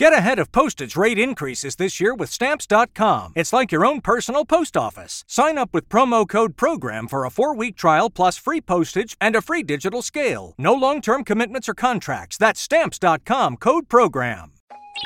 Get 0.00 0.14
ahead 0.14 0.38
of 0.38 0.50
postage 0.50 0.96
rate 0.96 1.18
increases 1.18 1.76
this 1.76 2.00
year 2.00 2.14
with 2.14 2.30
Stamps.com. 2.30 3.34
It's 3.36 3.52
like 3.52 3.70
your 3.70 3.84
own 3.84 4.00
personal 4.00 4.46
post 4.46 4.74
office. 4.74 5.24
Sign 5.28 5.58
up 5.58 5.74
with 5.74 5.90
promo 5.90 6.26
code 6.26 6.56
PROGRAM 6.56 7.06
for 7.06 7.26
a 7.26 7.30
four 7.30 7.54
week 7.54 7.76
trial 7.76 8.08
plus 8.08 8.38
free 8.38 8.62
postage 8.62 9.14
and 9.20 9.36
a 9.36 9.42
free 9.42 9.62
digital 9.62 10.00
scale. 10.00 10.54
No 10.56 10.72
long 10.72 11.02
term 11.02 11.22
commitments 11.22 11.68
or 11.68 11.74
contracts. 11.74 12.38
That's 12.38 12.62
Stamps.com 12.62 13.58
code 13.58 13.90
PROGRAM. 13.90 14.52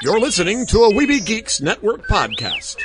You're 0.04 0.21
listening 0.21 0.65
to 0.67 0.85
a 0.85 0.93
Weeby 0.93 1.27
Geeks 1.27 1.61
Network 1.61 2.07
podcast. 2.07 2.77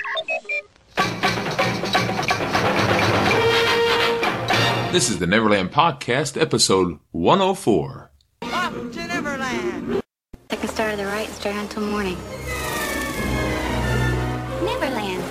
This 4.92 5.12
is 5.12 5.20
the 5.20 5.28
Neverland 5.28 5.72
Podcast, 5.72 6.42
episode 6.42 6.98
104. 7.12 8.10
To 10.50 10.58
Neverland. 10.58 10.68
Start 10.68 10.94
to 10.94 10.98
the 10.98 11.06
right 11.06 11.28
and 11.28 11.36
stay 11.36 11.56
until 11.56 11.84
morning. 11.84 12.18
Neverland. 14.66 15.24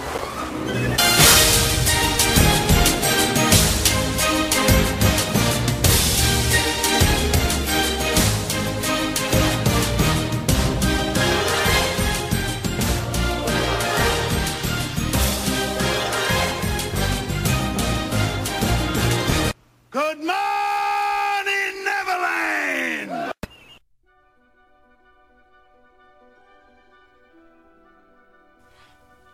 Good 19.90 20.18
morning, 20.18 20.47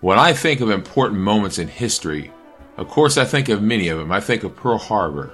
When 0.05 0.19
I 0.19 0.35
think 0.35 0.61
of 0.61 0.69
important 0.69 1.19
moments 1.19 1.59
in 1.59 1.67
history, 1.67 2.31
of 2.77 2.89
course 2.89 3.17
I 3.17 3.25
think 3.25 3.49
of 3.49 3.63
many 3.63 3.89
of 3.89 3.97
them. 3.97 4.13
I 4.13 4.21
think 4.21 4.45
of 4.45 4.55
Pearl 4.55 4.77
Harbor. 4.77 5.31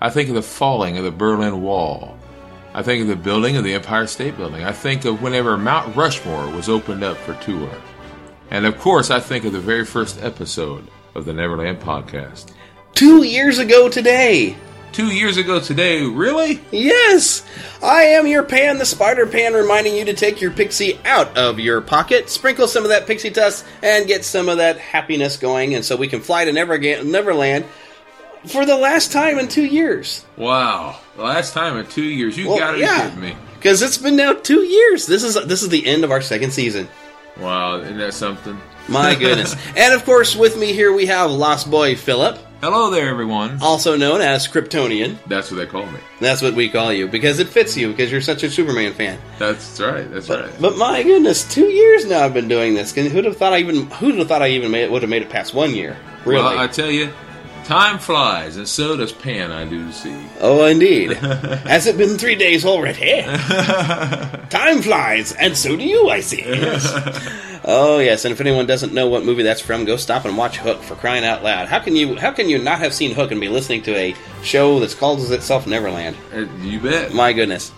I 0.00 0.10
think 0.10 0.28
of 0.28 0.36
the 0.36 0.42
falling 0.42 0.96
of 0.96 1.02
the 1.02 1.10
Berlin 1.10 1.60
Wall. 1.60 2.16
I 2.72 2.84
think 2.84 3.02
of 3.02 3.08
the 3.08 3.16
building 3.16 3.56
of 3.56 3.64
the 3.64 3.74
Empire 3.74 4.06
State 4.06 4.36
Building. 4.36 4.62
I 4.62 4.70
think 4.70 5.04
of 5.04 5.22
whenever 5.22 5.58
Mount 5.58 5.96
Rushmore 5.96 6.48
was 6.52 6.68
opened 6.68 7.02
up 7.02 7.16
for 7.16 7.34
tour. 7.42 7.68
And 8.52 8.64
of 8.64 8.78
course, 8.78 9.10
I 9.10 9.18
think 9.18 9.44
of 9.44 9.54
the 9.54 9.58
very 9.58 9.84
first 9.84 10.22
episode 10.22 10.86
of 11.16 11.24
the 11.24 11.32
Neverland 11.32 11.80
Podcast. 11.80 12.52
Two 12.94 13.24
years 13.24 13.58
ago 13.58 13.88
today. 13.88 14.56
Two 14.92 15.06
years 15.06 15.38
ago 15.38 15.58
today, 15.58 16.02
really? 16.02 16.60
Yes, 16.70 17.42
I 17.82 18.02
am 18.02 18.26
your 18.26 18.42
Pan, 18.42 18.76
the 18.76 18.84
Spider 18.84 19.26
Pan, 19.26 19.54
reminding 19.54 19.94
you 19.96 20.04
to 20.04 20.12
take 20.12 20.42
your 20.42 20.50
pixie 20.50 20.98
out 21.06 21.34
of 21.38 21.58
your 21.58 21.80
pocket, 21.80 22.28
sprinkle 22.28 22.68
some 22.68 22.82
of 22.84 22.90
that 22.90 23.06
pixie 23.06 23.30
dust, 23.30 23.64
and 23.82 24.06
get 24.06 24.22
some 24.22 24.50
of 24.50 24.58
that 24.58 24.76
happiness 24.78 25.38
going, 25.38 25.74
and 25.74 25.82
so 25.82 25.96
we 25.96 26.08
can 26.08 26.20
fly 26.20 26.44
to 26.44 26.52
Never- 26.52 26.76
Neverland 26.78 27.64
for 28.48 28.66
the 28.66 28.76
last 28.76 29.12
time 29.12 29.38
in 29.38 29.48
two 29.48 29.64
years. 29.64 30.26
Wow. 30.36 30.96
The 31.16 31.22
last 31.22 31.54
time 31.54 31.78
in 31.78 31.86
two 31.86 32.02
years. 32.02 32.36
You 32.36 32.48
Well, 32.50 32.58
gotta 32.58 32.78
yeah. 32.78 33.04
kidding 33.08 33.20
me. 33.20 33.36
Because 33.54 33.80
it's 33.80 33.96
been 33.98 34.16
now 34.16 34.34
two 34.34 34.60
years. 34.60 35.06
This 35.06 35.22
is 35.22 35.34
this 35.46 35.62
is 35.62 35.70
the 35.70 35.86
end 35.86 36.04
of 36.04 36.10
our 36.10 36.20
second 36.20 36.50
season. 36.50 36.86
Wow, 37.38 37.76
isn't 37.80 37.96
that 37.96 38.12
something? 38.12 38.60
My 38.88 39.14
goodness. 39.18 39.56
and 39.74 39.94
of 39.94 40.04
course, 40.04 40.36
with 40.36 40.58
me 40.58 40.72
here 40.74 40.92
we 40.92 41.06
have 41.06 41.30
Lost 41.30 41.70
Boy 41.70 41.94
Philip, 41.96 42.38
Hello 42.62 42.90
there, 42.90 43.08
everyone. 43.08 43.58
also 43.60 43.96
known 43.96 44.20
as 44.20 44.46
Kryptonian. 44.46 45.16
That's 45.26 45.50
what 45.50 45.56
they 45.56 45.66
call 45.66 45.84
me. 45.86 45.98
That's 46.20 46.40
what 46.40 46.54
we 46.54 46.68
call 46.68 46.92
you 46.92 47.08
because 47.08 47.40
it 47.40 47.48
fits 47.48 47.76
you 47.76 47.88
because 47.90 48.12
you're 48.12 48.20
such 48.20 48.44
a 48.44 48.50
Superman 48.50 48.92
fan. 48.94 49.18
That's 49.40 49.80
right. 49.80 50.08
That's 50.08 50.28
But, 50.28 50.44
right. 50.44 50.60
but 50.60 50.76
my 50.76 51.02
goodness, 51.02 51.42
two 51.52 51.66
years 51.66 52.06
now 52.06 52.24
I've 52.24 52.32
been 52.34 52.46
doing 52.46 52.74
this. 52.74 52.94
Who'd 52.94 53.24
have 53.24 53.36
thought 53.36 53.52
I 53.52 53.58
even 53.58 53.86
who'd 53.90 54.14
have 54.14 54.28
thought 54.28 54.42
I 54.42 54.50
even 54.50 54.70
made, 54.70 54.88
would 54.92 55.02
have 55.02 55.10
made 55.10 55.22
it 55.22 55.28
past 55.30 55.54
one 55.54 55.74
year? 55.74 55.96
Really? 56.24 56.44
Well, 56.44 56.56
I 56.56 56.68
tell 56.68 56.88
you, 56.88 57.12
time 57.64 57.98
flies, 57.98 58.56
and 58.56 58.68
so 58.68 58.96
does 58.96 59.12
Pan. 59.12 59.50
I 59.52 59.64
do 59.64 59.90
see. 59.92 60.14
oh, 60.40 60.64
indeed. 60.66 61.12
Has 61.66 61.86
it 61.86 61.96
been 61.96 62.18
three 62.18 62.34
days 62.34 62.64
already? 62.64 63.22
Time 64.50 64.82
flies, 64.82 65.32
and 65.32 65.56
so 65.56 65.76
do 65.76 65.84
you. 65.84 66.08
I 66.10 66.20
see. 66.20 66.42
Yes. 66.62 67.60
oh 67.64 67.98
yes, 68.00 68.24
and 68.24 68.32
if 68.32 68.40
anyone 68.40 68.66
doesn't 68.66 68.92
know 68.92 69.08
what 69.08 69.24
movie 69.24 69.42
that's 69.44 69.60
from, 69.60 69.84
go 69.84 69.96
stop 69.96 70.24
and 70.24 70.36
watch 70.36 70.58
Hook 70.58 70.82
for 70.82 70.94
crying 70.96 71.24
out 71.24 71.42
loud. 71.44 71.68
How 71.68 71.78
can 71.78 71.94
you 71.96 72.16
how 72.16 72.32
can 72.32 72.48
you 72.48 72.58
not 72.58 72.78
have 72.80 72.92
seen 72.92 73.14
Hook 73.14 73.30
and 73.30 73.40
be 73.40 73.48
listening 73.48 73.82
to 73.82 73.94
a 73.96 74.14
show 74.42 74.80
that's 74.80 74.94
called 74.94 75.20
itself 75.30 75.66
Neverland? 75.66 76.16
Uh, 76.34 76.46
You 76.62 76.80
bet. 76.80 77.12
My 77.14 77.32
goodness. 77.32 77.72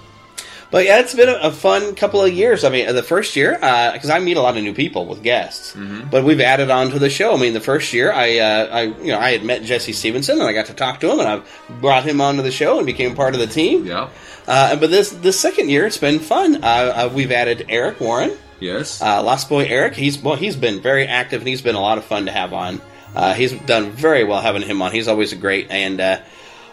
But 0.74 0.86
yeah, 0.86 0.98
it's 0.98 1.14
been 1.14 1.28
a, 1.28 1.34
a 1.34 1.52
fun 1.52 1.94
couple 1.94 2.20
of 2.20 2.32
years. 2.32 2.64
I 2.64 2.68
mean, 2.68 2.92
the 2.92 3.02
first 3.04 3.36
year, 3.36 3.52
because 3.52 4.10
I 4.10 4.18
meet 4.18 4.36
a 4.36 4.40
lot 4.40 4.56
of 4.56 4.64
new 4.64 4.74
people 4.74 5.06
with 5.06 5.22
guests, 5.22 5.72
but 6.10 6.24
we've 6.24 6.40
added 6.40 6.68
on 6.68 6.90
to 6.90 6.98
the 6.98 7.08
show. 7.08 7.32
I 7.32 7.36
mean, 7.36 7.52
the 7.54 7.60
first 7.60 7.92
year, 7.92 8.10
I, 8.12 8.38
uh, 8.38 8.66
I, 8.72 8.82
you 8.82 9.12
know, 9.12 9.20
I 9.20 9.30
had 9.30 9.44
met 9.44 9.62
Jesse 9.62 9.92
Stevenson, 9.92 10.40
and 10.40 10.48
I 10.48 10.52
got 10.52 10.66
to 10.66 10.74
talk 10.74 10.98
to 10.98 11.12
him, 11.12 11.20
and 11.20 11.28
I've 11.28 11.44
brought 11.80 12.02
him 12.02 12.20
onto 12.20 12.42
the 12.42 12.50
show 12.50 12.78
and 12.78 12.86
became 12.86 13.14
part 13.14 13.34
of 13.34 13.40
the 13.40 13.46
team. 13.46 13.86
Yeah. 13.86 14.08
Uh, 14.48 14.74
but 14.74 14.90
this 14.90 15.10
this 15.10 15.38
second 15.38 15.70
year, 15.70 15.86
it's 15.86 15.96
been 15.98 16.18
fun. 16.18 16.56
Uh, 16.56 16.66
uh, 16.66 17.10
we've 17.14 17.30
added 17.30 17.66
Eric 17.68 18.00
Warren, 18.00 18.36
Yes. 18.58 19.00
uh, 19.00 19.22
Lost 19.22 19.48
Boy 19.48 19.66
Eric. 19.66 19.94
He's 19.94 20.18
well, 20.18 20.34
he's 20.34 20.56
been 20.56 20.80
very 20.82 21.06
active, 21.06 21.40
and 21.40 21.46
he's 21.48 21.62
been 21.62 21.76
a 21.76 21.80
lot 21.80 21.98
of 21.98 22.04
fun 22.04 22.26
to 22.26 22.32
have 22.32 22.52
on. 22.52 22.80
Uh, 23.14 23.32
he's 23.34 23.52
done 23.52 23.92
very 23.92 24.24
well 24.24 24.40
having 24.40 24.62
him 24.62 24.82
on. 24.82 24.90
He's 24.90 25.06
always 25.06 25.32
a 25.32 25.36
great 25.36 25.70
and. 25.70 26.00
Uh, 26.00 26.18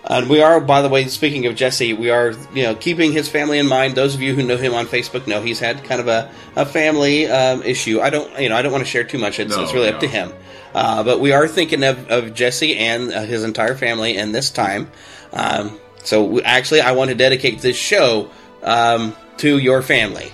and 0.04 0.30
we 0.30 0.42
are, 0.42 0.60
by 0.60 0.82
the 0.82 0.90
way, 0.90 1.06
speaking 1.08 1.46
of 1.46 1.56
Jesse, 1.56 1.94
we 1.94 2.10
are, 2.10 2.32
you 2.54 2.64
know, 2.64 2.76
keeping 2.76 3.12
his 3.12 3.30
family 3.30 3.60
in 3.60 3.68
mind. 3.68 3.96
Those 3.96 4.16
of 4.16 4.22
you 4.22 4.34
who 4.34 4.44
know 4.44 4.58
him 4.58 4.74
on 4.74 4.88
Facebook 4.88 5.28
know 5.28 5.42
he's 5.42 5.60
had 5.60 5.84
kind 5.84 6.02
of 6.02 6.08
a, 6.08 6.32
a 6.56 6.66
family 6.66 7.28
um, 7.28 7.62
issue. 7.64 8.02
I 8.02 8.10
don't, 8.10 8.40
you 8.40 8.50
know, 8.50 8.56
I 8.56 8.62
don't 8.62 8.72
want 8.72 8.84
to 8.84 8.90
share 8.90 9.04
too 9.04 9.20
much. 9.20 9.40
It's, 9.40 9.56
No, 9.56 9.64
it's 9.64 9.74
really 9.74 9.90
no. 9.90 9.96
up 9.96 10.02
to 10.02 10.08
him. 10.08 10.34
Uh, 10.74 11.04
but 11.04 11.20
we 11.20 11.34
are 11.34 11.48
thinking 11.48 11.84
of, 11.84 12.10
of 12.10 12.34
Jesse 12.34 12.78
and 12.78 13.12
uh, 13.12 13.22
his 13.22 13.44
entire 13.44 13.76
family 13.76 14.18
in 14.18 14.32
this 14.32 14.50
time. 14.50 14.92
Um, 15.34 15.80
so 16.04 16.24
we, 16.24 16.44
actually, 16.44 16.82
I 16.82 16.94
want 16.94 17.10
to 17.10 17.16
dedicate 17.16 17.60
this 17.60 17.78
show 17.78 18.32
um, 18.64 19.16
to 19.38 19.58
your 19.58 19.82
family 19.82 20.32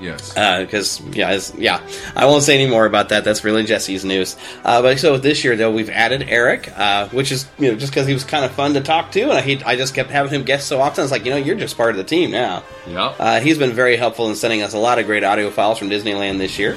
yes. 0.00 0.30
because 0.34 1.00
yeah, 1.12 1.40
yeah, 1.56 1.80
I 2.14 2.26
won't 2.26 2.42
say 2.42 2.54
any 2.60 2.68
more 2.70 2.86
about 2.86 3.08
that. 3.10 3.24
That's 3.24 3.44
really 3.44 3.64
Jesse's 3.64 4.04
news. 4.04 4.36
Uh, 4.64 4.82
but 4.82 4.98
so 4.98 5.16
this 5.18 5.44
year 5.44 5.56
though, 5.56 5.70
we've 5.72 5.90
added 5.90 6.24
Eric, 6.28 6.70
uh, 6.76 7.08
which 7.08 7.32
is 7.32 7.46
you 7.58 7.70
know 7.72 7.76
just 7.78 7.92
because 7.92 8.06
he 8.06 8.12
was 8.14 8.24
kind 8.24 8.44
of 8.44 8.52
fun 8.52 8.74
to 8.74 8.80
talk 8.80 9.12
to, 9.12 9.22
and 9.22 9.32
I 9.32 9.40
he, 9.42 9.62
I 9.64 9.76
just 9.76 9.94
kept 9.94 10.10
having 10.10 10.32
him 10.32 10.44
guest 10.44 10.66
so 10.68 10.80
often. 10.80 11.02
It's 11.04 11.12
like 11.12 11.24
you 11.24 11.30
know 11.30 11.36
you're 11.38 11.56
just 11.56 11.76
part 11.76 11.90
of 11.90 11.96
the 11.96 12.04
team 12.04 12.30
now. 12.30 12.62
yeah. 12.86 13.06
Uh, 13.18 13.40
he's 13.40 13.58
been 13.58 13.72
very 13.72 13.96
helpful 13.96 14.28
in 14.28 14.36
sending 14.36 14.62
us 14.62 14.74
a 14.74 14.78
lot 14.78 14.98
of 14.98 15.06
great 15.06 15.24
audio 15.24 15.50
files 15.50 15.78
from 15.78 15.90
Disneyland 15.90 16.38
this 16.38 16.58
year. 16.58 16.76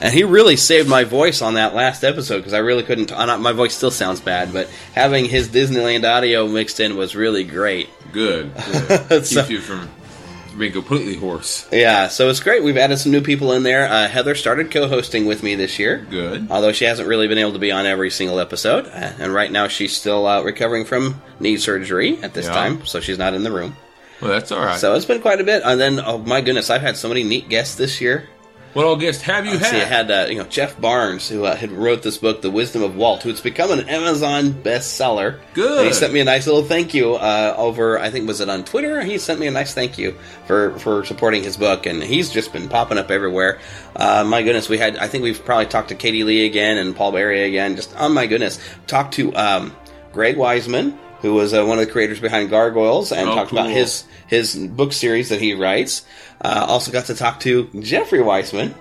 And 0.00 0.14
he 0.14 0.22
really 0.22 0.54
saved 0.54 0.88
my 0.88 1.02
voice 1.02 1.42
on 1.42 1.54
that 1.54 1.74
last 1.74 2.04
episode 2.04 2.36
because 2.38 2.52
I 2.52 2.58
really 2.58 2.84
couldn't. 2.84 3.10
Uh, 3.10 3.26
not, 3.26 3.40
my 3.40 3.50
voice 3.52 3.74
still 3.74 3.90
sounds 3.90 4.20
bad, 4.20 4.52
but 4.52 4.68
having 4.94 5.24
his 5.24 5.48
Disneyland 5.48 6.08
audio 6.08 6.46
mixed 6.46 6.78
in 6.78 6.96
was 6.96 7.16
really 7.16 7.42
great. 7.42 7.88
Good. 8.12 8.52
Good. 8.54 9.26
So- 9.26 9.42
Keep 9.42 9.50
you 9.50 9.60
from 9.60 9.90
being 10.58 10.72
completely 10.72 11.14
hoarse. 11.16 11.66
Yeah, 11.72 12.08
so 12.08 12.28
it's 12.28 12.40
great. 12.40 12.62
We've 12.62 12.76
added 12.76 12.98
some 12.98 13.12
new 13.12 13.20
people 13.22 13.52
in 13.52 13.62
there. 13.62 13.86
Uh, 13.88 14.08
Heather 14.08 14.34
started 14.34 14.70
co-hosting 14.70 15.26
with 15.26 15.42
me 15.42 15.54
this 15.54 15.78
year. 15.78 16.06
Good. 16.10 16.48
Although 16.50 16.72
she 16.72 16.84
hasn't 16.84 17.08
really 17.08 17.28
been 17.28 17.38
able 17.38 17.52
to 17.52 17.58
be 17.58 17.72
on 17.72 17.86
every 17.86 18.10
single 18.10 18.40
episode, 18.40 18.86
uh, 18.86 19.12
and 19.18 19.32
right 19.32 19.50
now 19.50 19.68
she's 19.68 19.96
still 19.96 20.26
uh, 20.26 20.42
recovering 20.42 20.84
from 20.84 21.22
knee 21.40 21.56
surgery 21.56 22.18
at 22.22 22.34
this 22.34 22.46
Yeah. 22.46 22.52
time, 22.54 22.84
so 22.86 23.00
she's 23.00 23.18
not 23.18 23.34
in 23.34 23.42
the 23.44 23.52
room. 23.52 23.76
Well, 24.20 24.30
that's 24.32 24.50
all 24.50 24.58
right. 24.64 24.78
So 24.80 24.94
it's 24.94 25.04
been 25.04 25.20
quite 25.22 25.40
a 25.40 25.44
bit. 25.44 25.62
And 25.64 25.80
then, 25.80 26.00
oh 26.00 26.18
my 26.18 26.40
goodness, 26.40 26.70
I've 26.70 26.80
had 26.82 26.96
so 26.96 27.08
many 27.08 27.22
neat 27.22 27.48
guests 27.48 27.76
this 27.76 28.00
year. 28.00 28.28
What 28.74 28.84
all 28.84 28.96
guests 28.96 29.22
have 29.22 29.46
you 29.46 29.58
had? 29.58 29.70
see, 29.70 29.80
I 29.80 29.84
had 29.84 30.10
uh, 30.10 30.26
you 30.28 30.36
know 30.36 30.44
Jeff 30.44 30.78
Barnes, 30.80 31.28
who 31.28 31.44
uh, 31.44 31.56
had 31.56 31.72
wrote 31.72 32.02
this 32.02 32.18
book, 32.18 32.42
The 32.42 32.50
Wisdom 32.50 32.82
of 32.82 32.96
Walt, 32.96 33.22
who 33.22 33.28
who's 33.28 33.40
become 33.42 33.70
an 33.70 33.88
Amazon 33.88 34.52
bestseller. 34.52 35.38
Good. 35.54 35.78
And 35.78 35.86
he 35.86 35.92
sent 35.92 36.12
me 36.12 36.20
a 36.20 36.24
nice 36.24 36.46
little 36.46 36.64
thank 36.64 36.94
you 36.94 37.14
uh, 37.14 37.54
over. 37.56 37.98
I 37.98 38.10
think 38.10 38.26
was 38.26 38.40
it 38.40 38.48
on 38.48 38.64
Twitter. 38.64 39.02
He 39.02 39.18
sent 39.18 39.38
me 39.38 39.46
a 39.46 39.50
nice 39.50 39.74
thank 39.74 39.98
you 39.98 40.16
for 40.46 40.78
for 40.78 41.04
supporting 41.04 41.42
his 41.42 41.56
book, 41.56 41.86
and 41.86 42.02
he's 42.02 42.30
just 42.30 42.52
been 42.52 42.68
popping 42.68 42.98
up 42.98 43.10
everywhere. 43.10 43.58
Uh, 43.94 44.24
my 44.24 44.42
goodness, 44.42 44.68
we 44.68 44.78
had. 44.78 44.96
I 44.96 45.08
think 45.08 45.24
we've 45.24 45.44
probably 45.44 45.66
talked 45.66 45.90
to 45.90 45.94
Katie 45.94 46.24
Lee 46.24 46.46
again 46.46 46.78
and 46.78 46.96
Paul 46.96 47.12
Berry 47.12 47.44
again. 47.44 47.76
Just 47.76 47.94
oh 47.98 48.08
my 48.08 48.26
goodness, 48.26 48.58
talked 48.86 49.14
to 49.14 49.34
um, 49.34 49.76
Greg 50.12 50.36
Weisman. 50.36 50.96
Who 51.22 51.34
was 51.34 51.52
uh, 51.52 51.64
one 51.64 51.78
of 51.80 51.86
the 51.86 51.90
creators 51.90 52.20
behind 52.20 52.48
Gargoyles 52.50 53.10
and 53.12 53.28
Oh, 53.28 53.34
talked 53.34 53.50
about 53.52 53.70
his 53.70 54.04
his 54.28 54.54
book 54.54 54.92
series 54.92 55.30
that 55.30 55.40
he 55.40 55.54
writes. 55.54 56.04
Uh, 56.40 56.64
also 56.68 56.92
got 56.92 57.06
to 57.06 57.14
talk 57.14 57.40
to 57.40 57.68
Jeffrey 57.80 58.22
Weissman, 58.22 58.72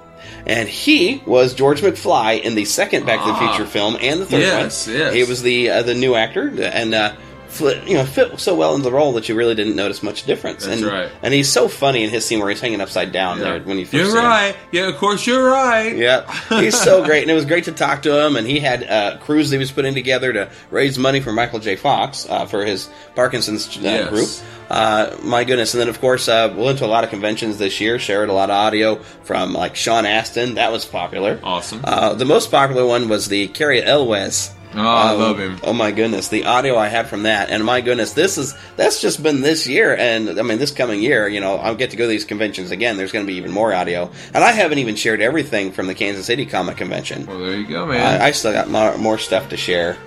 and 0.45 0.69
he 0.69 1.21
was 1.25 1.55
George 1.55 1.81
McFly 1.81 2.41
in 2.41 2.53
the 2.53 2.65
second 2.65 3.05
Back 3.07 3.21
to 3.21 3.25
the 3.27 3.33
Ah. 3.33 3.53
Future 3.55 3.67
film 3.69 3.97
and 3.99 4.21
the 4.21 4.25
third 4.27 4.41
Yes, 4.41 4.85
one. 4.87 4.95
yes. 4.97 5.13
He 5.15 5.23
was 5.23 5.41
the 5.41 5.69
uh, 5.71 5.81
the 5.81 5.95
new 5.95 6.13
actor, 6.13 6.47
and 6.61 6.93
uh, 6.93 7.13
you 7.61 7.93
know, 7.95 8.05
fit 8.05 8.39
so 8.39 8.55
well 8.55 8.73
into 8.75 8.83
the 8.83 8.91
role 8.91 9.13
that 9.13 9.27
you 9.29 9.35
really 9.35 9.55
didn't 9.55 9.75
notice 9.75 10.01
much 10.03 10.23
difference. 10.25 10.65
That's 10.65 10.81
and, 10.81 10.91
right. 10.91 11.11
And 11.21 11.33
he's 11.33 11.51
so 11.51 11.67
funny 11.67 12.03
in 12.03 12.09
his 12.09 12.25
scene 12.25 12.39
where 12.39 12.49
he's 12.49 12.61
hanging 12.61 12.81
upside 12.81 13.11
down 13.11 13.39
there 13.39 13.59
when 13.61 13.77
you 13.77 13.85
first 13.85 13.93
You're 13.93 14.05
see 14.11 14.17
him. 14.17 14.23
right. 14.25 14.55
Yeah, 14.71 14.87
of 14.89 14.97
course 14.97 15.25
you're 15.27 15.45
right. 15.49 15.95
Yeah, 15.95 16.31
he's 16.59 16.79
so 16.79 17.03
great, 17.03 17.21
and 17.23 17.31
it 17.31 17.35
was 17.35 17.45
great 17.45 17.65
to 17.65 17.71
talk 17.71 18.03
to 18.03 18.25
him. 18.25 18.35
And 18.35 18.47
he 18.47 18.59
had 18.59 18.83
a 18.83 19.17
cruise 19.21 19.49
that 19.49 19.55
he 19.55 19.59
was 19.59 19.71
putting 19.71 19.93
together 19.93 20.33
to 20.33 20.49
raise 20.71 20.97
money 20.97 21.19
for 21.19 21.31
Michael 21.31 21.59
J. 21.59 21.75
Fox 21.75 22.27
uh, 22.29 22.45
for 22.45 22.65
his 22.65 22.89
Parkinson's 23.15 23.67
uh, 23.77 23.81
Yes. 23.81 24.09
group. 24.09 24.29
Uh, 24.69 25.15
my 25.23 25.45
goodness! 25.45 25.73
And 25.73 25.79
then, 25.79 25.87
of 25.87 26.01
course, 26.01 26.27
uh, 26.27 26.53
we 26.55 26.61
went 26.63 26.79
to 26.79 26.85
a 26.85 26.87
lot 26.87 27.05
of 27.05 27.09
conventions 27.09 27.57
this 27.57 27.79
year. 27.79 27.97
Shared 27.99 28.27
a 28.27 28.33
lot 28.33 28.49
of 28.49 28.55
audio 28.55 28.95
from 29.23 29.53
like 29.53 29.77
Sean 29.77 30.05
Astin. 30.05 30.55
That 30.55 30.73
was 30.73 30.83
popular. 30.83 31.39
Awesome. 31.41 31.79
Uh, 31.85 32.15
the 32.15 32.25
most 32.25 32.51
popular 32.51 32.85
one 32.85 33.07
was 33.07 33.27
the 33.29 33.47
Cary 33.47 33.81
Elwes. 33.81 34.51
Oh, 34.75 34.79
I 34.81 35.13
Um, 35.13 35.19
love 35.19 35.39
him. 35.39 35.59
Oh 35.63 35.73
my 35.73 35.91
goodness, 35.91 36.27
the 36.27 36.45
audio 36.45 36.77
I 36.77 36.87
had 36.87 37.07
from 37.07 37.23
that, 37.23 37.49
and 37.49 37.63
my 37.63 37.79
goodness, 37.81 38.13
this 38.13 38.37
is 38.37 38.53
that's 38.75 39.01
just 39.01 39.23
been 39.23 39.41
this 39.41 39.65
year, 39.65 39.95
and 39.95 40.37
I 40.37 40.41
mean 40.43 40.57
this 40.59 40.71
coming 40.71 41.01
year. 41.01 41.27
You 41.27 41.39
know, 41.39 41.55
I'll 41.55 41.75
get 41.75 41.91
to 41.91 41.97
go 41.97 42.03
to 42.03 42.09
these 42.09 42.25
conventions 42.25 42.69
again. 42.71 42.97
There's 42.97 43.11
going 43.13 43.25
to 43.25 43.31
be 43.31 43.37
even 43.37 43.51
more 43.51 43.73
audio, 43.73 44.11
and 44.33 44.43
I 44.43 44.51
haven't 44.51 44.77
even 44.79 44.95
shared 44.95 45.21
everything 45.21 45.71
from 45.71 45.87
the 45.87 45.95
Kansas 45.95 46.25
City 46.25 46.45
Comic 46.45 46.77
Convention. 46.77 47.25
Well, 47.25 47.39
there 47.39 47.55
you 47.55 47.65
go, 47.67 47.85
man. 47.85 48.21
I, 48.21 48.27
I 48.27 48.31
still 48.31 48.51
got 48.51 48.69
more, 48.69 48.97
more 48.97 49.17
stuff 49.17 49.49
to 49.49 49.57
share, 49.57 49.97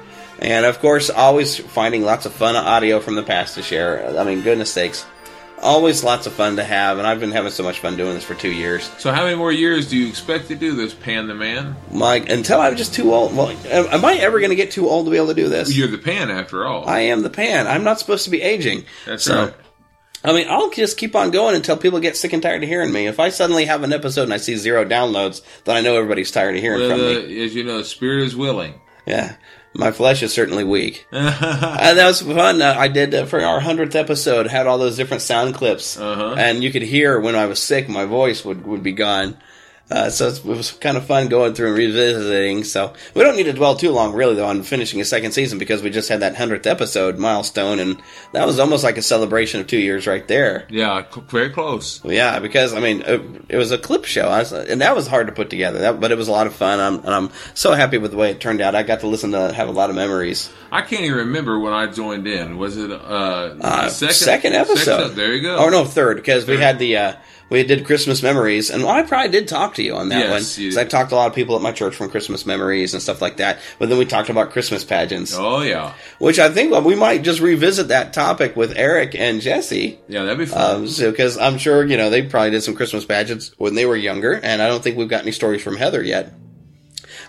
and 0.40 0.66
of 0.66 0.78
course, 0.80 1.08
always 1.10 1.56
finding 1.56 2.02
lots 2.02 2.26
of 2.26 2.32
fun 2.34 2.54
audio 2.54 3.00
from 3.00 3.14
the 3.14 3.22
past 3.22 3.54
to 3.54 3.62
share. 3.62 4.18
I 4.18 4.24
mean, 4.24 4.42
goodness 4.42 4.70
sakes, 4.72 5.04
always 5.62 6.02
lots 6.04 6.26
of 6.26 6.32
fun 6.32 6.56
to 6.56 6.64
have, 6.64 6.98
and 6.98 7.06
I've 7.06 7.20
been 7.20 7.30
having 7.32 7.50
so 7.50 7.62
much 7.62 7.80
fun 7.80 7.96
doing 7.96 8.14
this 8.14 8.24
for 8.24 8.34
two 8.34 8.50
years. 8.52 8.90
so, 8.98 9.12
how 9.12 9.24
many 9.24 9.36
more 9.36 9.52
years 9.52 9.88
do 9.88 9.96
you 9.96 10.08
expect 10.08 10.48
to 10.48 10.54
do 10.54 10.74
this, 10.74 10.94
Pan 10.94 11.26
the 11.28 11.34
Man? 11.34 11.76
Mike, 11.90 12.28
until 12.30 12.60
I'm 12.60 12.76
just 12.76 12.94
too 12.94 13.12
old. 13.14 13.36
Well, 13.36 13.50
am 13.70 14.04
I 14.04 14.14
ever 14.16 14.38
going 14.40 14.50
to 14.50 14.56
get 14.56 14.70
too 14.70 14.88
old 14.88 15.06
to 15.06 15.10
be 15.10 15.16
able 15.16 15.28
to 15.28 15.34
do 15.34 15.48
this? 15.48 15.76
You're 15.76 15.88
the 15.88 15.98
Pan, 15.98 16.30
after 16.30 16.66
all. 16.66 16.88
I 16.88 17.00
am 17.00 17.22
the 17.22 17.30
pan. 17.30 17.66
I'm 17.66 17.84
not 17.84 17.98
supposed 17.98 18.24
to 18.24 18.30
be 18.30 18.42
aging. 18.42 18.84
That's 19.06 19.24
So, 19.24 19.44
right. 19.46 19.54
I 20.22 20.32
mean, 20.34 20.46
I'll 20.50 20.70
just 20.70 20.98
keep 20.98 21.16
on 21.16 21.30
going 21.30 21.56
until 21.56 21.78
people 21.78 21.98
get 21.98 22.14
sick 22.16 22.34
and 22.34 22.42
tired 22.42 22.62
of 22.62 22.68
hearing 22.68 22.92
me. 22.92 23.06
If 23.06 23.18
I 23.18 23.30
suddenly 23.30 23.64
have 23.64 23.82
an 23.84 23.92
episode 23.94 24.24
and 24.24 24.34
I 24.34 24.36
see 24.36 24.54
zero 24.56 24.84
downloads, 24.84 25.40
then 25.64 25.76
I 25.76 25.80
know 25.80 25.96
everybody's 25.96 26.30
tired 26.30 26.56
of 26.56 26.60
hearing 26.60 26.80
Well, 26.80 26.90
from 26.90 27.00
me. 27.00 27.14
the, 27.34 27.42
as 27.44 27.54
you 27.54 27.64
know, 27.64 27.80
spirit 27.82 28.24
is 28.24 28.36
willing. 28.36 28.74
Yeah. 29.06 29.36
My 29.72 29.92
flesh 29.92 30.22
is 30.22 30.32
certainly 30.32 30.64
weak. 30.64 31.06
and 31.12 31.98
that 31.98 32.06
was 32.06 32.22
fun. 32.22 32.60
Uh, 32.60 32.74
I 32.76 32.88
did 32.88 33.14
uh, 33.14 33.26
for 33.26 33.40
our 33.40 33.60
100th 33.60 33.94
episode, 33.94 34.48
had 34.48 34.66
all 34.66 34.78
those 34.78 34.96
different 34.96 35.22
sound 35.22 35.54
clips. 35.54 35.96
Uh-huh. 35.96 36.34
And 36.36 36.64
you 36.64 36.72
could 36.72 36.82
hear 36.82 37.20
when 37.20 37.36
I 37.36 37.46
was 37.46 37.60
sick, 37.60 37.88
my 37.88 38.04
voice 38.04 38.44
would, 38.44 38.66
would 38.66 38.82
be 38.82 38.92
gone. 38.92 39.36
Uh, 39.90 40.08
so 40.08 40.28
it's, 40.28 40.38
it 40.38 40.44
was 40.44 40.70
kind 40.72 40.96
of 40.96 41.04
fun 41.04 41.28
going 41.28 41.52
through 41.54 41.68
and 41.68 41.76
revisiting. 41.76 42.64
So 42.64 42.92
we 43.14 43.22
don't 43.24 43.36
need 43.36 43.44
to 43.44 43.52
dwell 43.52 43.74
too 43.74 43.90
long, 43.90 44.12
really, 44.14 44.34
though, 44.36 44.46
on 44.46 44.62
finishing 44.62 45.00
a 45.00 45.04
second 45.04 45.32
season 45.32 45.58
because 45.58 45.82
we 45.82 45.90
just 45.90 46.08
had 46.08 46.20
that 46.20 46.34
100th 46.36 46.66
episode 46.66 47.18
milestone. 47.18 47.78
And 47.80 48.00
that 48.32 48.46
was 48.46 48.58
almost 48.60 48.84
like 48.84 48.96
a 48.98 49.02
celebration 49.02 49.60
of 49.60 49.66
two 49.66 49.78
years 49.78 50.06
right 50.06 50.26
there. 50.28 50.66
Yeah, 50.70 51.04
c- 51.12 51.22
very 51.28 51.50
close. 51.50 52.00
Yeah, 52.04 52.38
because 52.38 52.72
I 52.72 52.80
mean, 52.80 53.02
it, 53.02 53.20
it 53.48 53.56
was 53.56 53.72
a 53.72 53.78
clip 53.78 54.04
show, 54.04 54.28
I 54.28 54.38
was, 54.40 54.52
and 54.52 54.80
that 54.80 54.94
was 54.94 55.06
hard 55.06 55.26
to 55.26 55.32
put 55.32 55.50
together. 55.50 55.78
That, 55.80 56.00
but 56.00 56.12
it 56.12 56.18
was 56.18 56.28
a 56.28 56.32
lot 56.32 56.46
of 56.46 56.54
fun, 56.54 56.78
I'm, 56.78 57.04
and 57.04 57.14
I'm 57.14 57.30
so 57.54 57.72
happy 57.72 57.98
with 57.98 58.12
the 58.12 58.16
way 58.16 58.30
it 58.30 58.40
turned 58.40 58.60
out. 58.60 58.74
I 58.74 58.82
got 58.84 59.00
to 59.00 59.06
listen 59.08 59.32
to 59.32 59.52
have 59.52 59.68
a 59.68 59.72
lot 59.72 59.90
of 59.90 59.96
memories. 59.96 60.50
I 60.70 60.82
can't 60.82 61.02
even 61.02 61.18
remember 61.18 61.58
when 61.58 61.72
I 61.72 61.86
joined 61.86 62.28
in. 62.28 62.58
Was 62.58 62.76
it 62.76 62.92
uh, 62.92 62.94
Uh, 63.60 63.88
second, 63.88 64.14
second, 64.14 64.52
episode. 64.54 65.08
there 65.16 65.34
you 65.34 65.42
go. 65.42 65.56
Oh 65.56 65.68
no, 65.68 65.84
third 65.84 66.16
because 66.18 66.46
we 66.46 66.58
had 66.58 66.78
the 66.78 66.96
uh, 66.96 67.12
we 67.50 67.62
did 67.64 67.84
Christmas 67.84 68.22
memories, 68.22 68.70
and 68.70 68.84
I 68.84 69.02
probably 69.02 69.30
did 69.30 69.48
talk 69.48 69.74
to 69.74 69.82
you 69.82 69.94
on 69.96 70.08
that 70.08 70.20
Yes, 70.20 70.56
one 70.56 70.64
because 70.64 70.76
I 70.78 70.84
talked 70.84 71.10
to 71.10 71.16
a 71.16 71.18
lot 71.18 71.26
of 71.28 71.34
people 71.34 71.56
at 71.56 71.62
my 71.62 71.72
church 71.72 71.94
from 71.96 72.08
Christmas 72.08 72.46
memories 72.46 72.94
and 72.94 73.02
stuff 73.02 73.20
like 73.20 73.36
that. 73.38 73.58
But 73.78 73.88
then 73.88 73.98
we 73.98 74.04
talked 74.06 74.30
about 74.30 74.50
Christmas 74.52 74.84
pageants, 74.84 75.34
Oh 75.36 75.60
yeah, 75.60 75.92
which 76.18 76.38
I 76.38 76.48
think 76.48 76.70
well, 76.72 76.82
we 76.82 76.94
might 76.94 77.22
just 77.22 77.40
revisit 77.40 77.88
that 77.88 78.12
topic 78.12 78.56
with 78.56 78.72
Eric 78.76 79.14
and 79.14 79.40
Jesse. 79.42 79.98
yeah, 80.08 80.22
that'd 80.22 80.38
be 80.38 80.46
fun. 80.46 80.76
Um, 80.76 80.88
so 80.88 81.10
because 81.10 81.36
I'm 81.36 81.58
sure 81.58 81.84
you 81.84 81.96
know 81.96 82.08
they 82.08 82.22
probably 82.22 82.50
did 82.52 82.62
some 82.62 82.74
Christmas 82.76 83.04
pageants 83.04 83.52
when 83.58 83.74
they 83.74 83.84
were 83.84 83.96
younger, 83.96 84.32
and 84.32 84.62
I 84.62 84.68
don't 84.68 84.82
think 84.82 84.96
we've 84.96 85.08
got 85.08 85.22
any 85.22 85.32
stories 85.32 85.62
from 85.62 85.76
Heather 85.76 86.02
yet. 86.02 86.32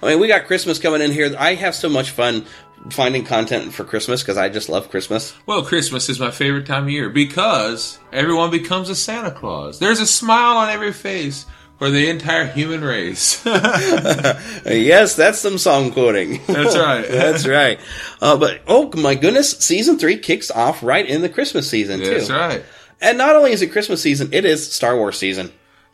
I 0.04 0.08
mean, 0.10 0.20
we 0.20 0.28
got 0.28 0.46
Christmas 0.46 0.80
coming 0.80 1.02
in 1.02 1.12
here. 1.12 1.36
I 1.38 1.54
have 1.56 1.76
so 1.76 1.88
much 1.90 2.10
fun 2.12 2.46
finding 2.90 3.24
content 3.24 3.74
for 3.74 3.84
Christmas 3.84 4.22
because 4.22 4.38
I 4.38 4.50
just 4.50 4.68
love 4.70 4.90
Christmas. 4.90 5.34
well, 5.46 5.64
Christmas 5.64 6.10
is 6.10 6.20
my 6.20 6.32
favorite 6.32 6.66
time 6.66 6.84
of 6.86 6.90
year 6.90 7.10
because 7.10 8.00
everyone 8.12 8.50
becomes 8.52 8.90
a 8.90 8.96
Santa 8.96 9.32
Claus. 9.32 9.80
There's 9.80 10.00
a 10.00 10.08
smile 10.08 10.58
on 10.58 10.70
every 10.70 10.92
face 10.92 11.46
for 11.78 11.90
the 11.90 12.10
entire 12.10 12.46
human 12.46 12.84
race. 12.84 13.44
Yes, 14.66 15.16
that's 15.16 15.40
some 15.40 15.58
song 15.58 15.92
quoting. 15.92 16.40
That's 16.48 16.78
right. 16.78 17.08
that's 17.08 17.48
right. 17.48 17.80
Uh, 18.22 18.38
but 18.38 18.62
oh 18.68 18.92
my 18.96 19.16
goodness, 19.16 19.52
season 19.58 19.98
three 19.98 20.18
kicks 20.18 20.52
off 20.52 20.84
right 20.84 21.06
in 21.06 21.22
the 21.22 21.30
Christmas 21.30 21.70
season 21.70 22.00
too. 22.00 22.12
That's 22.12 22.30
right. 22.30 22.64
And 23.02 23.18
not 23.18 23.36
only 23.36 23.52
is 23.52 23.62
it 23.64 23.72
Christmas 23.72 24.02
season, 24.02 24.30
it 24.32 24.46
is 24.46 24.72
Star 24.72 24.96
Wars 24.96 25.18
season. 25.18 25.52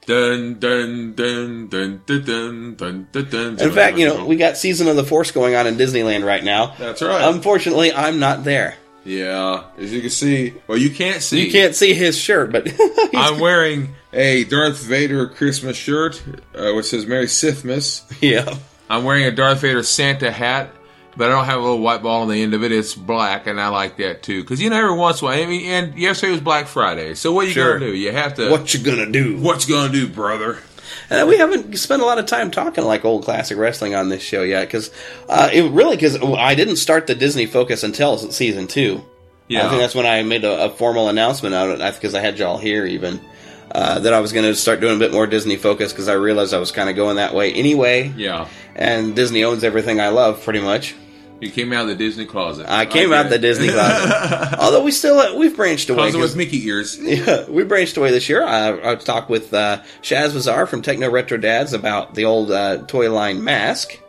Dun 0.07 0.57
dun 0.57 1.13
dun 1.15 1.67
dun 1.67 2.01
dun 2.05 2.23
dun 2.23 2.75
dun 2.75 3.07
dun. 3.11 3.29
dun 3.29 3.59
In 3.59 3.71
fact, 3.73 3.97
you 3.97 4.07
know, 4.07 4.25
we 4.25 4.37
got 4.37 4.55
season 4.55 4.87
of 4.87 4.95
the 4.95 5.03
Force 5.03 5.31
going 5.31 5.53
on 5.53 5.67
in 5.67 5.75
Disneyland 5.75 6.25
right 6.25 6.43
now. 6.43 6.73
That's 6.79 7.01
right. 7.01 7.27
Unfortunately, 7.33 7.91
I'm 7.91 8.17
not 8.17 8.45
there. 8.45 8.75
yeah, 9.03 9.65
as 9.77 9.91
you 9.91 9.99
can 9.99 10.09
see, 10.09 10.53
well, 10.67 10.77
you 10.77 10.89
can't 10.91 11.21
see. 11.21 11.45
You 11.45 11.51
can't 11.51 11.75
see 11.75 11.93
his 11.93 12.17
shirt, 12.17 12.53
but 12.53 12.67
I'm 13.15 13.39
wearing 13.39 13.95
a 14.13 14.45
Darth 14.45 14.81
Vader 14.81 15.27
Christmas 15.27 15.75
shirt, 15.75 16.23
uh, 16.55 16.71
which 16.71 16.85
says 16.85 17.05
"Merry 17.05 17.25
Sithmas." 17.25 18.03
yeah. 18.21 18.57
I'm 18.89 19.03
wearing 19.03 19.25
a 19.25 19.31
Darth 19.31 19.59
Vader 19.59 19.83
Santa 19.83 20.31
hat, 20.31 20.71
but 21.17 21.29
I 21.29 21.33
don't 21.33 21.45
have 21.45 21.59
a 21.59 21.61
little 21.61 21.79
white 21.79 22.01
ball 22.03 22.21
on 22.21 22.29
the 22.29 22.41
end 22.41 22.53
of 22.53 22.63
it. 22.63 22.71
It's 22.71 22.93
black, 22.93 23.47
and 23.47 23.59
I 23.59 23.69
like 23.69 23.97
that 23.97 24.23
too. 24.23 24.41
Because 24.41 24.61
you 24.61 24.69
know, 24.69 24.77
every 24.77 24.95
once 24.95 25.21
in 25.21 25.27
a 25.27 25.31
while, 25.31 25.43
I 25.43 25.45
mean, 25.45 25.65
and 25.65 25.97
yesterday 25.97 26.31
was 26.31 26.41
Black 26.41 26.67
Friday, 26.67 27.15
so 27.15 27.31
what 27.31 27.47
you 27.47 27.53
Sure. 27.53 27.79
gonna 27.79 27.91
do? 27.91 27.95
You 27.95 28.11
have 28.11 28.35
to. 28.35 28.49
What 28.49 28.73
you 28.73 28.79
gonna 28.81 29.11
do? 29.11 29.37
What 29.37 29.67
you 29.67 29.75
gonna 29.75 29.91
do, 29.91 30.07
brother? 30.07 30.59
And 31.09 31.27
we 31.27 31.37
haven't 31.37 31.77
spent 31.77 32.01
a 32.01 32.05
lot 32.05 32.19
of 32.19 32.25
time 32.25 32.51
talking 32.51 32.83
like 32.83 33.05
old 33.05 33.23
classic 33.23 33.57
wrestling 33.57 33.95
on 33.95 34.09
this 34.09 34.21
show 34.21 34.43
yet, 34.43 34.67
because 34.67 34.91
uh, 35.29 35.49
it 35.51 35.71
really 35.71 35.95
because 35.95 36.17
I 36.21 36.53
didn't 36.55 36.75
start 36.77 37.07
the 37.07 37.15
Disney 37.15 37.45
focus 37.45 37.83
until 37.83 38.17
season 38.17 38.67
two. 38.67 39.03
Yeah. 39.47 39.65
I 39.65 39.69
think 39.69 39.81
that's 39.81 39.95
when 39.95 40.05
I 40.05 40.23
made 40.23 40.43
a, 40.43 40.65
a 40.65 40.69
formal 40.69 41.07
announcement 41.07 41.55
out 41.55 41.69
of 41.69 41.79
it 41.79 41.93
because 41.95 42.13
I 42.13 42.19
had 42.19 42.37
y'all 42.37 42.57
here 42.57 42.85
even 42.85 43.21
uh, 43.71 43.99
that 43.99 44.13
I 44.13 44.19
was 44.19 44.33
going 44.33 44.45
to 44.45 44.55
start 44.55 44.81
doing 44.81 44.97
a 44.97 44.99
bit 44.99 45.13
more 45.13 45.25
Disney 45.25 45.55
focus 45.55 45.93
because 45.93 46.09
I 46.09 46.13
realized 46.13 46.53
I 46.53 46.57
was 46.57 46.71
kind 46.71 46.89
of 46.89 46.95
going 46.97 47.15
that 47.15 47.33
way 47.33 47.53
anyway. 47.53 48.11
Yeah, 48.17 48.47
And 48.75 49.15
Disney 49.15 49.43
owns 49.45 49.63
everything 49.63 50.01
I 50.01 50.09
love 50.09 50.43
pretty 50.43 50.59
much. 50.59 50.95
You 51.39 51.51
came 51.51 51.71
out 51.73 51.83
of 51.83 51.87
the 51.89 51.95
Disney 51.95 52.25
closet. 52.25 52.65
I 52.67 52.85
came 52.85 53.09
get 53.09 53.25
out 53.25 53.29
the. 53.29 53.37
Disney 53.39 53.69
closet, 53.69 54.57
although 54.59 54.83
we 54.83 54.91
still 54.91 55.19
uh, 55.19 55.35
we've 55.35 55.55
branched 55.55 55.89
away. 55.89 55.97
closet 56.11 56.19
with 56.19 56.35
Mickey 56.35 56.65
ears. 56.67 56.97
yeah, 57.01 57.47
we 57.49 57.63
branched 57.63 57.97
away 57.97 58.11
this 58.11 58.27
year. 58.29 58.43
I, 58.43 58.91
I 58.91 58.95
talked 58.95 59.29
with 59.29 59.53
uh, 59.53 59.81
Shaz 60.01 60.33
Bazaar 60.33 60.65
from 60.65 60.81
Techno 60.81 61.09
Retro 61.09 61.37
Dads 61.37 61.73
about 61.73 62.15
the 62.15 62.25
old 62.25 62.51
uh, 62.51 62.77
toy 62.87 63.11
line 63.11 63.43
Mask. 63.43 63.99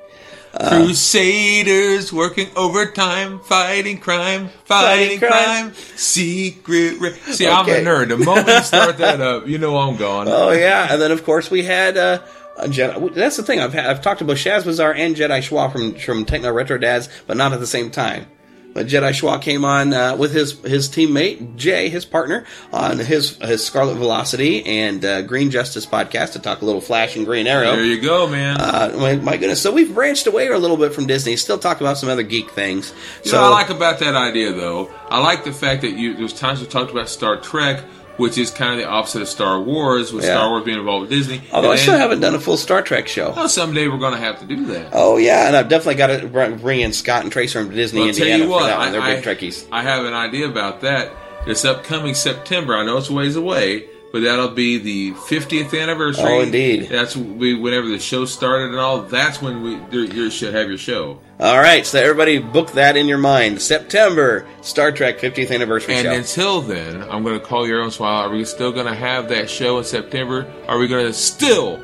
Crusaders 0.69 2.13
working 2.13 2.49
overtime, 2.57 3.39
fighting 3.41 3.99
crime, 3.99 4.49
fighting, 4.65 5.19
Fighting 5.19 5.19
crime. 5.19 5.71
crime. 5.71 5.75
secret. 5.97 6.99
Ra- 7.01 7.33
See, 7.33 7.47
I'm 7.47 7.67
a 7.67 7.73
nerd. 7.73 8.09
The 8.09 8.17
moment 8.17 8.49
you 8.49 8.63
start 8.63 8.97
that 8.99 9.21
up, 9.21 9.47
you 9.47 9.59
know 9.59 9.77
I'm 9.77 9.97
gone. 9.97 10.27
Oh 10.29 10.51
yeah, 10.51 10.89
and 10.91 11.01
then 11.01 11.13
of 11.13 11.25
course 11.25 11.51
we 11.51 11.63
had 11.65 11.97
uh, 11.97 12.23
Jedi. 12.67 13.15
That's 13.15 13.37
the 13.37 13.43
thing. 13.43 13.61
I've 13.61 13.73
had, 13.73 13.87
I've 13.87 14.03
talked 14.03 14.21
about 14.21 14.37
Shaz 14.37 14.65
Bazaar 14.65 14.95
and 14.95 15.15
Jedi 15.17 15.39
Schwa 15.39 15.71
from 15.71 15.95
from 15.95 16.25
Techno 16.25 16.53
Retro 16.53 16.79
Dads, 16.79 17.09
but 17.27 17.37
not 17.37 17.53
at 17.53 17.61
the 17.61 17.67
same 17.67 17.91
time. 17.91 18.27
But 18.75 18.87
Jedi 18.87 19.11
Schwa 19.11 19.41
came 19.41 19.65
on 19.65 19.93
uh, 19.93 20.15
with 20.17 20.33
his 20.33 20.61
his 20.61 20.89
teammate 20.89 21.57
Jay, 21.57 21.89
his 21.89 22.05
partner, 22.05 22.45
on 22.73 22.99
his 22.99 23.37
his 23.39 23.65
Scarlet 23.65 23.97
Velocity 23.97 24.65
and 24.67 25.05
uh, 25.05 25.23
Green 25.23 25.51
Justice 25.51 25.87
podcast 25.87 26.33
to 26.35 26.39
talk 26.39 26.61
a 26.63 26.65
little 26.65 26.81
Flash 26.81 27.17
and 27.17 27.25
Green 27.25 27.47
Arrow. 27.47 27.75
There 27.75 27.85
you 27.85 28.01
go, 28.01 28.29
man. 28.29 28.57
Uh, 28.61 28.95
my, 28.97 29.17
my 29.17 29.37
goodness! 29.37 29.61
So 29.61 29.73
we've 29.73 29.93
branched 29.93 30.27
away 30.27 30.47
a 30.49 30.59
little 30.59 30.77
bit 30.77 30.93
from 30.95 31.07
Disney. 31.07 31.35
Still 31.37 31.59
talk 31.59 31.81
about 31.81 31.99
some 31.99 32.09
other 32.09 32.23
geek 32.23 32.51
things. 32.51 32.93
You 33.25 33.31
so 33.31 33.41
know, 33.41 33.47
I 33.47 33.49
like 33.49 33.71
about 33.71 33.99
that 34.01 34.15
idea, 34.15 34.53
though, 34.53 34.93
I 35.09 35.21
like 35.21 35.45
the 35.45 35.53
fact 35.53 35.83
that 35.83 35.93
you 35.93 36.15
there's 36.15 36.35
times 36.35 36.61
we 36.61 36.67
talked 36.67 36.93
about 36.93 37.09
Star 37.09 37.41
Trek, 37.41 37.83
which 38.19 38.37
is 38.37 38.51
kind 38.51 38.73
of 38.75 38.79
the 38.79 38.87
opposite 38.87 39.23
of 39.23 39.29
Star 39.29 39.59
Wars, 39.59 40.13
with 40.13 40.25
Yeah. 40.25 40.35
Star 40.35 40.51
Wars 40.51 40.65
being 40.65 40.79
involved 40.79 41.09
with 41.09 41.11
Disney. 41.11 41.41
although 41.53 41.73
I 41.73 41.77
still 41.77 41.93
then- 41.95 42.01
haven't 42.03 42.21
done 42.21 42.35
a 42.35 42.41
full 42.41 42.57
Star 42.59 42.83
Trek 42.83 43.09
show. 43.09 43.33
Well, 43.35 43.49
someday 43.49 43.89
we're 43.89 43.97
going 43.99 44.13
to 44.15 44.21
have 44.21 44.39
to 44.41 44.45
do 44.45 44.67
that. 44.67 44.89
Oh 44.93 45.17
yeah, 45.17 45.47
and 45.47 45.57
I've 45.57 45.69
definitely 45.69 45.95
got 45.95 46.09
to 46.09 46.57
bring 46.61 46.81
in 46.81 46.93
Scott 46.93 47.23
and 47.23 47.33
Tracy 47.33 47.53
from 47.55 47.71
Disney 47.75 48.01
Well, 48.01 48.09
Indiana 48.11 48.47
what, 48.47 48.61
for 48.63 48.67
that 48.69 48.79
one. 48.79 48.93
They're 48.93 49.01
I, 49.01 49.17
big 49.17 49.25
Trekkies. 49.25 49.67
I 49.73 49.83
have 49.83 50.05
an 50.05 50.13
idea 50.15 50.47
about 50.47 50.83
that. 50.83 51.11
This 51.47 51.65
upcoming 51.65 52.15
September, 52.15 52.77
I 52.77 52.85
know 52.85 52.99
it's 52.99 53.09
a 53.09 53.13
ways 53.15 53.37
away, 53.37 53.85
but 54.13 54.23
that'll 54.23 54.49
be 54.51 54.79
the 54.79 55.13
50th 55.13 55.79
anniversary. 55.81 56.25
Oh, 56.25 56.41
indeed. 56.41 56.89
That's 56.89 57.17
we, 57.17 57.55
whenever 57.55 57.89
the 57.89 57.99
show 57.99 58.25
started 58.25 58.71
and 58.71 58.79
all. 58.79 59.03
That's 59.03 59.43
when 59.43 59.63
we 59.63 59.99
you 59.99 60.31
should 60.31 60.55
have 60.55 60.69
your 60.69 60.79
show. 60.79 61.21
All 61.41 61.59
right, 61.59 61.87
so 61.87 62.01
everybody 62.01 62.39
book 62.39 62.73
that 62.73 62.97
in 62.97 63.07
your 63.07 63.19
mind. 63.19 63.63
September, 63.63 64.47
Star 64.63 64.91
Trek 64.91 65.19
50th 65.21 65.53
anniversary 65.55 65.95
And 65.95 66.07
show. 66.07 66.13
until 66.13 66.61
then, 66.63 67.03
I'm 67.03 67.23
going 67.23 67.39
to 67.39 67.45
call 67.45 67.67
your 67.67 67.81
own. 67.83 67.91
while. 67.93 68.27
Are 68.27 68.31
we 68.31 68.45
still 68.45 68.73
going 68.73 68.87
to 68.87 68.95
have 68.95 69.29
that 69.29 69.49
show 69.49 69.79
in 69.79 69.85
September? 69.85 70.53
Are 70.67 70.79
we 70.79 70.89
going 70.89 71.07
to 71.07 71.13
still 71.13 71.81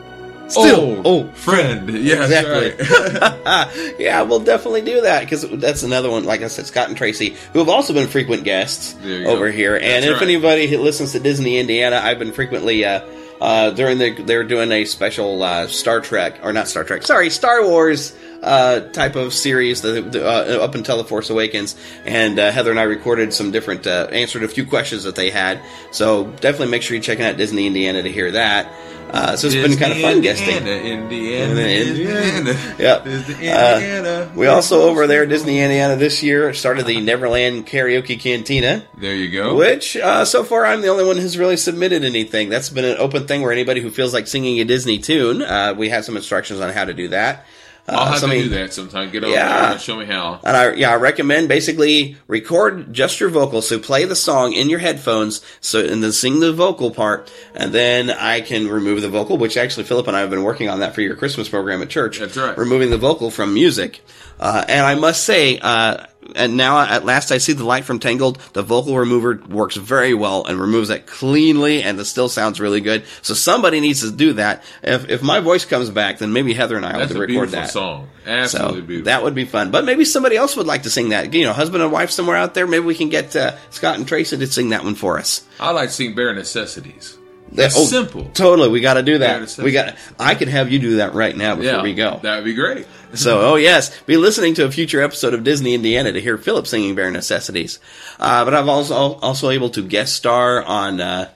Still, 0.48 1.02
oh, 1.06 1.28
friend. 1.32 1.88
Yeah, 1.88 2.22
exactly. 2.24 2.86
Right. 2.86 3.94
yeah, 3.98 4.22
we'll 4.22 4.40
definitely 4.40 4.82
do 4.82 5.00
that 5.02 5.20
because 5.20 5.48
that's 5.58 5.82
another 5.82 6.10
one. 6.10 6.24
Like 6.24 6.42
I 6.42 6.48
said, 6.48 6.66
Scott 6.66 6.88
and 6.88 6.96
Tracy, 6.96 7.36
who 7.52 7.60
have 7.60 7.68
also 7.68 7.94
been 7.94 8.08
frequent 8.08 8.44
guests 8.44 8.94
over 9.02 9.50
go. 9.50 9.52
here. 9.52 9.74
And 9.74 10.04
That's 10.04 10.06
if 10.06 10.12
right. 10.14 10.22
anybody 10.22 10.66
who 10.66 10.78
listens 10.78 11.12
to 11.12 11.20
Disney 11.20 11.58
Indiana, 11.58 12.00
I've 12.02 12.18
been 12.18 12.32
frequently 12.32 12.84
uh, 12.84 13.00
uh, 13.40 13.70
during 13.70 13.98
the 13.98 14.22
they're 14.22 14.44
doing 14.44 14.70
a 14.72 14.84
special 14.84 15.42
uh, 15.42 15.66
Star 15.66 16.00
Trek 16.00 16.40
or 16.42 16.52
not 16.52 16.68
Star 16.68 16.84
Trek, 16.84 17.02
sorry, 17.02 17.30
Star 17.30 17.66
Wars. 17.66 18.14
Uh, 18.44 18.80
type 18.90 19.16
of 19.16 19.32
series 19.32 19.80
that, 19.80 20.14
uh, 20.16 20.62
up 20.62 20.74
until 20.74 20.98
the 20.98 21.04
Force 21.04 21.30
Awakens, 21.30 21.74
and 22.04 22.38
uh, 22.38 22.50
Heather 22.52 22.70
and 22.70 22.78
I 22.78 22.82
recorded 22.82 23.32
some 23.32 23.50
different 23.52 23.86
uh, 23.86 24.08
answered 24.12 24.42
a 24.44 24.48
few 24.48 24.66
questions 24.66 25.04
that 25.04 25.14
they 25.16 25.30
had. 25.30 25.60
So 25.92 26.24
definitely 26.26 26.68
make 26.68 26.82
sure 26.82 26.94
you're 26.94 27.02
checking 27.02 27.24
out 27.24 27.38
Disney 27.38 27.66
Indiana 27.66 28.02
to 28.02 28.12
hear 28.12 28.30
that. 28.32 28.70
Uh, 29.10 29.36
so 29.36 29.46
it's 29.46 29.54
been 29.56 29.78
kind 29.78 29.92
of 29.92 29.98
fun 30.00 30.20
guesting. 30.20 30.56
Indiana, 30.56 31.00
Indiana, 31.00 31.60
Indiana. 31.60 32.20
Indiana. 32.50 32.74
Yep. 32.78 33.04
Disney 33.04 33.48
Uh, 33.48 33.74
Indiana. 33.78 34.32
we 34.34 34.46
also 34.48 34.82
over 34.82 35.06
there, 35.06 35.24
Disney 35.24 35.60
Indiana, 35.60 35.96
this 35.96 36.22
year 36.22 36.52
started 36.52 36.84
the 36.86 37.00
Neverland 37.00 37.66
Karaoke 37.66 38.18
Cantina, 38.20 38.84
There 38.98 39.14
you 39.14 39.30
go. 39.30 39.54
which 39.54 39.96
uh, 39.96 40.24
so 40.26 40.42
far 40.44 40.66
I'm 40.66 40.80
the 40.82 40.88
only 40.88 41.04
one 41.06 41.16
who's 41.16 41.38
really 41.38 41.56
submitted 41.56 42.04
anything. 42.04 42.48
That's 42.50 42.68
been 42.70 42.84
an 42.84 42.96
open 42.98 43.26
thing 43.26 43.40
where 43.42 43.52
anybody 43.52 43.80
who 43.80 43.90
feels 43.90 44.12
like 44.12 44.26
singing 44.26 44.58
a 44.60 44.64
Disney 44.64 44.98
tune, 44.98 45.40
uh, 45.42 45.74
we 45.78 45.88
have 45.90 46.04
some 46.04 46.16
instructions 46.16 46.60
on 46.60 46.72
how 46.72 46.84
to 46.84 46.92
do 46.92 47.08
that. 47.08 47.46
Uh, 47.86 47.92
I'll 47.92 48.06
have 48.12 48.18
so, 48.20 48.28
to 48.28 48.32
do 48.42 48.48
that 48.50 48.72
sometime. 48.72 49.10
Get 49.10 49.24
over 49.24 49.34
Yeah. 49.34 49.60
there 49.60 49.72
and 49.72 49.80
show 49.80 49.96
me 49.96 50.06
how. 50.06 50.40
And 50.42 50.56
I, 50.56 50.72
yeah, 50.72 50.90
I 50.90 50.96
recommend 50.96 51.48
basically 51.48 52.16
record 52.28 52.92
just 52.94 53.20
your 53.20 53.28
vocals. 53.28 53.68
So 53.68 53.78
play 53.78 54.06
the 54.06 54.16
song 54.16 54.54
in 54.54 54.70
your 54.70 54.78
headphones, 54.78 55.42
so 55.60 55.80
and 55.84 56.02
then 56.02 56.12
sing 56.12 56.40
the 56.40 56.52
vocal 56.52 56.90
part, 56.90 57.30
and 57.54 57.72
then 57.72 58.08
I 58.10 58.40
can 58.40 58.68
remove 58.68 59.02
the 59.02 59.10
vocal. 59.10 59.36
Which 59.36 59.56
actually, 59.58 59.84
Philip 59.84 60.06
and 60.08 60.16
I 60.16 60.20
have 60.20 60.30
been 60.30 60.44
working 60.44 60.70
on 60.70 60.80
that 60.80 60.94
for 60.94 61.02
your 61.02 61.14
Christmas 61.16 61.48
program 61.48 61.82
at 61.82 61.90
church. 61.90 62.18
That's 62.18 62.36
right. 62.36 62.56
Removing 62.56 62.88
the 62.88 62.98
vocal 62.98 63.30
from 63.30 63.52
music, 63.52 64.00
uh, 64.40 64.64
and 64.66 64.86
I 64.86 64.94
must 64.94 65.24
say, 65.24 65.58
uh, 65.58 66.06
and 66.34 66.56
now 66.56 66.80
at 66.80 67.04
last 67.04 67.30
I 67.32 67.38
see 67.38 67.52
the 67.52 67.64
light 67.64 67.84
from 67.84 67.98
Tangled. 67.98 68.38
The 68.54 68.62
vocal 68.62 68.96
remover 68.96 69.40
works 69.48 69.76
very 69.76 70.14
well 70.14 70.44
and 70.44 70.60
removes 70.60 70.90
it 70.90 71.06
cleanly, 71.06 71.82
and 71.82 71.98
it 72.00 72.04
still 72.06 72.28
sounds 72.28 72.60
really 72.60 72.80
good. 72.80 73.04
So 73.22 73.34
somebody 73.34 73.80
needs 73.80 74.00
to 74.02 74.10
do 74.10 74.34
that. 74.34 74.62
If 74.82 75.08
if 75.10 75.22
my 75.22 75.40
voice 75.40 75.64
comes 75.64 75.90
back, 75.90 76.18
then 76.18 76.32
maybe 76.32 76.54
Heather 76.54 76.76
and 76.76 76.84
I 76.86 76.92
will 76.92 76.98
That's 77.00 77.12
have 77.12 77.16
to 77.22 77.26
record 77.26 77.50
that. 77.50 77.70
song. 77.70 78.08
So 78.24 78.30
Absolutely 78.30 78.80
beautiful. 78.82 79.04
that 79.06 79.22
would 79.22 79.34
be 79.34 79.44
fun. 79.44 79.70
But 79.70 79.84
maybe 79.84 80.04
somebody 80.04 80.36
else 80.36 80.56
would 80.56 80.66
like 80.66 80.84
to 80.84 80.90
sing 80.90 81.10
that. 81.10 81.34
You 81.34 81.44
know, 81.44 81.52
husband 81.52 81.82
and 81.82 81.92
wife 81.92 82.10
somewhere 82.10 82.36
out 82.36 82.54
there. 82.54 82.66
Maybe 82.66 82.84
we 82.84 82.94
can 82.94 83.10
get 83.10 83.34
uh, 83.36 83.56
Scott 83.70 83.98
and 83.98 84.08
Tracy 84.08 84.36
to 84.38 84.46
sing 84.46 84.70
that 84.70 84.82
one 84.84 84.94
for 84.94 85.18
us. 85.18 85.44
I 85.60 85.70
like 85.72 85.88
to 85.90 85.94
sing 85.94 86.14
bare 86.14 86.34
necessities. 86.34 87.18
That- 87.54 87.72
That's 87.72 87.88
simple. 87.88 88.24
Totally, 88.34 88.68
we 88.68 88.80
got 88.80 88.94
to 88.94 89.02
do 89.02 89.18
that. 89.18 89.56
We 89.58 89.72
got. 89.72 89.94
I 90.18 90.34
can 90.34 90.48
have 90.48 90.70
you 90.72 90.78
do 90.78 90.96
that 90.96 91.14
right 91.14 91.36
now 91.36 91.54
before 91.54 91.70
Yeah, 91.72 91.82
we 91.82 91.94
go. 91.94 92.18
That 92.22 92.36
would 92.36 92.44
be 92.44 92.54
great. 92.54 92.86
So, 93.14 93.52
oh 93.52 93.54
yes, 93.54 93.96
be 94.06 94.16
listening 94.16 94.54
to 94.54 94.64
a 94.64 94.72
future 94.72 95.00
episode 95.00 95.34
of 95.34 95.44
Disney 95.44 95.72
Indiana 95.74 96.10
to 96.10 96.20
hear 96.20 96.36
Philip 96.36 96.66
singing 96.66 96.96
Bare 96.96 97.12
Necessities. 97.12 97.78
Uh, 98.18 98.44
but 98.44 98.54
I've 98.54 98.66
also 98.66 98.92
also 98.96 99.50
able 99.50 99.70
to 99.70 99.86
guest 99.86 100.16
star 100.16 100.64
on 100.64 101.00
uh, 101.00 101.30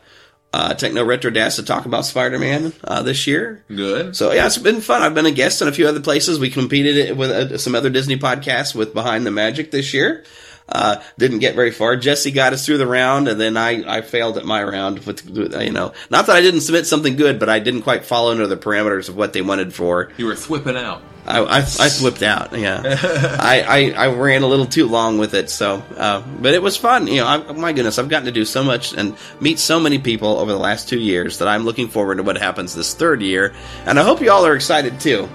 uh, 0.52 0.74
Techno 0.74 1.04
Retro 1.04 1.30
Dads 1.30 1.54
to 1.54 1.62
talk 1.62 1.86
about 1.86 2.04
Spider 2.04 2.36
Man 2.36 2.72
uh, 2.82 3.02
this 3.04 3.28
year. 3.28 3.62
Good. 3.68 4.16
So 4.16 4.32
yeah, 4.32 4.46
it's 4.46 4.58
been 4.58 4.80
fun. 4.80 5.02
I've 5.02 5.14
been 5.14 5.26
a 5.26 5.30
guest 5.30 5.62
in 5.62 5.68
a 5.68 5.72
few 5.72 5.86
other 5.86 6.00
places. 6.00 6.40
We 6.40 6.50
competed 6.50 7.16
with 7.16 7.30
uh, 7.30 7.58
some 7.58 7.76
other 7.76 7.90
Disney 7.90 8.16
podcasts 8.18 8.74
with 8.74 8.92
Behind 8.92 9.24
the 9.24 9.30
Magic 9.30 9.70
this 9.70 9.94
year. 9.94 10.24
Uh, 10.68 11.00
didn't 11.16 11.38
get 11.38 11.54
very 11.54 11.70
far. 11.70 11.96
Jesse 11.96 12.30
got 12.30 12.52
us 12.52 12.66
through 12.66 12.78
the 12.78 12.86
round, 12.86 13.26
and 13.26 13.40
then 13.40 13.56
I, 13.56 13.98
I 13.98 14.02
failed 14.02 14.36
at 14.36 14.44
my 14.44 14.62
round 14.62 15.00
with, 15.00 15.26
you 15.26 15.72
know, 15.72 15.92
not 16.10 16.26
that 16.26 16.36
I 16.36 16.42
didn't 16.42 16.60
submit 16.60 16.86
something 16.86 17.16
good, 17.16 17.38
but 17.38 17.48
I 17.48 17.58
didn't 17.58 17.82
quite 17.82 18.04
follow 18.04 18.30
under 18.30 18.46
the 18.46 18.56
parameters 18.56 19.08
of 19.08 19.16
what 19.16 19.32
they 19.32 19.40
wanted 19.40 19.72
for. 19.72 20.10
you 20.18 20.26
were 20.26 20.34
thwipping 20.34 20.76
out. 20.76 21.02
I, 21.26 21.40
I, 21.40 21.58
I 21.58 21.60
slipped 21.60 22.22
out. 22.22 22.58
Yeah, 22.58 22.82
I, 23.38 23.92
I, 23.96 24.06
I 24.06 24.14
ran 24.14 24.42
a 24.42 24.46
little 24.46 24.64
too 24.64 24.86
long 24.88 25.18
with 25.18 25.34
it. 25.34 25.50
So, 25.50 25.82
uh, 25.96 26.22
but 26.40 26.54
it 26.54 26.62
was 26.62 26.76
fun. 26.76 27.06
You 27.06 27.16
know, 27.16 27.26
I, 27.26 27.52
my 27.52 27.72
goodness, 27.72 27.98
I've 27.98 28.08
gotten 28.08 28.26
to 28.26 28.32
do 28.32 28.46
so 28.46 28.64
much 28.64 28.94
and 28.94 29.14
meet 29.38 29.58
so 29.58 29.78
many 29.78 29.98
people 29.98 30.38
over 30.38 30.50
the 30.50 30.58
last 30.58 30.88
two 30.88 30.98
years 30.98 31.38
that 31.38 31.48
I'm 31.48 31.64
looking 31.64 31.88
forward 31.88 32.16
to 32.16 32.22
what 32.22 32.38
happens 32.38 32.74
this 32.74 32.94
third 32.94 33.20
year, 33.20 33.54
and 33.84 33.98
I 33.98 34.04
hope 34.04 34.22
you 34.22 34.30
all 34.30 34.46
are 34.46 34.54
excited 34.54 35.00
too. 35.00 35.28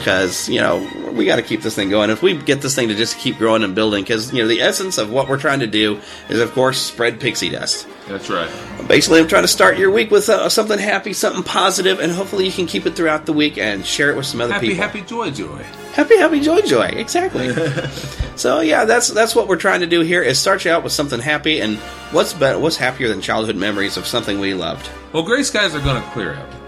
Because 0.00 0.48
you 0.48 0.60
know 0.62 0.78
we 1.12 1.26
got 1.26 1.36
to 1.36 1.42
keep 1.42 1.60
this 1.60 1.74
thing 1.74 1.90
going. 1.90 2.08
If 2.08 2.22
we 2.22 2.34
get 2.34 2.62
this 2.62 2.74
thing 2.74 2.88
to 2.88 2.94
just 2.94 3.18
keep 3.18 3.36
growing 3.36 3.62
and 3.62 3.74
building, 3.74 4.02
because 4.02 4.32
you 4.32 4.40
know 4.42 4.48
the 4.48 4.62
essence 4.62 4.96
of 4.96 5.12
what 5.12 5.28
we're 5.28 5.38
trying 5.38 5.60
to 5.60 5.66
do 5.66 6.00
is, 6.30 6.40
of 6.40 6.52
course, 6.52 6.80
spread 6.80 7.20
pixie 7.20 7.50
dust. 7.50 7.86
That's 8.08 8.30
right. 8.30 8.50
Basically, 8.88 9.20
I'm 9.20 9.28
trying 9.28 9.42
to 9.42 9.48
start 9.48 9.76
your 9.78 9.90
week 9.90 10.10
with 10.10 10.28
uh, 10.30 10.48
something 10.48 10.78
happy, 10.78 11.12
something 11.12 11.42
positive, 11.42 12.00
and 12.00 12.10
hopefully 12.10 12.46
you 12.46 12.50
can 12.50 12.66
keep 12.66 12.86
it 12.86 12.96
throughout 12.96 13.26
the 13.26 13.34
week 13.34 13.58
and 13.58 13.84
share 13.84 14.10
it 14.10 14.16
with 14.16 14.24
some 14.26 14.40
other 14.40 14.54
Happy, 14.54 14.68
people. 14.70 14.82
happy, 14.82 14.98
happy, 15.00 15.08
joy, 15.08 15.30
joy. 15.30 15.62
Happy, 15.92 16.16
happy, 16.16 16.40
joy, 16.40 16.60
joy. 16.62 16.86
Exactly. 16.86 17.52
so 18.36 18.60
yeah, 18.60 18.86
that's 18.86 19.08
that's 19.08 19.34
what 19.36 19.48
we're 19.48 19.56
trying 19.56 19.80
to 19.80 19.86
do 19.86 20.00
here 20.00 20.22
is 20.22 20.38
start 20.40 20.64
you 20.64 20.70
out 20.70 20.82
with 20.82 20.92
something 20.94 21.20
happy, 21.20 21.60
and 21.60 21.76
what's 22.10 22.32
better, 22.32 22.58
what's 22.58 22.76
happier 22.76 23.08
than 23.08 23.20
childhood 23.20 23.56
memories 23.56 23.98
of 23.98 24.06
something 24.06 24.40
we 24.40 24.54
loved? 24.54 24.88
Well, 25.12 25.22
gray 25.24 25.42
skies 25.42 25.74
are 25.74 25.80
going 25.80 26.02
to 26.02 26.08
clear 26.10 26.34
out. 26.34 26.59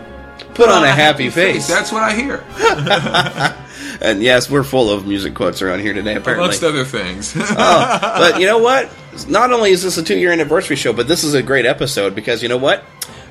Put 0.54 0.68
on 0.68 0.84
a 0.84 0.90
happy 0.90 1.30
face. 1.30 1.66
That's 1.66 1.92
what 1.92 2.02
I 2.02 2.12
hear, 2.14 2.44
And 4.00 4.22
yes, 4.22 4.50
we're 4.50 4.64
full 4.64 4.90
of 4.90 5.06
music 5.06 5.34
quotes 5.34 5.62
around 5.62 5.80
here 5.80 5.92
today. 5.94 6.14
Apparently, 6.16 6.44
amongst 6.46 6.62
other 6.64 6.84
things. 6.84 7.34
Uh, 7.56 8.18
but 8.18 8.40
you 8.40 8.46
know 8.46 8.58
what? 8.58 8.90
Not 9.28 9.52
only 9.52 9.70
is 9.70 9.82
this 9.82 9.96
a 9.98 10.02
two-year 10.02 10.32
anniversary 10.32 10.76
show, 10.76 10.92
but 10.92 11.06
this 11.08 11.22
is 11.24 11.34
a 11.34 11.42
great 11.42 11.66
episode 11.66 12.14
because 12.14 12.42
you 12.42 12.48
know 12.48 12.56
what? 12.56 12.84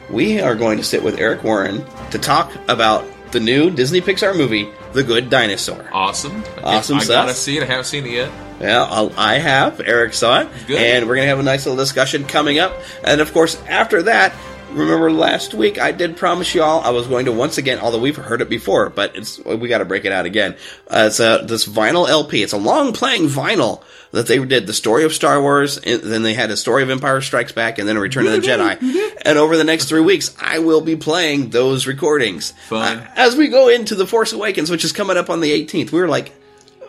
We 0.10 0.39
are 0.39 0.55
going 0.55 0.77
to 0.77 0.84
sit 0.84 1.03
with 1.03 1.20
Eric 1.20 1.43
Warren 1.43 1.84
to 2.12 2.20
talk 2.20 2.51
about 2.67 3.05
the 3.31 3.39
new 3.39 3.70
Disney 3.72 4.01
Pixar 4.01 4.36
movie, 4.36 4.70
The 4.93 5.03
Good 5.03 5.29
Dinosaur. 5.29 5.89
awesome. 5.91 6.43
Awesome 6.63 6.98
I 6.98 7.03
stuff. 7.03 7.25
gotta 7.25 7.34
see 7.34 7.58
it. 7.58 7.63
I 7.63 7.65
haven't 7.65 7.86
seen 7.86 8.05
it 8.05 8.12
yet. 8.12 8.31
Yeah, 8.60 8.84
I'll, 8.84 9.12
I 9.17 9.39
have. 9.39 9.79
Eric 9.81 10.13
saw 10.13 10.41
it. 10.41 10.50
Good. 10.67 10.77
And 10.79 11.08
we're 11.08 11.15
going 11.15 11.25
to 11.25 11.29
have 11.29 11.39
a 11.39 11.43
nice 11.43 11.65
little 11.65 11.81
discussion 11.81 12.25
coming 12.25 12.60
up. 12.60 12.74
And 13.03 13.20
of 13.20 13.34
course, 13.34 13.60
after 13.67 14.03
that, 14.03 14.34
remember 14.72 15.12
last 15.12 15.54
week 15.54 15.80
I 15.80 15.92
did 15.92 16.18
promise 16.18 16.54
y'all 16.54 16.82
I 16.82 16.90
was 16.90 17.08
going 17.08 17.25
to 17.25 17.32
once 17.32 17.58
again, 17.58 17.80
although 17.80 18.00
we've 18.00 18.16
heard 18.16 18.42
it 18.42 18.50
before, 18.50 18.90
but 18.90 19.16
it's 19.16 19.44
we 19.44 19.68
got 19.68 19.80
to 19.80 19.86
break 19.86 20.06
it 20.06 20.12
out 20.12 20.25
again. 20.25 20.56
Uh, 20.90 21.06
it's 21.08 21.20
a, 21.20 21.44
this 21.46 21.68
vinyl 21.68 22.08
LP. 22.08 22.44
It's 22.44 22.54
a 22.54 22.58
long 22.58 22.94
playing 22.94 23.28
vinyl 23.28 23.84
that 24.12 24.28
they 24.28 24.44
did 24.44 24.68
the 24.68 24.74
story 24.74 25.04
of 25.04 25.13
Star 25.13 25.42
Wars, 25.42 25.78
and 25.78 26.01
then 26.01 26.24
they 26.24 26.34
had 26.34 26.51
a 26.51 26.58
story 26.58 26.84
of 26.84 26.90
Empire 26.90 27.22
Strikes 27.22 27.54
Back, 27.54 27.80
and 27.80 27.88
then 27.88 27.96
a 27.96 28.00
Return 28.01 28.28
of 28.28 28.34
the 28.34 28.40
Jedi. 28.40 28.78
And 29.25 29.38
over 29.38 29.56
the 29.56 29.63
next 29.63 29.86
three 29.86 30.01
weeks, 30.01 30.36
I 30.40 30.60
will 30.60 30.82
be 30.82 30.96
playing 30.96 31.51
those 31.51 31.88
recordings. 31.88 32.51
Fun. 32.68 32.98
Uh, 32.98 33.12
as 33.16 33.36
we 33.36 33.48
go 33.48 33.70
into 33.70 33.96
The 33.96 34.08
Force 34.08 34.34
Awakens, 34.34 34.70
which 34.70 34.84
is 34.84 34.92
coming 34.92 35.16
up 35.16 35.30
on 35.30 35.40
the 35.40 35.51
18th. 35.51 35.92
We 35.92 36.01
were 36.01 36.08
like, 36.08 36.34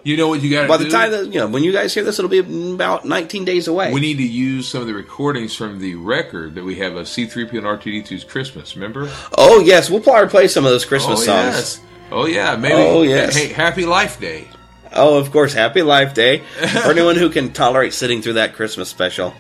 You 0.05 0.17
know 0.17 0.29
what 0.29 0.43
you 0.43 0.51
got 0.51 0.63
to 0.63 0.69
by 0.69 0.79
do? 0.79 0.85
the 0.85 0.91
time 0.91 1.11
that 1.13 1.27
you 1.27 1.39
know, 1.39 1.47
when 1.47 1.63
you 1.63 1.73
guys 1.73 1.95
hear 1.95 2.03
this, 2.03 2.19
it'll 2.19 2.29
be 2.29 2.41
about 2.75 3.05
19 3.05 3.45
days 3.45 3.69
away. 3.69 3.93
we 3.93 4.01
need 4.01 4.17
to 4.17 4.27
use 4.27 4.67
some 4.67 4.81
of 4.81 4.87
the 4.89 4.95
recordings 4.95 5.55
from 5.55 5.79
the 5.79 5.95
record 5.95 6.55
that 6.57 6.65
we 6.65 6.77
have 6.77 6.97
of 6.97 7.07
C3PO 7.07 7.53
and 7.59 7.67
R2D2's 7.67 8.25
Christmas. 8.25 8.75
Remember? 8.77 9.11
oh 9.39 9.61
yes, 9.61 9.89
we'll 9.91 10.01
probably 10.01 10.29
play 10.29 10.49
some 10.49 10.65
of 10.65 10.71
those 10.73 10.85
Christmas 10.85 11.21
oh, 11.21 11.25
songs. 11.25 11.55
Yes. 11.55 11.81
Oh 12.11 12.27
yeah, 12.27 12.57
maybe. 12.57 12.75
Oh, 12.75 13.03
yes. 13.03 13.37
Hey, 13.37 13.49
Happy 13.49 13.87
Life 13.87 14.21
Day. 14.21 14.49
Oh, 14.93 15.19
of 15.19 15.31
course, 15.31 15.55
Happy 15.55 15.83
Life 15.83 16.13
Day 16.15 16.39
for 16.83 16.91
anyone 16.91 17.17
who 17.17 17.31
can 17.31 17.53
tolerate 17.53 17.95
sitting 17.95 18.21
through 18.23 18.35
that 18.35 18.55
Christmas 18.55 18.89
special. 18.91 19.33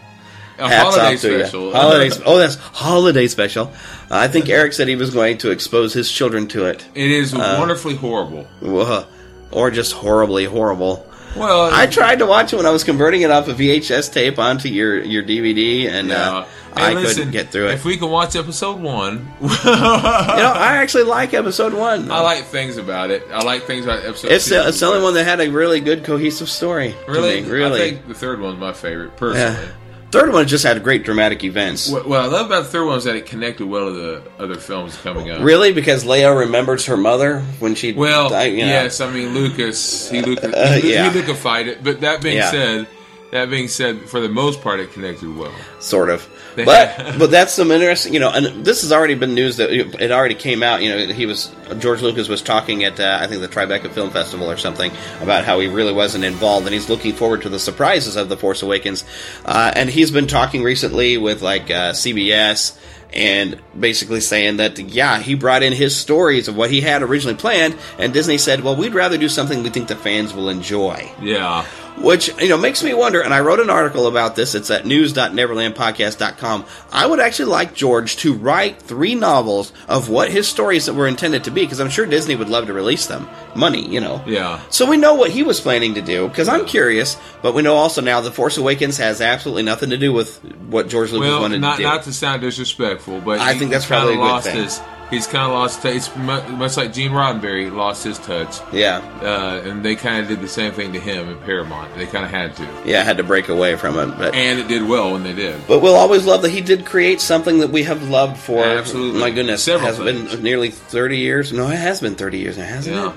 A 0.58 0.68
Hats 0.68 0.94
holiday 0.96 1.14
off 1.14 1.20
to 1.22 1.40
special. 1.40 1.66
you. 1.66 1.72
Holiday. 1.74 2.22
Oh, 2.24 2.38
that's 2.38 2.54
holiday 2.56 3.26
special. 3.26 3.66
Uh, 3.68 3.70
I 4.10 4.28
think 4.28 4.48
Eric 4.48 4.74
said 4.74 4.86
he 4.86 4.96
was 4.96 5.10
going 5.12 5.38
to 5.38 5.50
expose 5.50 5.92
his 5.92 6.10
children 6.10 6.46
to 6.48 6.66
it, 6.66 6.86
It 6.94 7.10
is 7.10 7.34
Uh, 7.34 7.56
wonderfully 7.58 7.96
horrible. 7.96 8.46
Ugh. 8.62 9.06
Or 9.52 9.70
just 9.70 9.92
horribly 9.92 10.44
horrible. 10.46 11.06
Well, 11.36 11.70
I 11.72 11.86
tried 11.86 12.18
to 12.18 12.26
watch 12.26 12.52
it 12.52 12.56
when 12.56 12.66
I 12.66 12.70
was 12.70 12.84
converting 12.84 13.22
it 13.22 13.30
off 13.30 13.48
a 13.48 13.54
VHS 13.54 14.12
tape 14.12 14.38
onto 14.38 14.68
your 14.68 15.02
your 15.02 15.22
DVD, 15.22 15.88
and 15.88 16.08
Yeah. 16.08 16.38
uh, 16.38 16.46
Hey, 16.74 16.84
I 16.84 16.92
listen, 16.94 17.16
couldn't 17.16 17.32
get 17.32 17.50
through 17.52 17.68
it. 17.68 17.74
If 17.74 17.84
we 17.84 17.98
can 17.98 18.08
watch 18.08 18.34
episode 18.34 18.80
one, 18.80 19.30
you 19.42 19.46
know, 19.48 19.52
I 19.66 20.76
actually 20.80 21.02
like 21.04 21.34
episode 21.34 21.74
one. 21.74 22.10
I 22.10 22.20
like 22.20 22.44
things 22.44 22.78
about 22.78 23.10
it. 23.10 23.24
I 23.30 23.42
like 23.44 23.64
things 23.64 23.84
about 23.84 24.02
episode. 24.04 24.32
It's 24.32 24.46
two, 24.46 24.54
the, 24.54 24.68
it's 24.68 24.80
the 24.80 24.86
only 24.86 25.02
one 25.02 25.12
that 25.14 25.24
had 25.24 25.40
a 25.42 25.50
really 25.50 25.80
good 25.80 26.02
cohesive 26.02 26.48
story. 26.48 26.94
to 27.04 27.12
Really, 27.12 27.42
me, 27.42 27.50
really. 27.50 27.82
I 27.82 27.90
think 27.90 28.08
the 28.08 28.14
third 28.14 28.40
one's 28.40 28.58
my 28.58 28.72
favorite 28.72 29.16
personally. 29.18 29.66
yeah. 29.66 29.72
Third 30.12 30.30
one 30.32 30.46
just 30.46 30.62
had 30.62 30.82
great 30.82 31.04
dramatic 31.04 31.42
events. 31.42 31.90
What, 31.90 32.06
what 32.06 32.20
I 32.20 32.26
love 32.26 32.46
about 32.46 32.64
the 32.64 32.68
third 32.68 32.84
one 32.86 32.98
is 32.98 33.04
that 33.04 33.16
it 33.16 33.24
connected 33.26 33.66
well 33.66 33.86
to 33.86 33.92
the 33.92 34.22
other 34.38 34.56
films 34.56 34.94
coming 34.98 35.30
up. 35.30 35.42
Really, 35.42 35.72
because 35.72 36.04
Leia 36.04 36.38
remembers 36.38 36.84
her 36.86 36.98
mother 36.98 37.40
when 37.60 37.74
she 37.74 37.92
Well, 37.94 38.28
died, 38.28 38.52
you 38.52 38.58
know. 38.58 38.66
yes, 38.66 39.00
I 39.00 39.10
mean 39.10 39.32
Lucas, 39.32 40.10
he 40.10 40.20
Lucas, 40.20 40.52
Uh, 40.54 40.78
he, 40.82 40.92
yeah. 40.92 41.10
he 41.10 41.18
Lucified 41.18 41.66
it. 41.66 41.82
But 41.82 42.02
that 42.02 42.20
being 42.22 42.36
Yeah. 42.36 42.50
said, 42.50 42.86
that 43.32 43.48
being 43.48 43.66
said, 43.66 44.10
for 44.10 44.20
the 44.20 44.28
most 44.28 44.60
part, 44.60 44.78
it 44.78 44.92
connected 44.92 45.34
well. 45.34 45.54
sort 45.80 46.10
of. 46.10 46.28
But 46.54 47.18
but 47.18 47.30
that's 47.30 47.54
some 47.54 47.70
interesting, 47.70 48.12
you 48.12 48.20
know. 48.20 48.30
And 48.30 48.62
this 48.62 48.82
has 48.82 48.92
already 48.92 49.14
been 49.14 49.32
news 49.34 49.56
that 49.56 49.70
it 49.70 50.12
already 50.12 50.34
came 50.34 50.62
out. 50.62 50.82
You 50.82 50.90
know, 50.90 51.14
he 51.14 51.24
was 51.24 51.50
George 51.78 52.02
Lucas 52.02 52.28
was 52.28 52.42
talking 52.42 52.84
at 52.84 53.00
uh, 53.00 53.18
I 53.22 53.26
think 53.26 53.40
the 53.40 53.48
Tribeca 53.48 53.90
Film 53.90 54.10
Festival 54.10 54.50
or 54.50 54.58
something 54.58 54.92
about 55.22 55.46
how 55.46 55.60
he 55.60 55.68
really 55.68 55.94
wasn't 55.94 56.24
involved, 56.24 56.66
and 56.66 56.74
he's 56.74 56.90
looking 56.90 57.14
forward 57.14 57.40
to 57.42 57.48
the 57.48 57.58
surprises 57.58 58.16
of 58.16 58.28
the 58.28 58.36
Force 58.36 58.62
Awakens. 58.62 59.02
Uh, 59.46 59.72
and 59.74 59.88
he's 59.88 60.10
been 60.10 60.26
talking 60.26 60.62
recently 60.62 61.16
with 61.16 61.40
like 61.40 61.70
uh, 61.70 61.92
CBS 61.92 62.78
and 63.14 63.60
basically 63.78 64.20
saying 64.20 64.58
that 64.58 64.78
yeah, 64.78 65.20
he 65.20 65.34
brought 65.34 65.62
in 65.62 65.72
his 65.72 65.96
stories 65.96 66.48
of 66.48 66.56
what 66.56 66.70
he 66.70 66.80
had 66.80 67.02
originally 67.02 67.36
planned, 67.36 67.76
and 67.98 68.12
Disney 68.12 68.38
said, 68.38 68.60
well, 68.60 68.76
we'd 68.76 68.94
rather 68.94 69.18
do 69.18 69.28
something 69.28 69.62
we 69.62 69.70
think 69.70 69.88
the 69.88 69.96
fans 69.96 70.34
will 70.34 70.48
enjoy 70.48 71.10
Yeah. 71.20 71.64
Which 71.98 72.28
you 72.40 72.48
know 72.48 72.56
makes 72.56 72.82
me 72.82 72.94
wonder 72.94 73.20
and 73.20 73.34
i 73.34 73.40
wrote 73.40 73.60
an 73.60 73.68
article 73.70 74.06
about 74.06 74.34
this 74.34 74.54
it's 74.54 74.70
at 74.70 74.86
news.neverlandpodcast.com 74.86 76.64
i 76.92 77.04
would 77.06 77.20
actually 77.20 77.44
like 77.50 77.74
george 77.74 78.16
to 78.16 78.32
write 78.34 78.80
three 78.80 79.14
novels 79.14 79.72
of 79.88 80.08
what 80.08 80.30
his 80.30 80.48
stories 80.48 80.86
that 80.86 80.94
were 80.94 81.06
intended 81.06 81.44
to 81.44 81.50
be 81.50 81.62
because 81.62 81.80
i'm 81.80 81.90
sure 81.90 82.06
disney 82.06 82.34
would 82.34 82.48
love 82.48 82.66
to 82.66 82.72
release 82.72 83.06
them 83.06 83.28
money 83.54 83.86
you 83.86 84.00
know 84.00 84.22
Yeah. 84.26 84.60
so 84.70 84.88
we 84.88 84.96
know 84.96 85.14
what 85.14 85.30
he 85.30 85.42
was 85.42 85.60
planning 85.60 85.94
to 85.94 86.02
do 86.02 86.28
because 86.28 86.48
i'm 86.48 86.64
curious 86.64 87.16
but 87.42 87.54
we 87.54 87.62
know 87.62 87.74
also 87.74 88.00
now 88.00 88.20
the 88.20 88.32
force 88.32 88.56
awakens 88.56 88.96
has 88.98 89.20
absolutely 89.20 89.62
nothing 89.62 89.90
to 89.90 89.98
do 89.98 90.12
with 90.12 90.38
what 90.68 90.88
george 90.88 91.12
lucas 91.12 91.28
Well, 91.28 91.42
wanted 91.42 91.60
not 91.60 91.72
to 91.76 91.82
do 91.82 91.88
not 91.88 92.02
to 92.04 92.12
sound 92.12 92.40
disrespectful, 92.42 93.20
but 93.20 93.38
I 93.38 93.52
he- 93.52 93.58
think 93.58 93.70
that's 93.70 93.86
probably 93.86 94.14
a 94.14 94.16
good 94.16 94.22
lost 94.22 94.46
thing. 94.46 94.56
his. 94.62 94.80
He's 95.12 95.26
kind 95.26 95.44
of 95.44 95.50
lost. 95.52 95.84
It's 95.84 96.14
much 96.16 96.76
like 96.76 96.92
Gene 96.92 97.10
Roddenberry 97.12 97.70
lost 97.70 98.02
his 98.02 98.18
touch, 98.18 98.58
yeah 98.72 98.98
uh, 99.22 99.68
and 99.68 99.84
they 99.84 99.94
kind 99.94 100.22
of 100.22 100.28
did 100.28 100.40
the 100.40 100.48
same 100.48 100.72
thing 100.72 100.92
to 100.94 100.98
him 101.00 101.28
in 101.28 101.38
Paramount. 101.40 101.94
They 101.96 102.06
kind 102.06 102.24
of 102.24 102.30
had 102.30 102.56
to, 102.56 102.68
yeah 102.86 103.02
had 103.04 103.18
to 103.18 103.22
break 103.22 103.48
away 103.50 103.76
from 103.76 103.98
it 103.98 104.16
but 104.16 104.34
and 104.34 104.58
it 104.58 104.68
did 104.68 104.82
well 104.88 105.12
when 105.12 105.22
they 105.22 105.34
did. 105.34 105.60
But 105.68 105.80
we'll 105.80 105.96
always 105.96 106.24
love 106.24 106.40
that 106.42 106.50
he 106.50 106.62
did 106.62 106.86
create 106.86 107.20
something 107.20 107.58
that 107.58 107.68
we 107.70 107.82
have 107.84 108.08
loved 108.08 108.38
for. 108.38 108.64
Absolutely. 108.64 109.20
My 109.20 109.30
goodness, 109.30 109.62
Several 109.62 109.86
has 109.86 109.98
things. 109.98 110.32
been 110.34 110.42
nearly 110.42 110.70
thirty 110.70 111.18
years. 111.18 111.52
No, 111.52 111.68
it 111.68 111.76
has 111.78 112.00
been 112.00 112.14
thirty 112.14 112.38
years 112.38 112.56
now, 112.56 112.64
hasn't 112.64 112.96
Yeah. 112.96 113.10
it? 113.10 113.14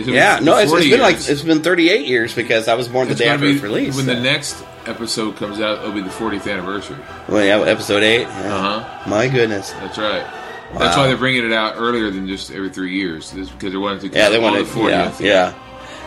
It's- 0.00 0.06
Yeah, 0.14 0.38
no, 0.42 0.56
it's, 0.58 0.70
it's 0.72 0.88
been 0.90 1.00
like 1.00 1.16
it's 1.16 1.42
been 1.42 1.62
thirty-eight 1.62 2.06
years 2.06 2.34
because 2.34 2.68
I 2.68 2.74
was 2.74 2.86
born 2.86 3.08
the 3.08 3.14
day 3.16 3.28
after 3.28 3.46
its 3.46 3.62
release. 3.62 3.96
When 3.96 4.04
so. 4.06 4.14
the 4.14 4.20
next 4.20 4.62
episode 4.86 5.36
comes 5.36 5.58
out, 5.60 5.78
it'll 5.78 5.90
be 5.92 6.02
the 6.02 6.10
40th 6.10 6.48
anniversary. 6.48 6.98
well, 7.28 7.44
yeah, 7.44 7.58
episode 7.58 8.02
eight. 8.04 8.22
Yeah. 8.28 8.54
Uh 8.54 8.80
huh. 8.80 9.10
My 9.10 9.26
goodness. 9.26 9.72
That's 9.72 9.98
right. 9.98 10.24
That's 10.74 10.96
why 10.96 11.04
they're 11.04 11.14
um, 11.14 11.18
bringing 11.20 11.44
it 11.46 11.52
out 11.52 11.74
earlier 11.76 12.10
than 12.10 12.26
just 12.26 12.50
every 12.50 12.70
three 12.70 12.94
years. 12.96 13.30
This 13.30 13.48
because 13.50 13.72
they 13.72 13.78
wanted 13.78 14.00
to. 14.12 14.16
Yeah, 14.18 14.28
they 14.28 14.36
on 14.36 14.42
want 14.42 14.66
the 14.66 14.72
to. 14.72 14.88
Yeah, 14.88 15.10
40th. 15.10 15.20
yeah. 15.20 15.54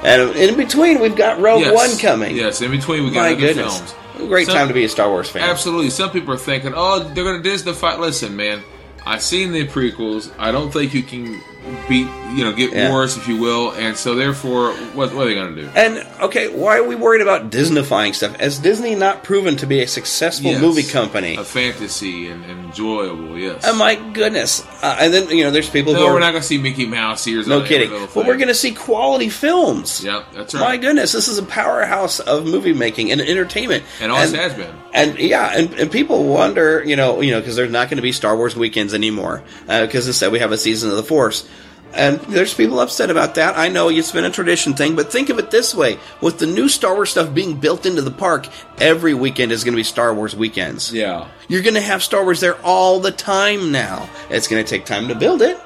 And 0.03 0.35
in 0.35 0.55
between, 0.55 0.99
we've 1.01 1.15
got 1.15 1.39
Rogue 1.39 1.61
Yes. 1.61 1.73
One 1.75 1.97
coming. 1.97 2.35
Yes, 2.35 2.61
in 2.61 2.71
between 2.71 3.03
we 3.03 3.11
got 3.11 3.21
My 3.21 3.31
other 3.31 3.35
goodness, 3.39 3.79
films. 4.15 4.29
great 4.29 4.45
Some- 4.47 4.55
time 4.55 4.67
to 4.69 4.73
be 4.73 4.83
a 4.85 4.89
Star 4.89 5.09
Wars 5.09 5.29
fan. 5.29 5.43
Absolutely. 5.43 5.89
Some 5.89 6.11
people 6.11 6.33
are 6.33 6.37
thinking, 6.37 6.73
oh, 6.75 6.99
they're 6.99 7.23
going 7.23 7.41
to 7.41 7.49
Disney 7.49 7.73
fight." 7.73 7.99
Listen, 7.99 8.35
man, 8.35 8.61
I've 9.05 9.21
seen 9.21 9.51
the 9.51 9.67
prequels. 9.67 10.31
I 10.39 10.51
don't 10.51 10.71
think 10.71 10.93
you 10.93 11.03
can 11.03 11.41
beat, 11.87 12.07
you 12.33 12.43
know, 12.43 12.53
get 12.53 12.71
Yeah. 12.71 12.91
worse, 12.91 13.17
if 13.17 13.27
you 13.27 13.37
will. 13.37 13.71
And 13.71 13.95
so, 13.97 14.15
therefore, 14.15 14.71
what, 14.93 15.13
what 15.13 15.23
are 15.23 15.27
they 15.27 15.33
going 15.35 15.55
to 15.55 15.61
do? 15.63 15.69
And 15.75 16.05
okay, 16.21 16.47
why 16.47 16.77
are 16.77 16.83
we 16.83 16.95
worried 16.95 17.21
about 17.21 17.49
Disneyfying 17.51 18.15
stuff? 18.15 18.35
Has 18.39 18.59
Disney 18.59 18.95
not 18.95 19.23
proven 19.23 19.55
to 19.57 19.65
be 19.67 19.81
a 19.81 19.87
successful 19.87 20.51
Yes. 20.51 20.61
movie 20.61 20.83
company? 20.83 21.35
A 21.35 21.43
fantasy 21.43 22.29
and, 22.29 22.43
and 22.45 22.65
enjoyable, 22.65 23.37
yes. 23.37 23.63
Oh 23.65 23.75
my 23.75 23.95
goodness! 23.95 24.65
Uh, 24.81 24.97
and 25.01 25.13
then 25.13 25.29
you 25.29 25.43
know, 25.43 25.51
there's 25.51 25.69
people 25.69 25.93
who 25.93 26.03
are 26.03 26.13
we're 26.13 26.19
not 26.19 26.31
going 26.31 26.41
to 26.41 26.47
see 26.47 26.57
Mickey 26.57 26.85
Mouse 26.85 27.25
ears 27.27 27.47
no 27.47 27.61
kidding, 27.63 27.89
but 27.89 28.15
we're 28.25 28.37
going 28.37 28.47
to 28.47 28.53
see 28.55 28.71
quality 28.71 29.29
films. 29.29 30.03
Yep, 30.03 30.25
that's 30.33 30.53
My 30.53 30.77
goodness, 30.77 31.11
this 31.11 31.27
is 31.27 31.37
a 31.37 31.43
powerhouse 31.43 32.19
of 32.19 32.45
movie 32.45 32.73
making 32.73 33.11
and 33.11 33.19
entertainment, 33.21 33.83
And 34.01 34.11
always 34.11 34.31
has 34.33 34.53
been. 34.53 34.73
And 34.93 35.19
yeah, 35.19 35.51
and, 35.55 35.73
and 35.75 35.91
people 35.91 36.23
wonder, 36.25 36.83
you 36.85 36.95
know, 36.95 37.21
you 37.21 37.31
know, 37.31 37.39
because 37.39 37.55
there's 37.55 37.71
not 37.71 37.89
going 37.89 37.97
to 37.97 38.01
be 38.03 38.11
Star 38.11 38.35
Wars 38.35 38.55
weekends 38.55 38.93
anymore, 38.93 39.43
because 39.67 40.07
instead 40.07 40.31
we 40.31 40.39
have 40.39 40.51
a 40.51 40.57
season 40.57 40.89
of 40.89 40.95
the 40.95 41.03
Force. 41.03 41.47
And 41.93 42.19
there's 42.19 42.53
people 42.53 42.79
upset 42.79 43.09
about 43.09 43.35
that. 43.35 43.57
I 43.57 43.69
know 43.69 43.89
it's 43.89 44.11
been 44.11 44.25
a 44.25 44.29
tradition 44.29 44.73
thing, 44.73 44.95
but 44.95 45.11
think 45.11 45.29
of 45.29 45.39
it 45.39 45.49
this 45.49 45.73
way: 45.73 45.97
with 46.21 46.37
the 46.37 46.45
new 46.45 46.69
Star 46.69 46.93
Wars 46.93 47.09
stuff 47.09 47.33
being 47.33 47.59
built 47.59 47.85
into 47.85 48.01
the 48.01 48.11
park, 48.11 48.47
every 48.77 49.13
weekend 49.13 49.51
is 49.51 49.63
going 49.63 49.73
to 49.73 49.79
be 49.79 49.83
Star 49.83 50.13
Wars 50.13 50.35
weekends. 50.35 50.93
Yeah. 50.93 51.27
You're 51.47 51.63
going 51.63 51.73
to 51.73 51.81
have 51.81 52.03
Star 52.03 52.23
Wars 52.23 52.41
there 52.41 52.61
all 52.61 52.99
the 52.99 53.11
time 53.11 53.71
now. 53.71 54.07
It's 54.29 54.47
going 54.47 54.63
to 54.63 54.69
take 54.69 54.85
time 54.85 55.07
to 55.07 55.15
build 55.15 55.41
it. 55.41 55.59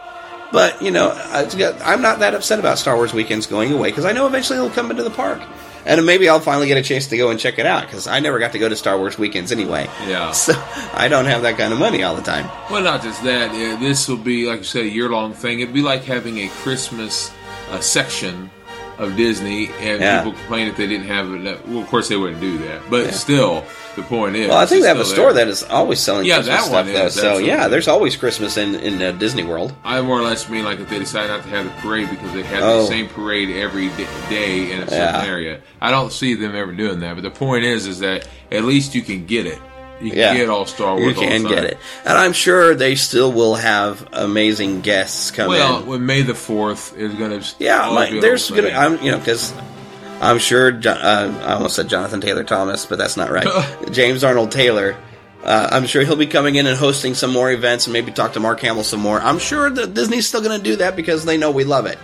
But, 0.53 0.81
you 0.83 0.91
know, 0.91 1.11
I'm 1.83 2.03
not 2.03 2.19
that 2.19 2.35
upset 2.35 2.59
about 2.59 2.77
Star 2.77 2.95
Wars 2.95 3.11
weekends 3.11 3.47
going 3.47 3.73
away 3.73 3.89
because 3.89 4.05
I 4.05 4.11
know 4.11 4.27
eventually 4.27 4.59
it'll 4.59 4.69
come 4.69 4.91
into 4.91 5.01
the 5.01 5.09
park. 5.09 5.41
And 5.85 6.05
maybe 6.05 6.29
I'll 6.29 6.39
finally 6.39 6.67
get 6.67 6.77
a 6.77 6.81
chance 6.81 7.07
to 7.07 7.17
go 7.17 7.29
and 7.29 7.39
check 7.39 7.59
it 7.59 7.65
out 7.65 7.81
because 7.85 8.07
I 8.07 8.19
never 8.19 8.39
got 8.39 8.53
to 8.53 8.59
go 8.59 8.69
to 8.69 8.75
Star 8.75 8.97
Wars 8.97 9.17
weekends 9.17 9.51
anyway. 9.51 9.89
Yeah. 10.07 10.31
So 10.43 10.53
I 10.93 11.07
don't 11.09 11.25
have 11.25 11.41
that 11.43 11.57
kind 11.57 11.73
of 11.73 11.79
money 11.79 12.03
all 12.03 12.15
the 12.15 12.21
time. 12.21 12.49
Well, 12.71 12.81
not 12.83 13.01
just 13.01 13.23
that. 13.23 13.53
Yeah, 13.55 13.75
this 13.79 14.07
will 14.07 14.17
be, 14.17 14.47
like 14.47 14.59
you 14.59 14.63
said, 14.65 14.83
a 14.83 14.89
year 14.89 15.09
long 15.09 15.33
thing. 15.33 15.59
It'd 15.59 15.73
be 15.73 15.81
like 15.81 16.03
having 16.03 16.37
a 16.39 16.47
Christmas 16.49 17.31
uh, 17.71 17.79
section 17.79 18.49
of 18.97 19.15
Disney, 19.15 19.67
and 19.79 20.01
Yeah. 20.01 20.23
people 20.23 20.37
complain 20.37 20.67
if 20.67 20.77
they 20.77 20.85
didn't 20.87 21.07
have 21.07 21.33
it. 21.33 21.67
Well, 21.67 21.79
of 21.81 21.87
course 21.87 22.07
they 22.09 22.15
wouldn't 22.17 22.39
do 22.41 22.57
that, 22.59 22.83
but 22.89 23.11
still, 23.13 23.65
the 23.95 24.01
point 24.03 24.35
is. 24.35 24.49
Well, 24.49 24.57
I 24.57 24.65
think 24.65 24.81
they 24.81 24.87
have 24.87 24.99
a 24.99 25.05
store 25.05 25.33
there. 25.33 25.45
that 25.45 25.51
is 25.51 25.63
always 25.63 25.99
selling 25.99 26.25
Yeah, 26.25 26.35
Christmas 26.37 26.55
that 26.57 26.63
stuff, 26.65 26.73
one 26.85 26.93
though. 26.93 27.05
is, 27.05 27.13
So, 27.13 27.37
yeah, 27.37 27.67
there's 27.67 27.87
always 27.87 28.15
Christmas 28.15 28.57
in, 28.57 28.75
in 28.75 29.01
uh, 29.01 29.11
Disney 29.13 29.43
World. 29.43 29.73
I 29.83 30.01
more 30.01 30.19
or 30.19 30.23
less 30.23 30.49
mean 30.49 30.65
like 30.65 30.79
if 30.79 30.89
they 30.89 30.99
decide 30.99 31.27
not 31.27 31.43
to 31.43 31.49
have 31.49 31.65
the 31.65 31.71
parade 31.81 32.09
because 32.09 32.33
they 32.33 32.43
have 32.43 32.63
Oh. 32.63 32.81
the 32.81 32.87
same 32.87 33.07
parade 33.07 33.49
every 33.51 33.89
day 34.29 34.71
in 34.71 34.79
a 34.81 34.87
certain 34.89 34.97
Yeah. 34.97 35.25
area. 35.25 35.59
I 35.81 35.91
don't 35.91 36.11
see 36.11 36.33
them 36.33 36.55
ever 36.55 36.71
doing 36.71 36.99
that. 37.01 37.13
But 37.15 37.21
the 37.23 37.31
point 37.31 37.65
is, 37.65 37.87
is 37.87 37.99
that 37.99 38.27
at 38.51 38.63
least 38.63 38.95
you 38.95 39.01
can 39.01 39.25
get 39.25 39.45
it. 39.45 39.59
You 40.01 40.09
can 40.09 40.19
Yeah. 40.19 40.33
get 40.35 40.49
all 40.49 40.65
Star 40.65 40.95
Wars. 40.97 41.05
You 41.05 41.13
can 41.13 41.43
get 41.43 41.63
it. 41.63 41.77
And 42.03 42.17
I'm 42.17 42.33
sure 42.33 42.75
they 42.75 42.95
still 42.95 43.31
will 43.31 43.55
have 43.55 44.05
amazing 44.11 44.81
guests 44.81 45.31
come 45.31 45.47
Well, 45.47 45.81
in. 45.81 45.85
when 45.85 46.05
May 46.05 46.23
the 46.23 46.33
Fourth 46.35 46.97
is 46.97 47.13
going 47.13 47.39
to 47.39 47.47
Yeah, 47.59 47.89
my, 47.93 48.09
there's 48.19 48.49
gonna. 48.49 48.69
I'm 48.71 49.01
you 49.03 49.11
know 49.11 49.19
because 49.19 49.53
I'm 50.23 50.39
sure. 50.39 50.71
Uh, 50.73 51.41
I 51.43 51.53
almost 51.53 51.75
said 51.75 51.89
Jonathan 51.89 52.21
Taylor 52.21 52.43
Thomas, 52.43 52.85
but 52.85 52.97
that's 52.97 53.17
not 53.17 53.29
right. 53.31 53.47
James 53.91 54.23
Arnold 54.23 54.51
Taylor. 54.51 54.95
Uh, 55.43 55.67
I'm 55.71 55.85
sure 55.85 56.03
he'll 56.05 56.15
be 56.15 56.27
coming 56.27 56.55
in 56.55 56.65
and 56.67 56.77
hosting 56.77 57.13
some 57.15 57.31
more 57.31 57.51
events 57.51 57.85
and 57.87 57.93
maybe 57.93 58.11
talk 58.13 58.33
to 58.33 58.39
Mark 58.39 58.61
Hamill 58.61 58.85
some 58.85 59.01
more. 59.01 59.19
I'm 59.19 59.39
sure 59.39 59.69
that 59.69 59.93
Disney's 59.93 60.25
still 60.27 60.41
going 60.41 60.57
to 60.57 60.63
do 60.63 60.77
that 60.77 60.95
because 60.95 61.25
they 61.25 61.35
know 61.37 61.51
we 61.51 61.65
love 61.65 61.85
it. 61.85 61.99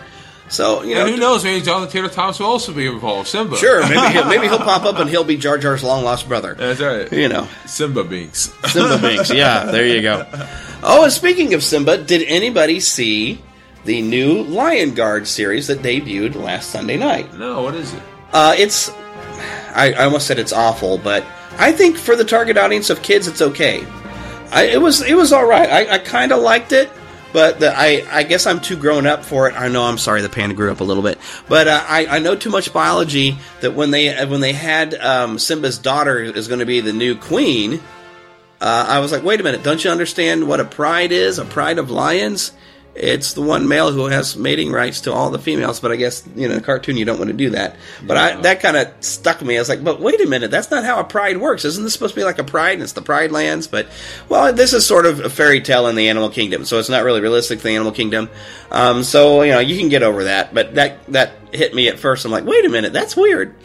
So 0.50 0.82
you 0.82 0.96
know, 0.96 1.06
And 1.06 1.12
who 1.12 1.18
knows? 1.22 1.44
Maybe 1.44 1.64
Jonathan 1.64 1.92
Taylor 1.92 2.10
Thomas 2.10 2.40
will 2.40 2.48
also 2.48 2.74
be 2.74 2.88
involved. 2.88 3.28
Simba. 3.30 3.56
Sure, 3.56 3.82
maybe 3.88 4.14
he'll, 4.14 4.26
maybe 4.26 4.48
he'll 4.48 4.58
pop 4.58 4.84
up 4.84 4.96
and 5.00 5.10
he'll 5.10 5.24
be 5.24 5.38
Jar 5.38 5.58
Jar's 5.58 5.84
long 5.84 6.04
lost 6.04 6.28
brother. 6.28 6.56
That's 6.56 6.82
right. 6.82 7.10
You 7.14 7.30
know, 7.30 7.48
Simba 7.68 8.04
Binks. 8.04 8.52
Simba 8.72 8.98
Binks. 8.98 9.32
Yeah, 9.32 9.66
there 9.66 9.86
you 9.88 10.02
go. 10.02 10.26
Oh, 10.82 11.04
and 11.04 11.12
speaking 11.12 11.54
of 11.56 11.62
Simba, 11.62 11.98
did 11.98 12.24
anybody 12.26 12.80
see 12.80 13.42
the 13.86 14.02
new 14.02 14.44
Lion 14.44 14.94
Guard 14.94 15.28
series 15.28 15.68
that 15.68 15.80
debuted 15.80 16.36
last 16.36 16.72
Sunday 16.72 16.98
night? 16.98 17.34
no, 17.36 17.62
what 17.64 17.76
is 17.76 17.94
it? 17.94 18.04
Uh, 18.32 18.56
it's. 18.58 18.90
I, 19.74 19.94
I 19.98 20.04
almost 20.06 20.28
said 20.28 20.40
it's 20.40 20.54
awful, 20.54 20.98
but 20.98 21.24
I 21.58 21.72
think 21.72 21.98
for 21.98 22.16
the 22.16 22.26
target 22.26 22.58
audience 22.58 22.90
of 22.90 23.02
kids, 23.02 23.28
it's 23.28 23.42
okay. 23.42 23.86
I, 24.52 24.64
it 24.66 24.82
was 24.82 25.02
it 25.02 25.16
was 25.16 25.32
all 25.32 25.46
right. 25.46 25.70
I, 25.70 25.96
I 25.96 25.98
kind 26.00 26.32
of 26.32 26.42
liked 26.42 26.72
it, 26.72 26.90
but 27.34 27.60
the, 27.60 27.72
I 27.76 28.06
I 28.10 28.24
guess 28.24 28.48
I'm 28.48 28.60
too 28.60 28.76
grown 28.76 29.06
up 29.06 29.24
for 29.24 29.48
it. 29.48 29.56
I 29.56 29.68
know 29.68 29.84
I'm 29.84 29.98
sorry 29.98 30.22
the 30.22 30.30
panda 30.30 30.56
grew 30.56 30.72
up 30.72 30.80
a 30.80 30.84
little 30.84 31.04
bit, 31.04 31.20
but 31.48 31.68
uh, 31.68 31.84
I 31.88 32.08
I 32.08 32.20
know 32.20 32.36
too 32.36 32.50
much 32.50 32.74
biology 32.74 33.38
that 33.62 33.74
when 33.74 33.92
they 33.92 34.26
when 34.26 34.42
they 34.42 34.54
had 34.54 34.96
um, 34.96 35.38
Simba's 35.38 35.78
daughter 35.78 36.20
is 36.20 36.48
going 36.48 36.60
to 36.60 36.66
be 36.66 36.82
the 36.82 36.94
new 36.94 37.16
queen. 37.16 37.82
Uh, 38.62 38.86
I 38.90 39.00
was 39.00 39.12
like, 39.12 39.24
wait 39.24 39.40
a 39.40 39.44
minute, 39.44 39.64
don't 39.64 39.82
you 39.82 39.90
understand 39.90 40.46
what 40.46 40.60
a 40.60 40.66
pride 40.66 41.14
is? 41.14 41.40
A 41.40 41.46
pride 41.46 41.78
of 41.78 41.90
lions? 41.90 42.52
It's 43.00 43.34
the 43.34 43.42
one 43.42 43.68
male 43.68 43.92
who 43.92 44.06
has 44.08 44.36
mating 44.36 44.72
rights 44.72 45.02
to 45.02 45.14
all 45.14 45.30
the 45.30 45.40
females, 45.40 45.80
but 45.80 45.92
I 45.92 45.96
guess, 45.96 46.28
you 46.36 46.48
know, 46.48 46.56
in 46.56 46.60
a 46.60 46.64
cartoon 46.64 46.98
you 46.98 47.06
don't 47.06 47.18
want 47.18 47.30
to 47.30 47.38
do 47.38 47.52
that. 47.52 47.78
But 48.06 48.18
I, 48.18 48.42
that 48.42 48.60
kind 48.60 48.76
of 48.76 48.92
stuck 49.00 49.42
me. 49.42 49.56
I 49.56 49.60
was 49.60 49.70
like, 49.70 49.84
but 49.84 50.02
wait 50.02 50.20
a 50.22 50.28
minute, 50.28 50.52
that's 50.52 50.70
not 50.70 50.84
how 50.84 51.00
a 51.00 51.04
pride 51.06 51.38
works. 51.38 51.64
Isn't 51.64 51.84
this 51.84 51.94
supposed 51.94 52.14
to 52.14 52.20
be 52.20 52.26
like 52.26 52.40
a 52.40 52.44
pride 52.44 52.74
and 52.74 52.84
it's 52.84 52.94
the 52.94 53.02
pride 53.02 53.32
lands? 53.32 53.68
But, 53.68 53.88
well, 54.28 54.52
this 54.52 54.74
is 54.74 54.86
sort 54.86 55.06
of 55.06 55.22
a 55.22 55.30
fairy 55.30 55.62
tale 55.62 55.88
in 55.88 55.96
the 55.96 56.10
animal 56.10 56.30
kingdom, 56.30 56.66
so 56.66 56.78
it's 56.78 56.90
not 56.90 57.04
really 57.04 57.22
realistic, 57.22 57.60
the 57.60 57.70
animal 57.70 57.94
kingdom. 57.94 58.30
Um, 58.70 59.04
so, 59.04 59.44
you 59.44 59.54
know, 59.54 59.60
you 59.60 59.78
can 59.78 59.90
get 59.90 60.04
over 60.04 60.26
that. 60.26 60.54
But 60.54 60.76
that, 60.76 61.06
that 61.08 61.32
hit 61.54 61.74
me 61.74 61.88
at 61.88 62.00
first. 62.00 62.26
I'm 62.26 62.32
like, 62.32 62.46
wait 62.46 62.66
a 62.66 62.70
minute, 62.70 62.94
that's 62.94 63.16
weird. 63.16 63.56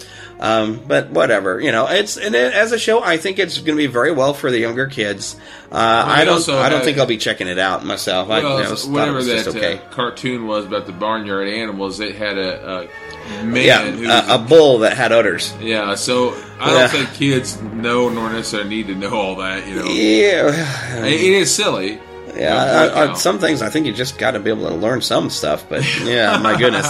Um, 0.41 0.81
but 0.87 1.11
whatever, 1.11 1.61
you 1.61 1.71
know, 1.73 1.87
it's 1.87 2.17
and 2.17 2.35
it, 2.35 2.53
as 2.53 2.73
a 2.73 2.79
show, 2.79 3.03
I 3.03 3.17
think 3.19 3.39
it's 3.39 3.57
going 3.59 3.77
to 3.77 3.77
be 3.77 3.87
very 3.87 4.11
well 4.13 4.35
for 4.35 4.51
the 4.51 4.59
younger 4.59 4.87
kids. 4.89 5.37
Uh, 5.71 5.77
I 6.07 6.25
don't, 6.25 6.47
I 6.49 6.69
don't 6.69 6.79
had- 6.79 6.85
think 6.85 6.99
I'll 6.99 7.07
be 7.07 7.19
checking 7.19 7.47
it 7.47 7.59
out 7.59 7.85
myself. 7.85 8.29
I, 8.31 8.39
you 8.39 8.43
know, 8.43 8.63
just 8.65 8.85
thought 8.87 8.91
it 8.91 8.93
whatever 8.95 9.17
was 9.17 9.27
that 9.29 9.45
just 9.45 9.57
okay. 9.57 9.79
uh, 9.79 9.89
cartoon 9.91 10.47
was 10.47 10.67
about 10.67 10.87
the 10.87 10.93
barnyard 10.93 11.49
animals, 11.49 12.01
it 12.01 12.17
had 12.17 12.37
a, 12.37 12.89
a 13.33 13.45
man 13.45 14.03
yeah, 14.03 14.33
a, 14.33 14.35
a 14.35 14.39
bull 14.39 14.81
that 14.81 14.97
had 14.97 15.13
udders. 15.13 15.55
yeah. 15.61 15.95
So 15.95 16.35
I 16.59 16.71
don't 16.71 16.79
Yeah. 16.81 16.89
think 16.89 17.15
kids 17.15 17.63
know 17.63 18.09
nor 18.09 18.31
necessarily 18.31 18.69
need 18.71 18.87
to 18.89 18.95
know 18.97 19.15
all 19.15 19.37
that. 19.37 19.67
You 19.69 19.77
know, 19.77 19.85
Yeah, 19.87 21.05
it, 21.07 21.13
it 21.15 21.21
is 21.23 21.55
silly. 21.55 22.01
Yeah. 22.37 22.91
I, 22.95 23.11
I, 23.11 23.15
some 23.15 23.39
things 23.39 23.63
I 23.63 23.71
think 23.71 23.87
you 23.87 23.93
just 23.93 24.19
got 24.19 24.33
to 24.33 24.41
be 24.41 24.51
able 24.51 24.69
to 24.69 24.75
learn 24.75 25.03
some 25.03 25.31
stuff. 25.31 25.69
But 25.69 25.85
yeah, 26.05 26.39
my 26.39 26.59
goodness, 26.59 26.87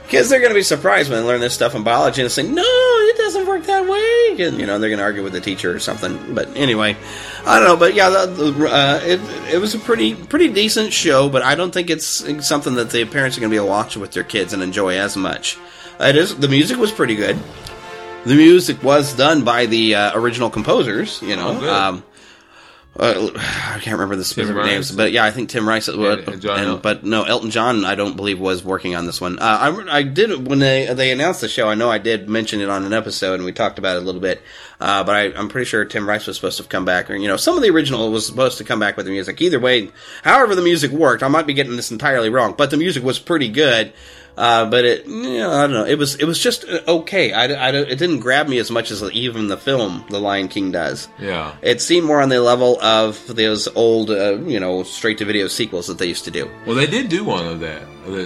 kids 0.08 0.28
they're 0.28 0.40
going 0.40 0.50
to 0.50 0.54
be 0.54 0.62
surprised 0.62 1.10
when 1.10 1.20
they 1.20 1.26
learn 1.26 1.40
this 1.40 1.54
stuff 1.54 1.74
in 1.74 1.82
biology 1.82 2.22
and 2.22 2.30
say, 2.30 2.42
"No, 2.42 2.62
it 2.62 3.16
doesn't 3.16 3.46
work 3.46 3.64
that 3.64 3.86
way." 3.88 4.46
And 4.46 4.58
you 4.58 4.66
know 4.66 4.78
they're 4.78 4.90
going 4.90 4.98
to 4.98 5.04
argue 5.04 5.22
with 5.22 5.32
the 5.32 5.40
teacher 5.40 5.74
or 5.74 5.78
something. 5.78 6.34
But 6.34 6.56
anyway, 6.56 6.96
I 7.44 7.58
don't 7.58 7.68
know. 7.68 7.76
But 7.76 7.94
yeah, 7.94 8.10
the, 8.10 8.26
the, 8.26 8.68
uh, 8.68 9.00
it 9.02 9.54
it 9.54 9.58
was 9.58 9.74
a 9.74 9.78
pretty 9.78 10.14
pretty 10.14 10.48
decent 10.48 10.92
show. 10.92 11.28
But 11.28 11.42
I 11.42 11.54
don't 11.54 11.72
think 11.72 11.90
it's 11.90 12.24
something 12.46 12.74
that 12.74 12.90
the 12.90 13.04
parents 13.04 13.36
are 13.36 13.40
going 13.40 13.50
to 13.50 13.54
be 13.54 13.56
able 13.56 13.66
to 13.66 13.70
watch 13.70 13.96
with 13.96 14.12
their 14.12 14.24
kids 14.24 14.52
and 14.52 14.62
enjoy 14.62 14.98
as 14.98 15.16
much. 15.16 15.58
It 16.00 16.16
is 16.16 16.36
the 16.36 16.48
music 16.48 16.78
was 16.78 16.92
pretty 16.92 17.16
good. 17.16 17.38
The 18.24 18.34
music 18.34 18.82
was 18.82 19.14
done 19.14 19.44
by 19.44 19.66
the 19.66 19.94
uh, 19.94 20.18
original 20.18 20.50
composers. 20.50 21.22
You 21.22 21.36
know. 21.36 21.58
Oh, 21.62 21.74
um, 21.74 22.04
Uh, 22.98 23.30
I 23.36 23.78
can't 23.80 23.92
remember 23.94 24.16
the 24.16 24.24
specific 24.24 24.56
names, 24.64 24.90
but 24.90 25.12
yeah, 25.12 25.24
I 25.24 25.30
think 25.30 25.48
Tim 25.50 25.68
Rice. 25.68 25.86
And- 25.86 25.98
would, 25.98 26.28
and 26.28 26.42
John 26.42 26.58
and- 26.58 26.82
but 26.82 27.04
no, 27.04 27.22
Elton 27.22 27.50
John, 27.50 27.84
I 27.84 27.94
don't 27.94 28.16
believe 28.16 28.40
was 28.40 28.64
working 28.64 28.96
on 28.96 29.06
this 29.06 29.20
one. 29.20 29.38
Uh, 29.38 29.42
I, 29.88 29.98
I 29.98 30.02
did 30.02 30.48
when 30.48 30.58
they 30.58 30.92
they 30.92 31.12
announced 31.12 31.40
the 31.40 31.48
show. 31.48 31.68
I 31.68 31.74
know 31.74 31.90
I 31.90 31.98
did 31.98 32.28
mention 32.28 32.60
it 32.60 32.68
on 32.68 32.84
an 32.84 32.92
episode, 32.92 33.34
and 33.34 33.44
we 33.44 33.52
talked 33.52 33.78
about 33.78 33.96
it 33.96 34.02
a 34.02 34.04
little 34.04 34.20
bit. 34.20 34.42
Uh, 34.80 35.04
but 35.04 35.14
I, 35.14 35.22
I'm 35.38 35.48
pretty 35.48 35.66
sure 35.66 35.84
Tim 35.84 36.08
Rice 36.08 36.26
was 36.26 36.36
supposed 36.36 36.58
to 36.58 36.64
come 36.64 36.84
back, 36.84 37.08
or 37.10 37.14
you 37.14 37.28
know, 37.28 37.36
some 37.36 37.56
of 37.56 37.62
the 37.62 37.70
original 37.70 38.10
was 38.10 38.26
supposed 38.26 38.58
to 38.58 38.64
come 38.64 38.80
back 38.80 38.96
with 38.96 39.06
the 39.06 39.12
music. 39.12 39.40
Either 39.40 39.60
way, 39.60 39.90
however 40.24 40.54
the 40.56 40.62
music 40.62 40.90
worked, 40.90 41.22
I 41.22 41.28
might 41.28 41.46
be 41.46 41.54
getting 41.54 41.76
this 41.76 41.90
entirely 41.92 42.30
wrong, 42.30 42.54
but 42.58 42.70
the 42.70 42.76
music 42.76 43.04
was 43.04 43.18
pretty 43.18 43.48
good. 43.48 43.92
Uh, 44.38 44.70
but 44.70 44.84
it, 44.84 45.04
you 45.06 45.38
know, 45.38 45.50
I 45.50 45.62
don't 45.62 45.72
know. 45.72 45.84
It 45.84 45.98
was, 45.98 46.14
it 46.14 46.24
was 46.24 46.38
just 46.38 46.64
uh, 46.64 46.78
okay. 46.86 47.32
I, 47.32 47.46
I, 47.46 47.70
it 47.74 47.98
didn't 47.98 48.20
grab 48.20 48.46
me 48.46 48.58
as 48.58 48.70
much 48.70 48.92
as 48.92 49.02
even 49.10 49.48
the 49.48 49.56
film, 49.56 50.04
The 50.10 50.20
Lion 50.20 50.46
King, 50.46 50.70
does. 50.70 51.08
Yeah. 51.18 51.56
It 51.60 51.80
seemed 51.80 52.06
more 52.06 52.22
on 52.22 52.28
the 52.28 52.40
level 52.40 52.80
of 52.80 53.26
those 53.34 53.66
old, 53.74 54.10
uh, 54.10 54.38
you 54.42 54.60
know, 54.60 54.84
straight 54.84 55.18
to 55.18 55.24
video 55.24 55.48
sequels 55.48 55.88
that 55.88 55.98
they 55.98 56.06
used 56.06 56.24
to 56.26 56.30
do. 56.30 56.48
Well, 56.66 56.76
they 56.76 56.86
did 56.86 57.08
do 57.08 57.24
one 57.24 57.46
of 57.46 57.58
that. 57.60 57.82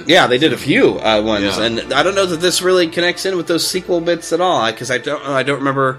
Yeah, 0.07 0.27
they 0.27 0.37
did 0.37 0.53
a 0.53 0.59
few 0.59 1.01
uh, 1.01 1.23
ones, 1.23 1.57
Yeah. 1.57 1.65
and 1.65 1.93
I 1.95 2.03
don't 2.03 2.15
know 2.15 2.27
that 2.27 2.41
this 2.43 2.61
really 2.61 2.89
connects 2.89 3.25
in 3.25 3.37
with 3.39 3.47
those 3.47 3.67
sequel 3.67 4.03
bits 4.03 4.35
at 4.35 4.41
all 4.43 4.71
because 4.71 4.91
I 4.91 4.99
don't, 4.99 5.25
I 5.27 5.43
don't 5.43 5.61
remember, 5.61 5.99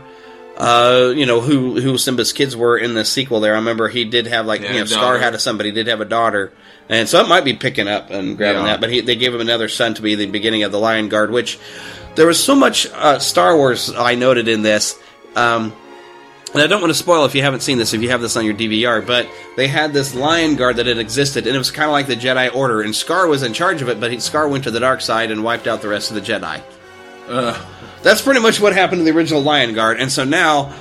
uh, 0.58 1.12
you 1.16 1.26
know, 1.26 1.42
who 1.42 1.82
who 1.82 1.98
Simba's 1.98 2.32
kids 2.34 2.56
were 2.56 2.78
in 2.78 2.94
the 2.94 3.04
sequel. 3.04 3.40
There, 3.40 3.54
I 3.54 3.58
remember 3.58 3.88
he 3.90 4.06
did 4.06 4.28
have 4.28 4.46
like, 4.46 4.62
Yeah, 4.62 4.74
you 4.74 4.80
know, 4.82 4.86
Scar 4.86 5.18
had 5.18 5.34
a 5.34 5.40
son, 5.40 5.58
but 5.58 5.66
he 5.66 5.72
did 5.72 5.88
have 5.88 6.00
a 6.02 6.06
daughter, 6.06 6.54
and 6.90 7.08
so 7.08 7.20
it 7.22 7.28
might 7.30 7.44
be 7.46 7.54
picking 7.54 7.88
up 7.88 8.10
and 8.10 8.38
grabbing 8.38 8.62
Yeah. 8.62 8.68
that. 8.74 8.82
But 8.82 8.90
he, 8.92 9.02
they 9.02 9.16
gave 9.16 9.34
him 9.34 9.42
another 9.42 9.68
son 9.70 9.94
to 9.96 10.02
be 10.02 10.16
the 10.16 10.26
beginning 10.26 10.64
of 10.64 10.72
the 10.72 10.80
Lion 10.80 11.10
Guard, 11.10 11.32
which 11.32 11.58
there 12.16 12.28
was 12.28 12.44
so 12.44 12.56
much 12.56 12.88
uh, 12.94 13.20
Star 13.20 13.56
Wars 13.56 13.92
I 13.96 14.16
noted 14.16 14.48
in 14.48 14.62
this. 14.62 15.00
Um, 15.36 15.74
and 16.54 16.62
I 16.62 16.68
don't 16.68 16.82
want 16.82 16.92
to 16.92 16.98
spoil 17.00 17.26
if 17.26 17.34
you 17.34 17.42
haven't 17.42 17.62
seen 17.62 17.80
this, 17.80 17.96
if 17.96 18.02
you 18.04 18.10
have 18.10 18.22
this 18.22 18.38
on 18.38 18.46
your 18.46 18.54
DVR, 18.54 19.04
but 19.06 19.28
they 19.58 19.68
had 19.68 19.92
this 19.92 20.14
Lion 20.14 20.56
Guard 20.56 20.76
that 20.76 20.86
had 20.86 21.00
existed, 21.00 21.48
and 21.48 21.56
it 21.56 21.58
was 21.58 21.72
kind 21.72 21.86
of 21.88 21.94
like 21.94 22.06
the 22.06 22.16
Jedi 22.16 22.54
Order, 22.54 22.84
and 22.84 22.96
Scar 22.96 23.26
was 23.26 23.42
in 23.42 23.54
charge 23.54 23.82
of 23.82 23.90
it, 23.90 24.00
but 24.00 24.12
he, 24.12 24.20
Scar 24.20 24.48
went 24.48 24.66
to 24.66 24.72
the 24.72 24.80
dark 24.80 25.02
side 25.02 25.32
and 25.32 25.44
wiped 25.44 25.66
out 25.66 25.82
the 25.82 25.88
rest 25.88 26.12
of 26.12 26.16
the 26.16 26.22
Jedi. 26.22 26.62
That's 28.04 28.22
pretty 28.22 28.40
much 28.42 28.60
what 28.60 28.74
happened 28.74 29.00
to 29.00 29.04
the 29.12 29.18
original 29.18 29.42
Lion 29.42 29.74
Guard, 29.74 30.00
and 30.00 30.12
so 30.12 30.24
now 30.26 30.72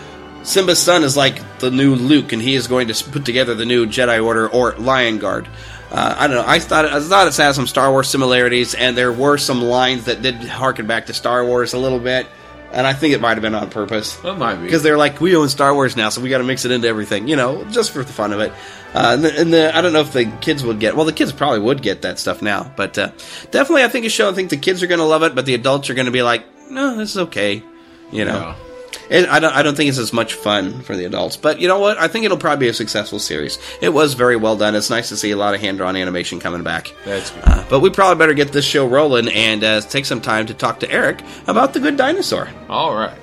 Simba's 0.43 0.79
son 0.83 1.05
is 1.05 1.17
like 1.17 1.41
the 1.61 1.71
new 1.71 1.95
Luke, 1.95 2.33
and 2.33 2.43
he 2.43 2.55
is 2.55 2.67
going 2.67 2.89
to 2.89 3.05
put 3.11 3.25
together 3.25 3.55
the 3.55 3.65
new 3.65 3.87
Jedi 3.87 4.23
Order 4.23 4.49
or 4.51 4.73
Lion 4.73 5.19
Guard. 5.19 5.49
Uh, 5.93 6.15
I 6.19 6.27
don't 6.27 6.37
know. 6.37 6.45
I 6.47 6.59
thought 6.59 6.87
I 6.87 7.01
thought 7.01 7.27
it 7.27 7.37
had 7.37 7.53
some 7.55 7.67
Star 7.67 7.91
Wars 7.91 8.09
similarities, 8.09 8.75
and 8.75 8.97
there 8.97 9.13
were 9.13 9.37
some 9.37 9.61
lines 9.61 10.07
that 10.07 10.23
did 10.23 10.37
harken 10.37 10.87
back 10.87 11.07
to 11.07 11.15
Star 11.15 11.45
Wars 11.45 11.75
a 11.75 11.79
little 11.79 11.99
bit, 11.99 12.27
and 12.73 12.87
I 12.87 12.95
think 12.95 13.13
it 13.13 13.21
might 13.21 13.35
have 13.35 13.43
been 13.43 13.55
on 13.55 13.69
purpose 13.69 14.17
That 14.17 14.39
might 14.39 14.55
be. 14.57 14.63
because 14.65 14.83
they're 14.83 14.97
like 14.97 15.21
we 15.21 15.37
own 15.37 15.51
Star 15.51 15.75
Wars 15.75 15.95
now, 15.95 16.09
so 16.09 16.23
we 16.23 16.31
got 16.31 16.39
to 16.39 16.45
mix 16.45 16.65
it 16.65 16.71
into 16.71 16.89
everything, 16.89 17.29
you 17.29 17.37
know, 17.37 17.63
just 17.67 17.91
for 17.91 18.03
the 18.03 18.13
fun 18.13 18.33
of 18.33 18.41
it. 18.41 18.53
Uh, 18.95 19.13
and, 19.15 19.25
the, 19.25 19.41
and 19.41 19.53
the 19.53 19.77
I 19.77 19.83
don't 19.83 19.93
know 19.93 20.01
if 20.01 20.15
the 20.15 20.25
kids 20.41 20.65
would 20.65 20.81
get. 20.81 20.97
Well, 20.97 21.05
the 21.05 21.13
kids 21.13 21.31
probably 21.31 21.59
would 21.61 21.83
get 21.83 22.01
that 22.03 22.19
stuff 22.19 22.41
now, 22.41 22.73
but 22.75 22.97
uh, 22.97 23.11
definitely, 23.51 23.85
I 23.85 23.89
think 23.89 24.07
a 24.07 24.09
show. 24.09 24.31
I 24.31 24.33
think 24.33 24.49
the 24.49 24.57
kids 24.57 24.83
are 24.83 24.87
going 24.87 24.99
to 25.01 25.05
love 25.05 25.23
it, 25.25 25.35
but 25.35 25.45
the 25.45 25.53
adults 25.55 25.91
are 25.91 25.95
going 25.95 26.07
to 26.07 26.13
be 26.13 26.23
like, 26.23 26.45
no, 26.71 26.97
this 26.97 27.11
is 27.11 27.19
okay, 27.19 27.63
you 28.11 28.25
know. 28.25 28.57
Yeah. 28.57 28.72
And 29.11 29.27
I 29.27 29.39
don't, 29.41 29.53
I 29.55 29.63
don't 29.63 29.77
think 29.77 29.89
it's 29.89 29.99
as 29.99 30.13
much 30.13 30.35
fun 30.35 30.81
for 30.83 30.97
the 30.97 31.05
adults, 31.05 31.37
but 31.37 31.61
you 31.61 31.69
know 31.69 31.79
what? 31.79 31.99
I 31.99 32.09
think 32.09 32.25
it'll 32.25 32.39
probably 32.39 32.67
be 32.67 32.69
a 32.71 32.75
successful 32.75 33.19
series. 33.19 33.59
It 33.81 33.91
was 33.91 34.15
very 34.15 34.37
well 34.37 34.57
done. 34.57 34.75
It's 34.75 34.91
nice 34.91 35.09
to 35.11 35.17
see 35.17 35.31
a 35.31 35.37
lot 35.37 35.55
of 35.55 35.61
hand 35.61 35.79
drawn 35.79 35.97
animation 35.97 36.41
coming 36.41 36.63
back. 36.63 36.93
That's 37.05 37.31
good. 37.31 37.43
Uh, 37.45 37.65
but 37.69 37.81
we 37.81 37.91
probably 37.91 38.19
better 38.19 38.35
get 38.35 38.53
this 38.53 38.65
show 38.65 38.87
rolling 38.87 39.29
and 39.29 39.63
uh, 39.63 39.81
take 39.83 40.07
some 40.07 40.21
time 40.21 40.47
to 40.47 40.55
talk 40.55 40.81
to 40.81 40.91
Eric 40.91 41.23
about 41.47 41.75
the 41.75 41.81
Good 41.81 41.97
Dinosaur. 41.97 42.49
All 42.69 42.95
right. 42.95 43.19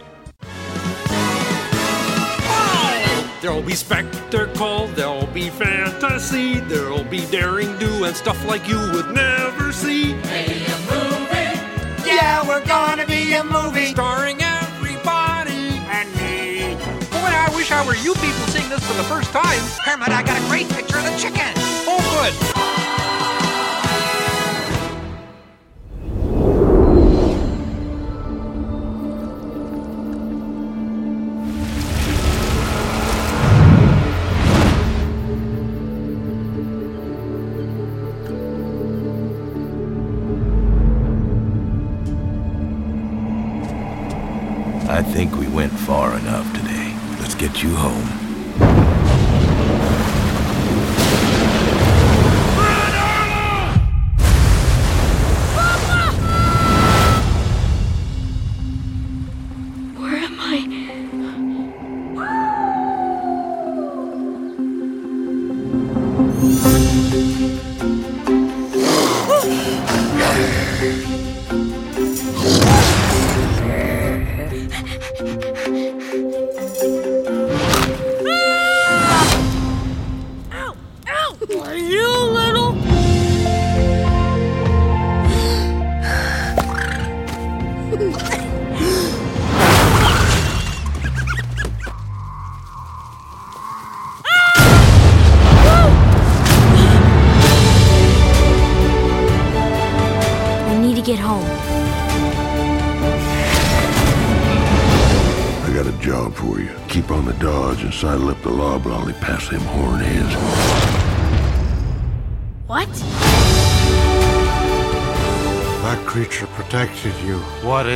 There'll 3.42 3.62
be 3.62 3.74
spectacle, 3.74 4.88
there'll 4.88 5.26
be 5.28 5.50
fantasy, 5.50 6.60
there'll 6.60 7.06
be 7.06 7.26
daring 7.28 7.78
do 7.78 8.04
and 8.04 8.14
stuff 8.14 8.46
like 8.46 8.68
you 8.68 8.78
would 8.78 9.12
never 9.16 9.72
see. 9.72 10.14
Maybe 10.14 10.66
a 10.66 10.78
movie. 10.92 12.06
Yeah, 12.06 12.46
we're 12.46 12.66
gonna 12.66 13.06
be 13.06 13.34
a 13.34 13.44
movie. 13.46 13.88
Starring 13.94 14.39
wish 17.70 17.78
I 17.78 17.86
were 17.86 17.96
you 17.96 18.14
people 18.16 18.48
seeing 18.48 18.70
this 18.70 18.86
for 18.86 18.94
the 18.94 19.04
first 19.04 19.32
time. 19.32 19.60
Hermit, 19.84 20.10
I 20.10 20.24
got 20.24 20.42
a 20.42 20.48
great 20.48 20.68
picture 20.70 20.98
of 20.98 21.04
the 21.04 21.16
chicken. 21.18 21.54
Oh, 21.88 22.00
good. 22.16 22.34
I 44.90 45.04
think 45.04 45.36
we 45.36 45.48
went 45.48 45.72
far 45.72 46.18
enough 46.18 46.46
today. 46.48 46.59
Let's 46.59 46.59
get 47.40 47.64
you 47.64 47.74
home. 47.74 48.19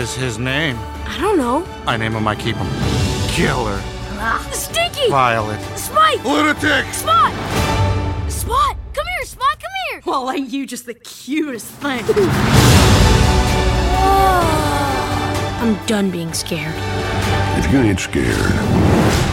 Is 0.04 0.14
his 0.14 0.38
name? 0.38 0.78
I 1.06 1.18
don't 1.22 1.38
know. 1.38 1.66
I 1.88 1.96
name 1.96 2.12
him, 2.12 2.28
I 2.28 2.36
keep 2.36 2.58
him. 2.58 2.68
Killer. 3.30 3.80
Ah, 4.20 4.46
Stinky! 4.52 5.10
Violet. 5.10 5.62
Spike! 5.78 6.22
Lunatic! 6.26 6.94
Spot! 6.94 7.32
Spot! 8.30 8.78
Come 8.94 9.08
here, 9.08 9.26
Spot, 9.26 9.58
come 9.62 9.72
here! 9.90 10.02
Well, 10.06 10.30
ain't 10.30 10.50
you 10.50 10.68
just 10.68 10.86
the 10.88 10.94
cutest 10.94 11.68
thing? 11.68 12.04
Ah, 13.96 15.62
I'm 15.62 15.76
done 15.86 16.12
being 16.12 16.34
scared. 16.34 16.76
If 17.58 17.72
you 17.72 17.80
ain't 17.80 18.00
scared, 18.02 18.28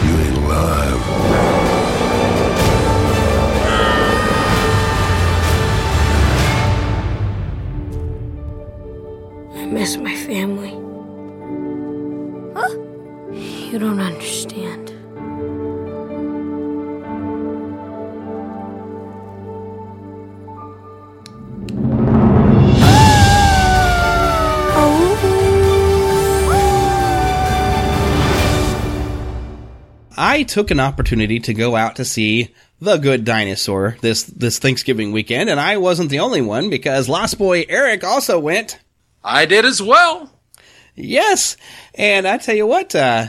you 0.05 0.17
ain't 0.23 0.37
alive. 0.37 1.70
I 30.41 30.43
took 30.43 30.71
an 30.71 30.79
opportunity 30.79 31.39
to 31.41 31.53
go 31.53 31.75
out 31.75 31.97
to 31.97 32.03
see 32.03 32.49
The 32.79 32.97
Good 32.97 33.25
Dinosaur 33.25 33.97
this 34.01 34.23
this 34.23 34.57
Thanksgiving 34.57 35.11
weekend, 35.11 35.51
and 35.51 35.59
I 35.59 35.77
wasn't 35.77 36.09
the 36.09 36.17
only 36.17 36.41
one 36.41 36.71
because 36.71 37.07
Lost 37.07 37.37
Boy 37.37 37.63
Eric 37.69 38.03
also 38.03 38.39
went. 38.39 38.79
I 39.23 39.45
did 39.45 39.65
as 39.65 39.83
well. 39.83 40.31
Yes, 40.95 41.57
and 41.93 42.27
I 42.27 42.39
tell 42.39 42.55
you 42.55 42.65
what, 42.65 42.95
uh, 42.95 43.27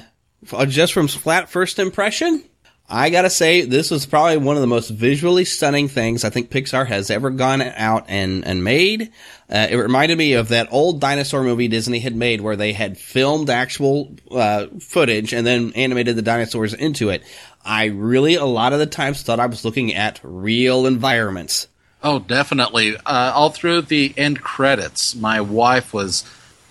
just 0.69 0.95
from 0.95 1.07
flat 1.07 1.51
first 1.51 1.79
impression, 1.79 2.45
I 2.89 3.09
gotta 3.09 3.31
say, 3.31 3.63
this 3.63 3.91
was 3.91 4.05
probably 4.05 4.37
one 4.37 4.57
of 4.57 4.61
the 4.61 4.67
most 4.67 4.91
visually 4.91 5.47
stunning 5.47 5.89
things 5.89 6.25
I 6.25 6.31
think 6.31 6.51
Pixar 6.51 6.87
has 6.87 7.11
ever 7.11 7.31
gone 7.31 7.63
out 7.63 8.05
and, 8.09 8.45
and 8.45 8.63
made. 8.63 9.11
Uh, 9.49 9.69
it 9.71 9.77
reminded 9.77 10.19
me 10.19 10.35
of 10.35 10.49
that 10.49 10.69
old 10.71 11.01
dinosaur 11.01 11.43
movie 11.43 11.69
Disney 11.69 12.01
had 12.01 12.15
made 12.15 12.43
where 12.43 12.57
they 12.57 12.75
had 12.75 12.99
filmed 12.99 13.49
actual 13.49 14.15
uh, 14.31 14.67
footage 14.81 15.33
and 15.33 15.47
then 15.47 15.73
animated 15.75 16.17
the 16.17 16.23
dinosaurs 16.23 16.75
into 16.75 17.09
it. 17.09 17.23
I 17.65 17.87
really, 17.87 18.35
a 18.35 18.45
lot 18.45 18.73
of 18.73 18.79
the 18.79 18.87
times, 18.87 19.23
thought 19.23 19.41
I 19.41 19.47
was 19.47 19.65
looking 19.65 19.95
at 19.95 20.21
real 20.23 20.87
environments. 20.87 21.69
Oh, 22.03 22.19
definitely. 22.19 22.97
Uh, 22.97 23.33
all 23.35 23.51
through 23.51 23.83
the 23.83 24.13
end 24.17 24.43
credits, 24.43 25.15
my 25.15 25.41
wife 25.41 25.95
was, 25.95 26.25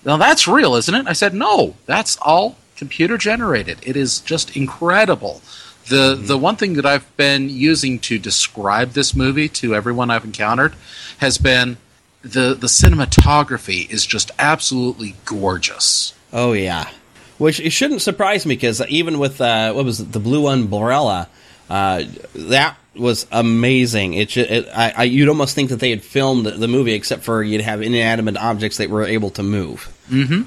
"Now 0.03 0.17
that's 0.17 0.47
real, 0.47 0.75
isn't 0.75 0.93
it?" 0.93 1.07
I 1.07 1.13
said, 1.13 1.33
"No, 1.33 1.75
that's 1.85 2.17
all 2.17 2.57
computer 2.75 3.17
generated. 3.17 3.79
It 3.81 3.95
is 3.95 4.19
just 4.19 4.55
incredible." 4.57 5.41
The 5.87 6.15
the 6.15 6.37
one 6.37 6.55
thing 6.55 6.73
that 6.73 6.85
I've 6.85 7.15
been 7.17 7.49
using 7.49 7.99
to 7.99 8.19
describe 8.19 8.91
this 8.91 9.15
movie 9.15 9.49
to 9.49 9.75
everyone 9.75 10.09
I've 10.09 10.25
encountered 10.25 10.75
has 11.17 11.37
been 11.37 11.77
the 12.21 12.53
the 12.53 12.67
cinematography 12.67 13.89
is 13.89 14.05
just 14.05 14.31
absolutely 14.37 15.15
gorgeous. 15.25 16.13
Oh 16.31 16.53
yeah, 16.53 16.89
which 17.37 17.59
it 17.59 17.71
shouldn't 17.71 18.01
surprise 18.01 18.45
me 18.45 18.55
because 18.55 18.81
even 18.87 19.19
with 19.19 19.41
uh, 19.41 19.73
what 19.73 19.85
was 19.85 19.99
it, 19.99 20.11
the 20.11 20.19
Blue 20.19 20.47
Umbrella, 20.47 21.27
uh, 21.69 22.03
that 22.35 22.77
was 22.95 23.25
amazing. 23.31 24.13
It, 24.13 24.35
it 24.37 24.67
I, 24.73 24.93
I, 24.97 25.03
you'd 25.03 25.29
almost 25.29 25.55
think 25.55 25.69
that 25.69 25.79
they 25.79 25.89
had 25.89 26.03
filmed 26.03 26.45
the 26.45 26.67
movie 26.67 26.93
except 26.93 27.23
for 27.23 27.41
you'd 27.41 27.61
have 27.61 27.81
inanimate 27.81 28.37
objects 28.37 28.77
that 28.77 28.89
were 28.89 29.03
able 29.03 29.29
to 29.31 29.43
move. 29.43 29.91
Mm-hmm. 30.09 30.43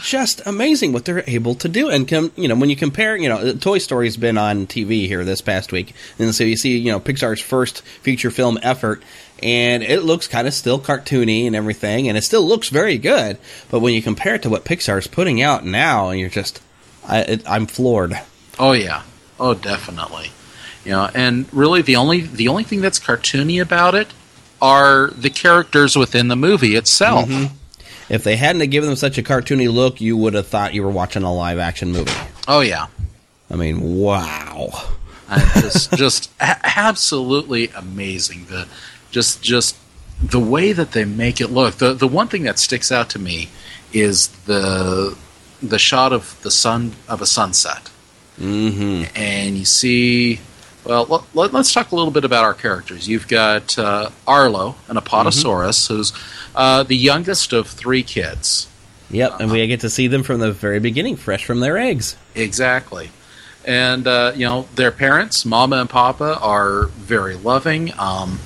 Just 0.00 0.40
amazing 0.46 0.92
what 0.92 1.04
they're 1.04 1.24
able 1.26 1.54
to 1.56 1.68
do, 1.68 1.90
and 1.90 2.08
com- 2.08 2.32
you 2.36 2.48
know 2.48 2.54
when 2.54 2.70
you 2.70 2.76
compare, 2.76 3.16
you 3.16 3.28
know, 3.28 3.52
Toy 3.54 3.78
Story's 3.78 4.16
been 4.16 4.38
on 4.38 4.66
TV 4.66 5.06
here 5.06 5.24
this 5.24 5.40
past 5.42 5.72
week, 5.72 5.94
and 6.18 6.34
so 6.34 6.42
you 6.42 6.56
see, 6.56 6.78
you 6.78 6.90
know, 6.90 6.98
Pixar's 6.98 7.40
first 7.40 7.82
feature 7.82 8.30
film 8.30 8.58
effort, 8.62 9.02
and 9.42 9.82
it 9.82 10.02
looks 10.02 10.26
kind 10.26 10.48
of 10.48 10.54
still 10.54 10.80
cartoony 10.80 11.46
and 11.46 11.54
everything, 11.54 12.08
and 12.08 12.16
it 12.16 12.22
still 12.22 12.46
looks 12.46 12.70
very 12.70 12.96
good. 12.96 13.36
But 13.70 13.80
when 13.80 13.92
you 13.92 14.00
compare 14.00 14.36
it 14.36 14.42
to 14.42 14.48
what 14.48 14.64
Pixar's 14.64 15.06
putting 15.06 15.42
out 15.42 15.66
now, 15.66 16.08
and 16.08 16.18
you're 16.18 16.30
just, 16.30 16.62
I, 17.06 17.20
it, 17.20 17.42
I'm 17.46 17.66
floored. 17.66 18.18
Oh 18.58 18.72
yeah, 18.72 19.02
oh 19.38 19.52
definitely. 19.52 20.30
You 20.84 20.92
know, 20.92 21.10
and 21.14 21.46
really 21.52 21.82
the 21.82 21.96
only 21.96 22.22
the 22.22 22.48
only 22.48 22.64
thing 22.64 22.80
that's 22.80 22.98
cartoony 22.98 23.60
about 23.60 23.94
it 23.94 24.08
are 24.62 25.08
the 25.08 25.30
characters 25.30 25.94
within 25.94 26.28
the 26.28 26.36
movie 26.36 26.74
itself. 26.74 27.28
Mm-hmm. 27.28 27.54
If 28.08 28.22
they 28.24 28.36
hadn't 28.36 28.60
have 28.60 28.70
given 28.70 28.88
them 28.90 28.96
such 28.96 29.16
a 29.18 29.22
cartoony 29.22 29.72
look, 29.72 30.00
you 30.00 30.16
would 30.16 30.34
have 30.34 30.46
thought 30.46 30.74
you 30.74 30.82
were 30.82 30.90
watching 30.90 31.22
a 31.22 31.32
live 31.32 31.58
action 31.58 31.90
movie. 31.92 32.12
Oh 32.46 32.60
yeah, 32.60 32.86
I 33.50 33.56
mean, 33.56 33.98
wow. 33.98 34.70
Just 35.54 35.92
just 35.94 36.30
a- 36.40 36.58
absolutely 36.78 37.68
amazing. 37.68 38.44
The 38.46 38.68
just 39.10 39.42
just 39.42 39.76
the 40.22 40.38
way 40.40 40.72
that 40.72 40.92
they 40.92 41.04
make 41.04 41.40
it 41.40 41.48
look. 41.48 41.76
The 41.76 41.94
the 41.94 42.06
one 42.08 42.28
thing 42.28 42.42
that 42.44 42.58
sticks 42.58 42.92
out 42.92 43.08
to 43.10 43.18
me 43.18 43.48
is 43.92 44.28
the 44.46 45.16
the 45.62 45.78
shot 45.78 46.12
of 46.12 46.38
the 46.42 46.50
sun 46.50 46.92
of 47.08 47.22
a 47.22 47.26
sunset, 47.26 47.90
Mm-hmm. 48.38 49.04
and 49.16 49.56
you 49.56 49.64
see. 49.64 50.40
Well, 50.84 51.24
let, 51.32 51.54
us 51.54 51.72
talk 51.72 51.92
a 51.92 51.96
little 51.96 52.10
bit 52.10 52.26
about 52.26 52.44
our 52.44 52.52
characters. 52.52 53.08
You've 53.08 53.26
got 53.26 53.78
uh, 53.78 54.10
Arlo, 54.26 54.74
an 54.88 54.96
Apatosaurus, 54.96 55.88
who's 55.88 56.12
uh, 56.54 56.82
the 56.82 56.96
youngest 56.96 57.52
of 57.52 57.68
three 57.68 58.02
kids. 58.02 58.68
Yep, 59.10 59.40
and 59.40 59.52
we 59.52 59.66
get 59.66 59.80
to 59.80 59.90
see 59.90 60.06
them 60.08 60.22
from 60.22 60.40
the 60.40 60.52
very 60.52 60.80
beginning, 60.80 61.16
fresh 61.16 61.44
from 61.44 61.60
their 61.60 61.76
eggs. 61.78 62.16
Exactly. 62.34 63.10
And, 63.64 64.06
uh, 64.06 64.32
you 64.34 64.46
know, 64.46 64.66
their 64.74 64.90
parents, 64.90 65.44
Mama 65.44 65.76
and 65.76 65.88
Papa, 65.88 66.38
are 66.40 66.84
very 66.86 67.34
loving. 67.36 67.92
Um, 67.98 68.40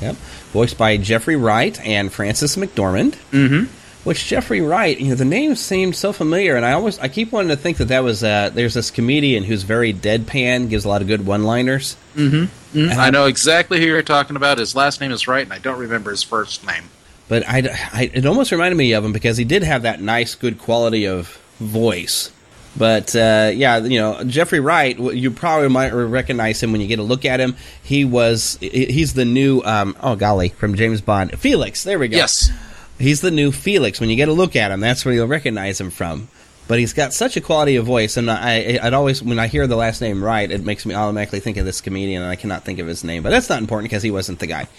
Yep, 0.00 0.16
voiced 0.52 0.78
by 0.78 0.96
Jeffrey 0.96 1.36
Wright 1.36 1.78
and 1.84 2.10
Frances 2.12 2.56
McDormand. 2.56 3.16
mhm. 3.32 3.68
Which 4.02 4.26
Jeffrey 4.26 4.62
Wright, 4.62 4.98
you 4.98 5.08
know, 5.08 5.14
the 5.14 5.26
name 5.26 5.54
seemed 5.54 5.94
so 5.94 6.14
familiar, 6.14 6.56
and 6.56 6.64
I 6.64 6.72
always, 6.72 6.98
I 7.00 7.08
keep 7.08 7.32
wanting 7.32 7.50
to 7.50 7.56
think 7.56 7.76
that 7.78 7.88
that 7.88 8.02
was, 8.02 8.24
uh, 8.24 8.48
there's 8.54 8.72
this 8.72 8.90
comedian 8.90 9.44
who's 9.44 9.62
very 9.62 9.92
deadpan, 9.92 10.70
gives 10.70 10.86
a 10.86 10.88
lot 10.88 11.02
of 11.02 11.06
good 11.06 11.26
one-liners. 11.26 11.96
Mm-hmm. 12.16 12.98
I 12.98 13.10
know 13.10 13.26
exactly 13.26 13.78
who 13.78 13.84
you're 13.86 14.02
talking 14.02 14.36
about. 14.36 14.56
His 14.56 14.74
last 14.74 15.02
name 15.02 15.12
is 15.12 15.28
Wright, 15.28 15.44
and 15.44 15.52
I 15.52 15.58
don't 15.58 15.78
remember 15.78 16.10
his 16.12 16.22
first 16.22 16.66
name. 16.66 16.84
But 17.30 17.48
I, 17.48 17.58
I, 17.92 18.10
it 18.12 18.26
almost 18.26 18.50
reminded 18.50 18.74
me 18.74 18.92
of 18.92 19.04
him 19.04 19.12
because 19.12 19.36
he 19.36 19.44
did 19.44 19.62
have 19.62 19.82
that 19.82 20.02
nice, 20.02 20.34
good 20.34 20.58
quality 20.58 21.06
of 21.06 21.28
voice. 21.60 22.32
But 22.76 23.14
uh, 23.14 23.52
yeah, 23.54 23.78
you 23.78 24.00
know, 24.00 24.24
Jeffrey 24.24 24.58
Wright, 24.58 24.98
you 24.98 25.30
probably 25.30 25.68
might 25.68 25.92
recognize 25.92 26.60
him 26.60 26.72
when 26.72 26.80
you 26.80 26.88
get 26.88 26.98
a 26.98 27.04
look 27.04 27.24
at 27.24 27.38
him. 27.38 27.54
He 27.84 28.04
was, 28.04 28.58
he's 28.60 29.14
the 29.14 29.24
new, 29.24 29.62
um, 29.64 29.96
oh 30.00 30.16
golly, 30.16 30.48
from 30.48 30.74
James 30.74 31.00
Bond, 31.00 31.38
Felix. 31.38 31.84
There 31.84 32.00
we 32.00 32.08
go. 32.08 32.16
Yes. 32.16 32.50
He's 32.98 33.20
the 33.20 33.30
new 33.30 33.52
Felix. 33.52 34.00
When 34.00 34.10
you 34.10 34.16
get 34.16 34.28
a 34.28 34.32
look 34.32 34.56
at 34.56 34.72
him, 34.72 34.80
that's 34.80 35.04
where 35.04 35.14
you'll 35.14 35.28
recognize 35.28 35.80
him 35.80 35.90
from. 35.90 36.26
But 36.70 36.78
he's 36.78 36.92
got 36.92 37.12
such 37.12 37.36
a 37.36 37.40
quality 37.40 37.74
of 37.74 37.84
voice, 37.84 38.16
and 38.16 38.30
I, 38.30 38.78
I'd 38.80 38.94
always, 38.94 39.20
when 39.24 39.40
I 39.40 39.48
hear 39.48 39.66
the 39.66 39.74
last 39.74 40.00
name 40.00 40.22
Wright, 40.22 40.48
it 40.48 40.64
makes 40.64 40.86
me 40.86 40.94
automatically 40.94 41.40
think 41.40 41.56
of 41.56 41.64
this 41.64 41.80
comedian, 41.80 42.22
and 42.22 42.30
I 42.30 42.36
cannot 42.36 42.64
think 42.64 42.78
of 42.78 42.86
his 42.86 43.02
name. 43.02 43.24
But 43.24 43.30
that's 43.30 43.48
not 43.48 43.58
important 43.58 43.90
because 43.90 44.04
he 44.04 44.12
wasn't 44.12 44.38
the 44.38 44.46
guy. 44.46 44.68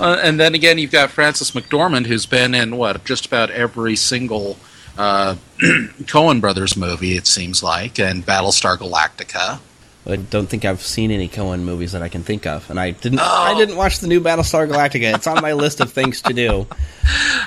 Uh, 0.00 0.18
and 0.22 0.40
then 0.40 0.54
again, 0.54 0.78
you've 0.78 0.90
got 0.90 1.10
Frances 1.10 1.50
McDormand, 1.52 2.06
who's 2.06 2.26
been 2.26 2.54
in 2.54 2.76
what 2.76 3.04
just 3.04 3.26
about 3.26 3.50
every 3.50 3.94
single 3.94 4.58
uh, 4.98 5.36
Coen 5.60 6.40
Brothers 6.40 6.76
movie, 6.76 7.16
it 7.16 7.26
seems 7.26 7.62
like, 7.62 8.00
and 8.00 8.24
Battlestar 8.24 8.78
Galactica. 8.78 9.60
I 10.06 10.16
don't 10.16 10.48
think 10.48 10.64
I've 10.64 10.80
seen 10.82 11.10
any 11.10 11.28
Cohen 11.28 11.64
movies 11.64 11.92
that 11.92 12.02
I 12.02 12.08
can 12.08 12.22
think 12.22 12.46
of, 12.46 12.68
and 12.70 12.80
I 12.80 12.92
didn't. 12.92 13.20
I 13.20 13.54
didn't 13.56 13.76
watch 13.76 14.00
the 14.00 14.08
new 14.08 14.20
Battlestar 14.20 14.66
Galactica. 14.68 15.14
It's 15.14 15.26
on 15.26 15.42
my 15.42 15.52
list 15.52 15.80
of 15.80 15.92
things 15.92 16.20
to 16.22 16.32
do. 16.32 16.66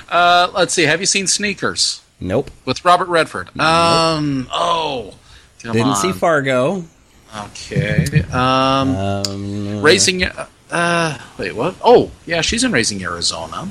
Uh, 0.06 0.48
let's 0.54 0.74
see. 0.74 0.84
Have 0.84 1.00
you 1.00 1.06
seen 1.06 1.26
Sneakers 1.26 2.03
Nope. 2.20 2.50
with 2.64 2.84
Robert 2.84 3.08
Redford? 3.08 3.48
Um. 3.58 4.48
Oh. 4.52 5.14
Didn't 5.60 5.82
on. 5.82 5.96
see 5.96 6.12
Fargo. 6.12 6.84
Okay. 7.36 8.22
Um. 8.32 8.94
Um, 8.96 9.82
Raising. 9.82 10.24
Uh. 10.70 11.18
Wait. 11.38 11.54
What? 11.54 11.76
Oh. 11.82 12.10
Yeah. 12.26 12.40
She's 12.40 12.64
in 12.64 12.72
Raising 12.72 13.02
Arizona. 13.02 13.68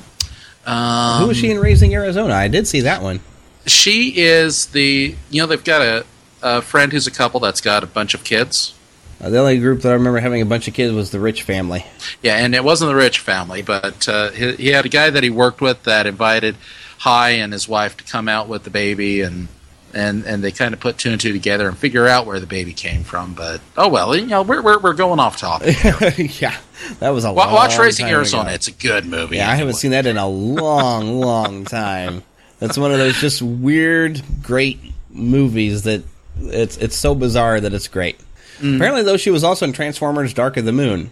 Um, 0.66 1.22
Who 1.22 1.28
was 1.28 1.38
she 1.38 1.52
in 1.52 1.60
Raising 1.60 1.94
Arizona? 1.94 2.34
I 2.34 2.48
did 2.48 2.68
see 2.68 2.82
that 2.82 3.02
one. 3.02 3.20
She 3.66 4.14
is 4.18 4.68
the. 4.68 5.16
You 5.30 5.42
know, 5.42 5.48
they've 5.48 5.64
got 5.64 5.82
a, 5.82 6.06
a 6.42 6.62
friend 6.62 6.92
who's 6.92 7.08
a 7.08 7.12
couple 7.12 7.40
that's 7.40 7.62
got 7.62 7.84
a 7.84 7.88
bunch 7.88 8.14
of 8.14 8.24
kids. 8.24 8.74
Uh, 9.22 9.30
the 9.30 9.40
only 9.40 9.58
group 9.60 9.82
that 9.82 9.90
I 9.90 9.94
remember 9.94 10.20
having 10.20 10.42
a 10.42 10.46
bunch 10.46 10.68
of 10.68 10.74
kids 10.74 10.94
was 10.94 11.12
the 11.12 11.20
Rich 11.20 11.44
family. 11.44 11.86
Yeah, 12.22 12.36
and 12.38 12.54
it 12.54 12.64
wasn't 12.64 12.90
the 12.90 12.96
rich 12.96 13.20
family, 13.20 13.62
but 13.62 14.08
uh, 14.10 14.32
he, 14.32 14.54
he 14.56 14.68
had 14.70 14.86
a 14.86 14.90
guy 14.90 15.10
that 15.10 15.24
he 15.24 15.30
worked 15.30 15.62
with 15.62 15.84
that 15.84 16.06
invited 16.06 16.58
Hi 17.04 17.32
and 17.32 17.52
his 17.52 17.68
wife 17.68 17.98
to 17.98 18.06
come 18.06 18.30
out 18.30 18.48
with 18.48 18.64
the 18.64 18.70
baby, 18.70 19.20
and 19.20 19.50
and 19.94 20.24
and 20.26 20.42
they 20.42 20.54
kind 20.54 20.74
of 20.74 20.80
put 20.80 20.98
two 20.98 21.12
and 21.12 21.20
two 21.20 21.34
together 21.34 21.68
and 21.68 21.78
figure 21.78 22.08
out 22.08 22.26
where 22.26 22.40
the 22.40 22.48
baby 22.48 22.72
came 22.72 23.04
from. 23.04 23.34
But 23.34 23.60
oh 23.76 23.90
well, 23.90 24.16
you 24.16 24.26
know, 24.26 24.42
we're 24.42 24.62
we're, 24.62 24.80
we're 24.80 24.94
going 24.94 25.20
off 25.20 25.36
topic. 25.36 25.76
yeah, 26.42 26.58
that 27.00 27.10
was 27.10 27.26
a 27.26 27.34
Wa- 27.34 27.44
long 27.44 27.54
Watch 27.56 27.78
Raising 27.78 28.06
Arizona; 28.06 28.44
ago. 28.44 28.54
it's 28.54 28.70
a 28.70 28.72
good 28.72 29.06
movie. 29.06 29.36
Yeah, 29.36 29.52
I 29.52 29.56
haven't 29.56 29.74
seen 29.74 29.92
that 29.92 30.06
in 30.06 30.16
a 30.16 30.30
long, 30.30 31.20
long 31.20 31.66
time. 31.66 32.24
That's 32.60 32.78
one 32.78 32.94
of 32.94 33.00
those 33.00 33.20
just 33.20 33.42
weird, 33.42 34.22
great 34.42 34.80
movies 35.10 35.84
that 35.84 36.04
it's 36.40 36.78
it's 36.78 36.96
so 36.96 37.16
bizarre 37.16 37.60
that 37.60 37.74
it's 37.74 37.90
great. 37.90 38.18
Mm. 38.60 38.78
Apparently, 38.78 39.04
though, 39.04 39.18
she 39.18 39.30
was 39.30 39.44
also 39.44 39.66
in 39.66 39.74
Transformers: 39.74 40.34
Dark 40.34 40.56
of 40.56 40.64
the 40.64 40.72
Moon. 40.72 41.12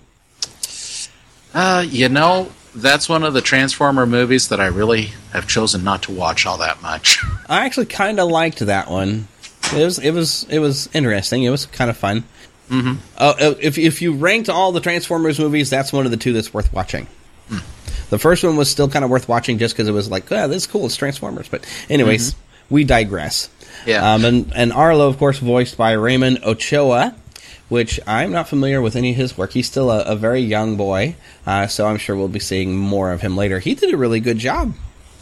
Uh, 1.53 1.83
you 1.85 2.07
know, 2.07 2.49
that's 2.75 3.09
one 3.09 3.23
of 3.23 3.33
the 3.33 3.41
Transformer 3.41 4.05
movies 4.05 4.49
that 4.49 4.59
I 4.59 4.67
really 4.67 5.11
have 5.33 5.47
chosen 5.47 5.83
not 5.83 6.03
to 6.03 6.11
watch 6.11 6.45
all 6.45 6.57
that 6.59 6.81
much. 6.81 7.19
I 7.49 7.65
actually 7.65 7.87
kind 7.87 8.19
of 8.19 8.29
liked 8.29 8.59
that 8.59 8.89
one. 8.89 9.27
It 9.73 9.83
was 9.83 9.99
it 9.99 10.11
was 10.11 10.45
it 10.49 10.59
was 10.59 10.89
interesting. 10.93 11.43
It 11.43 11.49
was 11.49 11.65
kind 11.65 11.89
of 11.89 11.97
fun. 11.97 12.23
Mhm. 12.69 12.97
Uh, 13.17 13.55
if 13.59 13.77
if 13.77 14.01
you 14.01 14.13
ranked 14.13 14.49
all 14.49 14.71
the 14.71 14.79
Transformers 14.79 15.39
movies, 15.39 15.69
that's 15.69 15.91
one 15.93 16.05
of 16.05 16.11
the 16.11 16.17
two 16.17 16.33
that's 16.33 16.53
worth 16.53 16.71
watching. 16.73 17.07
Hmm. 17.49 17.57
The 18.09 18.19
first 18.19 18.43
one 18.43 18.57
was 18.57 18.69
still 18.69 18.89
kind 18.89 19.05
of 19.05 19.11
worth 19.11 19.27
watching 19.29 19.57
just 19.57 19.75
because 19.75 19.87
it 19.87 19.93
was 19.93 20.09
like, 20.09 20.29
yeah, 20.29 20.47
this 20.47 20.63
is 20.63 20.67
cool. 20.67 20.85
It's 20.85 20.95
Transformers. 20.95 21.47
But 21.47 21.65
anyways, 21.89 22.35
we 22.69 22.83
digress. 22.83 23.47
Mm-hmm. 23.47 23.89
Yeah. 23.89 24.13
Um, 24.13 24.25
and 24.25 24.51
and 24.55 24.73
Arlo, 24.73 25.07
of 25.07 25.17
course, 25.17 25.37
voiced 25.39 25.77
by 25.77 25.93
Raymond 25.93 26.39
Ochoa, 26.43 27.15
which 27.71 28.01
I'm 28.05 28.33
not 28.33 28.49
familiar 28.49 28.81
with 28.81 28.97
any 28.97 29.11
of 29.11 29.15
his 29.15 29.37
work. 29.37 29.53
He's 29.53 29.65
still 29.65 29.89
a, 29.89 30.01
a 30.03 30.15
very 30.17 30.41
young 30.41 30.75
boy, 30.75 31.15
uh, 31.47 31.67
so 31.67 31.87
I'm 31.87 31.95
sure 31.97 32.17
we'll 32.17 32.27
be 32.27 32.37
seeing 32.39 32.75
more 32.75 33.13
of 33.13 33.21
him 33.21 33.37
later. 33.37 33.59
He 33.59 33.75
did 33.75 33.93
a 33.93 33.97
really 33.97 34.19
good 34.19 34.37
job. 34.39 34.73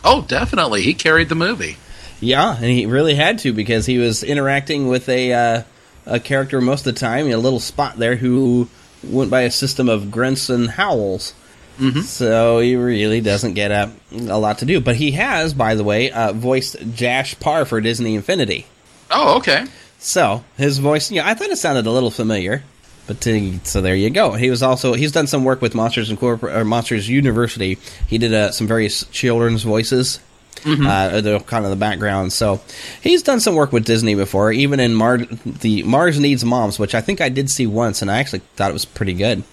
oh, 0.03 0.23
definitely, 0.27 0.81
he 0.81 0.95
carried 0.95 1.29
the 1.29 1.35
movie. 1.35 1.77
Yeah, 2.19 2.55
and 2.55 2.65
he 2.65 2.87
really 2.87 3.13
had 3.13 3.37
to 3.39 3.53
because 3.53 3.85
he 3.85 3.99
was 3.99 4.23
interacting 4.23 4.87
with 4.87 5.07
a 5.09 5.31
uh, 5.31 5.63
a 6.07 6.19
character 6.19 6.59
most 6.59 6.87
of 6.87 6.95
the 6.95 6.99
time, 6.99 7.27
a 7.27 7.35
little 7.37 7.59
spot 7.59 7.97
there 7.97 8.15
who 8.15 8.67
went 9.03 9.29
by 9.29 9.41
a 9.41 9.51
system 9.51 9.87
of 9.87 10.09
grunts 10.09 10.49
and 10.49 10.71
howls. 10.71 11.33
Mhm. 11.79 12.03
So 12.03 12.59
he 12.59 12.75
really 12.75 13.21
doesn't 13.21 13.53
get 13.53 13.71
a, 13.71 13.91
a 14.11 14.37
lot 14.39 14.57
to 14.57 14.65
do. 14.65 14.81
But 14.81 14.95
he 14.95 15.11
has, 15.11 15.53
by 15.53 15.75
the 15.75 15.83
way, 15.83 16.11
uh, 16.11 16.33
voiced 16.33 16.95
Dash 16.97 17.39
Parr 17.39 17.63
for 17.63 17.79
Disney 17.79 18.15
Infinity. 18.15 18.65
Oh, 19.11 19.37
okay. 19.37 19.65
So 19.99 20.43
his 20.57 20.77
voice, 20.79 21.11
yeah, 21.11 21.27
I 21.27 21.33
thought 21.33 21.49
it 21.49 21.57
sounded 21.57 21.85
a 21.85 21.91
little 21.91 22.11
familiar. 22.11 22.63
But 23.07 23.25
uh, 23.27 23.59
so 23.63 23.81
there 23.81 23.95
you 23.95 24.09
go. 24.11 24.33
He 24.33 24.49
was 24.49 24.61
also 24.61 24.93
he's 24.93 25.11
done 25.11 25.25
some 25.27 25.43
work 25.43 25.61
with 25.61 25.73
Monsters 25.73 26.11
Incorpor- 26.11 26.55
or 26.55 26.63
Monsters 26.63 27.09
University. 27.09 27.79
He 28.07 28.17
did 28.19 28.33
uh, 28.33 28.51
some 28.51 28.67
various 28.67 29.03
children's 29.07 29.63
voices. 29.63 30.19
Uh, 30.65 31.21
the 31.21 31.39
kind 31.39 31.63
of 31.63 31.71
the 31.71 31.77
background. 31.77 32.33
So 32.33 32.59
he's 33.01 33.23
done 33.23 33.39
some 33.39 33.55
work 33.55 33.71
with 33.71 33.85
Disney 33.85 34.13
before, 34.15 34.51
even 34.51 34.81
in 34.81 34.93
Mar- 34.93 35.19
the 35.45 35.83
Mars 35.83 36.19
Needs 36.19 36.43
Moms, 36.43 36.77
which 36.77 36.93
I 36.93 36.99
think 36.99 37.21
I 37.21 37.29
did 37.29 37.49
see 37.49 37.65
once, 37.65 38.01
and 38.01 38.11
I 38.11 38.19
actually 38.19 38.41
thought 38.57 38.69
it 38.69 38.73
was 38.73 38.83
pretty 38.83 39.13
good. 39.13 39.43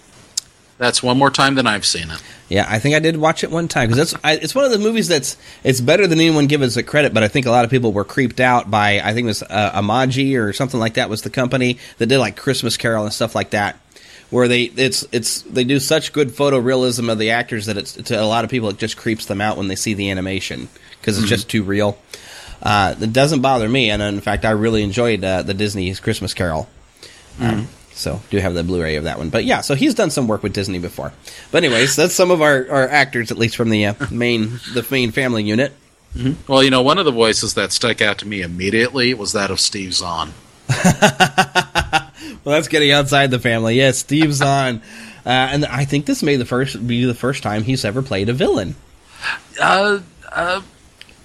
That's 0.79 1.03
one 1.03 1.17
more 1.17 1.31
time 1.31 1.55
than 1.55 1.67
I've 1.67 1.87
seen 1.87 2.11
it. 2.11 2.23
Yeah, 2.51 2.67
I 2.69 2.79
think 2.79 2.95
I 2.95 2.99
did 2.99 3.17
watch 3.17 3.43
it 3.43 3.51
one 3.51 3.67
time 3.67 3.89
because 3.89 4.13
it's 4.13 4.21
I, 4.23 4.33
it's 4.35 4.55
one 4.55 4.65
of 4.67 4.71
the 4.71 4.79
movies 4.79 5.09
that's 5.09 5.37
it's 5.65 5.81
better 5.81 6.07
than 6.07 6.21
anyone 6.21 6.47
gives 6.47 6.77
it 6.77 6.83
credit. 6.83 7.15
But 7.15 7.23
I 7.23 7.29
think 7.29 7.47
a 7.47 7.51
lot 7.51 7.65
of 7.65 7.71
people 7.71 7.93
were 7.93 8.05
creeped 8.05 8.41
out 8.41 8.71
by 8.71 9.01
I 9.01 9.15
think 9.15 9.25
it 9.25 9.29
was 9.29 9.43
uh, 9.43 9.73
Amaji 9.75 10.39
or 10.39 10.53
something 10.53 10.79
like 10.79 10.95
that 10.95 11.09
was 11.09 11.23
the 11.23 11.31
company 11.31 11.79
that 11.99 12.07
did 12.07 12.19
like 12.19 12.37
Christmas 12.37 12.77
Carol 12.77 13.05
and 13.05 13.13
stuff 13.13 13.35
like 13.35 13.51
that, 13.51 13.81
where 14.31 14.49
they 14.49 14.65
it's 14.65 15.05
it's 15.13 15.41
they 15.43 15.65
do 15.65 15.81
such 15.81 16.13
good 16.13 16.29
photorealism 16.29 17.11
of 17.11 17.19
the 17.19 17.31
actors 17.31 17.67
that 17.67 17.79
it's 17.79 17.93
to 17.95 18.21
a 18.21 18.27
lot 18.27 18.45
of 18.45 18.51
people 18.51 18.69
it 18.69 18.77
just 18.79 18.99
creeps 18.99 19.25
them 19.27 19.41
out 19.41 19.57
when 19.57 19.69
they 19.69 19.77
see 19.77 19.95
the 19.95 20.11
animation 20.11 20.69
because 21.01 21.17
it's 21.17 21.27
Mhm. 21.27 21.31
just 21.31 21.49
too 21.49 21.63
real. 21.63 21.97
Uh, 22.63 22.95
it 23.01 23.13
doesn't 23.15 23.41
bother 23.41 23.69
me, 23.69 23.91
and 23.91 24.03
in 24.03 24.21
fact, 24.21 24.45
I 24.45 24.51
really 24.51 24.83
enjoyed 24.83 25.25
uh, 25.25 25.43
the 25.43 25.55
Disney's 25.55 26.01
Christmas 26.01 26.35
Carol. 26.35 26.69
Um, 27.41 27.69
so 27.97 28.21
do 28.31 28.39
have 28.39 28.55
the 28.55 28.63
Blu-ray 28.63 28.97
of 28.97 29.05
that 29.05 29.19
one. 29.19 29.31
But 29.31 29.45
yeah, 29.45 29.61
so 29.61 29.75
he's 29.75 29.95
done 29.95 30.11
some 30.11 30.29
work 30.29 30.43
with 30.43 30.53
Disney 30.53 30.79
before. 30.79 31.13
But 31.51 31.65
anyways, 31.65 31.97
that's 31.97 32.15
some 32.15 32.31
of 32.31 32.41
our, 32.43 32.69
our 32.71 32.89
actors, 32.89 33.31
at 33.31 33.39
least 33.39 33.57
from 33.57 33.71
the 33.71 33.87
uh, 33.87 33.95
main 34.11 34.61
the 34.75 34.87
main 34.91 35.11
family 35.11 35.43
unit. 35.43 35.73
Well, 36.49 36.63
you 36.63 36.71
know, 36.71 36.81
one 36.81 36.97
of 36.97 37.05
the 37.05 37.11
voices 37.11 37.55
that 37.55 37.73
stuck 37.73 38.01
out 38.01 38.19
to 38.19 38.27
me 38.27 38.41
immediately 38.41 39.13
was 39.13 39.33
that 39.33 39.51
of 39.51 39.61
Steve 39.61 39.93
Zahn. 39.93 40.33
Well, 42.47 42.55
that's 42.55 42.69
getting 42.69 42.93
outside 42.93 43.33
the 43.33 43.41
family. 43.41 43.75
Yes, 43.75 43.99
Steve 43.99 44.33
Zahn, 44.33 44.77
uh, 45.27 45.29
and 45.29 45.67
I 45.67 45.85
think 45.85 46.07
this 46.07 46.23
may 46.23 46.37
the 46.37 46.45
first 46.45 46.87
be 46.87 47.05
the 47.05 47.13
first 47.13 47.43
time 47.43 47.65
he's 47.65 47.85
ever 47.85 48.03
played 48.03 48.29
a 48.29 48.33
villain. 48.33 48.77
Uh, 49.61 49.99
uh, 50.31 50.63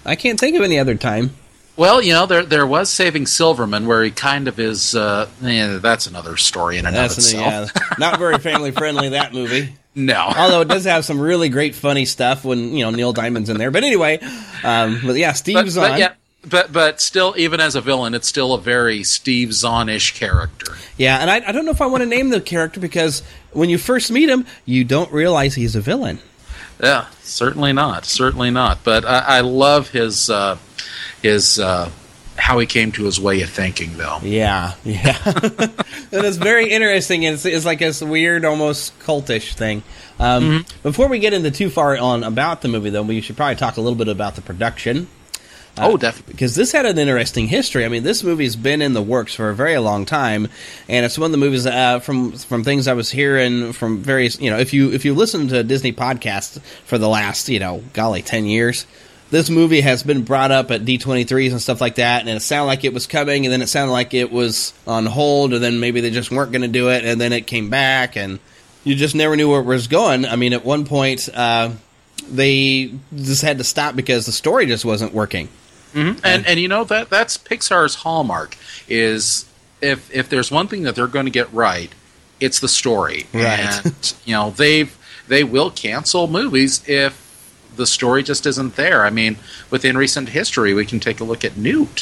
I 0.04 0.16
can't 0.16 0.40
think 0.40 0.56
of 0.56 0.64
any 0.64 0.80
other 0.80 0.96
time. 0.96 1.36
Well, 1.82 2.00
you 2.00 2.14
know, 2.14 2.28
there 2.28 2.46
there 2.46 2.68
was 2.68 2.92
Saving 2.92 3.26
Silverman, 3.26 3.88
where 3.88 4.04
he 4.04 4.12
kind 4.12 4.48
of 4.48 4.60
is. 4.60 4.94
Uh, 4.94 5.28
yeah, 5.42 5.80
that's 5.82 6.06
another 6.06 6.38
story 6.38 6.78
in 6.78 6.86
and 6.86 6.96
of 6.96 7.02
That's 7.02 7.34
an, 7.34 7.40
itself. 7.40 7.72
yeah, 7.76 7.96
not 7.98 8.20
very 8.20 8.38
family 8.38 8.70
friendly 8.70 9.10
that 9.10 9.34
movie. 9.34 9.74
No, 9.94 10.16
although 10.16 10.62
it 10.62 10.70
does 10.70 10.86
have 10.86 11.04
some 11.04 11.20
really 11.20 11.50
great 11.50 11.76
funny 11.76 12.06
stuff 12.06 12.46
when 12.46 12.74
you 12.74 12.86
know 12.86 12.92
Neil 12.92 13.12
Diamond's 13.12 13.50
in 13.50 13.58
there. 13.58 13.72
But 13.72 13.84
anyway, 13.84 14.20
um, 14.64 15.02
but 15.06 15.18
yeah, 15.18 15.34
Steve 15.34 15.56
but, 15.56 15.68
Zahn. 15.68 15.90
but 15.90 16.00
yeah, 16.00 16.14
but 16.50 16.72
but 16.72 17.02
still, 17.02 17.34
even 17.36 17.60
as 17.60 17.76
a 17.76 17.82
villain, 17.82 18.14
it's 18.14 18.26
still 18.26 18.54
a 18.54 18.62
very 18.62 19.04
Steve 19.04 19.52
Zahn-ish 19.52 20.18
character. 20.18 20.78
Yeah, 20.98 21.18
and 21.18 21.30
I, 21.30 21.42
I 21.46 21.52
don't 21.52 21.66
know 21.66 21.72
if 21.72 21.82
I 21.82 21.88
want 21.88 22.04
to 22.04 22.08
name 22.08 22.30
the 22.30 22.40
character 22.40 22.80
because 22.80 23.22
when 23.52 23.70
you 23.70 23.78
first 23.78 24.12
meet 24.12 24.30
him, 24.30 24.46
you 24.64 24.86
don't 24.86 25.12
realize 25.12 25.56
he's 25.56 25.76
a 25.76 25.82
villain. 25.82 26.20
Yeah, 26.82 27.06
certainly 27.22 27.74
not. 27.74 28.06
Certainly 28.06 28.52
not. 28.52 28.84
But 28.84 29.06
I, 29.06 29.20
I 29.20 29.42
love 29.42 29.90
his 29.90 30.30
uh, 30.30 30.58
his 31.22 31.60
uh, 31.60 31.92
how 32.38 32.58
he 32.60 32.66
came 32.66 32.92
to 32.94 33.04
his 33.04 33.20
way 33.20 33.42
of 33.42 33.50
thinking, 33.50 33.98
though. 33.98 34.18
Yeah, 34.24 34.74
yeah, 34.84 35.18
and 35.26 36.26
it's 36.26 36.38
very 36.38 36.72
interesting. 36.72 37.24
It's, 37.24 37.46
it's 37.46 37.66
like 37.66 37.80
this 37.80 38.02
weird, 38.02 38.46
almost 38.46 38.98
cultish 39.00 39.54
thing. 39.54 39.84
Um, 40.20 40.44
Mm-hmm. 40.44 40.82
Before 40.84 41.08
we 41.08 41.20
get 41.20 41.34
into 41.34 41.52
too 41.52 41.70
far 41.70 41.98
on 41.98 42.24
about 42.24 42.62
the 42.62 42.68
movie, 42.68 42.90
though, 42.90 43.04
we 43.04 43.22
should 43.22 43.38
probably 43.38 43.56
talk 43.56 43.78
a 43.78 43.82
little 43.82 43.98
bit 43.98 44.08
about 44.08 44.36
the 44.36 44.42
production. 44.42 45.08
Oh, 45.78 45.98
definitely. 45.98 46.34
Because 46.34 46.56
this 46.56 46.72
had 46.72 46.86
an 46.86 46.98
interesting 46.98 47.48
history. 47.48 47.86
I 47.86 47.88
mean, 47.88 48.04
this 48.04 48.24
movie's 48.24 48.56
been 48.56 48.82
in 48.82 48.94
the 48.94 49.02
works 49.02 49.34
for 49.34 49.50
a 49.50 49.56
very 49.56 49.78
long 49.78 50.06
time, 50.06 50.48
and 50.88 51.06
it's 51.06 51.18
one 51.18 51.28
of 51.28 51.32
the 51.32 51.38
movies 51.38 51.66
uh, 51.66 52.00
from 52.00 52.34
from 52.34 52.64
things 52.64 52.88
I 52.88 52.94
was 52.94 53.12
hearing 53.12 53.74
from 53.74 54.00
various. 54.00 54.40
You 54.40 54.52
know, 54.52 54.58
if 54.58 54.74
you 54.74 54.92
if 54.92 55.06
you 55.06 55.14
listen 55.14 55.48
to 55.50 55.64
Disney 55.64 55.94
podcasts 55.94 56.60
for 56.86 56.98
the 56.98 57.10
last 57.10 57.50
you 57.50 57.60
know, 57.60 57.84
golly, 57.94 58.22
ten 58.22 58.46
years, 58.46 58.86
this 59.32 59.50
movie 59.50 59.82
has 59.82 60.04
been 60.04 60.24
brought 60.24 60.52
up 60.52 60.72
at 60.72 60.82
D23s 60.82 61.52
and 61.52 61.62
stuff 61.62 61.82
like 61.82 61.96
that, 61.96 62.22
and 62.22 62.30
it 62.30 62.42
sounded 62.42 62.68
like 62.68 62.84
it 62.84 62.94
was 62.94 63.08
coming, 63.08 63.46
and 63.46 63.54
then 63.54 63.62
it 63.62 63.68
sounded 63.68 63.94
like 63.94 64.14
it 64.14 64.32
was 64.32 64.74
on 64.86 65.06
hold, 65.06 65.54
and 65.54 65.64
then 65.64 65.80
maybe 65.80 66.02
they 66.02 66.12
just 66.12 66.32
weren't 66.32 66.52
going 66.52 66.64
to 66.64 66.68
do 66.68 66.90
it, 66.90 67.06
and 67.06 67.20
then 67.20 67.32
it 67.32 67.48
came 67.48 67.70
back, 67.70 68.18
and 68.18 68.40
you 68.84 68.94
just 68.94 69.16
never 69.16 69.36
knew 69.36 69.50
where 69.50 69.62
it 69.62 69.66
was 69.66 69.88
going. 69.88 70.26
I 70.26 70.36
mean, 70.36 70.52
at 70.54 70.66
one 70.66 70.86
point, 70.86 71.30
uh, 71.34 71.72
they 72.30 72.92
just 73.16 73.42
had 73.42 73.58
to 73.60 73.64
stop 73.64 73.96
because 73.96 74.26
the 74.26 74.32
story 74.32 74.66
just 74.66 74.84
wasn't 74.84 75.14
working. 75.14 75.48
Hmm 75.94 76.14
And 76.24 76.46
and 76.46 76.60
you 76.60 76.68
know 76.68 76.84
that 76.86 77.10
that's 77.10 77.38
Pixar's 77.38 77.96
hallmark 77.96 78.58
is 78.88 79.46
if 79.82 80.14
if 80.14 80.30
there's 80.30 80.52
one 80.52 80.68
thing 80.68 80.84
that 80.84 80.96
they're 80.96 81.08
going 81.08 81.26
to 81.26 81.32
get 81.32 81.52
right, 81.54 81.92
it's 82.40 82.60
the 82.60 82.68
story. 82.68 83.28
Right. 83.34 83.86
And 83.86 84.14
you 84.26 84.34
know 84.34 84.52
they've 84.52 84.98
they 85.28 85.44
will 85.44 85.72
cancel 85.72 86.28
movies 86.28 86.88
if 86.88 87.22
the 87.76 87.86
story 87.86 88.24
just 88.24 88.46
isn't 88.46 88.76
there. 88.76 89.06
I 89.06 89.10
mean, 89.10 89.38
within 89.70 89.98
recent 89.98 90.30
history, 90.30 90.74
we 90.74 90.86
can 90.86 91.00
take 91.00 91.20
a 91.20 91.24
look 91.24 91.46
at 91.46 91.56
Newt, 91.58 92.02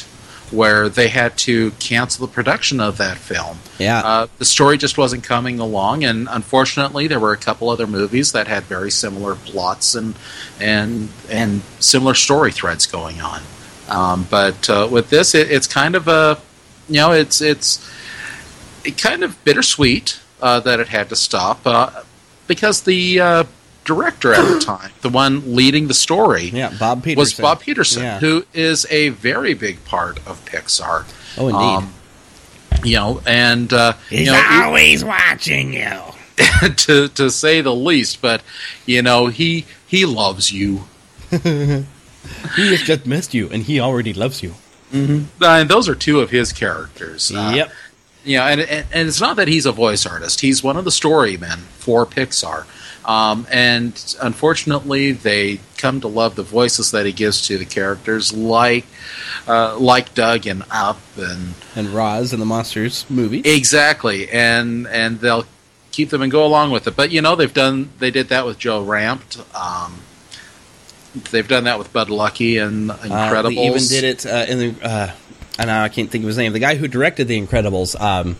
where 0.51 0.89
they 0.89 1.09
had 1.09 1.37
to 1.37 1.71
cancel 1.79 2.25
the 2.25 2.33
production 2.33 2.79
of 2.79 2.97
that 2.97 3.17
film. 3.17 3.59
Yeah. 3.77 3.99
Uh, 3.99 4.27
the 4.39 4.45
story 4.45 4.77
just 4.77 4.97
wasn't 4.97 5.23
coming 5.23 5.59
along, 5.59 6.03
and 6.03 6.27
unfortunately, 6.29 7.07
there 7.07 7.19
were 7.19 7.33
a 7.33 7.37
couple 7.37 7.69
other 7.69 7.85
movies 7.87 8.31
that 8.31 8.47
had 8.47 8.63
very 8.63 8.91
similar 8.91 9.35
plots 9.35 9.95
and 9.95 10.15
and 10.59 11.09
and 11.29 11.61
similar 11.79 12.15
story 12.15 12.51
threads 12.51 12.87
going 12.87 13.21
on. 13.21 13.41
Um, 13.89 14.27
but 14.29 14.69
uh, 14.69 14.87
with 14.91 15.09
this, 15.09 15.33
it, 15.35 15.51
it's 15.51 15.67
kind 15.67 15.95
of 15.95 16.07
a 16.07 16.37
you 16.87 16.95
know 16.95 17.11
it's 17.11 17.41
it's 17.41 17.79
it 18.85 18.97
kind 18.97 19.23
of 19.23 19.43
bittersweet 19.43 20.19
uh, 20.41 20.59
that 20.61 20.79
it 20.79 20.87
had 20.89 21.09
to 21.09 21.15
stop 21.15 21.61
uh, 21.65 21.89
because 22.47 22.81
the 22.83 23.19
uh, 23.19 23.43
director 23.85 24.33
at 24.33 24.43
the 24.53 24.59
time, 24.65 24.91
the 25.01 25.09
one 25.09 25.55
leading 25.55 25.87
the 25.87 25.93
story, 25.93 26.45
Yeah, 26.49 26.71
Bob 26.79 27.03
Peterson. 27.03 27.19
was 27.19 27.33
Bob 27.33 27.59
Peterson, 27.61 28.03
Yeah. 28.03 28.19
who 28.19 28.45
is 28.53 28.85
a 28.89 29.09
very 29.09 29.53
big 29.53 29.83
part 29.85 30.17
of 30.27 30.43
Pixar. 30.45 31.05
Oh, 31.37 31.47
indeed. 31.49 31.89
you 32.85 32.95
know, 32.95 33.21
and 33.25 33.71
uh, 33.73 33.93
He's 34.09 34.27
you 34.27 34.31
know, 34.33 34.43
always 34.63 35.03
watching 35.03 35.73
you. 35.73 35.99
to 36.77 37.09
to 37.09 37.29
say 37.29 37.59
the 37.61 37.75
least. 37.75 38.21
But 38.21 38.41
you 38.85 39.01
know, 39.01 39.27
he 39.27 39.65
he 39.87 40.05
loves 40.05 40.51
you. 40.53 40.83
he 42.55 42.71
has 42.71 42.81
just 42.81 43.05
missed 43.05 43.33
you, 43.33 43.49
and 43.49 43.63
he 43.63 43.79
already 43.79 44.13
loves 44.13 44.41
you. 44.43 44.55
Mm-hmm. 44.91 45.43
and 45.43 45.69
those 45.69 45.87
are 45.87 45.95
two 45.95 46.19
of 46.19 46.31
his 46.31 46.51
characters. 46.51 47.31
Uh, 47.31 47.51
Yep. 47.55 47.71
You 48.25 48.37
know, 48.37 48.43
and, 48.43 48.61
and 48.61 48.85
and 48.91 49.07
it's 49.07 49.21
not 49.21 49.37
that 49.37 49.47
he's 49.47 49.65
a 49.65 49.71
voice 49.71 50.05
artist; 50.05 50.41
he's 50.41 50.61
one 50.61 50.75
of 50.77 50.83
the 50.83 50.91
story 50.91 51.37
men 51.37 51.59
for 51.77 52.05
Pixar. 52.05 52.65
Um, 53.05 53.47
and 53.49 53.93
unfortunately, 54.21 55.13
they 55.13 55.61
come 55.77 56.01
to 56.01 56.07
love 56.09 56.35
the 56.35 56.43
voices 56.43 56.91
that 56.91 57.05
he 57.05 57.13
gives 57.13 57.47
to 57.47 57.57
the 57.57 57.65
characters, 57.65 58.33
like 58.33 58.85
uh, 59.47 59.77
like 59.79 60.13
Dug 60.15 60.45
and 60.47 60.63
Up, 60.69 60.99
and 61.17 61.53
And 61.75 61.89
Roz 61.89 62.33
in 62.33 62.39
the 62.41 62.45
Monsters 62.45 63.05
movie. 63.09 63.39
exactly, 63.39 64.29
and 64.29 64.85
and 64.87 65.19
they'll 65.21 65.45
keep 65.91 66.09
them 66.09 66.21
and 66.21 66.31
go 66.31 66.45
along 66.45 66.71
with 66.71 66.87
it. 66.87 66.95
But 66.97 67.11
you 67.11 67.21
know, 67.21 67.35
they've 67.37 67.53
done 67.53 67.89
they 67.99 68.11
did 68.11 68.27
that 68.29 68.45
with 68.45 68.59
Joe 68.59 68.85
Ranft. 68.85 69.39
Um, 69.55 69.99
they've 71.31 71.47
done 71.47 71.65
that 71.65 71.77
with 71.79 71.91
Bud 71.93 72.07
Luckey 72.09 72.61
and 72.65 72.89
Incredibles. 72.89 73.45
Uh, 73.45 73.49
they 73.49 73.67
even 73.67 73.83
did 73.87 74.03
it 74.03 74.25
uh, 74.25 74.45
in 74.47 74.59
the. 74.59 74.75
Uh, 74.87 75.11
I 75.57 75.65
know 75.65 75.81
I 75.81 75.89
can't 75.89 76.09
think 76.09 76.23
of 76.23 76.27
his 76.27 76.37
name. 76.37 76.53
The 76.53 76.59
guy 76.59 76.75
who 76.75 76.87
directed 76.87 77.27
The 77.27 77.39
Incredibles. 77.41 77.99
Um, 77.99 78.37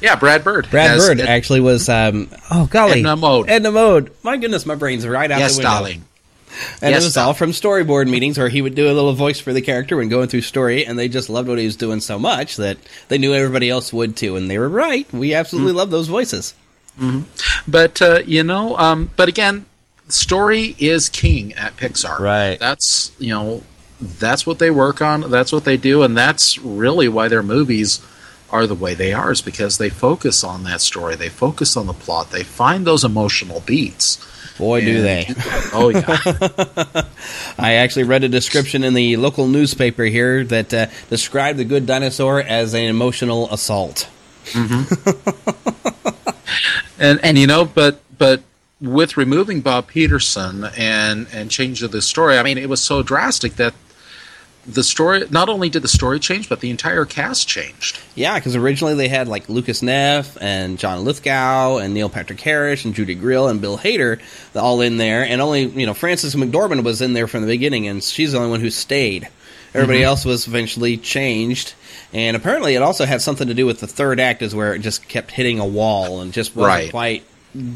Yeah, 0.00 0.16
Brad 0.16 0.44
Bird. 0.44 0.68
Brad 0.70 0.98
Bird 0.98 1.20
Ed- 1.20 1.26
actually 1.28 1.60
was. 1.60 1.88
Um, 1.88 2.28
oh 2.50 2.66
golly, 2.70 3.00
Edna 3.00 3.16
Mode. 3.16 3.48
Edna 3.50 3.72
Mode. 3.72 4.12
My 4.22 4.36
goodness, 4.36 4.64
my 4.66 4.74
brain's 4.74 5.06
right 5.06 5.30
out 5.30 5.38
Yes, 5.40 5.52
the 5.54 5.58
window. 5.58 5.70
darling. 5.70 6.04
And 6.82 6.90
Yes, 6.92 7.02
it 7.02 7.06
was 7.06 7.16
all 7.16 7.32
from 7.32 7.52
storyboard 7.52 8.10
meetings 8.10 8.36
where 8.36 8.50
he 8.50 8.60
would 8.60 8.74
do 8.74 8.84
a 8.84 8.92
little 8.92 9.14
voice 9.14 9.40
for 9.40 9.54
the 9.54 9.62
character 9.62 9.96
when 9.96 10.10
going 10.10 10.28
through 10.28 10.42
story, 10.42 10.84
and 10.84 10.98
they 10.98 11.08
just 11.08 11.30
loved 11.30 11.48
what 11.48 11.58
he 11.58 11.64
was 11.64 11.76
doing 11.76 12.00
so 12.00 12.18
much 12.18 12.56
that 12.56 12.76
they 13.08 13.16
knew 13.16 13.32
everybody 13.32 13.70
else 13.70 13.90
would 13.90 14.16
too, 14.16 14.36
and 14.36 14.50
they 14.50 14.58
were 14.58 14.68
right. 14.68 15.10
We 15.14 15.32
absolutely 15.34 15.72
love 15.72 15.90
those 15.90 16.08
voices. 16.08 16.52
Mhm. 17.00 17.24
But 17.66 18.02
uh, 18.02 18.20
you 18.26 18.42
know, 18.44 18.76
um, 18.76 19.10
but 19.16 19.28
again, 19.30 19.64
story 20.12 20.76
is 20.78 21.08
king 21.08 21.52
at 21.54 21.76
Pixar. 21.76 22.18
Right. 22.18 22.58
That's 22.58 23.12
you 23.18 23.30
know, 23.30 23.62
that's 24.00 24.46
what 24.46 24.58
they 24.58 24.70
work 24.70 25.00
on. 25.00 25.30
That's 25.30 25.52
what 25.52 25.64
they 25.64 25.76
do, 25.76 26.02
and 26.02 26.16
that's 26.16 26.58
really 26.58 27.08
why 27.08 27.28
their 27.28 27.42
movies 27.42 28.04
are 28.50 28.66
the 28.66 28.74
way 28.74 28.94
they 28.94 29.12
are. 29.12 29.32
Is 29.32 29.40
because 29.40 29.78
they 29.78 29.88
focus 29.90 30.44
on 30.44 30.64
that 30.64 30.80
story. 30.80 31.16
They 31.16 31.28
focus 31.28 31.76
on 31.76 31.86
the 31.86 31.92
plot. 31.92 32.30
They 32.30 32.44
find 32.44 32.86
those 32.86 33.04
emotional 33.04 33.60
beats. 33.60 34.18
Boy, 34.58 34.82
do 34.82 35.00
they! 35.02 35.26
Oh 35.72 35.88
yeah. 35.88 36.18
I 37.58 37.74
actually 37.74 38.04
read 38.04 38.22
a 38.22 38.28
description 38.28 38.84
in 38.84 38.94
the 38.94 39.16
local 39.16 39.48
newspaper 39.48 40.04
here 40.04 40.44
that 40.44 40.74
uh, 40.74 40.86
described 41.08 41.58
the 41.58 41.64
Good 41.64 41.86
Dinosaur 41.86 42.40
as 42.40 42.74
an 42.74 42.84
emotional 42.84 43.50
assault. 43.50 44.08
and 46.98 47.20
and 47.24 47.38
you 47.38 47.46
know, 47.46 47.64
but 47.64 48.00
but 48.18 48.42
with 48.82 49.16
removing 49.16 49.60
Bob 49.60 49.86
Peterson 49.86 50.64
and 50.76 51.26
and 51.32 51.50
changing 51.50 51.90
the 51.90 52.02
story, 52.02 52.36
I 52.36 52.42
mean, 52.42 52.58
it 52.58 52.68
was 52.68 52.82
so 52.82 53.02
drastic 53.02 53.54
that 53.56 53.74
the 54.66 54.84
story 54.84 55.24
not 55.30 55.48
only 55.48 55.68
did 55.68 55.82
the 55.82 55.88
story 55.88 56.20
change, 56.20 56.48
but 56.48 56.60
the 56.60 56.70
entire 56.70 57.04
cast 57.04 57.48
changed. 57.48 57.98
Yeah, 58.14 58.38
because 58.38 58.54
originally 58.54 58.94
they 58.94 59.08
had 59.08 59.26
like 59.26 59.48
Lucas 59.48 59.82
Neff 59.82 60.36
and 60.40 60.78
John 60.78 61.04
Lithgow 61.04 61.78
and 61.78 61.94
Neil 61.94 62.08
Patrick 62.08 62.40
Harris 62.40 62.84
and 62.84 62.94
Judy 62.94 63.14
Greer 63.14 63.48
and 63.48 63.60
Bill 63.60 63.78
Hader 63.78 64.20
all 64.54 64.80
in 64.80 64.98
there, 64.98 65.24
and 65.24 65.40
only 65.40 65.62
you 65.64 65.86
know 65.86 65.94
Frances 65.94 66.34
McDormand 66.34 66.84
was 66.84 67.00
in 67.02 67.12
there 67.12 67.26
from 67.28 67.42
the 67.42 67.48
beginning, 67.48 67.86
and 67.88 68.02
she's 68.02 68.32
the 68.32 68.38
only 68.38 68.50
one 68.50 68.60
who 68.60 68.70
stayed. 68.70 69.28
Everybody 69.74 70.00
Mhm. 70.00 70.04
else 70.06 70.24
was 70.26 70.46
eventually 70.46 70.96
changed, 70.98 71.72
and 72.12 72.36
apparently 72.36 72.74
it 72.74 72.82
also 72.82 73.04
had 73.06 73.22
something 73.22 73.48
to 73.48 73.54
do 73.54 73.64
with 73.64 73.80
the 73.80 73.86
third 73.86 74.20
act, 74.20 74.42
is 74.42 74.54
where 74.54 74.74
it 74.74 74.80
just 74.80 75.08
kept 75.08 75.30
hitting 75.30 75.58
a 75.60 75.64
wall 75.66 76.20
and 76.20 76.32
just 76.32 76.54
wasn't 76.54 76.68
Right. 76.82 76.90
quite 76.90 77.22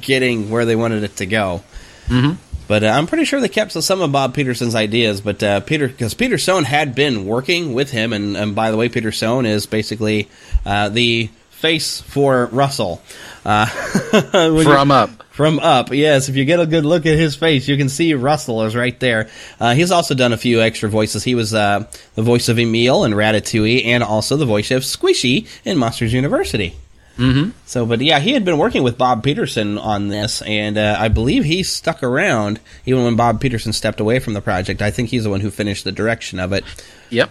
getting 0.01 0.51
where 0.51 0.65
they 0.65 0.77
wanted 0.77 1.03
it 1.03 1.17
to 1.17 1.27
go. 1.27 1.63
Mm-hmm. 2.07 2.43
But 2.69 2.83
uh, 2.83 2.89
I'm 2.89 3.07
pretty 3.07 3.25
sure 3.25 3.41
they 3.41 3.49
kept 3.49 3.73
some 3.73 4.01
of 4.01 4.11
Bob 4.11 4.35
Peterson's 4.35 4.75
ideas. 4.75 5.21
But 5.21 5.43
uh, 5.43 5.61
Peter, 5.61 5.89
because 5.89 6.15
Peter 6.15 6.39
Sohn 6.39 6.65
had 6.65 6.95
been 6.95 7.27
working 7.27 7.75
with 7.75 7.91
him, 7.91 8.13
and, 8.13 8.37
and 8.37 8.55
by 8.55 8.71
the 8.71 8.77
way, 8.77 8.89
Peter 8.89 9.13
Sohn 9.13 9.47
is 9.47 9.67
basically 9.67 10.29
uh, 10.65 10.89
the 10.89 11.31
face 11.51 12.01
for 12.01 12.47
Russell. 12.47 13.01
Uh, 13.45 13.67
From 14.31 14.91
Up. 14.91 15.23
From 15.31 15.59
Up, 15.59 15.93
yes. 15.93 16.29
If 16.29 16.37
you 16.37 16.45
get 16.45 16.61
a 16.61 16.67
good 16.67 16.85
look 16.85 17.07
at 17.07 17.19
his 17.19 17.37
face, 17.37 17.69
you 17.69 17.77
can 17.77 17.89
see 17.89 18.15
Russell 18.15 18.63
is 18.65 18.75
right 18.75 18.99
there. 19.01 19.29
Uh, 19.61 19.75
he's 19.75 19.91
also 19.91 20.15
done 20.15 20.33
a 20.33 20.37
few 20.37 20.61
extra 20.61 20.89
voices. 20.89 21.25
He 21.25 21.35
was 21.35 21.55
uh, 21.55 21.87
the 22.15 22.23
voice 22.23 22.49
of 22.49 22.59
Emile 22.59 23.05
in 23.05 23.13
Ratatouille, 23.13 23.85
and 23.85 24.03
also 24.03 24.37
the 24.37 24.47
voice 24.47 24.71
of 24.71 24.83
Squishy 24.83 25.47
in 25.65 25.79
Monsters 25.79 26.13
University. 26.13 26.75
Mm-hmm. 27.17 27.51
So, 27.65 27.87
but 27.87 28.01
yeah, 28.01 28.19
he 28.21 28.33
had 28.33 28.45
been 28.45 28.59
working 28.59 28.83
with 28.83 28.99
Bob 28.99 29.23
Peterson 29.23 29.79
on 29.79 30.09
this, 30.09 30.43
and 30.43 30.77
uh, 30.77 30.97
I 30.99 31.09
believe 31.09 31.45
he 31.45 31.63
stuck 31.63 32.03
around 32.03 32.61
even 32.85 33.05
when 33.05 33.17
Bob 33.17 33.41
Peterson 33.41 33.73
stepped 33.73 34.01
away 34.01 34.19
from 34.19 34.35
the 34.35 34.43
project. 34.43 34.83
I 34.83 34.91
think 34.91 35.09
he's 35.09 35.25
the 35.25 35.31
one 35.31 35.41
who 35.41 35.51
finished 35.51 35.85
the 35.85 35.93
direction 35.93 36.39
of 36.39 36.53
it. 36.53 36.65
Yep. 37.11 37.31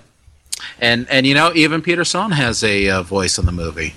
And 0.80 1.08
and 1.10 1.28
you 1.28 1.34
know 1.36 1.52
even 1.54 1.82
Peterson 1.82 2.32
has 2.32 2.64
a 2.64 2.90
uh, 2.90 3.04
voice 3.04 3.38
in 3.38 3.46
the 3.46 3.52
movie. 3.52 3.94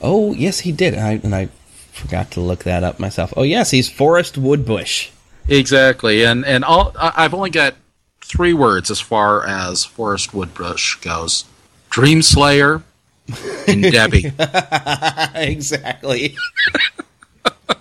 Oh, 0.00 0.32
yes, 0.32 0.60
he 0.60 0.72
did. 0.72 0.94
I, 0.94 1.12
and 1.22 1.34
I 1.34 1.48
forgot 1.92 2.30
to 2.32 2.40
look 2.40 2.64
that 2.64 2.84
up 2.84 2.98
myself. 3.00 3.34
Oh, 3.36 3.42
yes, 3.42 3.70
he's 3.70 3.90
Forrest 3.90 4.38
Woodbush. 4.38 5.10
Exactly, 5.48 6.24
and 6.24 6.44
and 6.44 6.64
all 6.64 6.92
I- 6.98 7.12
I've 7.16 7.34
only 7.34 7.50
got 7.50 7.74
three 8.20 8.52
words 8.52 8.90
as 8.90 9.00
far 9.00 9.46
as 9.46 9.84
Forrest 9.84 10.34
Woodbush 10.34 10.96
goes: 10.96 11.44
Dream 11.90 12.20
Slayer 12.22 12.82
and 13.68 13.82
Debbie. 13.82 14.32
exactly. 15.34 16.36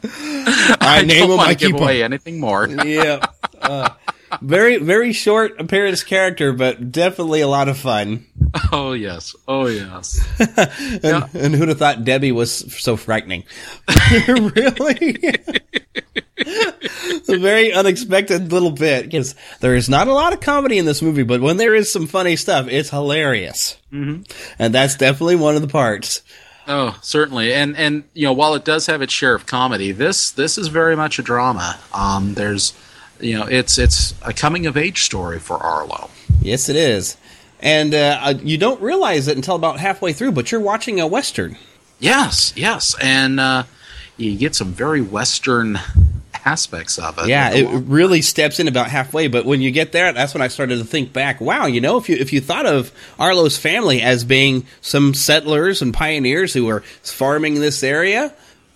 I, 0.04 0.78
I 0.82 1.02
name 1.04 1.28
don't 1.28 1.38
want 1.38 1.50
I 1.50 1.54
give 1.54 1.74
away 1.74 2.04
anything 2.04 2.40
more. 2.40 2.68
yeah. 2.68 3.26
Uh, 3.62 3.90
very, 4.42 4.78
very 4.78 5.14
short 5.14 5.60
appearance 5.60 6.04
character, 6.04 6.54
but 6.54 6.92
definitely 6.92 7.42
a 7.42 7.48
lot 7.48 7.70
of 7.70 7.78
fun. 7.78 8.26
oh 8.72 8.94
yes, 8.94 9.36
oh 9.48 9.68
yes. 9.68 10.26
and, 11.04 11.26
and 11.34 11.56
who'd 11.56 11.70
have 11.70 11.80
thought 11.80 12.04
Debbie 12.04 12.32
was 12.32 12.52
so 12.82 12.96
frightening? 12.96 13.44
really? 14.28 15.18
a 17.30 17.38
very 17.38 17.74
unexpected 17.74 18.52
little 18.52 18.72
bit 18.72 19.06
because 19.06 19.36
there 19.60 19.76
is 19.76 19.90
not 19.90 20.08
a 20.08 20.14
lot 20.14 20.34
of 20.34 20.40
comedy 20.40 20.78
in 20.78 20.86
this 20.86 21.02
movie, 21.02 21.24
but 21.24 21.42
when 21.42 21.58
there 21.58 21.76
is 21.76 21.92
some 21.92 22.08
funny 22.08 22.36
stuff, 22.36 22.68
it's 22.70 22.90
hilarious, 22.90 23.78
hmm 23.90 24.22
and 24.60 24.74
that's 24.74 24.96
definitely 24.96 25.36
one 25.36 25.56
of 25.56 25.62
the 25.62 25.68
parts. 25.68 26.22
Oh, 26.68 26.98
certainly, 27.02 27.54
and 27.54 27.78
and 27.78 28.04
you 28.14 28.26
know 28.26 28.34
while 28.34 28.54
it 28.54 28.66
does 28.66 28.88
have 28.88 29.02
its 29.02 29.14
share 29.14 29.34
of 29.34 29.46
comedy, 29.46 29.92
this 29.92 30.32
this 30.32 30.58
is 30.58 30.68
very 30.68 30.96
much 30.96 31.18
a 31.18 31.24
drama. 31.24 31.80
Um, 31.94 32.34
there's, 32.34 32.74
you 33.20 33.38
know, 33.38 33.46
it's 33.46 33.78
it's 33.78 34.14
a 34.22 34.34
coming 34.34 34.66
of 34.66 34.78
age 34.78 35.04
story 35.04 35.40
for 35.40 35.58
Arlo. 35.58 36.10
Yes, 36.42 36.70
it 36.70 36.76
is, 36.76 37.18
and 37.60 37.94
uh, 37.94 38.20
uh, 38.22 38.34
you 38.42 38.58
don't 38.58 38.82
realize 38.82 39.28
it 39.28 39.36
until 39.36 39.56
about 39.56 39.80
halfway 39.80 40.14
through, 40.14 40.32
but 40.34 40.52
you're 40.52 40.62
watching 40.62 41.00
a 41.00 41.08
western. 41.08 41.58
Yes, 42.00 42.54
yes, 42.56 42.96
and 43.02 43.40
uh, 43.40 43.64
you 44.18 44.38
get 44.38 44.56
some 44.56 44.72
very 44.72 45.02
Western 45.02 45.80
aspects 46.46 46.98
of 46.98 47.18
it. 47.20 47.28
Yeah, 47.28 47.52
it 47.52 47.66
really 47.86 48.22
steps 48.22 48.60
in 48.60 48.68
about 48.68 48.90
halfway. 48.90 49.28
But 49.28 49.46
when 49.46 49.62
you 49.62 49.72
get 49.72 49.92
there, 49.92 50.14
that's 50.14 50.34
when 50.34 50.42
I 50.42 50.48
started 50.48 50.78
to 50.78 50.86
think 50.86 51.12
back. 51.12 51.42
Wow, 51.42 51.66
you 51.66 51.82
know, 51.82 51.98
if 51.98 52.08
you 52.10 52.16
if 52.16 52.32
you 52.32 52.42
thought 52.42 52.66
of 52.66 52.92
Arlo's 53.20 53.58
family 53.58 54.02
as 54.02 54.24
being 54.24 54.66
some 54.82 55.14
settlers 55.14 55.82
and 55.82 55.94
pioneers 55.94 56.54
who 56.54 56.66
were 56.66 56.82
farming 57.04 57.56
this 57.56 57.84
area, 57.84 58.34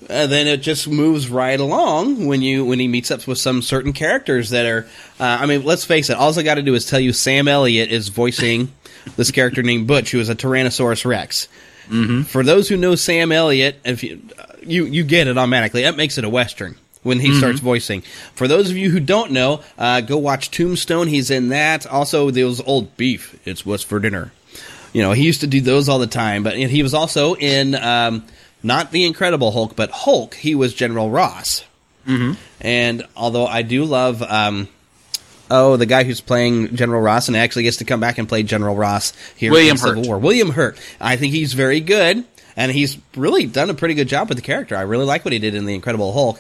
uh, 0.10 0.28
then 0.28 0.48
it 0.48 0.58
just 0.58 0.88
moves 0.88 1.30
right 1.30 1.60
along 1.60 2.26
when 2.28 2.42
you 2.42 2.66
when 2.66 2.80
he 2.80 2.88
meets 2.88 3.12
up 3.12 3.26
with 3.28 3.38
some 3.38 3.62
certain 3.62 3.94
characters 3.94 4.50
that 4.52 4.66
are. 4.66 4.88
Uh, 5.20 5.38
I 5.42 5.46
mean, 5.46 5.64
let's 5.64 5.86
face 5.86 6.10
it. 6.10 6.18
All 6.18 6.38
I 6.38 6.44
got 6.44 6.56
to 6.56 6.62
do 6.62 6.74
is 6.74 6.86
tell 6.86 7.00
you 7.00 7.14
Sam 7.14 7.48
Elliott 7.48 7.92
is 7.92 8.10
voicing 8.10 8.72
this 9.16 9.32
character 9.32 9.62
named 9.64 9.88
Butch, 9.88 10.12
who 10.12 10.20
is 10.20 10.30
a 10.30 10.36
Tyrannosaurus 10.36 11.06
Rex. 11.06 11.48
Mm-hmm. 11.90 12.24
For 12.24 12.44
those 12.44 12.70
who 12.70 12.78
know 12.78 12.96
Sam 12.96 13.32
Elliott, 13.32 13.78
if 13.86 14.04
you 14.04 14.22
you 14.64 14.86
you 14.86 15.04
get 15.04 15.28
it 15.28 15.38
automatically, 15.38 15.84
that 15.84 15.98
makes 15.98 16.18
it 16.18 16.24
a 16.24 16.30
western 16.30 16.76
when 17.04 17.20
he 17.20 17.30
Mhm. 17.30 17.38
starts 17.40 17.60
voicing. 17.60 18.02
For 18.36 18.48
those 18.48 18.70
of 18.70 18.78
you 18.78 18.92
who 18.92 19.00
don't 19.00 19.32
know, 19.32 19.62
uh, 19.78 20.02
go 20.02 20.18
watch 20.18 20.52
Tombstone. 20.52 21.08
He's 21.08 21.32
in 21.32 21.50
that. 21.50 21.86
Also, 21.88 22.30
those 22.30 22.62
old 22.62 22.96
beef. 22.96 23.36
It's 23.46 23.66
what's 23.66 23.82
for 23.84 24.00
dinner. 24.00 24.32
You 24.94 25.02
know, 25.02 25.12
he 25.14 25.24
used 25.24 25.42
to 25.42 25.48
do 25.48 25.62
those 25.62 25.90
all 25.90 26.00
the 26.00 26.06
time. 26.08 26.44
But 26.44 26.58
he 26.58 26.84
was 26.84 26.94
also 26.94 27.34
in 27.36 27.74
um, 27.76 28.24
not 28.64 28.92
the 28.92 29.06
Incredible 29.06 29.52
Hulk, 29.52 29.76
but 29.76 29.92
Hulk. 29.92 30.36
He 30.36 30.56
was 30.56 30.74
General 30.74 31.10
Ross. 31.10 31.66
Mm-hmm. 32.08 32.34
And 32.62 33.08
although 33.16 33.46
I 33.46 33.62
do 33.62 33.86
love, 33.86 34.22
um, 34.22 34.68
oh, 35.50 35.78
the 35.78 35.86
guy 35.86 36.04
who's 36.04 36.22
playing 36.22 36.76
General 36.76 37.02
Ross 37.02 37.28
and 37.28 37.38
actually 37.38 37.64
gets 37.64 37.78
to 37.78 37.86
come 37.86 38.00
back 38.00 38.18
and 38.18 38.28
play 38.28 38.44
General 38.44 38.76
Ross 38.76 39.14
here 39.36 39.52
William 39.52 39.72
in 39.72 39.78
Civil 39.78 40.04
War. 40.04 40.18
William 40.18 40.50
Hurt. 40.50 40.80
I 41.00 41.18
think 41.18 41.34
he's 41.34 41.54
very 41.54 41.80
good, 41.80 42.24
and 42.56 42.72
he's 42.72 42.98
really 43.16 43.46
done 43.46 43.70
a 43.70 43.74
pretty 43.74 43.94
good 43.94 44.08
job 44.08 44.30
with 44.30 44.38
the 44.38 44.44
character. 44.44 44.76
I 44.76 44.82
really 44.82 45.06
like 45.06 45.26
what 45.26 45.34
he 45.34 45.40
did 45.40 45.56
in 45.56 45.66
the 45.66 45.76
Incredible 45.76 46.14
Hulk. 46.14 46.40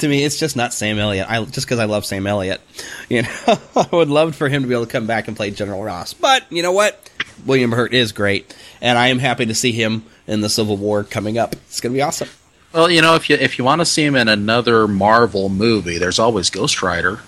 To 0.00 0.06
me, 0.06 0.22
it's 0.22 0.38
just 0.38 0.54
not 0.54 0.74
Sam 0.74 0.98
Elliott. 0.98 1.30
I 1.30 1.42
just 1.44 1.66
because 1.66 1.78
I 1.78 1.86
love 1.86 2.04
Sam 2.04 2.26
Elliott, 2.26 2.60
you 3.08 3.22
know, 3.22 3.58
I 3.76 3.88
would 3.92 4.10
love 4.10 4.34
for 4.34 4.48
him 4.48 4.62
to 4.62 4.68
be 4.68 4.74
able 4.74 4.86
to 4.86 4.92
come 4.92 5.06
back 5.06 5.28
and 5.28 5.36
play 5.36 5.50
General 5.50 5.82
Ross. 5.82 6.12
But 6.12 6.50
you 6.50 6.62
know 6.62 6.72
what? 6.72 7.10
William 7.46 7.72
Hurt 7.72 7.94
is 7.94 8.12
great, 8.12 8.54
and 8.80 8.98
I 8.98 9.08
am 9.08 9.18
happy 9.18 9.46
to 9.46 9.54
see 9.54 9.72
him 9.72 10.04
in 10.28 10.40
the 10.42 10.48
Civil 10.48 10.76
War 10.76 11.02
coming 11.02 11.38
up. 11.38 11.54
It's 11.54 11.80
going 11.80 11.92
to 11.92 11.96
be 11.96 12.02
awesome. 12.02 12.28
Well, 12.72 12.88
you 12.90 13.00
know, 13.02 13.14
if 13.16 13.28
you 13.28 13.36
if 13.36 13.58
you 13.58 13.64
want 13.64 13.80
to 13.80 13.86
see 13.86 14.04
him 14.04 14.14
in 14.14 14.28
another 14.28 14.86
Marvel 14.86 15.48
movie, 15.48 15.98
there's 15.98 16.18
always 16.20 16.50
Ghost 16.50 16.82
Rider. 16.82 17.18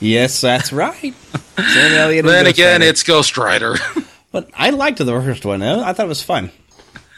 Yes, 0.00 0.40
that's 0.40 0.72
right. 0.72 1.14
Sam 1.56 1.92
Elliott. 1.92 2.24
and 2.24 2.34
then 2.34 2.44
Ghost 2.44 2.58
again, 2.58 2.80
Rider. 2.80 2.90
it's 2.90 3.02
Ghost 3.04 3.36
Rider. 3.38 3.76
But 4.32 4.50
I 4.52 4.68
liked 4.68 4.98
the 4.98 5.06
first 5.06 5.46
one. 5.46 5.62
I 5.62 5.94
thought 5.94 6.04
it 6.04 6.08
was 6.10 6.22
fun. 6.22 6.50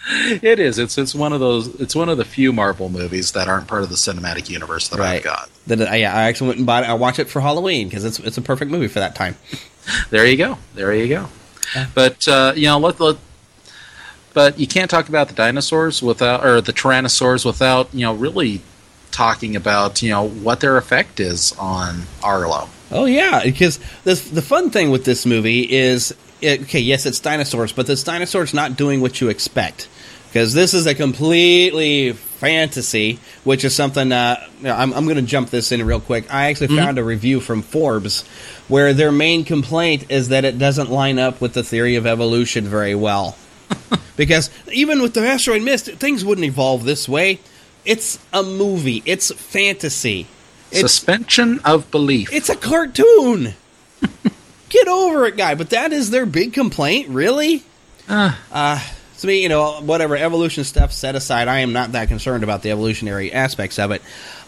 it 0.08 0.60
is. 0.60 0.78
It's 0.78 0.96
it's 0.98 1.16
one 1.16 1.32
of 1.32 1.40
those. 1.40 1.66
It's 1.80 1.96
one 1.96 2.08
of 2.08 2.16
the 2.16 2.24
few 2.24 2.52
Marvel 2.52 2.90
movies 2.90 3.32
that 3.32 3.48
aren't 3.48 3.66
part 3.66 3.82
of 3.82 3.88
the 3.88 3.96
cinematic 3.96 4.48
universe 4.48 4.86
that 4.88 5.00
I've 5.00 5.24
got. 5.24 5.50
That 5.66 5.82
I, 5.82 5.96
yeah, 5.96 6.14
I 6.14 6.24
actually 6.28 6.48
went 6.48 6.58
and 6.58 6.66
bought 6.66 6.84
it. 6.84 6.90
I 6.90 6.94
watched 6.94 7.18
it 7.18 7.28
for 7.28 7.40
Halloween 7.40 7.88
because 7.88 8.04
it's 8.04 8.20
it's 8.20 8.38
a 8.38 8.42
perfect 8.42 8.70
movie 8.70 8.86
for 8.86 9.00
that 9.00 9.14
time. 9.16 9.36
There 10.10 10.26
you 10.26 10.36
go. 10.36 10.58
There 10.74 10.94
you 10.94 11.08
go. 11.08 11.28
But 11.94 12.28
uh, 12.28 12.52
you 12.54 12.66
know, 12.66 12.78
let, 12.78 13.00
let 13.00 13.16
but 14.38 14.56
you 14.60 14.68
can't 14.68 14.88
talk 14.88 15.08
about 15.08 15.26
the 15.26 15.34
dinosaurs 15.34 16.00
without 16.00 16.46
or 16.46 16.60
the 16.60 16.72
tyrannosaurs 16.72 17.44
without 17.44 17.92
you 17.92 18.02
know 18.06 18.14
really 18.14 18.60
talking 19.10 19.56
about 19.56 20.00
you 20.00 20.10
know 20.10 20.28
what 20.28 20.60
their 20.60 20.76
effect 20.76 21.18
is 21.18 21.52
on 21.58 22.02
Arlo. 22.22 22.68
Oh 22.92 23.06
yeah, 23.06 23.42
because 23.42 23.80
the 24.04 24.14
the 24.14 24.40
fun 24.42 24.70
thing 24.70 24.92
with 24.92 25.04
this 25.04 25.26
movie 25.26 25.62
is 25.68 26.14
it, 26.40 26.60
okay. 26.62 26.78
Yes, 26.78 27.04
it's 27.04 27.18
dinosaurs, 27.18 27.72
but 27.72 27.88
this 27.88 28.04
dinosaur's 28.04 28.54
not 28.54 28.76
doing 28.76 29.00
what 29.00 29.20
you 29.20 29.28
expect. 29.28 29.88
Because 30.28 30.52
this 30.54 30.72
is 30.72 30.86
a 30.86 30.94
completely 30.94 32.12
fantasy, 32.12 33.18
which 33.42 33.64
is 33.64 33.74
something. 33.74 34.12
Uh, 34.12 34.36
I'm, 34.62 34.92
I'm 34.92 35.04
going 35.04 35.16
to 35.16 35.22
jump 35.22 35.50
this 35.50 35.72
in 35.72 35.84
real 35.84 36.00
quick. 36.00 36.32
I 36.32 36.50
actually 36.50 36.68
Mhm. 36.68 36.76
found 36.84 36.98
a 36.98 37.02
review 37.02 37.40
from 37.40 37.62
Forbes 37.62 38.22
where 38.68 38.94
their 38.94 39.10
main 39.10 39.42
complaint 39.44 40.04
is 40.10 40.28
that 40.28 40.44
it 40.44 40.58
doesn't 40.58 40.92
line 40.92 41.18
up 41.18 41.40
with 41.40 41.54
the 41.54 41.64
theory 41.64 41.96
of 41.96 42.06
evolution 42.06 42.68
very 42.68 42.94
well. 42.94 43.36
Because 44.16 44.50
even 44.72 45.02
with 45.02 45.14
the 45.14 45.26
asteroid 45.26 45.62
mist, 45.62 45.86
things 45.86 46.24
wouldn't 46.24 46.44
evolve 46.46 46.84
this 46.84 47.08
way. 47.08 47.40
It's 47.84 48.18
a 48.32 48.42
movie. 48.42 49.02
It's 49.06 49.32
fantasy. 49.32 50.26
It's 50.70 50.80
Suspension 50.80 51.60
of 51.64 51.90
belief. 51.90 52.32
it's 52.32 52.50
a 52.50 52.56
cartoon. 52.56 53.54
Get 54.68 54.88
over 54.88 55.24
it, 55.26 55.36
guy. 55.36 55.54
But 55.54 55.70
that 55.70 55.92
is 55.92 56.10
their 56.10 56.26
big 56.26 56.52
complaint, 56.52 57.08
really. 57.08 57.62
Uh, 58.08 58.34
to 59.18 59.26
me, 59.26 59.42
you 59.42 59.48
know, 59.48 59.80
whatever 59.80 60.16
evolution 60.16 60.64
stuff 60.64 60.92
set 60.92 61.14
aside, 61.14 61.48
I 61.48 61.60
am 61.60 61.72
not 61.72 61.92
that 61.92 62.08
concerned 62.08 62.44
about 62.44 62.62
the 62.62 62.70
evolutionary 62.70 63.32
aspects 63.32 63.78
of 63.78 63.90
it. 63.90 64.02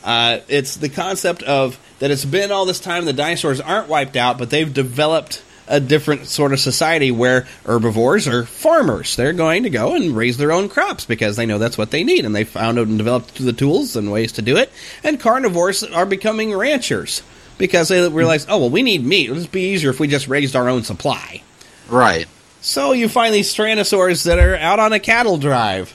Uh, 0.04 0.40
it's 0.48 0.76
the 0.76 0.88
concept 0.88 1.42
of 1.42 1.78
that 1.98 2.10
it's 2.10 2.24
been 2.24 2.52
all 2.52 2.66
this 2.66 2.80
time. 2.80 3.04
The 3.04 3.12
dinosaurs 3.12 3.60
aren't 3.60 3.88
wiped 3.88 4.16
out, 4.16 4.38
but 4.38 4.50
they've 4.50 4.72
developed 4.72 5.42
a 5.70 5.80
different 5.80 6.26
sort 6.26 6.52
of 6.52 6.60
society 6.60 7.10
where 7.10 7.46
herbivores 7.64 8.26
are 8.26 8.44
farmers. 8.44 9.16
They're 9.16 9.32
going 9.32 9.62
to 9.62 9.70
go 9.70 9.94
and 9.94 10.14
raise 10.14 10.36
their 10.36 10.52
own 10.52 10.68
crops 10.68 11.06
because 11.06 11.36
they 11.36 11.46
know 11.46 11.58
that's 11.58 11.78
what 11.78 11.92
they 11.92 12.04
need, 12.04 12.24
and 12.24 12.34
they 12.34 12.44
found 12.44 12.78
out 12.78 12.88
and 12.88 12.98
developed 12.98 13.36
the 13.36 13.52
tools 13.52 13.96
and 13.96 14.10
ways 14.10 14.32
to 14.32 14.42
do 14.42 14.56
it. 14.56 14.70
And 15.04 15.20
carnivores 15.20 15.84
are 15.84 16.04
becoming 16.04 16.54
ranchers 16.54 17.22
because 17.56 17.88
they 17.88 18.06
realize, 18.08 18.46
oh 18.48 18.58
well, 18.58 18.70
we 18.70 18.82
need 18.82 19.06
meat. 19.06 19.26
It'll 19.26 19.36
just 19.36 19.52
be 19.52 19.70
easier 19.70 19.90
if 19.90 20.00
we 20.00 20.08
just 20.08 20.28
raised 20.28 20.56
our 20.56 20.68
own 20.68 20.82
supply. 20.82 21.42
Right. 21.88 22.26
So 22.60 22.92
you 22.92 23.08
find 23.08 23.32
these 23.32 23.54
Tyrannosaurs 23.54 24.24
that 24.24 24.38
are 24.38 24.56
out 24.56 24.80
on 24.80 24.92
a 24.92 25.00
cattle 25.00 25.38
drive. 25.38 25.94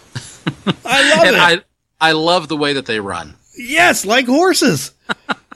I 0.86 1.16
love 1.16 1.28
and 1.28 1.36
it. 1.36 1.40
I 1.40 2.10
I 2.10 2.12
love 2.14 2.48
the 2.48 2.58
way 2.58 2.74
that 2.74 2.86
they 2.86 3.00
run. 3.00 3.36
Yes, 3.58 4.06
like 4.06 4.26
horses. 4.26 4.92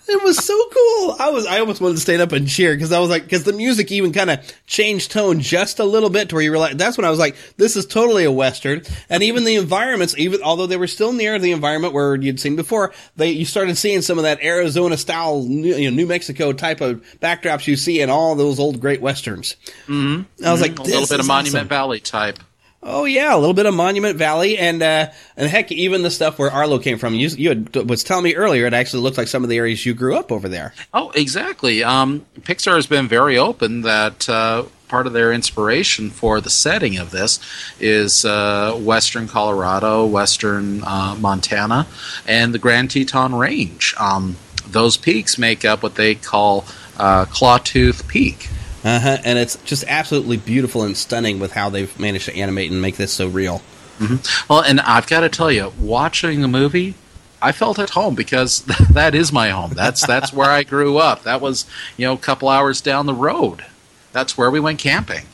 It 0.09 0.23
was 0.23 0.37
so 0.37 0.53
cool. 0.53 1.15
I 1.19 1.29
was 1.29 1.45
I 1.45 1.59
almost 1.59 1.81
wanted 1.81 1.95
to 1.95 2.01
stand 2.01 2.21
up 2.21 2.31
and 2.31 2.47
cheer 2.47 2.75
because 2.75 2.91
I 2.91 2.99
was 2.99 3.09
like 3.09 3.23
because 3.23 3.43
the 3.43 3.53
music 3.53 3.91
even 3.91 4.11
kind 4.11 4.29
of 4.29 4.65
changed 4.65 5.11
tone 5.11 5.39
just 5.39 5.79
a 5.79 5.83
little 5.83 6.09
bit 6.09 6.29
to 6.29 6.35
where 6.35 6.43
you 6.43 6.51
realize 6.51 6.75
that's 6.75 6.97
when 6.97 7.05
I 7.05 7.09
was 7.09 7.19
like 7.19 7.35
this 7.57 7.75
is 7.75 7.85
totally 7.85 8.23
a 8.25 8.31
western 8.31 8.81
and 9.09 9.23
even 9.23 9.43
the 9.43 9.55
environments 9.55 10.17
even 10.17 10.41
although 10.41 10.67
they 10.67 10.77
were 10.77 10.87
still 10.87 11.13
near 11.13 11.37
the 11.37 11.51
environment 11.51 11.93
where 11.93 12.15
you'd 12.15 12.39
seen 12.39 12.55
before 12.55 12.91
they 13.15 13.29
you 13.31 13.45
started 13.45 13.77
seeing 13.77 14.01
some 14.01 14.17
of 14.17 14.23
that 14.23 14.43
Arizona 14.43 14.97
style 14.97 15.45
you 15.45 15.89
know, 15.89 15.95
New 15.95 16.07
Mexico 16.07 16.53
type 16.53 16.81
of 16.81 17.03
backdrops 17.21 17.67
you 17.67 17.75
see 17.75 18.01
in 18.01 18.09
all 18.09 18.35
those 18.35 18.59
old 18.59 18.79
great 18.79 19.01
westerns. 19.01 19.55
Mm-hmm. 19.87 20.45
I 20.45 20.51
was 20.51 20.61
like 20.61 20.77
a 20.79 20.83
little 20.83 21.07
bit 21.07 21.19
of 21.19 21.27
Monument 21.27 21.55
awesome. 21.55 21.67
Valley 21.67 21.99
type. 21.99 22.39
Oh 22.81 23.03
yeah, 23.03 23.35
a 23.35 23.37
little 23.37 23.53
bit 23.53 23.65
of 23.65 23.73
Monument 23.73 24.17
Valley, 24.17 24.57
and 24.57 24.81
uh, 24.81 25.11
and 25.35 25.49
heck, 25.49 25.69
even 25.71 26.01
the 26.01 26.09
stuff 26.09 26.39
where 26.39 26.49
Arlo 26.49 26.79
came 26.79 26.97
from. 26.97 27.13
You, 27.13 27.27
you 27.27 27.49
had, 27.49 27.89
was 27.89 28.05
telling 28.05 28.23
me 28.23 28.35
earlier, 28.35 28.65
it 28.65 28.73
actually 28.73 29.03
looked 29.03 29.17
like 29.17 29.27
some 29.27 29.43
of 29.43 29.49
the 29.49 29.57
areas 29.57 29.85
you 29.85 29.93
grew 29.93 30.15
up 30.15 30.31
over 30.31 30.47
there. 30.47 30.73
Oh, 30.93 31.11
exactly. 31.11 31.83
Um, 31.83 32.25
Pixar 32.39 32.75
has 32.75 32.87
been 32.87 33.09
very 33.09 33.37
open 33.37 33.81
that 33.81 34.29
uh, 34.29 34.63
part 34.87 35.07
of 35.07 35.13
their 35.13 35.33
inspiration 35.33 36.09
for 36.09 36.39
the 36.39 36.49
setting 36.49 36.97
of 36.97 37.11
this 37.11 37.39
is 37.81 38.23
uh, 38.23 38.73
western 38.79 39.27
Colorado, 39.27 40.05
western 40.05 40.81
uh, 40.83 41.17
Montana, 41.19 41.85
and 42.25 42.53
the 42.53 42.59
Grand 42.59 42.91
Teton 42.91 43.35
Range. 43.35 43.93
Um, 43.97 44.37
those 44.67 44.95
peaks 44.95 45.37
make 45.37 45.65
up 45.65 45.83
what 45.83 45.95
they 45.95 46.15
call 46.15 46.65
uh, 46.97 47.25
Clawtooth 47.25 48.07
Peak. 48.07 48.49
Uh-huh. 48.83 49.17
And 49.23 49.37
it's 49.37 49.57
just 49.63 49.83
absolutely 49.87 50.37
beautiful 50.37 50.83
and 50.83 50.95
stunning 50.95 51.39
with 51.39 51.51
how 51.51 51.69
they've 51.69 51.99
managed 51.99 52.25
to 52.25 52.35
animate 52.35 52.71
and 52.71 52.81
make 52.81 52.95
this 52.95 53.11
so 53.11 53.27
real. 53.27 53.61
Mm-hmm. 53.99 54.51
Well, 54.51 54.61
and 54.61 54.79
I've 54.79 55.07
got 55.07 55.21
to 55.21 55.29
tell 55.29 55.51
you, 55.51 55.73
watching 55.79 56.41
the 56.41 56.47
movie, 56.47 56.95
I 57.41 57.51
felt 57.51 57.79
at 57.79 57.91
home 57.91 58.15
because 58.15 58.61
that 58.91 59.15
is 59.15 59.31
my 59.31 59.49
home. 59.49 59.71
That's 59.73 60.05
that's 60.05 60.33
where 60.33 60.49
I 60.49 60.63
grew 60.63 60.97
up. 60.97 61.23
That 61.23 61.41
was 61.41 61.65
you 61.97 62.05
know 62.07 62.13
a 62.13 62.17
couple 62.17 62.49
hours 62.49 62.81
down 62.81 63.05
the 63.05 63.13
road. 63.13 63.65
That's 64.11 64.37
where 64.37 64.49
we 64.49 64.59
went 64.59 64.79
camping. 64.79 65.25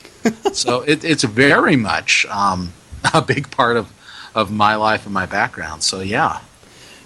so 0.52 0.82
it, 0.82 1.04
it's 1.04 1.24
very 1.24 1.76
much 1.76 2.24
um, 2.26 2.72
a 3.14 3.22
big 3.22 3.50
part 3.50 3.76
of 3.76 3.92
of 4.34 4.50
my 4.50 4.76
life 4.76 5.04
and 5.04 5.14
my 5.14 5.26
background. 5.26 5.82
So 5.82 6.00
yeah. 6.00 6.40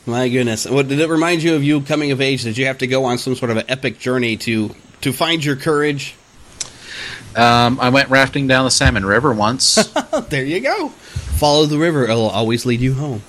My 0.08 0.28
goodness. 0.28 0.66
What 0.66 0.86
did 0.86 1.00
it 1.00 1.08
remind 1.08 1.42
you 1.42 1.56
of 1.56 1.64
you 1.64 1.80
coming 1.80 2.12
of 2.12 2.20
age? 2.20 2.44
Did 2.44 2.56
you 2.56 2.66
have 2.66 2.78
to 2.78 2.86
go 2.86 3.04
on 3.06 3.18
some 3.18 3.34
sort 3.34 3.50
of 3.50 3.56
an 3.56 3.64
epic 3.68 3.98
journey 3.98 4.36
to 4.36 4.72
to 5.06 5.12
find 5.12 5.44
your 5.44 5.54
courage? 5.54 6.16
Um, 7.36 7.78
I 7.80 7.90
went 7.90 8.10
rafting 8.10 8.48
down 8.48 8.64
the 8.64 8.72
Salmon 8.72 9.06
River 9.06 9.32
once. 9.32 9.76
there 10.30 10.44
you 10.44 10.58
go. 10.58 10.88
Follow 10.88 11.66
the 11.66 11.78
river; 11.78 12.04
it'll 12.04 12.28
always 12.28 12.66
lead 12.66 12.80
you 12.80 12.94
home. 12.94 13.22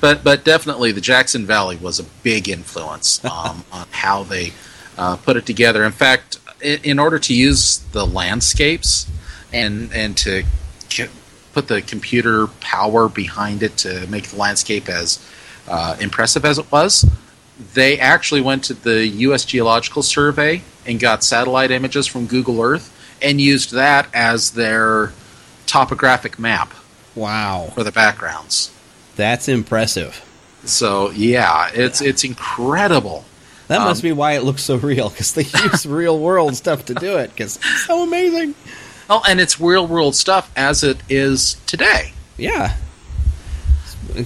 but 0.00 0.24
but 0.24 0.42
definitely 0.42 0.92
the 0.92 1.00
Jackson 1.02 1.44
Valley 1.44 1.76
was 1.76 2.00
a 2.00 2.04
big 2.22 2.48
influence 2.48 3.22
um, 3.26 3.64
on 3.70 3.86
how 3.90 4.22
they 4.22 4.52
uh, 4.96 5.16
put 5.16 5.36
it 5.36 5.44
together. 5.44 5.84
In 5.84 5.92
fact, 5.92 6.38
in, 6.62 6.80
in 6.82 6.98
order 6.98 7.18
to 7.18 7.34
use 7.34 7.78
the 7.92 8.06
landscapes 8.06 9.06
and 9.52 9.92
and 9.92 10.16
to 10.18 10.44
c- 10.88 11.08
put 11.52 11.68
the 11.68 11.82
computer 11.82 12.46
power 12.60 13.08
behind 13.08 13.62
it 13.62 13.76
to 13.78 14.06
make 14.06 14.28
the 14.28 14.36
landscape 14.36 14.88
as 14.88 15.22
uh, 15.68 15.96
impressive 16.00 16.46
as 16.46 16.58
it 16.58 16.72
was, 16.72 17.04
they 17.74 17.98
actually 17.98 18.40
went 18.40 18.64
to 18.64 18.74
the 18.74 19.06
U.S. 19.06 19.44
Geological 19.44 20.02
Survey 20.02 20.62
and 20.86 21.00
got 21.00 21.24
satellite 21.24 21.70
images 21.70 22.06
from 22.06 22.26
Google 22.26 22.60
Earth 22.62 22.92
and 23.22 23.40
used 23.40 23.72
that 23.72 24.08
as 24.14 24.52
their 24.52 25.12
topographic 25.66 26.38
map. 26.38 26.72
Wow. 27.14 27.70
For 27.74 27.82
the 27.82 27.92
backgrounds. 27.92 28.70
That's 29.16 29.48
impressive. 29.48 30.22
So 30.64 31.10
yeah, 31.10 31.70
it's 31.72 32.00
it's 32.02 32.24
incredible. 32.24 33.24
That 33.68 33.78
Um, 33.80 33.84
must 33.88 34.02
be 34.02 34.12
why 34.12 34.32
it 34.34 34.42
looks 34.44 34.62
so 34.62 34.76
real 34.76 35.08
because 35.10 35.32
they 35.32 35.42
use 35.64 35.86
real 35.86 36.18
world 36.18 36.56
stuff 36.56 36.84
to 36.86 36.94
do 36.94 37.16
it. 37.16 37.30
Because 37.30 37.56
it's 37.56 37.86
so 37.86 38.02
amazing. 38.02 38.54
Oh, 39.08 39.22
and 39.28 39.40
it's 39.40 39.60
real 39.60 39.86
world 39.86 40.14
stuff 40.14 40.50
as 40.56 40.82
it 40.82 40.98
is 41.08 41.54
today. 41.66 42.12
Yeah. 42.36 42.76
I 44.14 44.24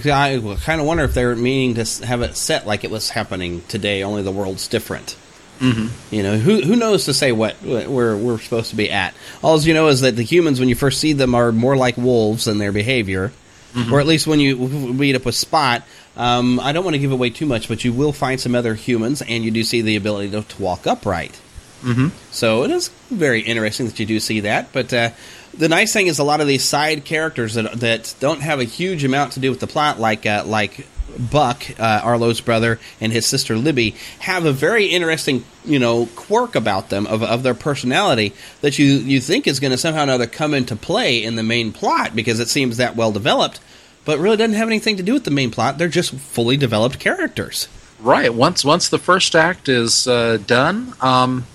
kind 0.63 0.81
of 0.81 0.87
wonder 0.87 1.03
if 1.03 1.13
they're 1.13 1.35
meaning 1.35 1.83
to 1.83 2.05
have 2.05 2.21
it 2.21 2.35
set 2.37 2.67
like 2.67 2.83
it 2.83 2.91
was 2.91 3.09
happening 3.09 3.61
today. 3.67 4.03
Only 4.03 4.21
the 4.23 4.31
world's 4.31 4.67
different. 4.67 5.15
Mm-hmm. 5.59 6.15
You 6.15 6.23
know, 6.23 6.37
who 6.37 6.61
who 6.61 6.75
knows 6.75 7.05
to 7.05 7.13
say 7.13 7.31
what 7.31 7.55
where 7.63 8.17
we're 8.17 8.39
supposed 8.39 8.71
to 8.71 8.75
be 8.75 8.89
at? 8.89 9.13
All 9.43 9.59
you 9.61 9.73
know 9.73 9.87
is 9.89 10.01
that 10.01 10.15
the 10.15 10.23
humans, 10.23 10.59
when 10.59 10.69
you 10.69 10.75
first 10.75 10.99
see 10.99 11.13
them, 11.13 11.35
are 11.35 11.51
more 11.51 11.77
like 11.77 11.97
wolves 11.97 12.47
in 12.47 12.57
their 12.57 12.71
behavior, 12.71 13.31
Mhm. 13.75 13.91
or 13.91 13.99
at 13.99 14.07
least 14.07 14.25
when 14.27 14.39
you 14.39 14.55
meet 14.57 15.15
up 15.15 15.23
with 15.25 15.35
Spot. 15.35 15.83
Um, 16.17 16.59
I 16.59 16.71
don't 16.73 16.83
want 16.83 16.95
to 16.95 16.99
give 16.99 17.11
away 17.11 17.29
too 17.29 17.45
much, 17.45 17.67
but 17.69 17.85
you 17.85 17.93
will 17.93 18.11
find 18.11 18.41
some 18.41 18.53
other 18.55 18.73
humans, 18.75 19.21
and 19.21 19.45
you 19.45 19.51
do 19.51 19.63
see 19.63 19.81
the 19.81 19.95
ability 19.95 20.31
to, 20.31 20.41
to 20.41 20.61
walk 20.61 20.85
upright. 20.85 21.39
Mm-hmm. 21.81 22.09
So 22.31 22.63
it 22.63 22.71
is 22.71 22.89
very 23.09 23.41
interesting 23.41 23.87
that 23.87 23.99
you 23.99 24.05
do 24.05 24.19
see 24.19 24.41
that. 24.41 24.71
But 24.71 24.93
uh, 24.93 25.11
the 25.53 25.69
nice 25.69 25.93
thing 25.93 26.07
is 26.07 26.19
a 26.19 26.23
lot 26.23 26.41
of 26.41 26.47
these 26.47 26.63
side 26.63 27.05
characters 27.05 27.55
that 27.55 27.73
that 27.79 28.15
don't 28.19 28.41
have 28.41 28.59
a 28.59 28.63
huge 28.63 29.03
amount 29.03 29.33
to 29.33 29.39
do 29.39 29.49
with 29.49 29.59
the 29.59 29.67
plot, 29.67 29.99
like 29.99 30.25
uh, 30.25 30.43
like 30.45 30.87
Buck, 31.17 31.63
uh, 31.79 32.01
Arlo's 32.03 32.41
brother, 32.41 32.79
and 32.99 33.11
his 33.11 33.25
sister 33.25 33.57
Libby, 33.57 33.95
have 34.19 34.45
a 34.45 34.53
very 34.53 34.85
interesting 34.85 35.43
you 35.65 35.79
know 35.79 36.07
quirk 36.15 36.55
about 36.55 36.89
them 36.89 37.05
of 37.07 37.23
of 37.23 37.43
their 37.43 37.53
personality 37.53 38.33
that 38.61 38.79
you 38.79 38.85
you 38.85 39.19
think 39.19 39.47
is 39.47 39.59
going 39.59 39.71
to 39.71 39.77
somehow 39.77 40.01
or 40.01 40.03
another 40.03 40.27
come 40.27 40.53
into 40.53 40.75
play 40.75 41.23
in 41.23 41.35
the 41.35 41.43
main 41.43 41.71
plot 41.71 42.15
because 42.15 42.39
it 42.39 42.47
seems 42.49 42.77
that 42.77 42.95
well 42.95 43.11
developed. 43.11 43.59
But 44.03 44.17
really 44.17 44.37
doesn't 44.37 44.55
have 44.55 44.67
anything 44.67 44.97
to 44.97 45.03
do 45.03 45.13
with 45.13 45.25
the 45.25 45.31
main 45.31 45.51
plot. 45.51 45.77
They're 45.77 45.87
just 45.87 46.15
fully 46.15 46.57
developed 46.57 46.97
characters. 46.97 47.67
Right. 48.01 48.33
Once 48.33 48.65
once 48.65 48.89
the 48.89 48.97
first 48.97 49.35
act 49.35 49.69
is 49.69 50.07
uh, 50.07 50.39
done, 50.47 50.93
um, 51.01 51.45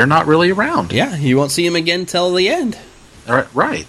they're 0.00 0.06
not 0.06 0.26
really 0.26 0.50
around. 0.50 0.92
Yeah, 0.92 1.14
you 1.16 1.36
won't 1.36 1.50
see 1.50 1.66
him 1.66 1.76
again 1.76 2.06
till 2.06 2.32
the 2.34 2.48
end. 2.48 2.78
All 3.28 3.34
right. 3.34 3.46
Right. 3.54 3.86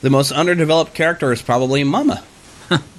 The 0.00 0.08
most 0.10 0.32
underdeveloped 0.32 0.94
character 0.94 1.32
is 1.32 1.42
probably 1.42 1.84
Mama. 1.84 2.22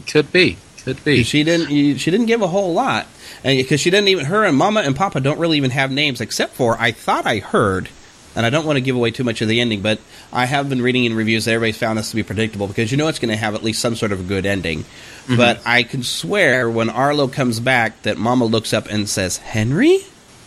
Could 0.08 0.32
be. 0.32 0.58
Could 0.84 1.04
be. 1.04 1.24
She 1.24 1.44
didn't. 1.44 1.72
you- 1.72 1.98
She 1.98 2.12
didn't 2.12 2.28
give 2.28 2.42
a 2.44 2.48
whole 2.48 2.74
lot, 2.74 3.08
and 3.44 3.58
because 3.58 3.80
she 3.82 3.90
didn't 3.90 4.10
even 4.10 4.26
her 4.26 4.44
and 4.44 4.56
Mama 4.56 4.82
and 4.82 4.96
Papa 4.96 5.20
don't 5.20 5.40
really 5.40 5.58
even 5.58 5.72
have 5.72 5.92
names 5.92 6.22
except 6.22 6.54
for 6.56 6.78
I 6.80 6.92
thought 6.92 7.26
I 7.26 7.40
heard, 7.40 7.90
and 8.36 8.46
I 8.46 8.52
don't 8.52 8.66
want 8.66 8.78
to 8.78 8.82
give 8.82 8.96
away 8.96 9.10
too 9.10 9.24
much 9.24 9.42
of 9.42 9.48
the 9.48 9.60
ending, 9.60 9.82
but 9.82 10.00
I 10.32 10.46
have 10.46 10.70
been 10.70 10.82
reading 10.84 11.06
in 11.06 11.16
reviews 11.16 11.46
that 11.46 11.54
everybody's 11.54 11.78
found 11.78 11.98
this 11.98 12.12
to 12.12 12.16
be 12.16 12.22
predictable 12.24 12.68
because 12.68 12.92
you 12.92 12.98
know 12.98 13.08
it's 13.08 13.18
going 13.20 13.32
to 13.32 13.36
have 13.38 13.56
at 13.56 13.64
least 13.64 13.82
some 13.82 13.96
sort 13.96 14.12
of 14.12 14.20
a 14.20 14.24
good 14.24 14.46
ending. 14.46 14.86
Mhm. 15.28 15.38
But 15.38 15.62
I 15.66 15.82
can 15.82 16.04
swear 16.04 16.70
when 16.70 16.92
Arlo 16.92 17.28
comes 17.28 17.60
back 17.60 18.04
that 18.04 18.18
Mama 18.18 18.46
looks 18.46 18.72
up 18.72 18.88
and 18.88 19.10
says 19.10 19.38
Henry, 19.38 19.98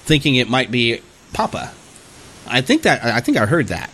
thinking 0.05 0.37
it 0.37 0.49
might 0.49 0.71
be 0.71 1.01
Papa. 1.33 1.73
I 2.51 2.61
think 2.61 2.83
that 2.83 3.05
I 3.05 3.21
think 3.21 3.37
I 3.37 3.47
heard 3.47 3.69
that. 3.69 3.91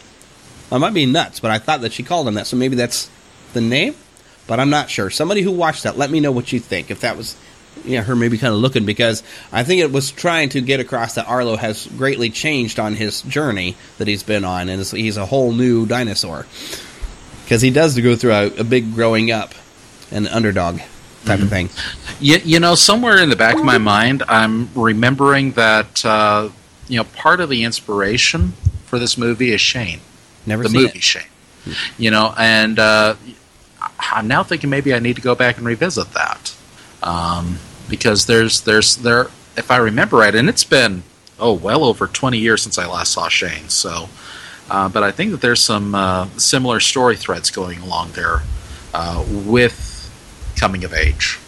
I 0.73 0.79
might 0.79 0.95
be 0.95 1.07
nuts, 1.07 1.41
but 1.41 1.51
I 1.51 1.59
thought 1.59 1.83
that 1.83 1.93
she 1.93 2.03
called 2.03 2.27
him 2.27 2.35
that, 2.35 2.47
so 2.47 2.57
maybe 2.57 2.77
that's 2.77 3.11
the 3.53 3.61
name. 3.61 3.95
But 4.47 4.61
I'm 4.61 4.71
not 4.71 4.91
sure. 4.91 5.11
Somebody 5.11 5.43
who 5.43 5.53
watched 5.53 5.85
that, 5.85 5.97
let 5.97 6.11
me 6.11 6.21
know 6.21 6.33
what 6.33 6.53
you 6.53 6.61
think. 6.61 6.91
If 6.91 7.01
that 7.01 7.17
was, 7.17 7.37
yeah, 7.85 8.03
her 8.03 8.15
maybe 8.15 8.37
kind 8.37 8.53
of 8.53 8.61
looking 8.61 8.85
because 8.85 9.23
I 9.53 9.65
think 9.65 9.81
it 9.81 9.91
was 9.91 10.11
trying 10.11 10.51
to 10.51 10.61
get 10.61 10.81
across 10.81 11.15
that 11.15 11.27
Arlo 11.27 11.57
has 11.57 11.87
greatly 11.87 12.29
changed 12.31 12.79
on 12.79 12.95
his 12.95 13.23
journey 13.23 13.77
that 13.99 14.09
he's 14.09 14.23
been 14.23 14.45
on, 14.45 14.69
and 14.69 14.83
he's 14.83 15.17
a 15.17 15.27
whole 15.27 15.53
new 15.53 15.87
dinosaur. 15.87 16.47
Because 17.45 17.63
he 17.63 17.71
does 17.71 17.99
go 17.99 18.17
through 18.17 18.33
a, 18.33 18.47
a 18.59 18.65
big 18.65 18.95
growing 18.95 19.31
up, 19.31 19.55
and 20.11 20.29
underdog 20.29 20.81
type 21.25 21.41
of 21.41 21.49
thing. 21.49 21.71
You, 22.21 22.39
you 22.45 22.61
know, 22.61 22.75
somewhere 22.75 23.19
in 23.19 23.29
the 23.29 23.37
back 23.37 23.57
of 23.57 23.65
my 23.65 23.79
mind, 23.79 24.23
I'm 24.29 24.71
remembering 24.75 25.53
that 25.53 26.05
uh, 26.05 26.51
you 26.89 26.99
know 26.99 27.05
part 27.05 27.41
of 27.41 27.49
the 27.49 27.64
inspiration 27.64 28.53
for 28.87 28.99
this 28.99 29.16
movie 29.18 29.53
is 29.53 29.61
Shane. 29.61 30.01
Never 30.47 30.64
the 30.64 30.68
movie 30.70 30.99
it. 30.99 31.03
Shane. 31.03 31.22
You 31.97 32.11
know, 32.11 32.35
and 32.37 32.78
uh, 32.78 33.14
I'm 33.99 34.28
now 34.28 34.43
thinking 34.43 34.70
maybe 34.70 34.95
I 34.95 34.99
need 34.99 35.16
to 35.16 35.22
go 35.22 35.35
back 35.35 35.57
and 35.57 35.66
revisit 35.66 36.12
that 36.12 36.55
um, 37.03 37.59
because 37.89 38.26
there's 38.26 38.61
there's 38.62 38.97
there 38.97 39.28
if 39.57 39.70
I 39.70 39.76
remember 39.76 40.18
right, 40.18 40.35
and 40.35 40.49
it's 40.49 40.64
been 40.64 41.03
oh 41.39 41.53
well 41.53 41.85
over 41.85 42.07
20 42.07 42.39
years 42.39 42.62
since 42.62 42.78
I 42.78 42.87
last 42.87 43.12
saw 43.12 43.28
Shane. 43.28 43.68
So, 43.68 44.09
uh, 44.70 44.89
but 44.89 45.03
I 45.03 45.11
think 45.11 45.30
that 45.32 45.41
there's 45.41 45.61
some 45.61 45.95
uh, 45.95 46.28
similar 46.37 46.80
story 46.80 47.16
threads 47.16 47.51
going 47.51 47.78
along 47.80 48.12
there 48.12 48.43
uh, 48.93 49.24
with 49.28 49.91
coming 50.57 50.85
of 50.85 50.93
age. 50.93 51.39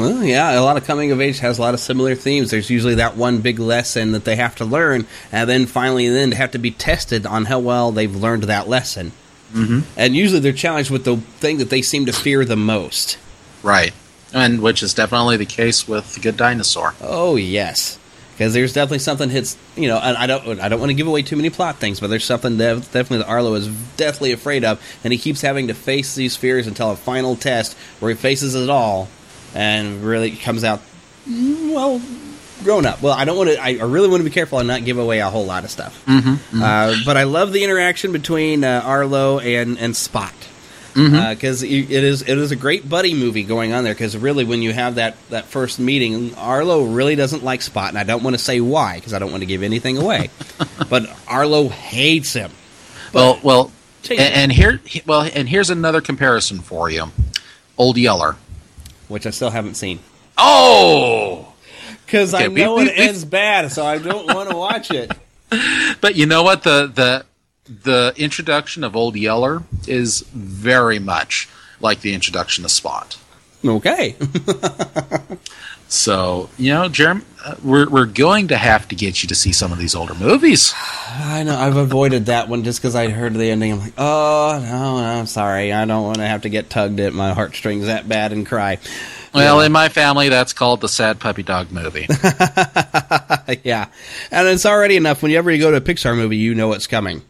Well, 0.00 0.24
yeah, 0.24 0.58
a 0.58 0.62
lot 0.62 0.78
of 0.78 0.86
coming 0.86 1.12
of 1.12 1.20
age 1.20 1.40
has 1.40 1.58
a 1.58 1.60
lot 1.60 1.74
of 1.74 1.80
similar 1.80 2.14
themes. 2.14 2.50
There's 2.50 2.70
usually 2.70 2.94
that 2.94 3.18
one 3.18 3.42
big 3.42 3.58
lesson 3.58 4.12
that 4.12 4.24
they 4.24 4.36
have 4.36 4.56
to 4.56 4.64
learn, 4.64 5.06
and 5.30 5.48
then 5.48 5.66
finally, 5.66 6.08
then 6.08 6.30
they 6.30 6.36
have 6.36 6.52
to 6.52 6.58
be 6.58 6.70
tested 6.70 7.26
on 7.26 7.44
how 7.44 7.58
well 7.58 7.92
they've 7.92 8.14
learned 8.14 8.44
that 8.44 8.66
lesson. 8.66 9.12
Mm-hmm. 9.52 9.80
And 9.98 10.16
usually, 10.16 10.40
they're 10.40 10.52
challenged 10.52 10.90
with 10.90 11.04
the 11.04 11.18
thing 11.18 11.58
that 11.58 11.68
they 11.68 11.82
seem 11.82 12.06
to 12.06 12.14
fear 12.14 12.46
the 12.46 12.56
most. 12.56 13.18
Right. 13.62 13.92
And 14.32 14.62
which 14.62 14.82
is 14.82 14.94
definitely 14.94 15.36
the 15.36 15.44
case 15.44 15.86
with 15.86 16.14
the 16.14 16.20
Good 16.20 16.38
Dinosaur. 16.38 16.94
Oh 17.02 17.36
yes, 17.36 17.98
because 18.32 18.54
there's 18.54 18.72
definitely 18.72 19.00
something 19.00 19.28
hits 19.28 19.58
you 19.76 19.86
know 19.86 19.98
and 19.98 20.16
I 20.16 20.26
don't 20.26 20.60
I 20.60 20.70
don't 20.70 20.80
want 20.80 20.88
to 20.88 20.94
give 20.94 21.06
away 21.06 21.20
too 21.20 21.36
many 21.36 21.50
plot 21.50 21.76
things 21.76 22.00
but 22.00 22.08
there's 22.08 22.24
something 22.24 22.56
that 22.56 22.76
definitely 22.92 23.18
that 23.18 23.28
Arlo 23.28 23.52
is 23.54 23.68
deathly 23.98 24.32
afraid 24.32 24.64
of 24.64 24.80
and 25.04 25.12
he 25.12 25.18
keeps 25.18 25.42
having 25.42 25.66
to 25.66 25.74
face 25.74 26.14
these 26.14 26.36
fears 26.36 26.66
until 26.66 26.90
a 26.90 26.96
final 26.96 27.36
test 27.36 27.76
where 27.98 28.10
he 28.10 28.16
faces 28.16 28.54
it 28.54 28.70
all 28.70 29.08
and 29.54 30.02
really 30.02 30.30
comes 30.32 30.64
out 30.64 30.80
well 31.26 32.00
grown 32.64 32.84
up 32.86 33.00
well 33.02 33.12
I 33.14 33.24
don't 33.24 33.36
want 33.36 33.50
to 33.50 33.62
I 33.62 33.72
really 33.82 34.08
want 34.08 34.20
to 34.20 34.24
be 34.24 34.30
careful 34.34 34.58
and 34.58 34.68
not 34.68 34.84
give 34.84 34.98
away 34.98 35.20
a 35.20 35.28
whole 35.30 35.46
lot 35.46 35.64
of 35.64 35.70
stuff 35.70 36.04
Mm-hmm. 36.06 36.62
uh, 36.62 36.94
but 37.04 37.16
I 37.16 37.24
love 37.24 37.52
the 37.52 37.64
interaction 37.64 38.12
between 38.12 38.64
uh, 38.64 38.82
Arlo 38.84 39.38
and 39.38 39.78
and 39.78 39.96
Spot 39.96 40.32
because 40.92 41.62
it 41.62 41.70
is 41.88 42.22
it 42.22 42.36
is 42.36 42.50
a 42.50 42.56
great 42.56 42.86
buddy 42.88 43.14
movie 43.14 43.44
going 43.44 43.72
on 43.72 43.84
there. 43.84 43.94
Because 43.94 44.16
really, 44.16 44.42
when 44.44 44.60
you 44.60 44.72
have 44.72 44.96
that 44.96 45.14
that 45.30 45.44
first 45.44 45.78
meeting, 45.78 46.34
Arlo 46.34 46.82
really 46.84 47.14
doesn't 47.14 47.44
like 47.44 47.62
Spot, 47.62 47.90
and 47.90 47.96
I 47.96 48.02
don't 48.02 48.24
want 48.24 48.34
to 48.34 48.42
say 48.42 48.60
why 48.60 48.96
because 48.96 49.14
I 49.14 49.20
don't 49.20 49.30
want 49.30 49.42
to 49.42 49.46
give 49.46 49.62
anything 49.62 49.98
away. 49.98 50.30
but 50.90 51.08
Arlo 51.28 51.68
hates 51.68 52.32
him. 52.32 52.50
well, 53.14 53.38
well, 53.44 53.70
and, 54.10 54.18
and 54.20 54.52
here, 54.52 54.80
well, 55.06 55.30
and 55.32 55.48
here's 55.48 55.70
another 55.70 56.00
comparison 56.00 56.58
for 56.58 56.90
you. 56.90 57.04
Old 57.78 57.96
Yeller. 57.96 58.34
Which 59.10 59.26
I 59.26 59.30
still 59.30 59.50
haven't 59.50 59.74
seen 59.74 59.98
Oh, 60.38 61.52
because 62.06 62.32
I 62.32 62.38
Okay, 62.44 62.48
we- 62.48 62.60
know 62.62 62.76
we- 62.76 62.88
it 62.88 62.96
we- 62.96 63.04
ends 63.08 63.24
bad, 63.26 63.70
so 63.72 63.84
I 63.84 63.98
don't 63.98 64.26
want 64.34 64.48
to 64.48 64.56
watch 64.56 64.90
it. 64.90 65.10
but 66.00 66.14
you 66.16 66.24
know 66.26 66.42
what? 66.42 66.62
The 66.62 66.90
the 66.94 67.26
the 67.84 68.14
introduction 68.16 68.82
of 68.84 68.96
Old 68.96 69.16
Yeller 69.16 69.62
is 69.86 70.20
very 70.32 70.98
much 70.98 71.48
like 71.80 72.00
the 72.00 72.14
introduction 72.14 72.64
of 72.64 72.70
Spot. 72.70 73.16
Okay, 73.64 74.16
So 75.90 76.48
you 76.56 76.72
know, 76.72 76.88
Jeremy, 76.88 77.22
uh, 77.44 77.56
we're 77.64 77.90
we're 77.90 78.06
going 78.06 78.48
to 78.48 78.56
have 78.56 78.86
to 78.88 78.94
get 78.94 79.22
you 79.24 79.28
to 79.28 79.34
see 79.34 79.52
some 79.52 79.72
of 79.72 79.78
these 79.78 79.96
older 79.96 80.14
movies. 80.14 80.72
I 81.08 81.42
know 81.42 81.56
I've 81.56 81.76
avoided 81.76 82.26
that 82.26 82.48
one 82.48 82.62
just 82.62 82.80
because 82.80 82.94
I 82.94 83.08
heard 83.08 83.34
the 83.34 83.50
ending. 83.50 83.72
I'm 83.72 83.80
like, 83.80 83.94
oh 83.98 84.60
no, 84.62 84.98
no, 85.00 85.04
I'm 85.04 85.26
sorry, 85.26 85.72
I 85.72 85.84
don't 85.86 86.04
want 86.04 86.18
to 86.18 86.26
have 86.26 86.42
to 86.42 86.48
get 86.48 86.70
tugged 86.70 87.00
at 87.00 87.12
my 87.12 87.32
heartstrings 87.32 87.86
that 87.86 88.08
bad 88.08 88.32
and 88.32 88.46
cry. 88.46 88.78
Well, 89.34 89.60
in 89.60 89.70
my 89.72 89.88
family, 89.88 90.28
that's 90.28 90.52
called 90.52 90.80
the 90.80 90.88
Sad 90.88 91.18
Puppy 91.20 91.42
Dog 91.42 91.70
movie. 91.72 92.06
yeah, 93.64 93.86
and 94.30 94.48
it's 94.48 94.66
already 94.66 94.96
enough. 94.96 95.22
Whenever 95.22 95.50
you 95.50 95.58
go 95.60 95.70
to 95.72 95.76
a 95.76 95.80
Pixar 95.80 96.16
movie, 96.16 96.36
you 96.36 96.54
know 96.54 96.68
what's 96.68 96.86
coming. 96.86 97.22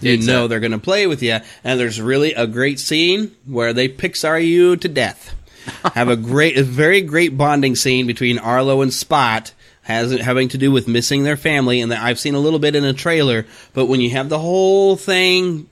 You 0.00 0.12
Exactly. 0.12 0.26
know 0.34 0.48
they're 0.48 0.60
going 0.60 0.72
to 0.72 0.78
play 0.78 1.06
with 1.06 1.22
you, 1.22 1.38
and 1.62 1.78
there's 1.80 2.00
really 2.00 2.32
a 2.34 2.46
great 2.46 2.78
scene 2.80 3.34
where 3.46 3.72
they 3.72 3.88
Pixar 3.88 4.44
you 4.44 4.76
to 4.76 4.88
death. 4.88 5.34
Have 5.94 6.08
a 6.08 6.16
great, 6.16 6.58
a 6.58 6.62
very 6.62 7.00
great 7.00 7.36
bonding 7.36 7.76
scene 7.76 8.06
between 8.06 8.38
Arlo 8.38 8.82
and 8.82 8.92
Spot. 8.92 9.52
Has 9.82 10.12
having 10.12 10.48
to 10.48 10.58
do 10.58 10.72
with 10.72 10.88
missing 10.88 11.24
their 11.24 11.36
family, 11.36 11.82
and 11.82 11.92
that 11.92 12.02
I've 12.02 12.18
seen 12.18 12.34
a 12.34 12.38
little 12.38 12.58
bit 12.58 12.74
in 12.74 12.84
a 12.84 12.94
trailer. 12.94 13.44
But 13.74 13.84
when 13.84 14.00
you 14.00 14.10
have 14.10 14.30
the 14.30 14.38
whole 14.38 14.96
thing 14.96 15.68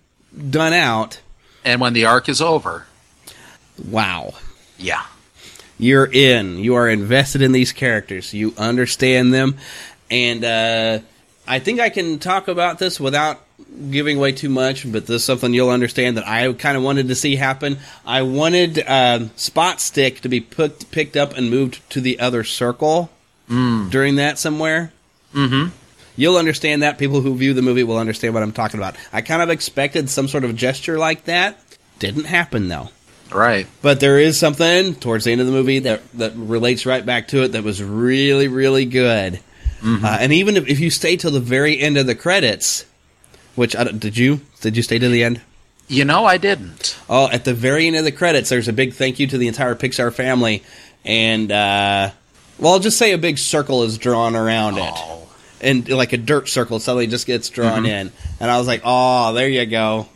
done 0.51 0.75
out, 0.75 1.21
and 1.65 1.81
when 1.81 1.95
the 1.95 2.05
arc 2.05 2.29
is 2.29 2.43
over, 2.43 2.85
wow, 3.89 4.35
yeah, 4.77 5.03
you're 5.79 6.11
in. 6.13 6.59
You 6.59 6.75
are 6.75 6.91
invested 6.91 7.41
in 7.41 7.53
these 7.53 7.73
characters. 7.73 8.35
You 8.35 8.53
understand 8.59 9.33
them, 9.33 9.57
and 10.11 10.45
uh, 10.45 10.99
I 11.47 11.59
think 11.59 11.81
I 11.81 11.89
can 11.89 12.19
talk 12.19 12.49
about 12.49 12.79
this 12.79 13.01
without 13.01 13.41
giving 13.91 14.19
away 14.19 14.33
too 14.33 14.49
much. 14.49 14.91
But 14.91 15.07
this 15.07 15.17
is 15.17 15.25
something 15.25 15.53
you'll 15.55 15.71
understand 15.71 16.17
that 16.17 16.27
I 16.27 16.53
kind 16.53 16.77
of 16.77 16.83
wanted 16.83 17.09
to 17.09 17.15
see 17.15 17.37
happen. 17.37 17.79
I 18.07 18.23
wanted 18.23 18.83
um, 18.87 19.31
Spot 19.37 19.81
Stick 19.81 20.21
to 20.23 20.29
be 20.29 20.41
put, 20.41 20.91
picked 20.91 21.17
up 21.17 21.37
and 21.37 21.51
moved 21.51 21.89
to 21.91 22.01
the 22.01 22.21
other 22.21 22.45
circle 22.45 23.11
during 23.49 24.17
that 24.17 24.39
somewhere. 24.39 24.93
Mm-hmm. 25.35 25.75
You'll 26.17 26.37
understand 26.37 26.83
that. 26.83 26.99
People 26.99 27.21
who 27.21 27.35
view 27.37 27.53
the 27.55 27.61
movie 27.63 27.85
will 27.85 27.99
understand 27.99 28.33
what 28.35 28.43
I'm 28.43 28.53
talking 28.53 28.81
about. 28.81 28.97
I 29.13 29.21
kind 29.21 29.43
of 29.43 29.51
expected 29.51 30.09
some 30.09 30.29
sort 30.29 30.45
of 30.45 30.57
gesture 30.57 30.99
like 30.99 31.25
that. 31.25 31.59
Didn't 31.99 32.25
happen 32.25 32.69
though. 32.69 32.89
right. 33.31 33.67
But 33.83 34.01
there 34.01 34.19
is 34.19 34.39
something 34.39 34.95
towards 34.95 35.25
the 35.25 35.33
end 35.33 35.41
of 35.41 35.47
the 35.47 35.53
movie 35.53 35.81
that 35.81 36.01
that 36.15 36.33
relates 36.35 36.87
right 36.87 37.05
back 37.05 37.29
to 37.29 37.43
it 37.45 37.49
that 37.49 37.63
was 37.65 37.83
really 37.83 38.49
really 38.49 38.85
good. 38.87 39.41
Mm-hmm. 39.81 40.05
Uh, 40.05 40.17
and 40.21 40.33
even 40.33 40.57
if, 40.57 40.69
if 40.69 40.81
you 40.81 40.91
stay 40.91 41.17
till 41.17 41.31
the 41.33 41.41
very 41.41 41.79
end 41.79 41.99
of 41.99 42.07
the 42.07 42.15
credits, 42.15 42.87
which 43.55 43.75
I 43.77 43.85
did 43.85 44.17
you 44.17 44.41
did 44.61 44.77
you 44.77 44.83
stay 44.83 44.99
to 44.99 45.09
the 45.09 45.25
end? 45.25 45.41
You 45.89 46.05
know, 46.05 46.25
I 46.25 46.39
didn't. 46.39 46.97
Oh, 47.09 47.29
at 47.29 47.45
the 47.45 47.53
very 47.55 47.87
end 47.87 47.97
of 47.97 48.05
the 48.05 48.13
credits, 48.13 48.49
there's 48.49 48.69
a 48.69 48.73
big 48.73 48.95
thank 48.95 49.19
you 49.19 49.27
to 49.27 49.37
the 49.39 49.49
entire 49.49 49.75
Pixar 49.75 50.13
family, 50.13 50.63
and 51.05 51.51
uh, 51.53 52.11
well, 52.59 52.73
I'll 52.75 52.79
just 52.79 52.99
say 52.99 53.13
a 53.13 53.19
big 53.19 53.39
circle 53.39 53.83
is 53.83 53.99
drawn 53.99 54.35
around 54.37 54.79
it, 54.79 54.93
Oh. 54.95 55.29
and 55.61 55.87
like 55.89 56.13
a 56.13 56.17
dirt 56.17 56.49
circle 56.49 56.79
suddenly 56.79 57.09
just 57.09 57.27
gets 57.27 57.49
drawn 57.49 57.83
Mhm. 57.83 57.89
in, 57.89 58.13
and 58.41 58.51
I 58.51 58.59
was 58.59 58.67
like, 58.67 58.83
oh, 58.85 59.33
there 59.35 59.49
you 59.49 59.67
go. 59.67 60.09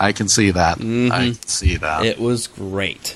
I 0.00 0.12
can 0.12 0.28
see 0.28 0.50
that. 0.50 0.78
Mhm. 0.78 1.10
I 1.12 1.18
can 1.26 1.46
see 1.46 1.76
that. 1.76 2.04
It 2.04 2.18
was 2.18 2.46
great. 2.48 3.14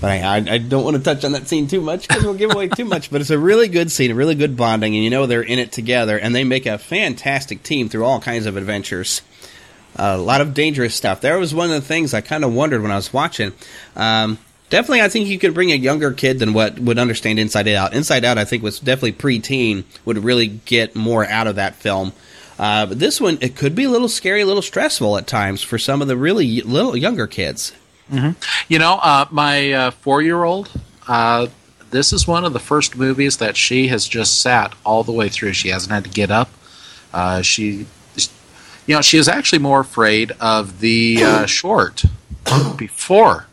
But 0.00 0.10
I, 0.10 0.36
I, 0.36 0.58
don't 0.58 0.84
want 0.84 0.96
to 0.96 1.02
touch 1.02 1.24
on 1.24 1.32
that 1.32 1.48
scene 1.48 1.66
too 1.66 1.80
much 1.80 2.06
because 2.06 2.24
we'll 2.24 2.34
give 2.34 2.52
away 2.52 2.68
too 2.68 2.84
much. 2.84 3.10
But 3.10 3.20
it's 3.20 3.30
a 3.30 3.38
really 3.38 3.68
good 3.68 3.90
scene, 3.90 4.10
a 4.10 4.14
really 4.14 4.34
good 4.34 4.56
bonding, 4.56 4.94
and 4.94 5.02
you 5.02 5.10
know 5.10 5.26
they're 5.26 5.42
in 5.42 5.58
it 5.58 5.72
together, 5.72 6.18
and 6.18 6.34
they 6.34 6.44
make 6.44 6.66
a 6.66 6.78
fantastic 6.78 7.62
team 7.62 7.88
through 7.88 8.04
all 8.04 8.20
kinds 8.20 8.46
of 8.46 8.56
adventures. 8.56 9.22
a 9.96 10.18
lot 10.18 10.40
of 10.40 10.54
dangerous 10.54 10.94
stuff. 10.94 11.20
There 11.20 11.38
was 11.38 11.54
one 11.54 11.70
of 11.70 11.74
the 11.74 11.80
things 11.80 12.12
I 12.12 12.20
kind 12.20 12.44
of 12.44 12.52
wondered 12.52 12.82
when 12.82 12.90
I 12.90 12.96
was 12.96 13.12
watching. 13.12 13.52
Um, 13.96 14.38
definitely, 14.70 15.02
I 15.02 15.08
think 15.08 15.28
you 15.28 15.38
could 15.38 15.54
bring 15.54 15.72
a 15.72 15.76
younger 15.76 16.12
kid 16.12 16.38
than 16.38 16.52
what 16.52 16.78
would 16.78 16.98
understand 16.98 17.38
Inside 17.38 17.68
Out. 17.68 17.94
Inside 17.94 18.24
Out, 18.24 18.38
I 18.38 18.44
think, 18.44 18.62
was 18.62 18.80
definitely 18.80 19.12
preteen, 19.12 19.84
would 20.04 20.18
really 20.18 20.48
get 20.48 20.94
more 20.94 21.26
out 21.26 21.46
of 21.46 21.56
that 21.56 21.76
film. 21.76 22.12
Uh, 22.58 22.86
but 22.86 22.98
this 22.98 23.20
one, 23.20 23.38
it 23.40 23.56
could 23.56 23.74
be 23.74 23.84
a 23.84 23.90
little 23.90 24.08
scary, 24.08 24.42
a 24.42 24.46
little 24.46 24.62
stressful 24.62 25.16
at 25.16 25.26
times 25.26 25.62
for 25.62 25.78
some 25.78 26.02
of 26.02 26.08
the 26.08 26.16
really 26.16 26.60
little 26.60 26.96
younger 26.96 27.26
kids. 27.26 27.72
Hmm 28.10 28.30
You 28.68 28.78
know, 28.78 28.94
uh, 29.02 29.26
my 29.30 29.72
uh, 29.72 29.90
four-year-old. 29.90 30.70
Uh, 31.08 31.48
this 31.90 32.12
is 32.12 32.26
one 32.26 32.44
of 32.44 32.52
the 32.52 32.58
first 32.58 32.96
movies 32.96 33.36
that 33.36 33.56
she 33.56 33.88
has 33.88 34.08
just 34.08 34.40
sat 34.40 34.74
all 34.84 35.04
the 35.04 35.12
way 35.12 35.28
through. 35.28 35.52
She 35.52 35.68
hasn't 35.68 35.92
had 35.92 36.04
to 36.04 36.10
get 36.10 36.30
up. 36.30 36.48
Uh, 37.12 37.40
she, 37.42 37.86
you 38.86 38.94
know, 38.94 39.00
she 39.00 39.18
is 39.18 39.28
actually 39.28 39.60
more 39.60 39.80
afraid 39.80 40.32
of 40.40 40.80
the 40.80 41.22
uh, 41.22 41.46
short 41.60 42.04
before. 42.76 43.46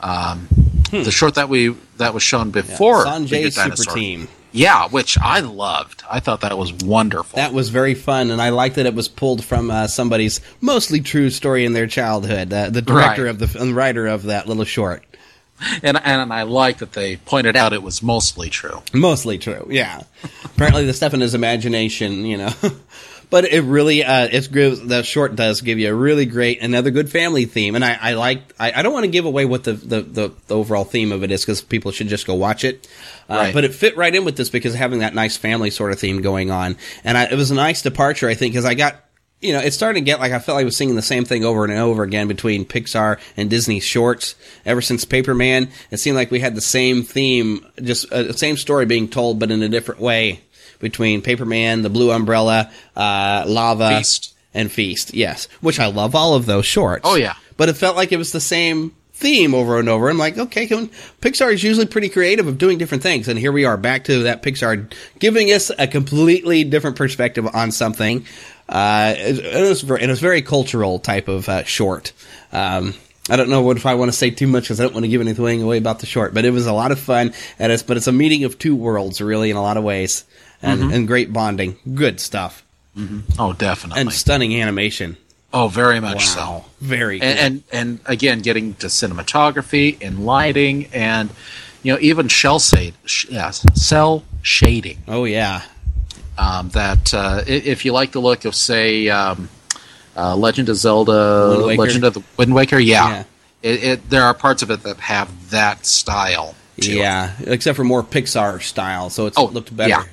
Um, 0.00 0.48
The 0.90 1.10
short 1.10 1.34
that 1.34 1.48
we 1.48 1.74
that 1.96 2.14
was 2.14 2.22
shown 2.22 2.50
before 2.52 3.04
Sanjay's 3.04 3.56
Good 3.56 3.76
Super 3.78 3.90
Team. 3.94 4.28
Yeah, 4.56 4.88
which 4.88 5.18
I 5.18 5.40
loved. 5.40 6.02
I 6.10 6.20
thought 6.20 6.40
that 6.40 6.56
was 6.56 6.72
wonderful. 6.72 7.36
That 7.36 7.52
was 7.52 7.68
very 7.68 7.94
fun, 7.94 8.30
and 8.30 8.40
I 8.40 8.48
like 8.48 8.74
that 8.74 8.86
it 8.86 8.94
was 8.94 9.06
pulled 9.08 9.44
from 9.44 9.70
uh, 9.70 9.86
somebody's 9.86 10.40
mostly 10.60 11.00
true 11.00 11.30
story 11.30 11.64
in 11.64 11.72
their 11.74 11.86
childhood. 11.86 12.52
Uh, 12.52 12.70
the 12.70 12.82
director 12.82 13.24
Right. 13.24 13.30
of 13.30 13.38
the 13.38 13.60
and 13.60 13.76
writer 13.76 14.06
of 14.06 14.24
that 14.24 14.48
little 14.48 14.64
short, 14.64 15.04
and 15.82 15.96
and 16.02 16.32
I 16.32 16.42
like 16.44 16.78
that 16.78 16.92
they 16.94 17.16
pointed 17.16 17.54
out 17.56 17.72
it 17.72 17.82
was 17.82 18.02
mostly 18.02 18.48
true. 18.50 18.82
mostly 18.92 19.36
true. 19.38 19.66
Yeah, 19.70 20.02
apparently 20.44 20.86
the 20.86 20.92
stuff 20.94 21.12
in 21.14 21.20
his 21.20 21.34
imagination, 21.34 22.24
you 22.24 22.38
know. 22.38 22.50
but 23.30 23.44
it 23.44 23.62
really, 23.62 24.04
uh, 24.04 24.28
it's 24.30 24.46
good. 24.46 24.88
The 24.88 25.02
short 25.02 25.36
does 25.36 25.60
give 25.60 25.78
you 25.78 25.90
a 25.90 25.94
really 25.94 26.26
great, 26.26 26.62
another 26.62 26.90
good 26.90 27.10
family 27.10 27.44
theme, 27.44 27.74
and 27.74 27.84
I, 27.84 27.98
I 28.00 28.12
like. 28.14 28.54
I, 28.58 28.72
I 28.76 28.82
don't 28.82 28.92
want 28.92 29.04
to 29.04 29.10
give 29.10 29.24
away 29.24 29.44
what 29.44 29.64
the 29.64 29.72
the, 29.72 30.02
the, 30.02 30.32
the 30.46 30.56
overall 30.56 30.84
theme 30.84 31.12
of 31.12 31.22
it 31.22 31.30
is 31.30 31.42
because 31.42 31.60
people 31.60 31.90
should 31.92 32.08
just 32.08 32.26
go 32.26 32.34
watch 32.34 32.64
it. 32.64 32.88
Uh, 33.28 33.34
Right. 33.36 33.54
But 33.54 33.64
it 33.64 33.74
fit 33.74 33.96
right 33.96 34.14
in 34.14 34.24
with 34.24 34.36
this 34.36 34.50
because 34.50 34.74
having 34.74 35.00
that 35.00 35.14
nice 35.14 35.36
family 35.36 35.70
sort 35.70 35.92
of 35.92 35.98
theme 35.98 36.22
going 36.22 36.50
on, 36.50 36.76
and 37.04 37.18
I, 37.18 37.24
it 37.24 37.34
was 37.34 37.50
a 37.50 37.54
nice 37.54 37.82
departure, 37.82 38.28
I 38.28 38.34
think, 38.34 38.52
because 38.52 38.64
I 38.64 38.74
got 38.74 38.96
you 39.40 39.52
know, 39.52 39.60
it's 39.60 39.76
starting 39.76 40.02
to 40.02 40.06
get 40.06 40.18
like 40.18 40.32
I 40.32 40.38
felt 40.38 40.56
like 40.56 40.62
I 40.62 40.64
was 40.64 40.76
singing 40.76 40.96
the 40.96 41.02
same 41.02 41.24
thing 41.24 41.44
over 41.44 41.64
and 41.64 41.72
over 41.74 42.02
again 42.02 42.26
between 42.26 42.64
Pixar 42.64 43.18
and 43.36 43.50
Disney 43.50 43.80
shorts. 43.80 44.34
Ever 44.64 44.80
since 44.80 45.04
Paperman, 45.04 45.70
it 45.90 45.98
seemed 45.98 46.16
like 46.16 46.30
we 46.30 46.40
had 46.40 46.54
the 46.54 46.62
same 46.62 47.02
theme, 47.02 47.66
just 47.82 48.10
uh, 48.12 48.22
the 48.24 48.32
same 48.32 48.56
story 48.56 48.86
being 48.86 49.08
told, 49.08 49.38
but 49.38 49.50
in 49.50 49.62
a 49.62 49.68
different 49.68 50.00
way 50.00 50.40
between 50.78 51.22
Paperman, 51.22 51.82
The 51.82 51.90
Blue 51.90 52.10
Umbrella, 52.10 52.70
uh, 52.96 53.44
Lava, 53.46 53.98
Feast. 53.98 54.34
and 54.54 54.70
Feast. 54.70 55.14
Yes, 55.14 55.46
which 55.60 55.80
I 55.80 55.86
love 55.86 56.14
all 56.14 56.34
of 56.34 56.46
those 56.46 56.66
shorts. 56.66 57.02
Oh, 57.04 57.16
yeah. 57.16 57.34
but 57.56 57.68
it 57.68 57.74
felt 57.76 57.96
like 57.96 58.12
it 58.12 58.16
was 58.18 58.32
the 58.32 58.40
same 58.40 58.94
theme 59.14 59.54
over 59.54 59.78
and 59.78 59.88
over. 59.88 60.10
I'm 60.10 60.18
like, 60.18 60.36
okay, 60.36 60.66
can, 60.66 60.88
Pixar 61.22 61.52
is 61.52 61.62
usually 61.62 61.86
pretty 61.86 62.10
creative 62.10 62.46
of 62.46 62.58
doing 62.58 62.76
different 62.76 63.02
things, 63.02 63.28
and 63.28 63.38
here 63.38 63.52
we 63.52 63.64
are 63.64 63.78
back 63.78 64.04
to 64.04 64.24
that 64.24 64.42
Pixar 64.42 64.92
giving 65.18 65.48
us 65.52 65.70
a 65.78 65.86
completely 65.86 66.64
different 66.64 66.96
perspective 66.96 67.48
on 67.54 67.70
something. 67.70 68.26
Uh, 68.68 69.14
it, 69.16 69.38
it 69.38 69.68
was 69.68 69.80
very, 69.82 70.02
it 70.02 70.08
was 70.08 70.20
very 70.20 70.42
cultural 70.42 70.98
type 70.98 71.28
of 71.28 71.48
uh, 71.48 71.64
short. 71.64 72.12
Um, 72.52 72.92
I 73.30 73.36
don't 73.36 73.48
know 73.48 73.62
what 73.62 73.76
if 73.76 73.86
I 73.86 73.94
want 73.94 74.10
to 74.10 74.16
say 74.16 74.30
too 74.30 74.46
much 74.46 74.64
because 74.64 74.80
I 74.80 74.84
don't 74.84 74.92
want 74.92 75.04
to 75.04 75.08
give 75.08 75.20
anything 75.20 75.62
away 75.62 75.78
about 75.78 75.98
the 76.00 76.06
short, 76.06 76.34
but 76.34 76.44
it 76.44 76.50
was 76.50 76.66
a 76.66 76.72
lot 76.72 76.92
of 76.92 76.98
fun. 76.98 77.32
And 77.58 77.72
it's, 77.72 77.82
but 77.82 77.96
it's 77.96 78.06
a 78.06 78.12
meeting 78.12 78.44
of 78.44 78.58
two 78.58 78.76
worlds, 78.76 79.20
really, 79.20 79.50
in 79.50 79.56
a 79.56 79.62
lot 79.62 79.76
of 79.76 79.82
ways, 79.82 80.24
and, 80.66 80.80
Mhm. 80.82 80.94
and 80.94 81.06
great 81.06 81.32
bonding. 81.32 81.76
Good 81.94 82.20
stuff. 82.20 82.62
Oh, 83.38 83.52
definitely. 83.52 84.00
And 84.00 84.12
stunning 84.12 84.60
animation. 84.60 85.16
oh, 85.52 85.68
very 85.68 86.00
much 86.00 86.24
Wow. 86.36 86.64
so. 86.64 86.64
Very 86.80 87.20
and, 87.22 87.38
and 87.38 87.62
and 87.72 88.00
again 88.06 88.40
getting 88.40 88.74
to 88.74 88.86
cinematography 88.88 89.96
and 90.02 90.26
lighting 90.26 90.86
and 90.92 91.30
you 91.82 91.92
know 91.92 91.98
even 92.00 92.28
shell 92.28 92.58
shade 92.58 92.94
sh- 93.04 93.26
cell 93.74 94.22
shading. 94.42 94.98
Oh 95.08 95.24
yeah. 95.24 95.62
Um, 96.38 96.68
that 96.70 97.14
uh, 97.14 97.42
if 97.46 97.84
you 97.84 97.92
like 97.92 98.12
the 98.12 98.20
look 98.20 98.44
of 98.44 98.54
say 98.54 99.08
um, 99.08 99.48
uh, 100.16 100.36
Legend 100.36 100.68
of 100.68 100.76
Zelda, 100.76 101.46
Legend 101.76 102.04
of 102.04 102.14
the 102.14 102.22
Wind 102.36 102.54
Waker, 102.54 102.78
yeah, 102.78 103.08
Yeah. 103.08 103.24
It, 103.62 103.84
it, 103.84 104.10
there 104.10 104.22
are 104.24 104.34
parts 104.34 104.62
of 104.62 104.70
it 104.70 104.82
that 104.82 104.98
have 105.00 105.28
that 105.50 105.86
style. 105.86 106.54
to 106.82 106.90
it. 106.90 106.96
Yeah, 106.96 107.32
except 107.46 107.76
for 107.76 107.84
more 107.84 108.02
Pixar 108.02 108.62
style, 108.62 109.08
so 109.08 109.24
it's, 109.26 109.38
Oh, 109.38 109.48
it 109.48 109.54
looked 109.54 109.74
better. 109.74 109.88
yeah. 109.88 110.04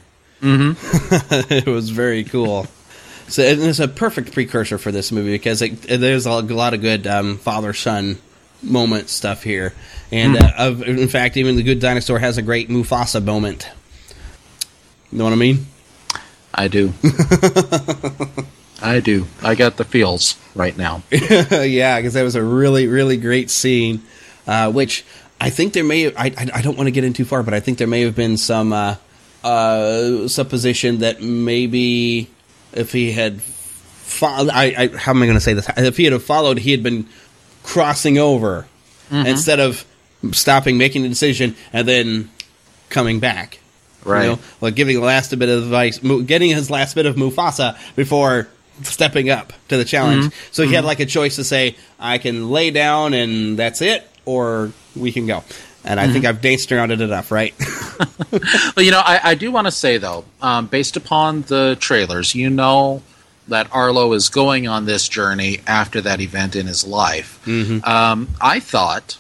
Mm-hmm. 0.43 1.53
it 1.53 1.65
was 1.65 1.89
very 1.89 2.23
cool. 2.25 2.67
So 3.29 3.41
and 3.43 3.61
it's 3.61 3.79
a 3.79 3.87
perfect 3.87 4.33
precursor 4.33 4.77
for 4.77 4.91
this 4.91 5.11
movie 5.11 5.31
because 5.31 5.61
it, 5.61 5.81
there's 5.83 6.25
a 6.25 6.31
lot 6.41 6.73
of 6.73 6.81
good 6.81 7.07
um, 7.07 7.37
father 7.37 7.73
son 7.73 8.17
moment 8.61 9.09
stuff 9.09 9.43
here, 9.43 9.73
and 10.11 10.37
Hmm. 10.37 10.43
uh, 10.43 10.51
of, 10.57 10.83
in 10.83 11.07
fact, 11.07 11.37
even 11.37 11.55
the 11.55 11.63
Good 11.63 11.79
Dinosaur 11.79 12.19
has 12.19 12.37
a 12.37 12.41
great 12.41 12.69
Mufasa 12.69 13.23
moment. 13.23 13.67
You 15.11 15.17
know 15.19 15.23
what 15.25 15.33
I 15.33 15.37
mean? 15.37 15.65
I 16.53 16.67
do. 16.67 16.93
I 18.81 18.99
do. 18.99 19.25
I 19.41 19.55
got 19.55 19.77
the 19.77 19.85
feels 19.85 20.37
right 20.55 20.77
now. 20.77 21.03
yeah, 21.11 21.97
because 21.99 22.13
that 22.13 22.23
was 22.23 22.35
a 22.35 22.43
really, 22.43 22.87
really 22.87 23.17
great 23.17 23.49
scene. 23.49 24.01
Uh, 24.45 24.69
which 24.71 25.05
I 25.39 25.49
think 25.49 25.73
there 25.73 25.83
may. 25.85 26.07
I, 26.13 26.25
I 26.25 26.49
I 26.55 26.61
don't 26.61 26.77
want 26.77 26.87
to 26.87 26.91
get 26.91 27.03
in 27.05 27.13
too 27.13 27.23
far, 27.25 27.43
but 27.43 27.53
I 27.53 27.59
think 27.61 27.77
there 27.77 27.87
may 27.87 28.01
have 28.01 28.15
been 28.15 28.35
some 28.37 28.73
uh, 28.73 28.95
uh, 29.43 30.27
supposition 30.27 30.99
that 30.99 31.21
maybe 31.21 32.27
if 32.73 32.91
he 32.91 33.11
had, 33.11 33.41
fo- 33.41 34.49
I, 34.49 34.73
I 34.77 34.87
how 34.97 35.11
am 35.11 35.21
I 35.21 35.25
going 35.25 35.37
to 35.37 35.41
say 35.41 35.53
this? 35.53 35.67
If 35.77 35.97
he 35.97 36.05
had 36.05 36.21
followed, 36.21 36.57
he 36.59 36.71
had 36.71 36.83
been 36.83 37.07
crossing 37.63 38.17
over 38.17 38.65
Mhm. 39.11 39.25
instead 39.25 39.59
of 39.59 39.85
stopping, 40.31 40.77
making 40.77 41.03
the 41.03 41.09
decision, 41.09 41.55
and 41.73 41.87
then 41.87 42.29
coming 42.89 43.19
back. 43.19 43.59
Right. 44.05 44.23
You 44.23 44.29
know, 44.31 44.39
like 44.61 44.75
giving 44.75 44.95
the 44.99 45.05
last 45.05 45.37
bit 45.37 45.49
of 45.49 45.63
advice, 45.63 45.97
getting 46.25 46.49
his 46.51 46.69
last 46.69 46.93
bit 46.95 47.05
of 47.05 47.15
Mufasa 47.15 47.77
before 47.95 48.47
stepping 48.81 49.29
up 49.29 49.53
to 49.69 49.77
the 49.77 49.85
challenge. 49.85 50.25
Mhm. 50.25 50.33
So 50.51 50.65
he 50.67 50.73
had 50.73 50.83
Mhm. 50.83 50.87
like 50.87 50.99
a 50.99 51.05
choice 51.05 51.35
to 51.37 51.43
say, 51.43 51.75
I 51.99 52.17
can 52.17 52.49
lay 52.49 52.71
down 52.71 53.13
and 53.13 53.57
that's 53.57 53.81
it, 53.81 54.05
or 54.25 54.71
we 54.95 55.11
can 55.11 55.25
go. 55.27 55.43
And 55.85 55.99
I 55.99 56.07
think 56.07 56.23
Mhm. 56.23 56.29
I've 56.29 56.41
danced 56.41 56.71
around 56.71 56.91
it 56.91 57.01
enough, 57.01 57.31
right? 57.31 57.53
Well, 58.75 58.83
you 58.83 58.89
know, 58.91 59.01
I, 59.05 59.19
I 59.23 59.35
do 59.35 59.51
want 59.51 59.67
to 59.67 59.71
say 59.71 59.97
though, 59.97 60.25
um, 60.41 60.65
based 60.65 60.97
upon 60.97 61.43
the 61.43 61.77
trailers, 61.79 62.33
you 62.33 62.49
know 62.49 63.03
that 63.47 63.67
Arlo 63.71 64.13
is 64.13 64.29
going 64.29 64.67
on 64.67 64.85
this 64.85 65.07
journey 65.07 65.59
after 65.67 66.01
that 66.01 66.19
event 66.19 66.55
in 66.55 66.65
his 66.65 66.83
life. 66.85 67.39
Mhm. 67.45 67.85
Um, 67.87 68.29
I 68.41 68.59
thought 68.59 69.17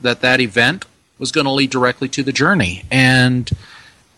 that 0.00 0.20
that 0.20 0.40
event 0.40 0.84
was 1.18 1.32
going 1.32 1.46
to 1.46 1.50
lead 1.50 1.70
directly 1.70 2.08
to 2.10 2.22
the 2.22 2.32
journey, 2.32 2.84
and 2.90 3.50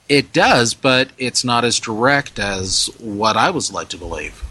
it 0.08 0.32
does, 0.32 0.74
but 0.74 1.08
it's 1.16 1.44
not 1.44 1.64
as 1.64 1.78
direct 1.80 2.38
as 2.38 2.90
what 2.98 3.36
I 3.36 3.48
was 3.50 3.72
led 3.72 3.88
to 3.90 3.96
believe. 3.96 4.42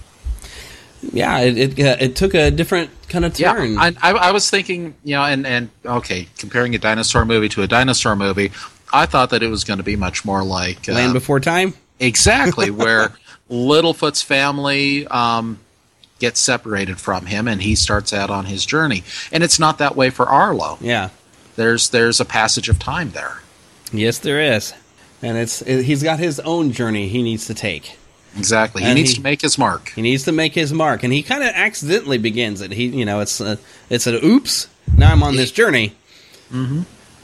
Yeah, 1.11 1.39
it 1.39 1.57
it, 1.57 1.79
uh, 1.79 1.97
it 1.99 2.15
took 2.15 2.33
a 2.33 2.51
different 2.51 2.89
kind 3.09 3.25
of 3.25 3.33
turn. 3.33 3.73
Yeah, 3.73 3.91
I, 4.01 4.11
I, 4.11 4.11
I 4.11 4.31
was 4.31 4.49
thinking, 4.49 4.95
you 5.03 5.15
know, 5.15 5.23
and 5.23 5.45
and 5.45 5.69
okay, 5.85 6.27
comparing 6.37 6.75
a 6.75 6.79
dinosaur 6.79 7.25
movie 7.25 7.49
to 7.49 7.61
a 7.61 7.67
dinosaur 7.67 8.15
movie, 8.15 8.51
I 8.91 9.05
thought 9.05 9.31
that 9.31 9.43
it 9.43 9.49
was 9.49 9.63
going 9.63 9.77
to 9.77 9.83
be 9.83 9.95
much 9.95 10.23
more 10.23 10.43
like 10.43 10.87
uh, 10.87 10.93
Land 10.93 11.13
Before 11.13 11.39
Time? 11.39 11.73
Exactly, 11.99 12.71
where 12.71 13.13
Littlefoot's 13.49 14.21
family 14.21 15.07
um, 15.07 15.59
gets 16.19 16.39
separated 16.39 16.99
from 16.99 17.25
him, 17.25 17.47
and 17.47 17.61
he 17.61 17.75
starts 17.75 18.13
out 18.13 18.29
on 18.29 18.45
his 18.45 18.65
journey. 18.65 19.03
And 19.31 19.43
it's 19.43 19.59
not 19.59 19.79
that 19.79 19.95
way 19.95 20.09
for 20.09 20.25
Arlo. 20.27 20.77
Yeah. 20.79 21.09
There's 21.55 21.89
there's 21.89 22.19
a 22.19 22.25
passage 22.25 22.69
of 22.69 22.79
time 22.79 23.11
there. 23.11 23.41
Yes, 23.91 24.19
there 24.19 24.41
is. 24.41 24.73
And 25.21 25.37
it's 25.37 25.61
it, 25.61 25.83
he's 25.83 26.01
got 26.01 26.19
his 26.19 26.39
own 26.39 26.71
journey 26.71 27.07
he 27.07 27.21
needs 27.21 27.45
to 27.47 27.53
take. 27.53 27.97
Exactly, 28.37 28.81
he 28.81 28.87
And 28.87 28.95
needs 28.97 29.11
he- 29.11 29.15
to 29.17 29.21
make 29.21 29.41
his 29.41 29.57
mark. 29.57 29.91
He 29.95 30.01
needs 30.01 30.23
to 30.23 30.31
make 30.31 30.55
his 30.55 30.73
mark, 30.73 31.03
and 31.03 31.13
he 31.13 31.21
kind 31.23 31.43
of 31.43 31.49
accidentally 31.53 32.17
begins 32.17 32.61
it. 32.61 32.71
He, 32.71 32.85
you 32.87 33.05
know, 33.05 33.19
it's 33.19 33.39
a, 33.39 33.59
it's 33.89 34.07
an 34.07 34.19
oops. 34.23 34.67
Now 34.97 35.11
I'm 35.11 35.21
on 35.23 35.35
this 35.35 35.51
journey. 35.51 35.95
Mm-hmm. 36.51 36.81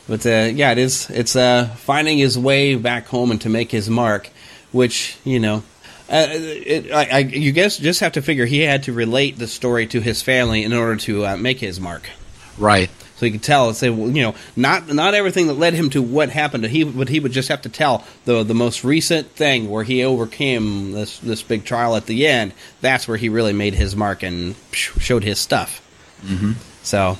But 0.07 0.25
uh, 0.25 0.51
yeah, 0.53 0.71
it 0.71 0.77
is. 0.77 1.09
It's 1.09 1.35
uh, 1.35 1.65
finding 1.77 2.17
his 2.17 2.37
way 2.37 2.75
back 2.75 3.07
home 3.07 3.31
and 3.31 3.41
to 3.41 3.49
make 3.49 3.71
his 3.71 3.89
mark, 3.89 4.29
which 4.71 5.17
you 5.23 5.39
know, 5.39 5.63
uh, 6.09 6.27
it, 6.29 6.91
I, 6.91 7.05
I, 7.05 7.17
you 7.19 7.51
guess 7.51 7.77
just 7.77 7.99
have 7.99 8.13
to 8.13 8.21
figure 8.21 8.45
he 8.45 8.61
had 8.61 8.83
to 8.83 8.93
relate 8.93 9.37
the 9.37 9.47
story 9.47 9.85
to 9.87 10.01
his 10.01 10.21
family 10.23 10.63
in 10.63 10.73
order 10.73 10.95
to 10.97 11.25
uh, 11.25 11.37
make 11.37 11.59
his 11.59 11.79
mark. 11.79 12.09
Right. 12.57 12.89
So 13.19 13.25
he 13.25 13.33
could 13.33 13.43
tell 13.43 13.67
and 13.67 13.75
say, 13.75 13.89
well, 13.89 14.09
you 14.09 14.23
know, 14.23 14.35
not 14.55 14.87
not 14.87 15.13
everything 15.13 15.47
that 15.47 15.55
led 15.55 15.73
him 15.73 15.89
to 15.89 16.01
what 16.01 16.29
happened. 16.29 16.63
He 16.63 16.85
but 16.85 17.09
he 17.09 17.19
would 17.19 17.33
just 17.33 17.49
have 17.49 17.61
to 17.63 17.69
tell 17.69 18.05
the 18.23 18.43
the 18.43 18.53
most 18.53 18.85
recent 18.85 19.27
thing 19.31 19.69
where 19.69 19.83
he 19.83 20.05
overcame 20.05 20.93
this 20.93 21.19
this 21.19 21.43
big 21.43 21.65
trial 21.65 21.97
at 21.97 22.05
the 22.05 22.25
end. 22.25 22.53
That's 22.79 23.09
where 23.09 23.17
he 23.17 23.27
really 23.27 23.51
made 23.51 23.73
his 23.73 23.93
mark 23.93 24.23
and 24.23 24.55
showed 24.71 25.25
his 25.25 25.37
stuff. 25.37 25.85
Mm-hmm. 26.23 26.53
So, 26.81 27.17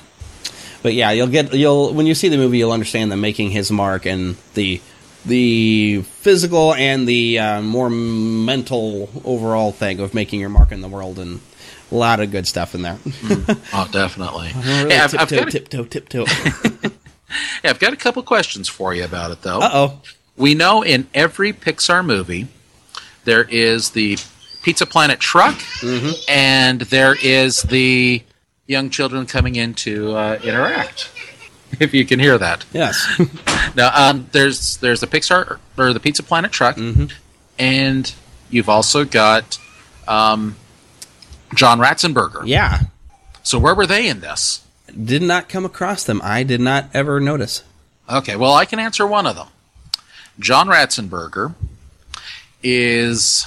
but 0.82 0.94
yeah, 0.94 1.10
you'll 1.10 1.26
get 1.26 1.52
you'll 1.52 1.92
when 1.92 2.06
you 2.06 2.14
see 2.14 2.28
the 2.28 2.38
movie, 2.38 2.56
you'll 2.56 2.72
understand 2.72 3.12
the 3.12 3.18
making 3.18 3.50
his 3.50 3.70
mark 3.70 4.06
and 4.06 4.36
the 4.54 4.80
the 5.26 6.00
physical 6.00 6.72
and 6.72 7.06
the 7.06 7.38
uh, 7.38 7.60
more 7.60 7.90
mental 7.90 9.10
overall 9.22 9.70
thing 9.70 10.00
of 10.00 10.14
making 10.14 10.40
your 10.40 10.48
mark 10.48 10.72
in 10.72 10.80
the 10.80 10.88
world 10.88 11.18
and 11.18 11.42
a 11.90 11.94
lot 11.94 12.20
of 12.20 12.30
good 12.30 12.46
stuff 12.46 12.74
in 12.74 12.82
there. 12.82 12.98
Oh, 13.72 13.88
definitely. 13.90 14.50
Really 14.56 14.90
Hey, 14.94 14.98
I've, 15.00 15.14
I've 15.18 15.28
tiptoe, 15.28 15.46
a, 15.46 15.50
tiptoe, 15.50 15.84
tiptoe. 15.84 16.24
yeah, 17.64 17.70
I've 17.70 17.78
got 17.78 17.92
a 17.92 17.96
couple 17.96 18.22
questions 18.22 18.68
for 18.68 18.94
you 18.94 19.04
about 19.04 19.30
it, 19.30 19.42
though. 19.42 19.60
Uh 19.60 19.70
oh. 19.72 20.00
We 20.36 20.54
know 20.54 20.82
in 20.82 21.06
every 21.14 21.52
Pixar 21.52 22.04
movie 22.04 22.48
there 23.24 23.44
is 23.44 23.90
the 23.90 24.16
Pizza 24.62 24.86
Planet 24.86 25.20
truck, 25.20 25.54
Mm-hmm. 25.80 26.10
and 26.28 26.80
there 26.82 27.16
is 27.22 27.62
the 27.62 28.22
young 28.66 28.88
children 28.90 29.26
coming 29.26 29.56
in 29.56 29.74
to 29.74 30.14
uh, 30.16 30.38
interact. 30.42 31.10
If 31.78 31.94
you 31.94 32.04
can 32.04 32.18
hear 32.18 32.36
that. 32.36 32.64
Yes. 32.72 33.06
Now, 33.76 33.92
um, 33.94 34.26
there's 34.32 34.78
there's 34.78 34.98
the 35.00 35.06
Pixar 35.06 35.60
or 35.78 35.92
the 35.92 36.00
Pizza 36.00 36.22
Planet 36.24 36.50
truck, 36.50 36.74
Mm-hmm. 36.76 37.06
and 37.60 38.12
you've 38.50 38.68
also 38.68 39.04
got 39.04 39.56
um, 40.08 40.56
John 41.54 41.78
Ratzenberger. 41.78 42.42
Yeah. 42.44 42.80
So 43.42 43.58
where 43.58 43.74
were 43.74 43.86
they 43.86 44.08
in 44.08 44.20
this? 44.20 44.64
Did 45.02 45.22
not 45.22 45.48
come 45.48 45.64
across 45.64 46.04
them. 46.04 46.20
I 46.22 46.42
did 46.42 46.60
not 46.60 46.86
ever 46.94 47.20
notice. 47.20 47.62
Okay, 48.08 48.36
well, 48.36 48.54
I 48.54 48.64
can 48.64 48.78
answer 48.78 49.06
one 49.06 49.26
of 49.26 49.36
them. 49.36 49.48
John 50.38 50.68
Ratzenberger 50.68 51.54
is, 52.62 53.46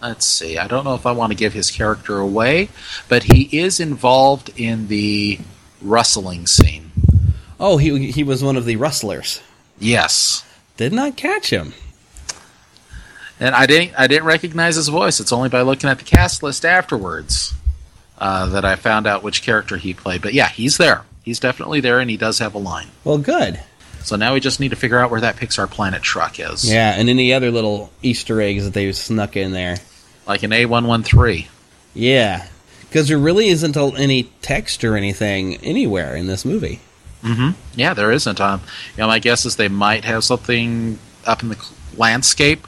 let's 0.00 0.26
see, 0.26 0.58
I 0.58 0.68
don't 0.68 0.84
know 0.84 0.94
if 0.94 1.06
I 1.06 1.12
want 1.12 1.32
to 1.32 1.36
give 1.38 1.52
his 1.52 1.70
character 1.70 2.18
away, 2.18 2.68
but 3.08 3.24
he 3.24 3.58
is 3.58 3.80
involved 3.80 4.52
in 4.56 4.88
the 4.88 5.40
rustling 5.82 6.46
scene. 6.46 6.92
Oh, 7.58 7.76
he 7.76 8.10
he 8.10 8.24
was 8.24 8.42
one 8.42 8.56
of 8.56 8.64
the 8.64 8.76
rustlers. 8.76 9.40
Yes. 9.78 10.44
Did 10.76 10.92
not 10.92 11.16
catch 11.16 11.50
him. 11.50 11.72
And 13.40 13.54
I 13.54 13.66
didn't, 13.66 13.98
I 13.98 14.06
didn't 14.06 14.26
recognize 14.26 14.76
his 14.76 14.88
voice. 14.88 15.18
It's 15.20 15.32
only 15.32 15.48
by 15.48 15.62
looking 15.62 15.90
at 15.90 15.98
the 15.98 16.04
cast 16.04 16.42
list 16.42 16.64
afterwards 16.64 17.52
uh, 18.18 18.46
that 18.46 18.64
I 18.64 18.76
found 18.76 19.06
out 19.06 19.22
which 19.22 19.42
character 19.42 19.76
he 19.76 19.92
played. 19.94 20.22
But 20.22 20.34
yeah, 20.34 20.48
he's 20.48 20.76
there. 20.78 21.02
He's 21.24 21.40
definitely 21.40 21.80
there, 21.80 22.00
and 22.00 22.10
he 22.10 22.16
does 22.16 22.38
have 22.38 22.54
a 22.54 22.58
line. 22.58 22.88
Well, 23.02 23.18
good. 23.18 23.60
So 24.02 24.16
now 24.16 24.34
we 24.34 24.40
just 24.40 24.60
need 24.60 24.68
to 24.68 24.76
figure 24.76 24.98
out 24.98 25.10
where 25.10 25.22
that 25.22 25.36
Pixar 25.36 25.68
Planet 25.70 26.02
truck 26.02 26.38
is. 26.38 26.70
Yeah, 26.70 26.92
and 26.94 27.08
any 27.08 27.32
other 27.32 27.50
little 27.50 27.90
Easter 28.02 28.40
eggs 28.40 28.64
that 28.64 28.74
they 28.74 28.92
snuck 28.92 29.34
in 29.36 29.52
there. 29.52 29.78
Like 30.26 30.42
an 30.42 30.50
A113. 30.50 31.46
Yeah, 31.94 32.46
because 32.82 33.08
there 33.08 33.18
really 33.18 33.48
isn't 33.48 33.76
any 33.76 34.24
text 34.42 34.84
or 34.84 34.96
anything 34.96 35.56
anywhere 35.58 36.14
in 36.16 36.26
this 36.26 36.44
movie. 36.44 36.80
hmm 37.22 37.50
Yeah, 37.74 37.94
there 37.94 38.12
isn't. 38.12 38.40
Um, 38.40 38.60
you 38.96 39.02
know, 39.02 39.06
my 39.06 39.18
guess 39.18 39.46
is 39.46 39.56
they 39.56 39.68
might 39.68 40.04
have 40.04 40.22
something 40.24 40.98
up 41.26 41.42
in 41.42 41.48
the 41.48 41.66
landscape. 41.96 42.66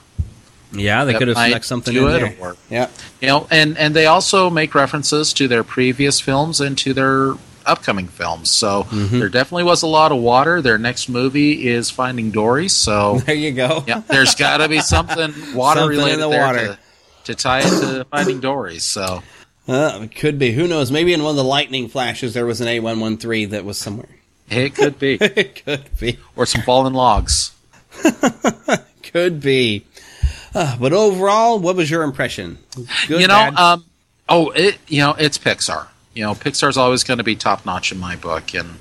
Yeah, 0.79 1.05
they 1.05 1.15
could 1.15 1.29
have 1.29 1.37
might 1.37 1.51
snuck 1.51 1.65
something 1.65 1.95
do 1.95 2.09
in 2.09 2.17
it, 2.17 2.19
there. 2.21 2.37
or- 2.41 2.57
Yeah. 2.71 2.89
You 3.21 3.29
know, 3.29 3.47
and 3.51 3.77
and 3.79 3.95
they 3.95 4.07
also 4.07 4.51
make 4.51 4.75
references 4.75 5.33
to 5.35 5.49
their 5.49 5.65
previous 5.65 6.21
films 6.21 6.61
and 6.61 6.77
to 6.79 6.93
their 6.95 7.35
upcoming 7.65 8.07
films. 8.09 8.51
So 8.51 8.85
Mm-hmm. 8.85 9.19
there 9.19 9.29
definitely 9.29 9.65
was 9.65 9.83
a 9.83 9.87
lot 9.89 10.13
of 10.13 10.19
water. 10.19 10.63
Their 10.63 10.79
next 10.79 11.09
movie 11.09 11.67
is 11.69 11.91
Finding 11.91 12.31
Dory. 12.31 12.69
So 12.69 13.19
There 13.27 13.35
you 13.35 13.53
go. 13.53 13.83
yeah, 13.87 14.03
there's 14.09 14.35
got 14.35 14.59
to 14.59 14.69
be 14.69 14.81
something 14.81 15.33
water 15.55 15.81
Something 15.81 15.99
in 15.99 16.05
related 16.05 16.21
the 16.23 16.29
there 16.31 16.47
water. 16.47 16.67
To, 16.67 16.79
to 17.25 17.35
tie 17.35 17.61
it 17.61 17.65
to 17.81 18.05
Finding 18.11 18.41
Dory. 18.41 18.79
So 18.79 19.23
Uh, 19.69 19.99
it 20.03 20.15
could 20.15 20.39
be. 20.39 20.53
Who 20.53 20.69
knows? 20.69 20.93
Maybe 20.93 21.13
in 21.13 21.23
one 21.25 21.31
of 21.31 21.37
the 21.37 21.43
lightning 21.45 21.89
flashes 21.89 22.35
there 22.35 22.47
was 22.47 22.61
an 22.61 22.69
A113 22.69 23.51
that 23.51 23.65
was 23.65 23.77
somewhere. 23.79 24.07
it 24.49 24.77
could 24.77 24.97
be, 25.01 25.15
it 25.21 25.65
could 25.65 25.83
be. 25.99 26.19
or 26.37 26.47
some 26.47 26.63
fallen 26.63 26.93
logs. 26.95 27.51
Could 29.03 29.41
be. 29.41 29.85
Uh, 30.55 30.77
but 30.79 30.93
overall, 30.93 31.59
what 31.59 31.77
was 31.77 31.91
your 31.91 32.03
impression? 32.03 32.59
Good, 33.09 33.21
you 33.21 33.27
know, 33.27 33.51
um, 33.57 33.85
oh, 34.29 34.51
it 34.51 34.79
you 34.89 35.01
know, 35.01 35.15
it's 35.19 35.39
Pixar. 35.39 35.89
You 36.15 36.25
know, 36.25 36.33
Pixar's 36.33 36.77
always 36.77 37.05
going 37.05 37.19
to 37.19 37.25
be 37.25 37.37
top 37.37 37.67
notch 37.67 37.93
in 37.93 37.99
my 37.99 38.17
book, 38.17 38.55
and 38.55 38.77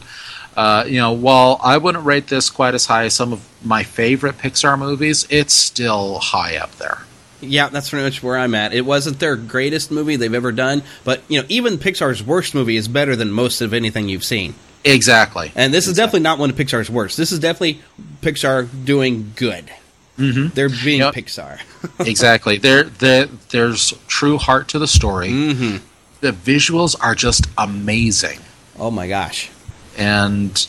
Uh, 0.56 0.86
you 0.88 0.98
know, 0.98 1.12
while 1.12 1.60
I 1.62 1.78
wouldn't 1.78 2.06
rate 2.06 2.28
this 2.28 2.50
quite 2.50 2.74
as 2.76 2.86
high 2.86 3.04
as 3.04 3.14
some 3.14 3.34
of 3.34 3.46
my 3.62 3.84
favorite 3.84 4.38
Pixar 4.38 4.80
movies, 4.80 5.28
it's 5.30 5.54
still 5.54 6.20
high 6.20 6.56
up 6.56 6.78
there. 6.78 7.00
Yeah, 7.42 7.68
that's 7.68 7.90
pretty 7.90 8.06
much 8.06 8.24
where 8.24 8.38
I'm 8.38 8.56
at. 8.56 8.74
It 8.74 8.86
wasn't 8.86 9.20
their 9.20 9.36
greatest 9.36 9.92
movie 9.92 10.16
they've 10.16 10.34
ever 10.34 10.54
done, 10.54 10.82
but 11.04 11.24
you 11.28 11.42
know, 11.42 11.46
even 11.50 11.78
Pixar's 11.78 12.24
worst 12.24 12.56
movie 12.56 12.78
is 12.78 12.88
better 12.88 13.18
than 13.18 13.32
most 13.32 13.60
of 13.60 13.74
anything 13.74 14.08
you've 14.08 14.24
seen. 14.24 14.56
Exactly. 14.86 15.52
And 15.56 15.74
this 15.74 15.88
is 15.88 15.98
definitely 15.98 16.22
not 16.22 16.40
one 16.40 16.52
of 16.52 16.56
Pixar's 16.56 16.90
worst. 16.90 17.18
This 17.18 17.34
is 17.34 17.40
definitely 17.40 17.82
Pixar 18.22 18.70
doing 18.86 19.34
good. 19.36 19.70
Mm-hmm. 20.18 20.48
They're 20.54 20.70
being 20.70 21.00
Yep. 21.02 21.14
Pixar. 21.14 21.60
exactly. 22.08 22.58
There, 22.58 22.84
there, 22.84 23.26
there's 23.50 23.94
true 24.08 24.38
heart 24.38 24.70
to 24.70 24.80
the 24.80 24.88
story. 24.88 25.30
Mm-hmm. 25.30 25.78
The 26.22 26.32
visuals 26.32 26.96
are 27.02 27.14
just 27.16 27.48
amazing, 27.58 28.40
Oh 28.80 28.90
my 28.92 29.08
gosh. 29.08 29.52
and 29.98 30.68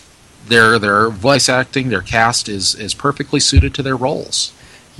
their 0.48 0.78
their 0.78 1.08
voice 1.10 1.48
acting, 1.48 1.88
their 1.88 2.02
cast 2.02 2.48
is 2.48 2.74
is 2.74 2.94
perfectly 2.94 3.40
suited 3.40 3.74
to 3.74 3.82
their 3.82 3.96
roles. 3.96 4.52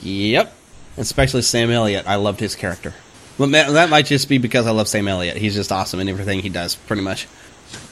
Yep. 0.03 0.53
Especially 0.97 1.43
Sam 1.43 1.71
Elliott. 1.71 2.07
I 2.07 2.15
loved 2.17 2.41
his 2.41 2.55
character. 2.57 2.95
Man, 3.39 3.75
that 3.75 3.91
might 3.91 4.07
just 4.07 4.29
be 4.29 4.39
because 4.39 4.67
I 4.67 4.71
love 4.71 4.89
Sam 4.89 5.07
Elliott. 5.09 5.37
He's 5.37 5.55
just 5.55 5.71
awesome 5.71 6.01
in 6.01 6.09
everything 6.09 6.41
he 6.41 6.49
does, 6.49 6.75
pretty 6.75 7.03
much. 7.03 7.29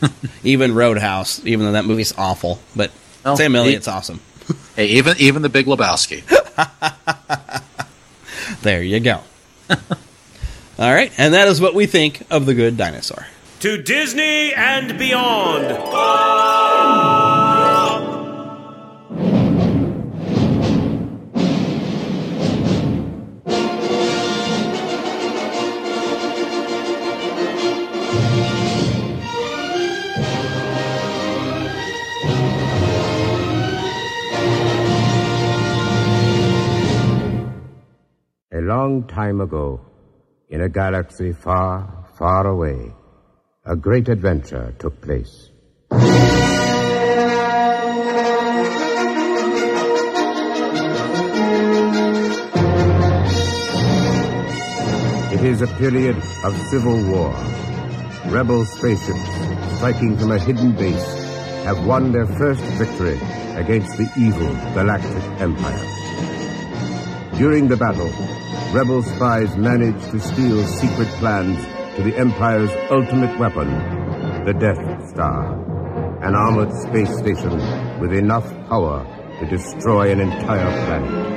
even 0.45 0.75
Roadhouse, 0.75 1.45
even 1.45 1.67
though 1.67 1.73
that 1.73 1.85
movie's 1.85 2.15
awful, 2.17 2.59
but 2.75 2.91
Well, 3.25 3.37
Sam 3.37 3.53
he- 3.53 3.59
Elliott's 3.59 3.89
awesome. 3.89 4.21
Hey, 4.77 4.87
even 4.89 5.15
even 5.19 5.43
the 5.43 5.49
Big 5.49 5.67
Lebowski. 5.67 6.23
There 8.63 8.83
you 8.83 8.99
go. 9.01 9.21
All 9.71 9.79
right, 10.79 11.13
and 11.19 11.35
that 11.35 11.49
is 11.49 11.61
what 11.61 11.75
we 11.75 11.85
think 11.85 12.23
of 12.31 12.47
the 12.47 12.55
Good 12.55 12.79
Dinosaur. 12.79 13.27
To 13.61 13.81
Disney 13.81 14.55
and 14.55 14.99
beyond. 14.99 15.67
Long 38.65 39.07
time 39.07 39.41
ago, 39.43 39.81
in 40.49 40.63
a 40.63 40.69
galaxy 40.69 41.33
far, 41.33 42.07
far 42.19 42.47
away, 42.47 42.93
a 43.67 43.77
great 43.77 44.09
adventure 44.09 44.75
took 44.79 45.01
place. 45.03 45.51
It 55.33 55.43
is 55.45 55.61
a 55.61 55.67
period 55.79 56.17
of 56.45 56.57
civil 56.71 56.97
war. 57.11 57.35
Rebel 58.29 58.65
spaceships, 58.65 59.29
striking 59.77 60.17
from 60.17 60.33
a 60.33 60.39
hidden 60.39 60.73
base, 60.73 61.15
have 61.65 61.85
won 61.85 62.13
their 62.13 62.27
first 62.27 62.63
victory 62.81 63.19
against 63.57 63.97
the 63.99 64.09
evil 64.17 64.53
Galactic 64.73 65.23
Empire. 65.41 65.87
During 67.37 67.69
the 67.69 67.77
battle, 67.77 68.13
rebel 68.75 69.05
spies 69.05 69.57
managed 69.57 70.11
to 70.11 70.19
steal 70.19 70.61
secret 70.67 71.07
plans 71.21 71.65
to 71.95 72.03
the 72.03 72.17
Empire's 72.19 72.73
ultimate 72.91 73.39
weapon, 73.39 73.69
the 74.45 74.53
Death 74.53 75.09
Star, 75.11 75.55
an 76.25 76.35
armored 76.35 76.73
space 76.83 77.17
station 77.17 77.57
with 78.01 78.13
enough 78.13 78.45
power 78.69 79.07
to 79.39 79.47
destroy 79.47 80.11
an 80.11 80.19
entire 80.19 80.73
planet. 80.87 81.35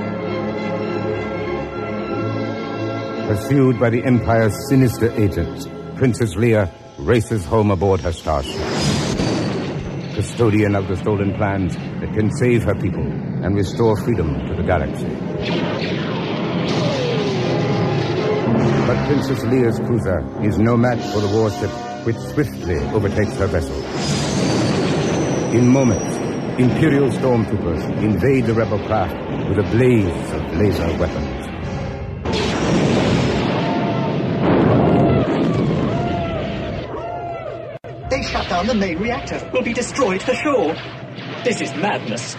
Pursued 3.27 3.79
by 3.79 3.91
the 3.91 4.03
Empire's 4.03 4.55
sinister 4.67 5.11
agents, 5.11 5.67
Princess 5.95 6.33
Leia 6.33 6.73
races 6.97 7.45
home 7.45 7.69
aboard 7.69 7.99
her 8.01 8.13
starship. 8.13 8.55
Custodian 10.15 10.73
of 10.75 10.87
the 10.87 10.95
stolen 10.95 11.35
plans 11.35 11.75
that 11.75 12.11
can 12.15 12.31
save 12.37 12.63
her 12.63 12.73
people 12.73 13.05
and 13.05 13.55
restore 13.55 13.95
freedom 13.95 14.33
to 14.47 14.55
the 14.55 14.63
galaxy. 14.63 15.26
But 18.87 19.05
Princess 19.05 19.43
Leia's 19.43 19.79
cruiser 19.79 20.19
is 20.43 20.57
no 20.57 20.77
match 20.77 21.03
for 21.13 21.19
the 21.19 21.27
warship 21.27 21.69
which 22.05 22.15
swiftly 22.15 22.77
overtakes 22.95 23.35
her 23.35 23.47
vessel. 23.47 23.75
In 25.53 25.67
moments, 25.67 26.15
Imperial 26.57 27.11
stormtroopers 27.11 28.01
invade 28.01 28.45
the 28.45 28.53
rebel 28.55 28.79
craft 28.87 29.15
with 29.47 29.59
a 29.59 29.69
blaze 29.69 30.07
of 30.31 30.57
laser 30.57 30.87
weapons. 30.97 31.45
They 38.09 38.23
shut 38.23 38.49
down 38.49 38.65
the 38.65 38.73
main 38.73 38.97
reactor. 38.97 39.47
We'll 39.53 39.61
be 39.61 39.73
destroyed 39.73 40.23
for 40.23 40.33
sure. 40.33 40.73
This 41.43 41.61
is 41.61 41.75
madness. 41.75 42.35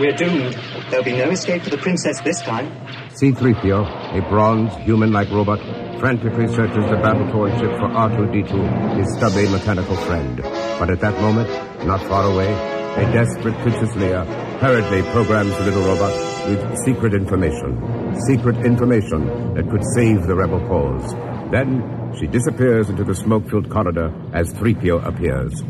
We're 0.00 0.16
doomed. 0.16 0.58
There'll 0.90 1.04
be 1.04 1.16
no 1.16 1.30
escape 1.30 1.62
for 1.62 1.70
the 1.70 1.78
princess 1.78 2.20
this 2.22 2.40
time. 2.40 2.72
C-3PO, 3.20 4.16
a 4.16 4.28
bronze, 4.30 4.74
human-like 4.76 5.28
robot, 5.28 5.60
frantically 6.00 6.48
searches 6.48 6.88
the 6.88 6.96
battle-torn 7.02 7.50
ship 7.58 7.68
for 7.72 7.90
R2-D2, 7.90 8.96
his 8.96 9.14
stubby 9.14 9.46
mechanical 9.52 9.94
friend. 9.94 10.38
But 10.78 10.88
at 10.88 11.00
that 11.00 11.20
moment, 11.20 11.50
not 11.86 12.00
far 12.04 12.24
away, 12.32 12.50
a 12.50 13.12
desperate 13.12 13.54
Princess 13.58 13.90
Leia 13.90 14.24
hurriedly 14.58 15.02
programs 15.12 15.54
the 15.58 15.64
little 15.64 15.82
robot 15.82 16.48
with 16.48 16.78
secret 16.78 17.12
information. 17.12 18.16
Secret 18.26 18.64
information 18.64 19.52
that 19.52 19.68
could 19.68 19.84
save 19.94 20.26
the 20.26 20.34
rebel 20.34 20.66
cause. 20.66 21.12
Then, 21.50 22.14
she 22.18 22.26
disappears 22.26 22.88
into 22.88 23.04
the 23.04 23.14
smoke-filled 23.14 23.68
corridor 23.68 24.14
as 24.32 24.50
3PO 24.54 25.04
appears. 25.04 25.62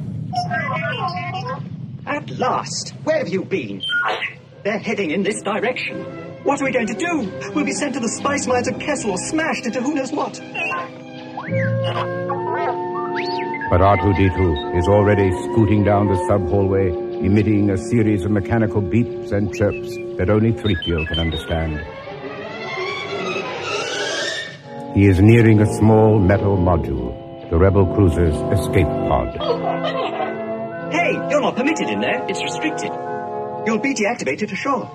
At 2.07 2.31
last, 2.39 2.91
where 3.03 3.19
have 3.19 3.29
you 3.29 3.45
been? 3.45 3.83
They're 4.63 4.79
heading 4.79 5.11
in 5.11 5.25
this 5.25 5.43
direction. 5.43 6.20
What 6.43 6.61
are 6.61 6.65
we 6.65 6.73
going 6.73 6.87
to 6.87 6.95
do? 6.95 7.31
We'll 7.55 7.67
be 7.67 7.73
sent 7.73 7.95
to 7.95 8.01
the 8.01 8.09
spice 8.09 8.47
mines 8.47 8.67
of 8.67 8.79
Kessel 8.79 9.11
or 9.11 9.19
smashed 9.19 9.67
into 9.67 9.83
who 9.83 9.95
knows 9.95 10.11
what. 10.11 10.41
But 13.71 13.81
R2-D2 13.83 14.79
is 14.79 14.89
already 14.89 15.31
scooting 15.31 15.85
down 15.85 16.09
the 16.09 16.17
sub-hallway, 16.27 16.89
emitting 17.25 17.71
a 17.71 17.77
series 17.77 18.25
of 18.25 18.31
mechanical 18.31 18.81
beeps 18.81 19.33
and 19.33 19.55
chirps 19.55 19.95
that 20.17 20.31
only 20.31 20.53
3PO 20.53 21.07
can 21.09 21.19
understand. 21.19 21.79
He 24.97 25.07
is 25.07 25.21
nearing 25.21 25.61
a 25.61 25.67
small 25.77 26.19
metal 26.19 26.57
module, 26.57 27.51
the 27.51 27.59
rebel 27.59 27.87
cruiser's 27.95 28.35
escape 28.59 28.87
pod. 28.87 29.37
Hey, 30.91 31.13
you're 31.31 31.43
not 31.43 31.55
permitted 31.55 31.91
in 31.91 32.01
there. 32.01 32.25
It's 32.29 32.43
restricted. 32.43 32.91
You'll 33.67 33.79
be 33.79 33.95
deactivated 33.95 34.49
to 34.49 34.57
shore. 34.57 34.91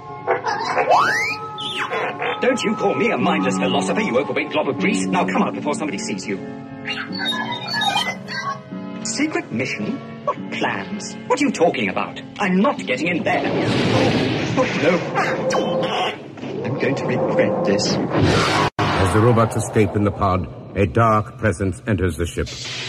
Don't 2.42 2.64
you 2.64 2.76
call 2.76 2.96
me 2.96 3.12
a 3.12 3.18
mindless 3.18 3.58
philosopher, 3.58 4.02
you 4.02 4.18
overweight 4.18 4.52
glob 4.52 4.68
of 4.70 4.80
grease. 4.80 5.06
Now 5.06 5.26
come 5.26 5.44
out 5.44 5.54
before 5.54 5.76
somebody 5.76 6.00
sees 6.00 6.26
you. 6.28 6.38
Secret 9.04 9.52
mission? 9.52 9.98
What 10.26 10.38
plans? 10.52 11.16
What 11.28 11.40
are 11.40 11.46
you 11.46 11.52
talking 11.52 11.90
about? 11.90 12.20
I'm 12.40 12.60
not 12.60 12.80
getting 12.80 13.08
in 13.08 13.24
there. 13.24 13.44
Oh, 14.58 14.66
no. 14.84 15.00
I'm 16.64 16.80
going 16.80 16.96
to 16.96 17.06
regret 17.06 17.66
this. 17.66 17.94
As 18.80 19.14
the 19.14 19.20
robots 19.20 19.56
escape 19.56 19.96
in 19.96 20.04
the 20.04 20.12
pod, 20.12 20.48
a 20.76 20.88
dark 20.88 21.38
presence 21.38 21.82
enters 21.88 22.18
the 22.18 22.26
ship. 22.26 22.48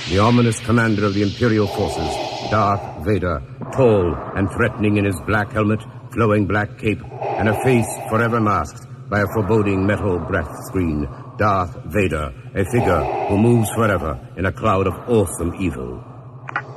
The 0.08 0.18
ominous 0.18 0.58
commander 0.60 1.04
of 1.04 1.14
the 1.14 1.22
Imperial 1.22 1.66
forces, 1.66 2.08
Darth 2.50 3.04
Vader, 3.04 3.42
tall 3.72 4.14
and 4.34 4.50
threatening 4.50 4.96
in 4.96 5.04
his 5.04 5.20
black 5.26 5.52
helmet, 5.52 5.84
flowing 6.16 6.46
black 6.46 6.78
cape, 6.78 7.02
and 7.38 7.48
a 7.48 7.62
face 7.62 7.86
forever 8.08 8.40
masked 8.40 8.88
by 9.10 9.20
a 9.20 9.26
foreboding 9.34 9.86
metal 9.86 10.18
breath 10.18 10.50
screen. 10.66 11.06
Darth 11.36 11.76
Vader, 11.92 12.32
a 12.54 12.64
figure 12.64 13.02
who 13.28 13.36
moves 13.36 13.68
forever 13.72 14.18
in 14.38 14.46
a 14.46 14.52
cloud 14.52 14.86
of 14.86 14.94
awesome 15.10 15.54
evil. 15.60 16.02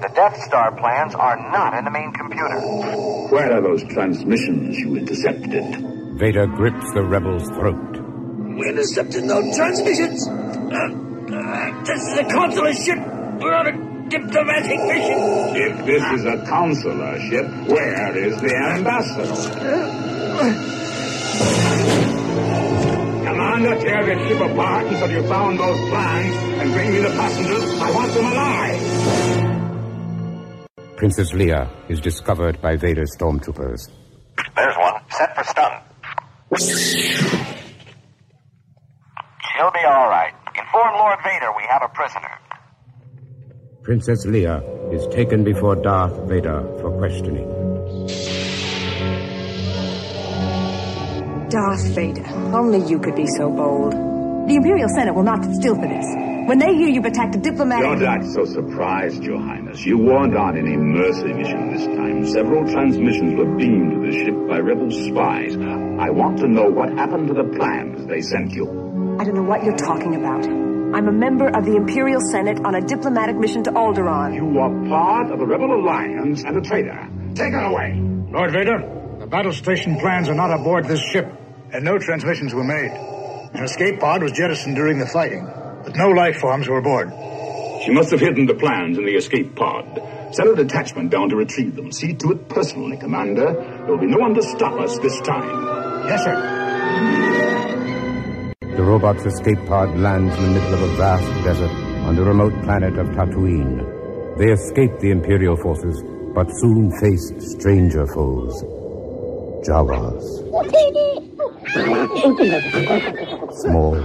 The 0.01 0.11
Death 0.13 0.35
Star 0.43 0.75
plans 0.75 1.15
are 1.15 1.37
not 1.51 1.77
in 1.77 1.85
the 1.85 1.91
main 1.91 2.11
computer. 2.11 2.59
Where 3.31 3.53
are 3.53 3.61
those 3.61 3.83
transmissions 3.85 4.77
you 4.77 4.97
intercepted? 4.97 6.19
Vader 6.19 6.47
grips 6.47 6.91
the 6.93 7.03
rebel's 7.03 7.47
throat. 7.47 7.95
We 8.59 8.67
intercepted 8.67 9.23
no 9.23 9.39
transmissions. 9.55 10.27
Uh, 10.27 10.35
uh, 10.35 11.83
this 11.85 12.01
is 12.03 12.19
a 12.19 12.23
consular 12.25 12.73
ship. 12.73 12.99
We're 13.39 13.55
on 13.55 13.67
a 13.67 13.88
diplomatic 14.09 14.79
mission. 14.91 15.55
If 15.55 15.85
this 15.85 16.03
is 16.19 16.25
a 16.25 16.37
consular 16.45 17.19
ship, 17.19 17.47
where 17.67 18.17
is 18.17 18.35
the 18.41 18.55
ambassador? 18.55 19.35
Commander, 23.25 23.75
tear 23.81 24.05
this 24.05 24.27
ship 24.27 24.41
apart 24.41 24.85
until 24.87 25.11
you 25.11 25.23
found 25.27 25.59
those 25.59 25.79
plans 25.89 26.35
and 26.61 26.73
bring 26.73 26.91
me 26.91 26.99
the 26.99 27.09
passengers. 27.09 27.63
I 27.79 27.91
want 27.91 28.13
them 28.13 28.25
alive. 28.25 28.81
Princess 30.97 31.31
Leia 31.31 31.69
is 31.89 32.01
discovered 32.01 32.61
by 32.61 32.75
Vader's 32.75 33.15
stormtroopers. 33.15 33.89
There's 34.55 34.75
one. 34.77 35.01
Set 35.11 35.35
for 35.35 35.43
stun. 35.43 35.71
She'll 39.55 39.71
be 39.71 39.85
all 39.85 40.09
right. 40.09 40.33
Inform 40.57 40.93
Lord 40.95 41.19
Vader 41.23 41.51
we 41.55 41.63
have 41.69 41.81
a 41.83 41.89
prisoner. 41.93 42.39
Princess 43.89 44.23
Leia 44.27 44.61
is 44.93 45.07
taken 45.07 45.43
before 45.43 45.75
Darth 45.75 46.13
Vader 46.29 46.61
for 46.79 46.95
questioning. 46.99 47.49
Darth 51.49 51.87
Vader, 51.95 52.23
only 52.53 52.87
you 52.87 52.99
could 52.99 53.15
be 53.15 53.25
so 53.25 53.49
bold. 53.49 53.93
The 53.93 54.53
Imperial 54.57 54.89
Senate 54.89 55.15
will 55.15 55.23
not 55.23 55.43
sit 55.43 55.55
still 55.55 55.73
for 55.73 55.87
this. 55.87 56.05
When 56.45 56.59
they 56.59 56.75
hear 56.75 56.87
you've 56.87 57.05
attacked 57.05 57.33
a 57.33 57.39
diplomatic... 57.39 57.83
Don't 57.83 58.03
act 58.03 58.27
so 58.27 58.45
surprised, 58.45 59.23
Your 59.23 59.41
Highness. 59.41 59.83
You 59.83 59.97
weren't 59.97 60.37
on 60.37 60.55
any 60.55 60.77
mercy 60.77 61.33
mission 61.33 61.73
this 61.73 61.87
time. 61.87 62.27
Several 62.27 62.71
transmissions 62.71 63.39
were 63.39 63.57
beamed 63.57 63.89
to 63.89 64.05
the 64.05 64.23
ship 64.23 64.35
by 64.47 64.59
rebel 64.59 64.91
spies. 64.91 65.55
I 65.55 66.11
want 66.11 66.37
to 66.41 66.47
know 66.47 66.69
what 66.69 66.89
happened 66.93 67.27
to 67.29 67.33
the 67.33 67.57
plans 67.57 68.05
they 68.05 68.21
sent 68.21 68.51
you. 68.51 68.69
I 69.19 69.23
don't 69.23 69.33
know 69.33 69.49
what 69.49 69.63
you're 69.63 69.75
talking 69.75 70.13
about. 70.13 70.78
I'm 70.91 71.07
a 71.07 71.11
member 71.11 71.47
of 71.47 71.65
the 71.65 71.75
Imperial 71.75 72.19
Senate 72.31 72.59
on 72.65 72.73
a 72.73 72.81
diplomatic 72.81 73.35
mission 73.35 73.63
to 73.63 73.71
Alderaan. 73.71 74.33
You 74.33 74.59
are 74.59 74.89
part 74.89 75.31
of 75.31 75.37
the 75.39 75.45
rebel 75.45 75.71
alliance 75.79 76.43
and 76.43 76.57
a 76.57 76.61
traitor. 76.61 77.07
Take 77.35 77.53
her 77.53 77.59
away. 77.59 77.93
Lord 78.31 78.51
Vader, 78.51 79.15
the 79.19 79.27
battle 79.27 79.53
station 79.53 79.99
plans 79.99 80.29
are 80.29 80.33
not 80.33 80.51
aboard 80.51 80.85
this 80.85 80.99
ship, 80.99 81.31
and 81.71 81.85
no 81.85 81.99
transmissions 81.99 82.53
were 82.55 82.63
made. 82.63 82.91
An 83.53 83.63
escape 83.63 83.99
pod 83.99 84.23
was 84.23 84.31
jettisoned 84.31 84.75
during 84.75 84.97
the 84.97 85.05
fighting, 85.05 85.45
but 85.83 85.95
no 85.95 86.09
life 86.09 86.37
forms 86.37 86.67
were 86.67 86.79
aboard. 86.79 87.09
She 87.83 87.91
must 87.91 88.09
have 88.11 88.19
hidden 88.19 88.47
the 88.47 88.55
plans 88.55 88.97
in 88.97 89.05
the 89.05 89.15
escape 89.15 89.55
pod. 89.55 90.01
Send 90.31 90.49
a 90.49 90.55
detachment 90.55 91.11
down 91.11 91.29
to 91.29 91.35
retrieve 91.35 91.75
them. 91.75 91.91
See 91.91 92.13
to 92.15 92.31
it 92.31 92.49
personally, 92.49 92.97
Commander. 92.97 93.53
There 93.53 93.85
will 93.85 93.99
be 93.99 94.07
no 94.07 94.17
one 94.17 94.33
to 94.33 94.41
stop 94.43 94.79
us 94.79 94.97
this 94.99 95.19
time. 95.21 96.07
Yes, 96.07 96.23
sir. 96.23 96.58
The 98.79 98.85
robot's 98.85 99.25
escape 99.25 99.59
pod 99.67 99.99
lands 99.99 100.33
in 100.37 100.41
the 100.41 100.49
middle 100.51 100.73
of 100.75 100.81
a 100.81 100.95
vast 100.95 101.43
desert 101.43 101.69
on 102.07 102.15
the 102.15 102.23
remote 102.23 102.53
planet 102.63 102.97
of 102.97 103.07
Tatooine. 103.07 103.83
They 104.37 104.53
escape 104.53 104.97
the 105.01 105.11
Imperial 105.11 105.57
forces, 105.57 106.01
but 106.33 106.47
soon 106.61 106.89
face 107.01 107.33
stranger 107.55 108.07
foes. 108.07 108.63
Jawas. 109.67 110.23
Small, 113.63 113.99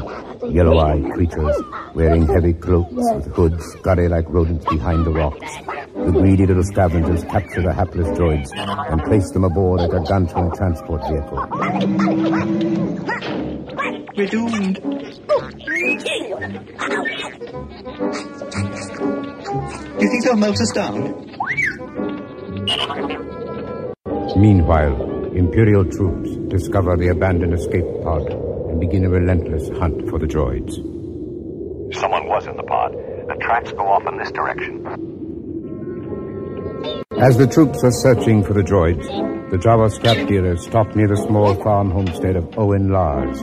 yellow-eyed 0.51 1.13
creatures 1.13 1.57
wearing 1.95 2.27
heavy 2.27 2.55
cloaks 2.55 2.95
with 3.15 3.27
hoods 3.27 3.65
scurry 3.79 4.09
like 4.09 4.29
rodents 4.29 4.67
behind 4.67 5.07
the 5.07 5.13
rocks. 5.13 5.55
The 5.95 6.11
greedy 6.11 6.47
little 6.47 6.65
scavengers 6.65 7.23
capture 7.23 7.63
the 7.63 7.73
hapless 7.73 8.09
droids 8.19 8.51
and 8.91 9.01
place 9.05 9.31
them 9.31 9.45
aboard 9.45 9.83
a 9.83 9.89
gargantuan 9.89 10.51
transport 10.57 11.01
vehicle. 11.09 11.47
We're 14.17 14.27
doomed. 14.27 14.81
Do 14.83 14.91
you 20.01 20.11
think 20.11 20.25
they'll 20.25 20.37
melt 20.37 20.61
us 20.61 20.73
down? 20.73 21.31
Meanwhile, 24.37 25.15
Imperial 25.35 25.85
troops 25.85 26.37
discover 26.47 26.97
the 26.97 27.09
abandoned 27.09 27.55
escape 27.55 27.85
pod 28.05 28.23
and 28.31 28.79
begin 28.81 29.05
a 29.05 29.11
relentless 29.11 29.69
hunt 29.81 30.09
for 30.09 30.21
the 30.21 30.27
droids. 30.27 30.75
Someone 31.93 32.29
was 32.29 32.47
in 32.47 32.57
the 32.57 32.63
pod. 32.63 32.93
The 32.93 33.35
tracks 33.41 33.73
go 33.73 33.85
off 33.85 34.07
in 34.07 34.17
this 34.17 34.31
direction. 34.31 34.87
As 37.19 37.37
the 37.37 37.49
troops 37.49 37.83
are 37.83 37.91
searching 37.91 38.45
for 38.45 38.53
the 38.53 38.63
droids, 38.63 39.05
the 39.51 39.57
Jawa 39.57 39.91
scrap 39.91 40.29
dealers 40.29 40.65
stop 40.65 40.95
near 40.95 41.09
the 41.09 41.17
small 41.17 41.57
farm 41.57 41.91
homestead 41.91 42.37
of 42.37 42.57
Owen 42.57 42.91
Lars. 42.91 43.43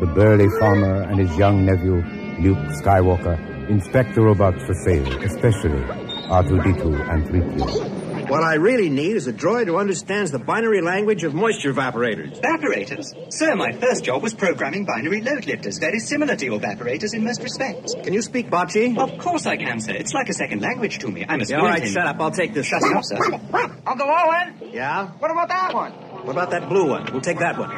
The 0.00 0.06
burly 0.06 0.48
farmer 0.58 1.02
and 1.02 1.18
his 1.18 1.36
young 1.36 1.64
nephew, 1.64 1.96
Luke 2.40 2.58
Skywalker, 2.82 3.38
inspect 3.70 4.14
the 4.14 4.22
robots 4.22 4.62
for 4.64 4.74
sale, 4.74 5.06
especially 5.22 5.80
R2-D2 6.28 7.10
and 7.10 7.24
3PO. 7.26 8.28
What 8.28 8.42
I 8.42 8.54
really 8.54 8.88
need 8.88 9.16
is 9.16 9.26
a 9.26 9.32
droid 9.32 9.66
who 9.66 9.76
understands 9.76 10.30
the 10.30 10.38
binary 10.38 10.80
language 10.80 11.24
of 11.24 11.34
moisture 11.34 11.72
evaporators. 11.72 12.40
Evaporators? 12.40 13.32
Sir, 13.32 13.54
my 13.54 13.72
first 13.72 14.02
job 14.04 14.22
was 14.22 14.32
programming 14.34 14.84
binary 14.86 15.20
load 15.20 15.46
lifters, 15.46 15.78
very 15.78 15.98
similar 15.98 16.34
to 16.34 16.44
your 16.44 16.58
evaporators 16.58 17.14
in 17.14 17.22
most 17.22 17.42
respects. 17.42 17.94
Can 18.02 18.12
you 18.14 18.22
speak 18.22 18.50
Bocce? 18.50 18.96
Of 18.98 19.18
course 19.18 19.46
I 19.46 19.56
can, 19.58 19.78
sir. 19.78 19.92
It's 19.92 20.14
like 20.14 20.28
a 20.30 20.32
second 20.34 20.62
language 20.62 20.98
to 21.00 21.08
me. 21.08 21.24
I'm 21.28 21.40
a 21.40 21.44
Yeah, 21.44 21.58
all 21.60 21.66
right, 21.66 21.86
shut 21.86 22.06
up. 22.06 22.16
I'll 22.18 22.30
take 22.30 22.54
this. 22.54 22.66
Shut 22.66 22.82
up, 22.82 23.04
sir. 23.04 23.16
Uncle 23.86 24.08
Owen, 24.08 24.70
Yeah? 24.72 25.08
what 25.18 25.30
about 25.30 25.48
that 25.48 25.74
one? 25.74 25.92
What 26.24 26.32
about 26.32 26.50
that 26.52 26.68
blue 26.70 26.88
one? 26.88 27.06
We'll 27.12 27.20
take 27.20 27.38
that 27.38 27.58
one. 27.58 27.70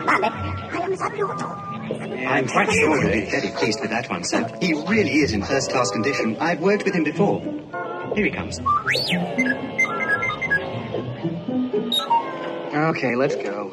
I'm 1.88 2.48
quite 2.48 2.70
sure 2.72 3.00
you'll 3.00 3.12
be 3.12 3.30
very 3.30 3.50
pleased 3.56 3.80
with 3.80 3.90
that 3.90 4.08
one, 4.10 4.24
sir. 4.24 4.50
He 4.60 4.72
really 4.74 5.12
is 5.18 5.32
in 5.32 5.42
first 5.42 5.70
class 5.70 5.90
condition. 5.90 6.36
I've 6.38 6.60
worked 6.60 6.84
with 6.84 6.94
him 6.94 7.04
before. 7.04 7.40
Here 8.14 8.24
he 8.24 8.30
comes. 8.30 8.58
Okay, 12.74 13.14
let's 13.16 13.36
go. 13.36 13.70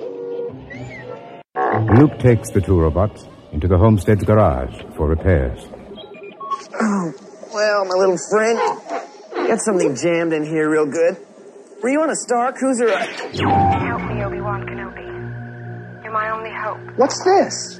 Luke 1.98 2.18
takes 2.20 2.50
the 2.52 2.62
two 2.62 2.80
robots 2.80 3.26
into 3.52 3.68
the 3.68 3.78
homestead's 3.78 4.24
garage 4.24 4.74
for 4.96 5.08
repairs. 5.08 5.60
Oh, 6.80 7.12
well, 7.54 7.86
my 7.86 7.96
little 7.96 8.18
friend. 8.32 8.60
Got 9.48 9.60
something 9.62 9.96
jammed 9.96 10.34
in 10.34 10.44
here 10.46 10.70
real 10.70 10.86
good. 10.86 11.18
Were 11.82 11.90
you 11.90 12.02
on 12.02 12.10
a 12.10 12.16
Star 12.16 12.54
Cruiser? 12.54 12.86
or- 12.86 12.98
Help 12.98 14.02
me, 14.12 14.24
Obi-Wan 14.24 14.66
Kenobi. 14.66 16.04
You're 16.04 16.14
my 16.14 16.30
only 16.32 16.52
hope. 16.52 16.98
What's 16.98 17.22
this? 17.24 17.80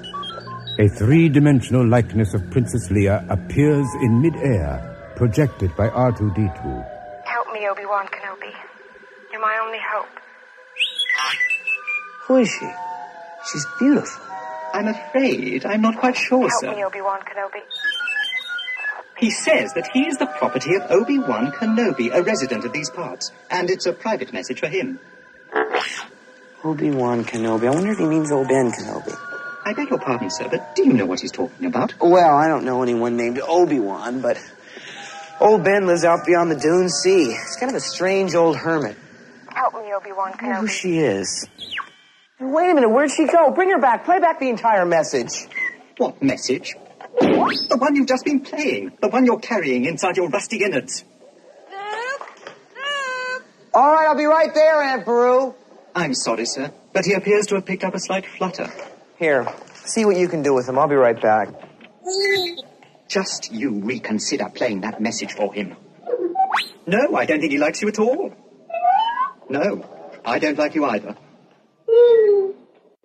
A 0.80 0.88
three-dimensional 0.90 1.88
likeness 1.88 2.34
of 2.34 2.50
Princess 2.50 2.90
Leia 2.90 3.30
appears 3.30 3.86
in 4.02 4.22
midair, 4.22 5.14
projected 5.16 5.76
by 5.76 5.88
R2-D2. 5.90 7.24
Help 7.26 7.48
me, 7.54 7.68
Obi-Wan 7.68 8.08
Kenobi. 8.08 8.52
You're 9.32 9.40
my 9.42 9.60
only 9.64 9.78
hope. 9.80 10.10
Who 12.28 12.38
is 12.38 12.50
she? 12.50 12.68
She's 13.52 13.66
beautiful. 13.78 14.24
I'm 14.74 14.88
afraid 14.88 15.64
I'm 15.66 15.82
not 15.82 15.98
quite 16.00 16.18
sure, 16.18 16.50
Help 16.50 16.62
sir. 16.62 16.76
me, 16.76 16.84
Obi-Wan 16.84 17.20
Kenobi. 17.22 17.62
He 19.20 19.30
says 19.30 19.74
that 19.74 19.88
he 19.94 20.08
is 20.08 20.18
the 20.18 20.26
property 20.26 20.74
of 20.76 20.90
Obi-Wan 20.90 21.52
Kenobi, 21.52 22.10
a 22.12 22.24
resident 22.24 22.66
of 22.66 22.74
these 22.74 22.90
parts, 22.90 23.32
and 23.52 23.70
it's 23.70 23.86
a 23.86 23.94
private 23.94 24.34
message 24.34 24.60
for 24.60 24.68
him. 24.70 25.00
Obi-Wan 26.64 27.26
Kenobi. 27.26 27.68
I 27.68 27.70
wonder 27.70 27.92
if 27.92 28.00
he 28.00 28.06
means 28.06 28.32
old 28.32 28.48
Ben 28.48 28.72
Kenobi. 28.72 29.16
I 29.66 29.74
beg 29.74 29.90
your 29.90 30.00
pardon, 30.00 30.30
sir, 30.30 30.48
but 30.50 30.76
do 30.76 30.86
you 30.86 30.94
know 30.94 31.06
what 31.06 31.22
he's 31.22 31.32
talking 31.32 31.66
about? 31.66 31.94
Well, 32.02 32.36
I 32.36 32.48
don't 32.48 32.66
know 32.66 32.84
anyone 32.84 33.16
named 33.16 33.40
Obi-Wan, 33.40 34.22
but 34.22 34.38
old 35.40 35.64
Ben 35.64 35.88
lives 35.88 36.04
out 36.04 36.26
beyond 36.26 36.52
the 36.52 36.56
Dune 36.56 36.90
Sea. 36.90 37.28
He's 37.28 37.56
kind 37.60 37.70
of 37.70 37.76
a 37.78 37.80
strange 37.80 38.36
old 38.36 38.58
hermit. 38.58 38.98
Help 39.48 39.74
me, 39.76 39.94
Obi-Wan 39.94 40.34
I 40.40 40.44
wonder 40.44 40.62
who 40.62 40.68
she 40.68 41.00
is. 41.00 41.48
Wait 42.40 42.72
a 42.72 42.74
minute, 42.74 42.90
where'd 42.90 43.12
she 43.12 43.26
go? 43.26 43.52
Bring 43.52 43.70
her 43.70 43.80
back. 43.80 44.04
Play 44.04 44.20
back 44.20 44.40
the 44.40 44.50
entire 44.50 44.86
message. 44.86 45.48
What 45.98 46.22
message? 46.22 46.74
The 47.20 47.78
one 47.78 47.96
you've 47.96 48.08
just 48.08 48.26
been 48.26 48.42
playing. 48.42 48.92
The 49.00 49.08
one 49.08 49.26
you're 49.26 49.40
carrying 49.40 49.86
inside 49.86 50.18
your 50.18 50.30
rusty 50.30 50.64
innards. 50.64 51.06
All 53.74 53.92
right, 53.92 54.08
I'll 54.08 54.18
be 54.18 54.26
right 54.26 54.54
there, 54.54 54.82
Aunt 54.82 55.06
Beru. 55.06 55.56
I'm 55.96 56.14
sorry, 56.14 56.46
sir, 56.46 56.72
but 56.92 57.06
he 57.06 57.14
appears 57.14 57.48
to 57.48 57.56
have 57.56 57.66
picked 57.66 57.84
up 57.84 57.96
a 57.96 58.00
slight 58.00 58.26
flutter. 58.26 58.70
Here, 59.18 59.48
see 59.86 60.06
what 60.06 60.18
you 60.18 60.28
can 60.28 60.42
do 60.44 60.54
with 60.54 60.68
him. 60.68 60.78
I'll 60.80 60.88
be 60.88 60.96
right 60.96 61.20
back. 61.20 61.50
Just 63.08 63.52
you 63.52 63.80
reconsider 63.82 64.50
playing 64.50 64.82
that 64.82 65.00
message 65.00 65.34
for 65.34 65.54
him. 65.54 65.76
No, 66.88 67.16
I 67.16 67.26
don't 67.26 67.40
think 67.40 67.52
he 67.52 67.58
likes 67.58 67.82
you 67.82 67.88
at 67.88 68.00
all. 68.00 68.34
No, 69.50 69.86
I 70.26 70.40
don't 70.40 70.58
like 70.58 70.76
you 70.76 70.86
either. 70.86 71.16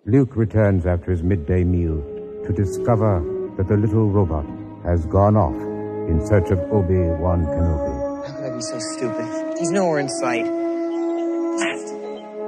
Luke 0.05 0.35
returns 0.35 0.85
after 0.85 1.11
his 1.11 1.21
midday 1.21 1.63
meal 1.63 2.01
to 2.45 2.53
discover 2.53 3.21
that 3.57 3.67
the 3.67 3.77
little 3.77 4.09
robot 4.09 4.45
has 4.83 5.05
gone 5.05 5.37
off 5.37 5.55
in 6.09 6.25
search 6.25 6.49
of 6.49 6.59
Obi-Wan 6.71 7.45
Kenobi. 7.45 8.25
How 8.25 8.33
could 8.33 8.51
I 8.51 8.55
be 8.55 8.61
so 8.61 8.79
stupid? 8.79 9.59
He's 9.59 9.69
nowhere 9.71 9.99
in 9.99 10.09
sight. 10.09 10.45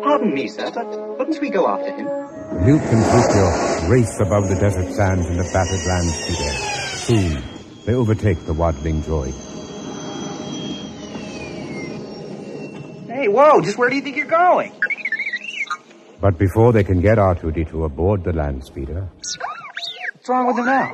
Pardon 0.02 0.34
me, 0.34 0.48
sir, 0.48 0.72
but 0.74 1.18
wouldn't 1.20 1.40
we 1.40 1.50
go 1.50 1.68
after 1.68 1.96
him? 1.96 2.08
Luke 2.52 2.82
and 2.82 3.04
3PO 3.04 3.90
race 3.90 4.20
above 4.20 4.50
the 4.50 4.56
desert 4.56 4.92
sands 4.94 5.26
in 5.28 5.38
the 5.38 5.44
battered 5.54 5.86
land 5.88 6.10
speeder. 6.10 6.52
Soon, 6.98 7.44
they 7.86 7.94
overtake 7.94 8.46
the 8.46 8.54
waddling 8.54 9.02
droid. 9.02 9.34
Hey, 13.08 13.28
whoa, 13.30 13.62
just 13.62 13.78
where 13.78 13.90
do 13.90 13.96
you 13.96 14.02
think 14.02 14.18
you're 14.18 14.26
going? 14.26 14.74
But 16.20 16.38
before 16.38 16.74
they 16.74 16.84
can 16.84 17.00
get 17.02 17.18
R2-D2 17.18 17.86
aboard 17.86 18.24
the 18.24 18.34
land 18.34 18.64
speeder, 18.64 19.10
What's 20.22 20.30
wrong 20.30 20.46
with 20.48 20.58
them 20.58 20.66
now? 20.66 20.94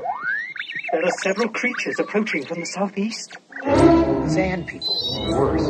There 0.93 1.03
are 1.03 1.11
several 1.21 1.49
creatures 1.49 1.99
approaching 1.99 2.45
from 2.45 2.61
the 2.61 2.65
southeast. 2.65 3.35
Sand 3.63 4.67
people. 4.67 4.95
Worse. 5.31 5.67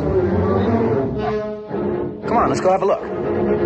Come 2.28 2.36
on, 2.36 2.48
let's 2.50 2.60
go 2.60 2.70
have 2.70 2.82
a 2.82 2.86
look. 2.86 3.57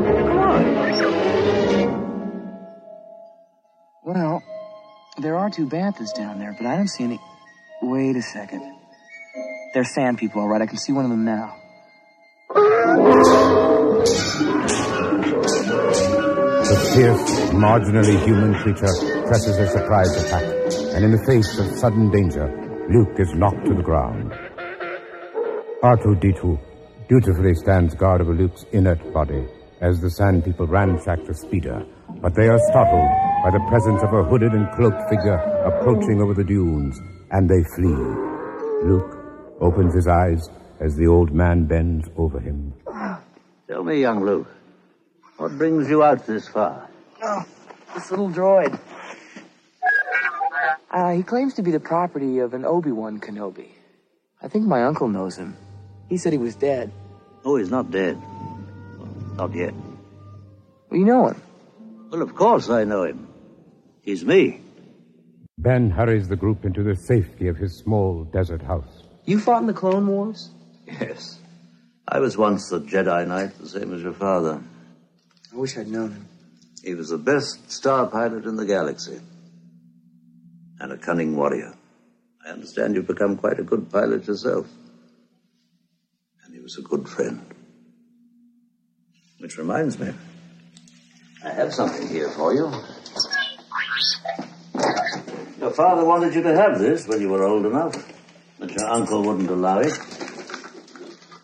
Well, 4.04 4.42
there 5.18 5.36
are 5.36 5.48
two 5.48 5.68
banthas 5.68 6.12
down 6.12 6.40
there, 6.40 6.52
but 6.58 6.66
I 6.66 6.74
don't 6.74 6.88
see 6.88 7.04
any. 7.04 7.20
Wait 7.82 8.16
a 8.16 8.22
second. 8.22 8.60
They're 9.74 9.84
sand 9.84 10.18
people, 10.18 10.42
all 10.42 10.48
right. 10.48 10.60
I 10.60 10.66
can 10.66 10.76
see 10.76 10.92
one 10.92 11.04
of 11.04 11.10
them 11.12 11.24
now. 11.24 11.54
The 16.64 16.90
fierce, 16.94 17.50
marginally 17.52 18.18
human 18.24 18.54
creature 18.54 18.92
presses 19.28 19.56
a 19.58 19.68
surprise 19.68 20.10
attack, 20.24 20.42
and 20.94 21.04
in 21.04 21.12
the 21.12 21.22
face 21.24 21.56
of 21.60 21.66
sudden 21.78 22.10
danger, 22.10 22.48
Luke 22.90 23.20
is 23.20 23.32
knocked 23.34 23.64
to 23.66 23.74
the 23.74 23.82
ground. 23.82 24.32
R2-D2 25.84 26.58
dutifully 27.08 27.54
stands 27.54 27.94
guard 27.94 28.20
over 28.20 28.34
Luke's 28.34 28.64
inert 28.72 29.12
body 29.12 29.46
as 29.80 30.00
the 30.00 30.10
Sand 30.10 30.44
People 30.44 30.66
ransack 30.66 31.24
the 31.24 31.34
speeder, 31.34 31.84
but 32.20 32.34
they 32.34 32.48
are 32.48 32.58
startled 32.70 33.31
by 33.42 33.50
the 33.50 33.64
presence 33.68 34.02
of 34.02 34.12
a 34.12 34.22
hooded 34.22 34.52
and 34.52 34.70
cloaked 34.72 35.08
figure 35.10 35.34
approaching 35.66 36.20
over 36.22 36.32
the 36.32 36.44
dunes, 36.44 37.00
and 37.32 37.50
they 37.50 37.64
flee. 37.74 37.88
Luke 38.86 39.18
opens 39.60 39.94
his 39.94 40.06
eyes 40.06 40.48
as 40.80 40.96
the 40.96 41.06
old 41.06 41.32
man 41.32 41.66
bends 41.66 42.08
over 42.16 42.38
him. 42.38 42.72
Tell 43.68 43.82
me, 43.82 44.00
young 44.00 44.24
Luke, 44.24 44.46
what 45.38 45.56
brings 45.58 45.88
you 45.88 46.02
out 46.02 46.26
this 46.26 46.46
far? 46.46 46.88
Oh, 47.22 47.44
this 47.94 48.10
little 48.10 48.30
droid. 48.30 48.78
Uh, 50.90 51.12
he 51.12 51.22
claims 51.22 51.54
to 51.54 51.62
be 51.62 51.70
the 51.70 51.80
property 51.80 52.38
of 52.38 52.54
an 52.54 52.64
Obi-Wan 52.64 53.18
Kenobi. 53.18 53.70
I 54.42 54.48
think 54.48 54.66
my 54.66 54.84
uncle 54.84 55.08
knows 55.08 55.36
him. 55.36 55.56
He 56.08 56.18
said 56.18 56.32
he 56.32 56.38
was 56.38 56.54
dead. 56.54 56.92
Oh, 57.44 57.56
he's 57.56 57.70
not 57.70 57.90
dead. 57.90 58.20
Not 59.36 59.54
yet. 59.54 59.74
Well, 60.90 61.00
you 61.00 61.06
know 61.06 61.28
him. 61.28 61.42
Well, 62.10 62.22
of 62.22 62.34
course 62.34 62.68
I 62.68 62.84
know 62.84 63.04
him. 63.04 63.31
He's 64.02 64.24
me. 64.24 64.60
Ben 65.58 65.90
hurries 65.90 66.28
the 66.28 66.36
group 66.36 66.64
into 66.64 66.82
the 66.82 66.96
safety 66.96 67.46
of 67.46 67.56
his 67.56 67.78
small 67.78 68.24
desert 68.24 68.62
house. 68.62 69.04
You 69.24 69.38
fought 69.38 69.60
in 69.60 69.68
the 69.68 69.72
Clone 69.72 70.08
Wars? 70.08 70.50
Yes. 70.86 71.38
I 72.08 72.18
was 72.18 72.36
once 72.36 72.72
a 72.72 72.80
Jedi 72.80 73.26
Knight, 73.28 73.56
the 73.58 73.68
same 73.68 73.94
as 73.94 74.02
your 74.02 74.12
father. 74.12 74.60
I 75.52 75.56
wish 75.56 75.78
I'd 75.78 75.86
known 75.86 76.12
him. 76.12 76.28
He 76.82 76.94
was 76.94 77.10
the 77.10 77.18
best 77.18 77.70
star 77.70 78.08
pilot 78.08 78.44
in 78.44 78.56
the 78.56 78.66
galaxy. 78.66 79.20
And 80.80 80.90
a 80.90 80.98
cunning 80.98 81.36
warrior. 81.36 81.72
I 82.44 82.50
understand 82.50 82.96
you've 82.96 83.06
become 83.06 83.36
quite 83.36 83.60
a 83.60 83.62
good 83.62 83.88
pilot 83.88 84.26
yourself. 84.26 84.66
And 86.44 86.52
he 86.52 86.60
was 86.60 86.76
a 86.76 86.82
good 86.82 87.08
friend. 87.08 87.40
Which 89.38 89.58
reminds 89.58 89.96
me, 90.00 90.12
I 91.44 91.50
have 91.50 91.72
something 91.72 92.08
here 92.08 92.30
for 92.30 92.52
you. 92.52 92.72
Your 95.62 95.70
father 95.70 96.04
wanted 96.04 96.34
you 96.34 96.42
to 96.42 96.56
have 96.56 96.80
this 96.80 97.06
when 97.06 97.20
you 97.20 97.28
were 97.28 97.44
old 97.44 97.64
enough, 97.64 97.94
but 98.58 98.72
your 98.72 98.88
uncle 98.88 99.22
wouldn't 99.22 99.48
allow 99.48 99.78
it. 99.78 99.96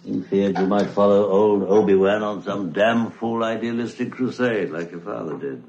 He 0.04 0.20
feared 0.22 0.58
you 0.58 0.66
might 0.66 0.88
follow 0.90 1.30
old 1.30 1.62
Obi-Wan 1.62 2.24
on 2.24 2.42
some 2.42 2.72
damn 2.72 3.12
fool 3.12 3.44
idealistic 3.44 4.10
crusade 4.10 4.70
like 4.70 4.90
your 4.90 5.02
father 5.02 5.38
did. 5.38 5.62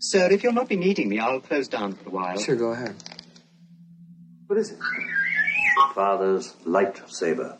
Sir, 0.00 0.30
if 0.30 0.42
you'll 0.42 0.52
not 0.52 0.68
be 0.68 0.76
needing 0.76 1.08
me, 1.08 1.18
I'll 1.18 1.40
close 1.40 1.66
down 1.68 1.94
for 1.94 2.10
a 2.10 2.12
while. 2.12 2.38
Sure, 2.38 2.56
go 2.56 2.72
ahead. 2.72 2.94
What 4.48 4.58
is 4.58 4.72
it? 4.72 4.78
Father's 5.94 6.52
lightsaber. 6.66 7.56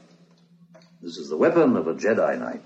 This 1.01 1.17
is 1.17 1.31
the 1.31 1.39
weapon 1.39 1.75
of 1.75 1.89
a 1.89 1.95
Jedi 1.95 2.39
Knight. 2.39 2.63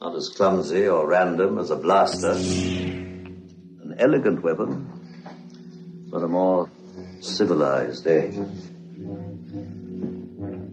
Not 0.00 0.16
as 0.16 0.30
clumsy 0.36 0.88
or 0.88 1.06
random 1.06 1.58
as 1.58 1.70
a 1.70 1.76
blaster. 1.76 2.32
An 2.32 3.94
elegant 4.00 4.42
weapon, 4.42 4.95
but 6.10 6.22
a 6.22 6.28
more 6.28 6.70
civilized 7.20 8.06
age. 8.06 8.34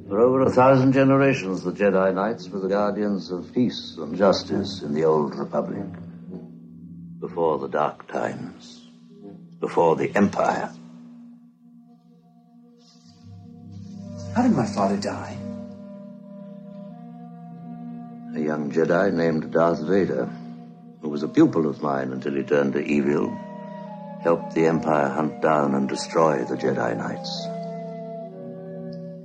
For 0.07 0.19
over 0.19 0.41
a 0.41 0.51
thousand 0.51 0.93
generations, 0.93 1.63
the 1.63 1.71
Jedi 1.71 2.13
Knights 2.13 2.47
were 2.49 2.59
the 2.59 2.67
guardians 2.67 3.31
of 3.31 3.51
peace 3.53 3.95
and 3.97 4.15
justice 4.15 4.81
in 4.84 4.93
the 4.93 5.05
Old 5.05 5.36
Republic. 5.36 5.86
Before 7.19 7.57
the 7.57 7.67
Dark 7.67 8.07
Times. 8.07 8.88
Before 9.59 9.95
the 9.95 10.15
Empire. 10.15 10.69
How 14.36 14.41
did 14.43 14.51
my 14.51 14.65
father 14.65 14.97
die? 14.97 15.38
A 18.36 18.39
young 18.39 18.71
Jedi 18.71 19.13
named 19.13 19.51
Darth 19.51 19.81
Vader, 19.81 20.29
who 21.01 21.09
was 21.09 21.23
a 21.23 21.27
pupil 21.27 21.67
of 21.67 21.81
mine 21.81 22.11
until 22.11 22.34
he 22.34 22.43
turned 22.43 22.73
to 22.73 22.84
evil, 22.84 23.36
helped 24.24 24.55
the 24.55 24.65
Empire 24.65 25.09
hunt 25.09 25.41
down 25.41 25.76
and 25.76 25.89
destroy 25.89 26.45
the 26.45 26.55
Jedi 26.55 26.95
Knights. 26.95 27.47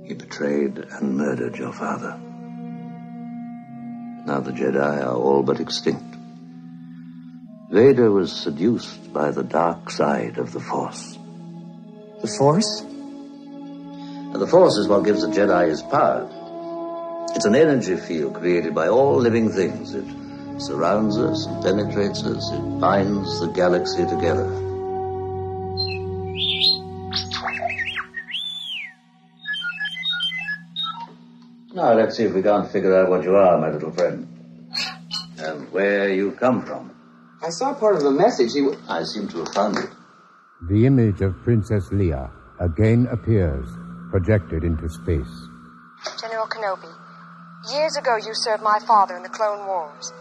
He 0.05 0.13
betrayed 0.13 0.77
and 0.77 1.15
murdered 1.15 1.57
your 1.57 1.71
father. 1.71 2.19
Now 4.25 4.41
the 4.41 4.51
Jedi 4.51 5.05
are 5.05 5.15
all 5.15 5.41
but 5.41 5.61
extinct. 5.61 6.03
Vader 7.71 8.11
was 8.11 8.33
seduced 8.33 9.13
by 9.13 9.31
the 9.31 9.43
dark 9.43 9.89
side 9.89 10.37
of 10.37 10.51
the 10.51 10.59
Force. 10.59 11.17
The 12.21 12.35
Force? 12.37 12.81
And 12.81 14.35
the 14.35 14.47
Force 14.47 14.75
is 14.75 14.89
what 14.89 15.05
gives 15.05 15.21
the 15.21 15.29
Jedi 15.29 15.69
his 15.69 15.81
power. 15.83 16.27
It's 17.35 17.45
an 17.45 17.55
energy 17.55 17.95
field 17.95 18.33
created 18.35 18.75
by 18.75 18.89
all 18.89 19.15
living 19.15 19.49
things. 19.49 19.93
It 19.93 20.05
surrounds 20.59 21.17
us 21.17 21.45
and 21.45 21.63
penetrates 21.63 22.25
us. 22.25 22.51
It 22.51 22.79
binds 22.81 23.39
the 23.39 23.47
galaxy 23.47 24.05
together. 24.05 24.68
Now, 31.79 31.93
let's 31.93 32.17
see 32.17 32.23
if 32.23 32.33
we 32.33 32.41
can't 32.41 32.69
figure 32.69 32.93
out 32.93 33.07
what 33.07 33.23
you 33.23 33.37
are, 33.37 33.57
my 33.57 33.69
little 33.69 33.91
friend. 33.93 34.27
And 35.37 35.71
where 35.71 36.09
you 36.09 36.33
come 36.33 36.61
from. 36.61 36.91
I 37.41 37.51
saw 37.51 37.73
part 37.73 37.95
of 37.95 38.03
the 38.03 38.11
message. 38.11 38.51
He. 38.51 38.59
W- 38.59 38.77
I 38.89 39.03
seem 39.03 39.29
to 39.29 39.37
have 39.37 39.53
found 39.53 39.77
it. 39.77 39.89
The 40.67 40.85
image 40.85 41.21
of 41.21 41.41
Princess 41.41 41.87
Leia 41.93 42.31
again 42.59 43.07
appears, 43.09 43.65
projected 44.11 44.65
into 44.65 44.89
space. 44.89 45.31
General 46.19 46.47
Kenobi, 46.51 46.91
years 47.71 47.95
ago 47.95 48.17
you 48.17 48.33
served 48.33 48.61
my 48.61 48.79
father 48.85 49.15
in 49.15 49.23
the 49.23 49.29
Clone 49.29 49.65
Wars. 49.65 50.11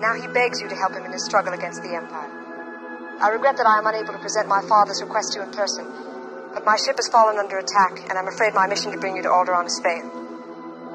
Now 0.00 0.14
he 0.18 0.26
begs 0.26 0.60
you 0.60 0.68
to 0.68 0.74
help 0.74 0.94
him 0.94 1.04
in 1.04 1.12
his 1.12 1.24
struggle 1.24 1.52
against 1.52 1.80
the 1.80 1.94
Empire. 1.94 2.34
I 3.22 3.28
regret 3.28 3.56
that 3.56 3.66
I 3.66 3.78
am 3.78 3.86
unable 3.86 4.14
to 4.14 4.18
present 4.18 4.48
my 4.48 4.62
father's 4.66 5.00
request 5.00 5.34
to 5.34 5.38
you 5.38 5.46
in 5.46 5.52
person, 5.52 5.86
but 6.52 6.64
my 6.64 6.74
ship 6.74 6.96
has 6.96 7.06
fallen 7.06 7.38
under 7.38 7.58
attack, 7.58 8.02
and 8.10 8.18
I'm 8.18 8.26
afraid 8.26 8.52
my 8.52 8.66
mission 8.66 8.90
to 8.90 8.98
bring 8.98 9.14
you 9.14 9.22
to 9.22 9.28
Alderaan 9.28 9.62
has 9.62 9.78
failed. 9.78 10.27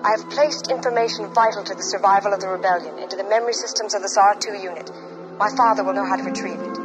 I 0.04 0.20
have 0.20 0.30
placed 0.30 0.70
information 0.70 1.32
vital 1.34 1.64
to 1.64 1.76
the 1.76 1.82
survival 1.82 2.34
of 2.34 2.42
the 2.42 2.50
rebellion 2.50 3.00
into 3.00 3.16
the 3.16 3.24
memory 3.24 3.54
systems 3.54 3.94
of 3.96 4.02
this 4.02 4.18
R2 4.18 4.62
unit. 4.62 4.92
My 5.40 5.48
father 5.56 5.86
will 5.86 5.94
know 5.94 6.04
how 6.04 6.18
to 6.18 6.24
retrieve 6.24 6.60
it. 6.60 6.76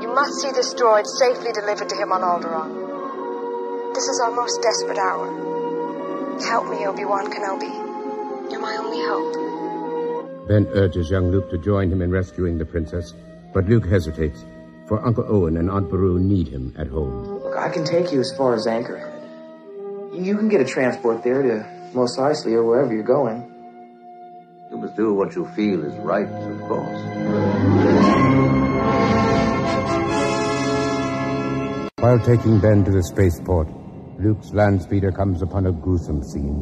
You 0.00 0.08
must 0.14 0.40
see 0.40 0.50
this 0.52 0.72
droid 0.72 1.04
safely 1.04 1.52
delivered 1.52 1.90
to 1.90 1.96
him 1.96 2.12
on 2.12 2.22
Alderaan. 2.24 3.92
This 3.94 4.08
is 4.08 4.20
our 4.24 4.30
most 4.30 4.62
desperate 4.62 4.96
hour. 4.96 6.40
Help 6.48 6.70
me, 6.70 6.86
Obi-Wan 6.86 7.30
Kenobi. 7.30 8.50
You're 8.50 8.60
my 8.60 8.74
only 8.76 9.04
hope. 9.04 10.48
Ben 10.48 10.66
urges 10.72 11.10
young 11.10 11.30
Luke 11.30 11.50
to 11.50 11.58
join 11.58 11.92
him 11.92 12.00
in 12.00 12.10
rescuing 12.10 12.56
the 12.56 12.64
princess, 12.64 13.12
but 13.52 13.66
Luke 13.66 13.84
hesitates, 13.84 14.46
for 14.88 15.04
Uncle 15.04 15.26
Owen 15.28 15.58
and 15.58 15.70
Aunt 15.70 15.90
Beru 15.90 16.18
need 16.18 16.48
him 16.48 16.74
at 16.78 16.86
home. 16.86 17.42
Look, 17.42 17.56
I 17.56 17.68
can 17.68 17.84
take 17.84 18.12
you 18.12 18.20
as 18.20 18.34
far 18.34 18.54
as 18.54 18.66
Anchorhead. 18.66 19.12
You 20.14 20.38
can 20.38 20.48
get 20.48 20.62
a 20.62 20.64
transport 20.64 21.22
there 21.22 21.42
to 21.42 21.75
Mos 21.96 22.18
Eisley 22.18 22.52
or 22.52 22.62
wherever 22.62 22.92
you're 22.92 23.02
going. 23.02 23.50
You 24.70 24.76
must 24.76 24.96
do 24.96 25.14
what 25.14 25.34
you 25.34 25.46
feel 25.56 25.82
is 25.82 25.94
right, 26.04 26.28
of 26.28 26.60
course. 26.68 27.00
While 32.00 32.18
taking 32.18 32.60
Ben 32.60 32.84
to 32.84 32.90
the 32.90 33.02
spaceport, 33.02 33.68
Luke's 34.18 34.52
land 34.52 34.82
speeder 34.82 35.10
comes 35.10 35.40
upon 35.40 35.64
a 35.64 35.72
gruesome 35.72 36.22
scene. 36.22 36.60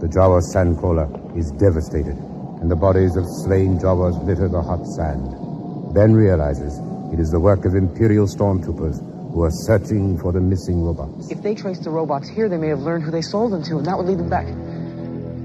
The 0.00 0.08
Jawa 0.08 0.42
sandcrawler 0.52 1.38
is 1.38 1.52
devastated, 1.52 2.18
and 2.60 2.68
the 2.68 2.74
bodies 2.74 3.14
of 3.14 3.24
slain 3.44 3.78
Jawas 3.78 4.20
litter 4.26 4.48
the 4.48 4.60
hot 4.60 4.84
sand. 4.84 5.94
Ben 5.94 6.12
realizes 6.12 6.80
it 7.12 7.20
is 7.20 7.30
the 7.30 7.38
work 7.38 7.64
of 7.66 7.76
Imperial 7.76 8.26
stormtroopers 8.26 8.98
who 9.36 9.42
are 9.42 9.50
searching 9.50 10.16
for 10.16 10.32
the 10.32 10.40
missing 10.40 10.82
robots. 10.82 11.30
If 11.30 11.42
they 11.42 11.54
trace 11.54 11.78
the 11.80 11.90
robots 11.90 12.26
here, 12.26 12.48
they 12.48 12.56
may 12.56 12.68
have 12.68 12.78
learned 12.78 13.04
who 13.04 13.10
they 13.10 13.20
sold 13.20 13.52
them 13.52 13.62
to, 13.64 13.76
and 13.76 13.84
that 13.84 13.98
would 13.98 14.06
lead 14.06 14.18
them 14.18 14.30
back 14.30 14.46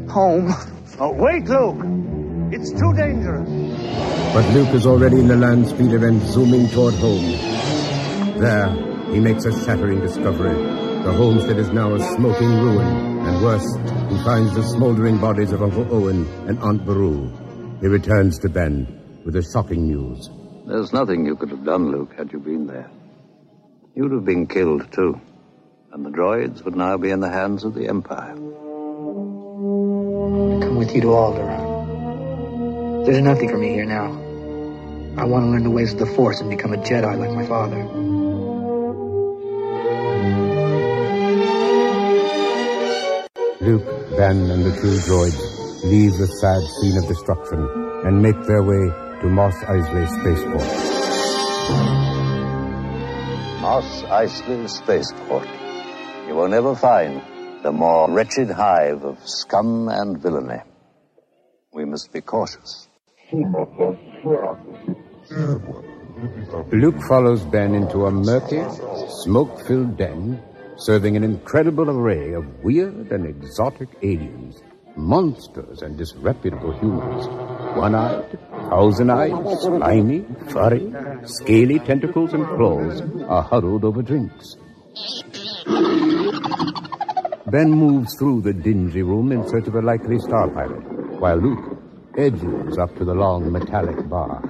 home. 0.10 0.48
Oh, 0.98 1.12
wait, 1.12 1.44
Luke! 1.44 1.84
It's 2.54 2.72
too 2.72 2.94
dangerous. 2.94 3.50
But 4.34 4.48
Luke 4.54 4.74
is 4.74 4.86
already 4.86 5.20
in 5.20 5.28
the 5.28 5.36
land 5.36 5.68
speeder 5.68 6.08
and 6.08 6.22
zooming 6.22 6.70
toward 6.70 6.94
home. 6.94 7.32
There, 8.40 8.70
he 9.12 9.20
makes 9.20 9.44
a 9.44 9.52
shattering 9.66 10.00
discovery. 10.00 10.54
The 11.04 11.12
homestead 11.12 11.58
is 11.58 11.72
now 11.72 11.94
a 11.94 12.00
smoking 12.16 12.54
ruin, 12.62 12.88
and 13.28 13.44
worse, 13.44 13.68
he 14.10 14.24
finds 14.24 14.56
the 14.56 14.64
smoldering 14.64 15.18
bodies 15.18 15.52
of 15.52 15.62
Uncle 15.62 15.86
Owen 15.94 16.26
and 16.48 16.58
Aunt 16.60 16.86
Beru. 16.86 17.30
He 17.82 17.88
returns 17.88 18.40
to 18.40 18.48
Ben 18.48 19.22
with 19.26 19.34
the 19.34 19.42
shocking 19.42 19.88
news. 19.88 20.30
There's 20.66 20.94
nothing 20.94 21.26
you 21.26 21.36
could 21.36 21.50
have 21.50 21.66
done, 21.66 21.92
Luke, 21.92 22.14
had 22.18 22.32
you 22.32 22.40
been 22.40 22.68
there. 22.68 22.90
You'd 23.94 24.14
have 24.14 24.24
been 24.24 24.48
killed, 24.48 24.90
too. 24.94 25.20
And 25.92 26.06
the 26.06 26.10
droids 26.10 26.64
would 26.64 26.78
now 26.78 26.96
be 26.96 27.12
in 27.12 27.20
the 27.20 27.30
hands 27.30 27.66
of 27.66 27.74
the 27.74 27.90
Empire. 27.90 28.36
Come 30.62 30.78
with 30.78 30.96
you 30.96 31.02
to 31.02 31.08
Alderaan. 31.08 33.06
There's 33.06 33.22
nothing 33.22 33.50
for 33.50 33.58
me 33.58 33.74
here 33.74 33.86
now. 33.86 34.06
I 35.18 35.26
want 35.26 35.44
to 35.44 35.50
learn 35.50 35.64
the 35.64 35.70
ways 35.70 35.92
of 35.92 36.00
the 36.00 36.06
Force 36.06 36.40
and 36.40 36.50
become 36.50 36.72
a 36.72 36.78
Jedi 36.78 37.18
like 37.18 37.32
my 37.32 37.46
father. 37.46 37.84
Luke, 43.60 43.86
Ben, 44.16 44.50
and 44.50 44.64
the 44.64 44.72
two 44.72 45.00
droids 45.04 45.84
leave 45.84 46.18
the 46.18 46.28
sad 46.28 46.64
scene 46.80 46.98
of 46.98 47.08
destruction 47.10 47.60
and 48.06 48.22
make 48.22 48.42
their 48.48 48.64
way 48.64 48.90
to 49.20 49.28
Mos 49.28 49.56
Eisley 49.66 50.08
Spaceport. 50.22 52.01
Mos 53.72 54.04
Eisley 54.20 54.68
Spaceport. 54.68 55.48
You 56.28 56.36
will 56.36 56.50
never 56.50 56.76
find 56.76 57.22
the 57.64 57.72
more 57.72 58.12
wretched 58.12 58.50
hive 58.50 59.06
of 59.06 59.18
scum 59.26 59.88
and 59.88 60.22
villainy. 60.22 60.62
We 61.72 61.86
must 61.86 62.12
be 62.12 62.20
cautious. 62.20 62.90
Luke 66.82 67.02
follows 67.08 67.46
Ben 67.46 67.74
into 67.74 68.08
a 68.08 68.12
murky, 68.12 68.62
smoke 69.24 69.66
filled 69.66 69.96
den 69.96 70.44
serving 70.76 71.16
an 71.16 71.24
incredible 71.24 71.90
array 71.90 72.34
of 72.34 72.44
weird 72.66 73.10
and 73.14 73.26
exotic 73.26 73.88
aliens, 74.04 74.62
monsters 74.98 75.82
and 75.82 75.98
disreputable 75.98 76.78
humans. 76.78 77.26
One 77.78 77.96
eyed, 77.96 78.38
thousand 78.72 79.10
eyes, 79.12 79.62
slimy, 79.62 80.26
furry, 80.50 80.94
scaly 81.26 81.78
tentacles 81.80 82.34
and 82.34 82.46
claws 82.56 83.02
are 83.28 83.44
huddled 83.44 83.84
over 83.84 84.02
drinks. 84.02 84.56
Ben 87.48 87.70
moves 87.70 88.16
through 88.18 88.42
the 88.42 88.54
dingy 88.54 89.02
room 89.02 89.34
in 89.34 89.46
search 89.50 89.68
of 89.68 89.76
a 89.76 89.82
likely 89.82 90.18
star 90.20 90.50
pilot, 90.50 91.20
while 91.20 91.36
Luke 91.36 91.82
edges 92.18 92.78
up 92.78 92.96
to 92.96 93.04
the 93.04 93.14
long 93.14 93.52
metallic 93.52 94.08
bar. 94.08 94.42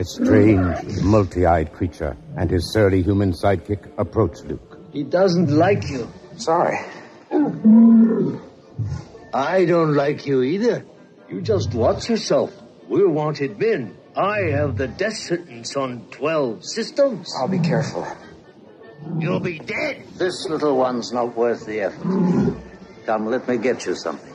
A 0.00 0.04
strange, 0.04 1.02
multi 1.02 1.44
eyed 1.44 1.72
creature 1.74 2.16
and 2.38 2.50
his 2.50 2.72
surly 2.72 3.02
human 3.02 3.32
sidekick 3.32 3.92
approach 3.98 4.38
Luke. 4.44 4.78
He 4.90 5.02
doesn't 5.02 5.50
like 5.50 5.86
you. 5.90 6.10
Sorry. 6.36 6.78
I 9.34 9.66
don't 9.66 9.94
like 9.94 10.26
you 10.26 10.42
either. 10.42 10.86
You 11.30 11.40
just 11.40 11.74
watch 11.74 12.10
yourself. 12.10 12.52
We're 12.88 13.08
wanted 13.08 13.56
men. 13.56 13.96
I 14.16 14.50
have 14.50 14.76
the 14.76 14.88
death 14.88 15.16
sentence 15.16 15.76
on 15.76 16.06
12 16.10 16.64
systems. 16.64 17.32
I'll 17.38 17.46
be 17.46 17.60
careful. 17.60 18.04
You'll 19.16 19.38
be 19.38 19.60
dead. 19.60 20.02
This 20.16 20.48
little 20.48 20.76
one's 20.76 21.12
not 21.12 21.36
worth 21.36 21.66
the 21.66 21.82
effort. 21.82 22.56
Come, 23.06 23.26
let 23.26 23.46
me 23.46 23.58
get 23.58 23.86
you 23.86 23.94
something. 23.94 24.34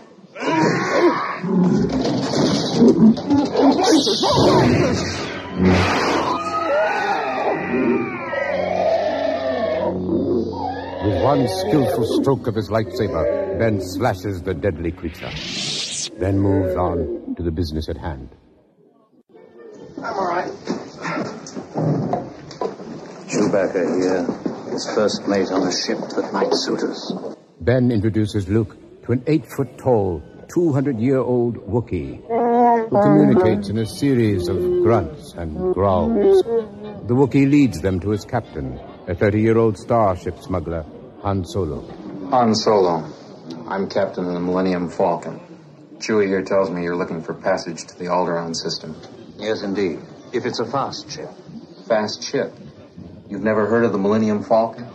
With 11.04 11.24
one 11.24 11.48
skillful 11.50 12.22
stroke 12.22 12.48
of 12.48 12.56
his 12.56 12.70
lightsaber, 12.70 13.60
Ben 13.60 13.82
slashes 13.82 14.42
the 14.42 14.54
deadly 14.54 14.94
creature. 14.94 15.30
Then 16.18 16.40
moves 16.40 16.76
on 16.76 17.36
to 17.36 17.44
the 17.44 17.52
business 17.52 17.90
at 17.90 17.98
hand. 17.98 18.30
I'm 19.98 20.14
all 20.14 20.28
right. 20.28 20.52
Chewbacca 23.28 23.84
here. 24.02 24.72
His 24.72 24.86
first 24.94 25.28
mate 25.28 25.52
on 25.52 25.68
a 25.68 25.72
ship 25.72 26.00
that 26.16 26.32
might 26.34 26.54
suit 26.54 26.84
us. 26.84 27.14
Ben 27.62 27.92
introduces 27.92 28.48
Luke 28.48 28.76
to 29.06 29.14
an 29.14 29.24
eight 29.28 29.46
foot 29.46 29.78
tall, 29.78 30.22
200 30.50 31.00
year 31.00 31.20
old 31.20 31.58
Wookiee 31.58 32.22
who 32.90 33.02
communicates 33.02 33.70
in 33.70 33.78
a 33.78 33.86
series 33.86 34.48
of 34.48 34.58
grunts 34.84 35.34
and 35.34 35.74
growls. 35.74 36.44
The 36.44 37.14
Wookiee 37.14 37.50
leads 37.50 37.82
them 37.82 38.00
to 38.02 38.10
his 38.10 38.26
captain, 38.26 38.80
a 39.08 39.16
30 39.16 39.42
year 39.42 39.58
old 39.58 39.78
starship 39.78 40.40
smuggler, 40.40 40.86
Han 41.22 41.46
Solo. 41.46 41.82
Han 42.30 42.54
Solo. 42.54 43.04
I'm 43.68 43.90
captain 43.90 44.26
of 44.26 44.34
the 44.34 44.40
Millennium 44.40 44.90
Falcon. 44.90 45.40
Chewie 46.06 46.28
here 46.28 46.44
tells 46.44 46.70
me 46.70 46.84
you're 46.84 46.96
looking 46.96 47.24
for 47.24 47.34
passage 47.34 47.86
to 47.88 47.98
the 47.98 48.06
Alderaan 48.06 48.56
system. 48.56 48.96
Yes, 49.38 49.64
indeed. 49.64 50.00
If 50.34 50.46
it's 50.46 50.60
a 50.60 50.66
fast 50.66 51.10
ship. 51.10 51.30
Fast 51.88 52.22
ship? 52.22 52.54
You've 53.28 53.42
never 53.42 53.66
heard 53.66 53.84
of 53.86 53.92
the 53.92 53.98
Millennium 53.98 54.44
Falcon? 54.44 54.88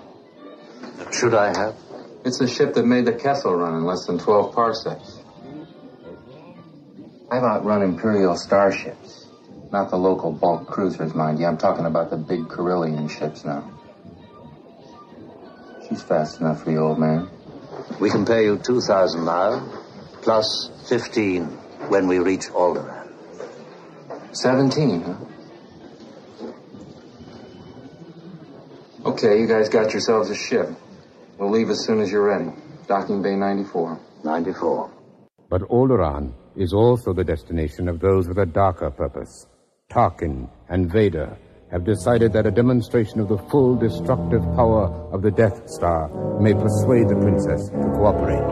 Should 1.11 1.35
I 1.35 1.49
have? 1.49 1.74
It's 2.24 2.41
a 2.41 2.47
ship 2.47 2.74
that 2.74 2.87
made 2.87 3.07
the 3.07 3.12
Kessel 3.12 3.55
run 3.57 3.74
in 3.74 3.85
less 3.85 4.07
than 4.07 4.19
12 4.19 4.55
parsecs. 4.55 5.19
I've 7.28 7.43
outrun 7.43 7.82
Imperial 7.82 8.37
starships. 8.37 9.27
Not 9.73 9.91
the 9.91 9.97
local 9.97 10.31
bulk 10.31 10.69
cruisers, 10.69 11.12
mind 11.12 11.41
you. 11.41 11.47
I'm 11.47 11.59
talking 11.59 11.87
about 11.87 12.11
the 12.11 12.19
big 12.19 12.47
Corellian 12.47 13.11
ships 13.11 13.45
now. 13.45 13.69
She's 15.89 16.03
fast 16.03 16.41
enough 16.41 16.62
for 16.62 16.70
you, 16.70 16.78
old 16.78 17.01
man. 17.01 17.28
We 17.99 18.11
can 18.11 18.24
pay 18.24 18.45
you 18.45 18.59
2,000 18.59 19.24
now, 19.24 19.69
plus 20.23 20.70
15 20.91 21.45
when 21.89 22.09
we 22.09 22.19
reach 22.19 22.49
Alderaan. 22.49 23.07
17, 24.33 25.03
huh? 25.03 25.15
Okay, 29.05 29.39
you 29.41 29.47
guys 29.47 29.69
got 29.69 29.93
yourselves 29.93 30.31
a 30.31 30.35
ship. 30.35 30.69
We'll 31.39 31.53
leave 31.53 31.71
as 31.71 31.85
soon 31.87 32.01
as 32.01 32.11
you're 32.11 32.27
ready. 32.27 32.51
Docking 32.89 33.23
Bay 33.23 33.37
94. 33.37 34.01
94. 34.25 34.91
But 35.49 35.62
Alderaan 35.71 36.33
is 36.57 36.73
also 36.73 37.12
the 37.12 37.23
destination 37.23 37.89
of 37.89 38.01
those 38.01 38.27
with 38.27 38.39
a 38.39 38.47
darker 38.47 38.91
purpose. 38.91 39.47
Tarkin 39.93 40.51
and 40.71 40.91
Vader 40.91 41.39
have 41.71 41.85
decided 41.85 42.33
that 42.33 42.47
a 42.47 42.51
demonstration 42.51 43.21
of 43.21 43.29
the 43.29 43.39
full 43.49 43.77
destructive 43.77 44.43
power 44.57 44.87
of 45.12 45.23
the 45.23 45.31
Death 45.31 45.71
Star 45.71 46.09
may 46.41 46.53
persuade 46.53 47.09
the 47.09 47.15
princess 47.15 47.69
to 47.69 47.87
cooperate. 47.95 48.43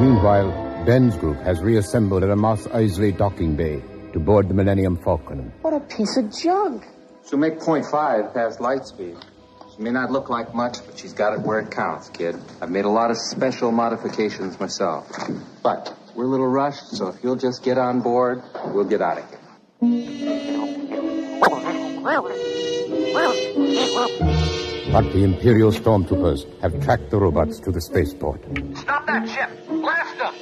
Meanwhile, 0.00 0.69
Ben's 0.86 1.14
group 1.16 1.36
has 1.42 1.60
reassembled 1.60 2.24
at 2.24 2.30
a 2.30 2.36
Mos 2.36 2.66
Eisley 2.68 3.16
docking 3.16 3.54
bay 3.54 3.82
to 4.14 4.18
board 4.18 4.48
the 4.48 4.54
Millennium 4.54 4.96
Falcon. 4.96 5.52
What 5.60 5.74
a 5.74 5.80
piece 5.80 6.16
of 6.16 6.34
junk. 6.34 6.84
She'll 7.28 7.38
make 7.38 7.58
0.5 7.58 8.32
past 8.32 8.60
light 8.62 8.86
speed. 8.86 9.16
She 9.76 9.82
may 9.82 9.90
not 9.90 10.10
look 10.10 10.30
like 10.30 10.54
much, 10.54 10.78
but 10.86 10.98
she's 10.98 11.12
got 11.12 11.34
it 11.34 11.40
where 11.40 11.60
it 11.60 11.70
counts, 11.70 12.08
kid. 12.08 12.34
I've 12.62 12.70
made 12.70 12.86
a 12.86 12.90
lot 12.90 13.10
of 13.10 13.18
special 13.18 13.70
modifications 13.72 14.58
myself. 14.58 15.06
But 15.62 15.94
we're 16.14 16.24
a 16.24 16.28
little 16.28 16.48
rushed, 16.48 16.88
so 16.96 17.08
if 17.08 17.22
you'll 17.22 17.36
just 17.36 17.62
get 17.62 17.76
on 17.76 18.00
board, 18.00 18.42
we'll 18.66 18.84
get 18.84 19.02
out 19.02 19.18
of 19.18 19.28
here. 19.28 19.38
But 24.92 25.12
the 25.12 25.22
Imperial 25.22 25.70
stormtroopers 25.70 26.46
have 26.62 26.82
tracked 26.82 27.10
the 27.10 27.18
robots 27.18 27.60
to 27.60 27.70
the 27.70 27.80
spaceport. 27.80 28.40
Stop 28.76 29.06
that 29.06 29.28
ship! 29.28 29.48
Blast 29.68 30.18
them! 30.18 30.34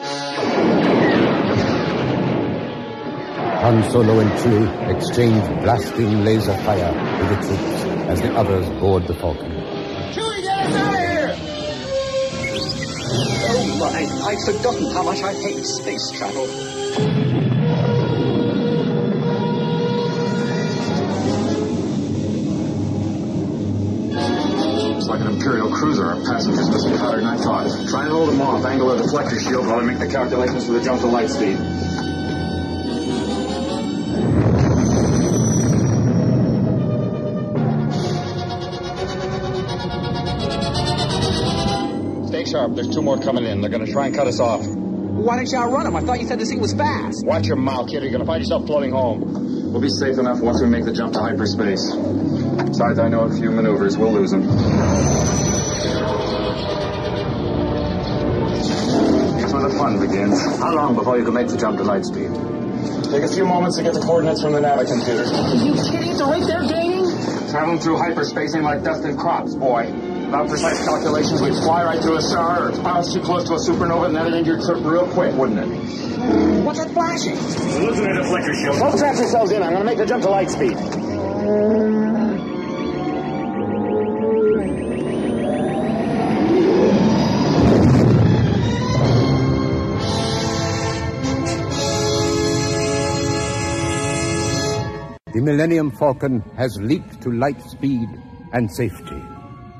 Han 3.60 3.82
Solo 3.90 4.20
and 4.20 4.30
Chewie 4.40 4.96
exchange 4.96 5.44
blasting 5.62 6.24
laser 6.24 6.56
fire 6.64 6.92
with 7.20 7.28
the 7.28 7.36
troops 7.46 7.84
as 8.08 8.22
the 8.22 8.32
others 8.34 8.66
board 8.80 9.06
the 9.06 9.14
Falcon. 9.14 9.50
Chewie, 10.14 10.42
get 10.42 10.58
us 10.66 10.74
out 10.76 10.94
of 10.94 11.00
here! 11.00 11.36
Oh 13.50 13.76
my, 13.80 14.00
I'd 14.30 14.40
forgotten 14.46 14.90
how 14.92 15.02
much 15.02 15.22
I 15.22 15.34
hate 15.34 15.62
space 15.66 16.10
travel. 16.12 17.27
Imperial 25.48 25.72
cruiser. 25.72 26.04
Our 26.04 26.16
passengers 26.16 26.68
must 26.68 26.86
be 26.86 26.94
hotter 26.94 27.20
than 27.20 27.26
I 27.26 27.38
thought. 27.38 27.88
Try 27.88 28.02
and 28.02 28.12
hold 28.12 28.28
them 28.28 28.42
off. 28.42 28.66
Angle 28.66 28.94
the 28.94 29.02
deflector 29.02 29.40
shield 29.42 29.66
while 29.66 29.76
I 29.76 29.82
make 29.82 29.98
the 29.98 30.06
calculations 30.06 30.66
for 30.66 30.72
the 30.72 30.84
jump 30.84 31.00
to 31.00 31.06
light 31.06 31.30
speed. 31.30 31.56
Stay 42.28 42.44
sharp. 42.44 42.74
There's 42.74 42.94
two 42.94 43.00
more 43.00 43.18
coming 43.18 43.46
in. 43.46 43.62
They're 43.62 43.70
going 43.70 43.86
to 43.86 43.90
try 43.90 44.08
and 44.08 44.14
cut 44.14 44.26
us 44.26 44.40
off. 44.40 44.66
Why 44.66 45.38
didn't 45.38 45.50
you 45.50 45.56
outrun 45.56 45.84
them? 45.84 45.96
I 45.96 46.02
thought 46.02 46.20
you 46.20 46.26
said 46.26 46.38
this 46.38 46.50
thing 46.50 46.60
was 46.60 46.74
fast. 46.74 47.24
Watch 47.24 47.46
your 47.46 47.56
mouth, 47.56 47.88
kid. 47.88 48.02
You're 48.02 48.12
going 48.12 48.20
to 48.20 48.26
find 48.26 48.42
yourself 48.42 48.66
floating 48.66 48.90
home. 48.90 49.72
We'll 49.72 49.80
be 49.80 49.88
safe 49.88 50.18
enough 50.18 50.40
once 50.40 50.60
we 50.60 50.68
make 50.68 50.84
the 50.84 50.92
jump 50.92 51.14
to 51.14 51.20
hyperspace. 51.20 51.94
Besides, 51.94 52.98
I 52.98 53.08
know 53.08 53.20
a 53.20 53.34
few 53.34 53.50
maneuvers. 53.50 53.96
We'll 53.96 54.12
lose 54.12 54.30
them. 54.30 55.17
These 60.09 60.18
were 60.18 60.28
the 60.28 60.36
fun 60.36 60.48
begins. 60.48 60.59
How 60.59 60.74
long 60.74 60.94
before 60.94 61.18
you 61.18 61.24
can 61.24 61.35
make 61.35 61.48
the 61.48 61.56
jump 61.56 61.78
to 61.78 61.85
light 61.85 62.05
speed? 62.05 62.32
Take 63.10 63.22
a 63.22 63.28
few 63.28 63.47
moments 63.47 63.76
to 63.76 63.82
get 63.82 63.94
the 63.94 64.01
coordinates 64.01 64.43
from 64.43 64.52
the 64.52 64.60
Navi 64.60 64.86
computer. 64.86 65.24
Are 65.24 65.55
you 65.55 65.74
kidding? 65.74 66.10
It's 66.12 66.20
right 66.20 66.44
there, 66.44 66.64
gaining? 66.68 67.09
Traveling 67.51 67.78
through 67.78 67.97
hyperspace 67.98 68.55
ain't 68.55 68.64
like 68.64 68.82
dust 68.85 69.05
and 69.05 69.18
crops, 69.18 69.55
boy. 69.55 69.90
Without 70.28 70.48
precise 70.48 70.85
calculations, 70.85 71.40
we'd 71.40 71.55
fly 71.55 71.85
right 71.85 72.01
through 72.02 72.16
a 72.16 72.22
star 72.22 72.68
or 72.68 72.72
bounce 72.82 73.14
too 73.14 73.20
close 73.20 73.44
to 73.44 73.55
a 73.55 73.56
supernova 73.56 74.06
and 74.06 74.16
then 74.16 74.26
it'd 74.26 74.47
your 74.47 74.60
trip 74.60 74.85
real 74.85 75.06
quick, 75.09 75.35
wouldn't 75.35 75.59
it? 75.59 75.66
What's 76.64 76.78
that 76.85 76.93
flashing? 76.93 77.36
Hallucinated 77.36 78.26
flicker 78.26 78.55
shield. 78.55 78.78
Don't 78.78 78.98
trap 78.98 79.16
yourselves 79.16 79.52
in. 79.52 79.62
I'm 79.62 79.72
going 79.72 79.80
to 79.80 79.89
make 79.89 79.98
the 79.98 80.05
jump 80.05 80.22
to 80.24 80.30
light 80.30 80.51
speed. 80.51 80.76
The 95.39 95.44
Millennium 95.44 95.93
Falcon 95.93 96.40
has 96.56 96.77
leaped 96.81 97.23
to 97.23 97.31
light 97.31 97.62
speed 97.62 98.09
and 98.52 98.69
safety. 98.74 99.23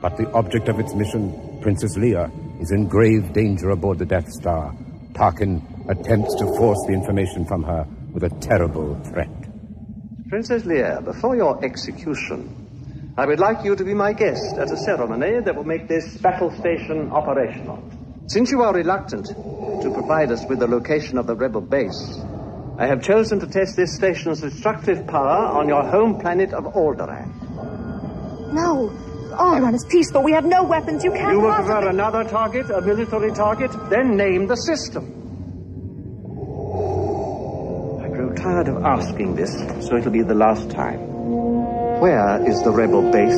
But 0.01 0.17
the 0.17 0.31
object 0.31 0.69
of 0.69 0.79
its 0.79 0.95
mission, 0.95 1.59
Princess 1.61 1.99
Leia, 1.99 2.31
is 2.63 2.71
in 2.71 2.87
grave 2.87 3.33
danger 3.33 3.71
aboard 3.71 3.99
the 3.99 4.07
Death 4.07 4.31
Star. 4.31 4.73
Tarkin 5.15 5.61
attempts 5.91 6.37
to 6.37 6.47
force 6.57 6.79
the 6.87 6.93
information 6.93 7.45
from 7.45 7.65
her 7.65 7.85
with 8.13 8.23
a 8.23 8.31
terrible 8.39 8.95
threat. 9.11 9.35
Princess 10.29 10.63
Leia, 10.63 11.05
before 11.05 11.35
your 11.35 11.65
execution, 11.65 13.13
I 13.19 13.27
would 13.27 13.41
like 13.41 13.65
you 13.65 13.75
to 13.75 13.83
be 13.83 13.95
my 13.95 14.13
guest 14.13 14.59
at 14.59 14.71
a 14.71 14.77
ceremony 14.77 15.41
that 15.41 15.57
will 15.57 15.65
make 15.65 15.89
this 15.89 16.19
battle 16.19 16.53
station 16.53 17.11
operational. 17.11 17.83
Since 18.29 18.53
you 18.53 18.63
are 18.63 18.73
reluctant 18.73 19.27
to 19.27 19.91
provide 19.93 20.31
us 20.31 20.45
with 20.49 20.61
the 20.61 20.69
location 20.69 21.19
of 21.19 21.27
the 21.27 21.35
rebel 21.35 21.63
base, 21.63 22.21
I 22.79 22.87
have 22.87 23.03
chosen 23.03 23.41
to 23.41 23.47
test 23.49 23.75
this 23.75 23.97
station's 23.97 24.41
destructive 24.41 25.05
power 25.09 25.47
on 25.59 25.67
your 25.67 25.83
home 25.83 26.21
planet 26.21 26.53
of 26.53 26.63
Alderaan. 26.63 27.35
No. 28.53 28.91
Alderaan 29.33 29.75
is 29.75 29.85
peaceful. 29.91 30.23
We 30.23 30.31
have 30.31 30.45
no 30.45 30.63
weapons. 30.63 31.03
You 31.03 31.11
can't 31.11 31.33
You 31.33 31.41
will 31.41 31.53
prefer 31.55 31.89
another 31.89 32.23
target, 32.23 32.71
a 32.71 32.81
military 32.81 33.33
target? 33.33 33.73
Then 33.91 34.17
name 34.17 34.47
the 34.47 34.55
system. 34.55 35.07
I 38.01 38.09
grow 38.11 38.33
tired 38.35 38.69
of 38.69 38.85
asking 38.85 39.35
this, 39.35 39.53
so 39.85 39.97
it'll 39.97 40.13
be 40.13 40.23
the 40.23 40.35
last 40.35 40.71
time. 40.71 41.01
Where 42.01 42.49
is 42.49 42.63
the 42.63 42.71
rebel 42.71 43.11
base? 43.11 43.35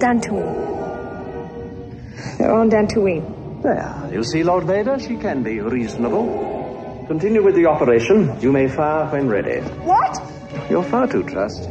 Dantooine. 0.00 0.64
They're 2.38 2.54
on 2.54 2.70
Dantooine. 2.70 3.45
There. 3.66 4.10
You 4.12 4.22
see, 4.22 4.44
Lord 4.44 4.62
Vader, 4.64 4.96
she 5.00 5.16
can 5.16 5.42
be 5.42 5.58
reasonable. 5.58 7.04
Continue 7.08 7.42
with 7.42 7.56
the 7.56 7.66
operation. 7.66 8.38
You 8.40 8.52
may 8.52 8.68
fire 8.68 9.06
when 9.10 9.28
ready. 9.28 9.58
What? 9.60 10.22
You're 10.70 10.84
far 10.84 11.08
too 11.08 11.24
trust. 11.24 11.68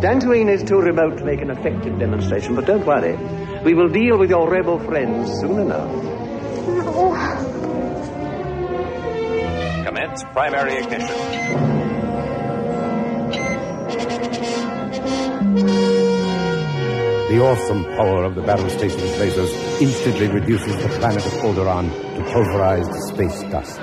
Dantooine 0.00 0.48
is 0.48 0.62
too 0.62 0.78
remote 0.78 1.18
to 1.18 1.24
make 1.24 1.40
an 1.40 1.50
effective 1.50 1.98
demonstration, 1.98 2.54
but 2.54 2.64
don't 2.64 2.86
worry. 2.86 3.16
We 3.64 3.74
will 3.74 3.88
deal 3.88 4.16
with 4.18 4.30
your 4.30 4.48
rebel 4.48 4.78
friends 4.78 5.32
soon 5.40 5.58
enough. 5.62 5.90
No. 6.68 7.16
Commence 9.84 10.22
primary 10.32 10.76
ignition. 10.76 11.66
The 17.28 17.42
awesome 17.42 17.82
power 17.96 18.22
of 18.22 18.36
the 18.36 18.42
battle 18.42 18.68
station's 18.70 19.10
lasers 19.18 19.80
instantly 19.80 20.28
reduces 20.28 20.76
the 20.80 20.88
planet 21.00 21.26
of 21.26 21.32
Alderaan 21.42 21.90
to 21.90 22.22
pulverized 22.32 22.92
space 23.08 23.42
dust. 23.50 23.80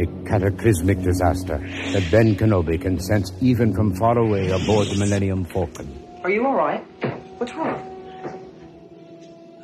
A 0.00 0.06
cataclysmic 0.28 1.00
disaster 1.00 1.58
that 1.92 2.08
Ben 2.10 2.34
Kenobi 2.34 2.80
can 2.80 2.98
sense 2.98 3.30
even 3.40 3.72
from 3.72 3.94
far 3.94 4.18
away 4.18 4.50
aboard 4.50 4.88
the 4.88 4.96
Millennium 4.98 5.44
Falcon. 5.44 5.86
Are 6.24 6.30
you 6.30 6.44
all 6.44 6.56
right? 6.56 6.82
What's 7.38 7.54
wrong? 7.54 7.78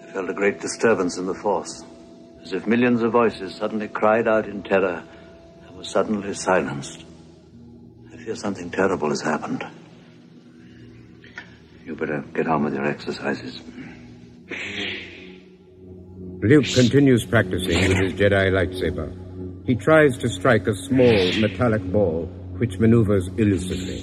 I 0.01 0.13
felt 0.13 0.31
a 0.31 0.33
great 0.33 0.61
disturbance 0.61 1.19
in 1.19 1.27
the 1.27 1.35
force, 1.35 1.83
as 2.45 2.53
if 2.53 2.69
millions 2.69 3.03
of 3.03 3.11
voices 3.11 3.57
suddenly 3.57 3.89
cried 3.89 4.29
out 4.29 4.47
in 4.47 4.63
terror 4.63 5.03
and 5.67 5.77
were 5.77 5.83
suddenly 5.83 6.35
silenced. 6.35 7.05
I 8.25 8.27
fear 8.27 8.37
something 8.37 8.71
terrible 8.71 9.11
has 9.11 9.21
happened. 9.21 9.67
You 11.85 11.95
better 11.95 12.25
get 12.33 12.47
on 12.47 12.65
with 12.65 12.73
your 12.73 12.87
exercises. 12.87 13.61
Luke 16.41 16.65
continues 16.75 17.27
practicing 17.27 17.87
with 17.87 17.99
his 17.99 18.15
Jedi 18.15 18.51
lightsaber. 18.51 19.67
He 19.67 19.75
tries 19.75 20.17
to 20.17 20.31
strike 20.31 20.67
a 20.67 20.75
small 20.75 21.33
metallic 21.39 21.83
ball 21.93 22.25
which 22.57 22.79
maneuvers 22.79 23.29
elusively. 23.37 24.03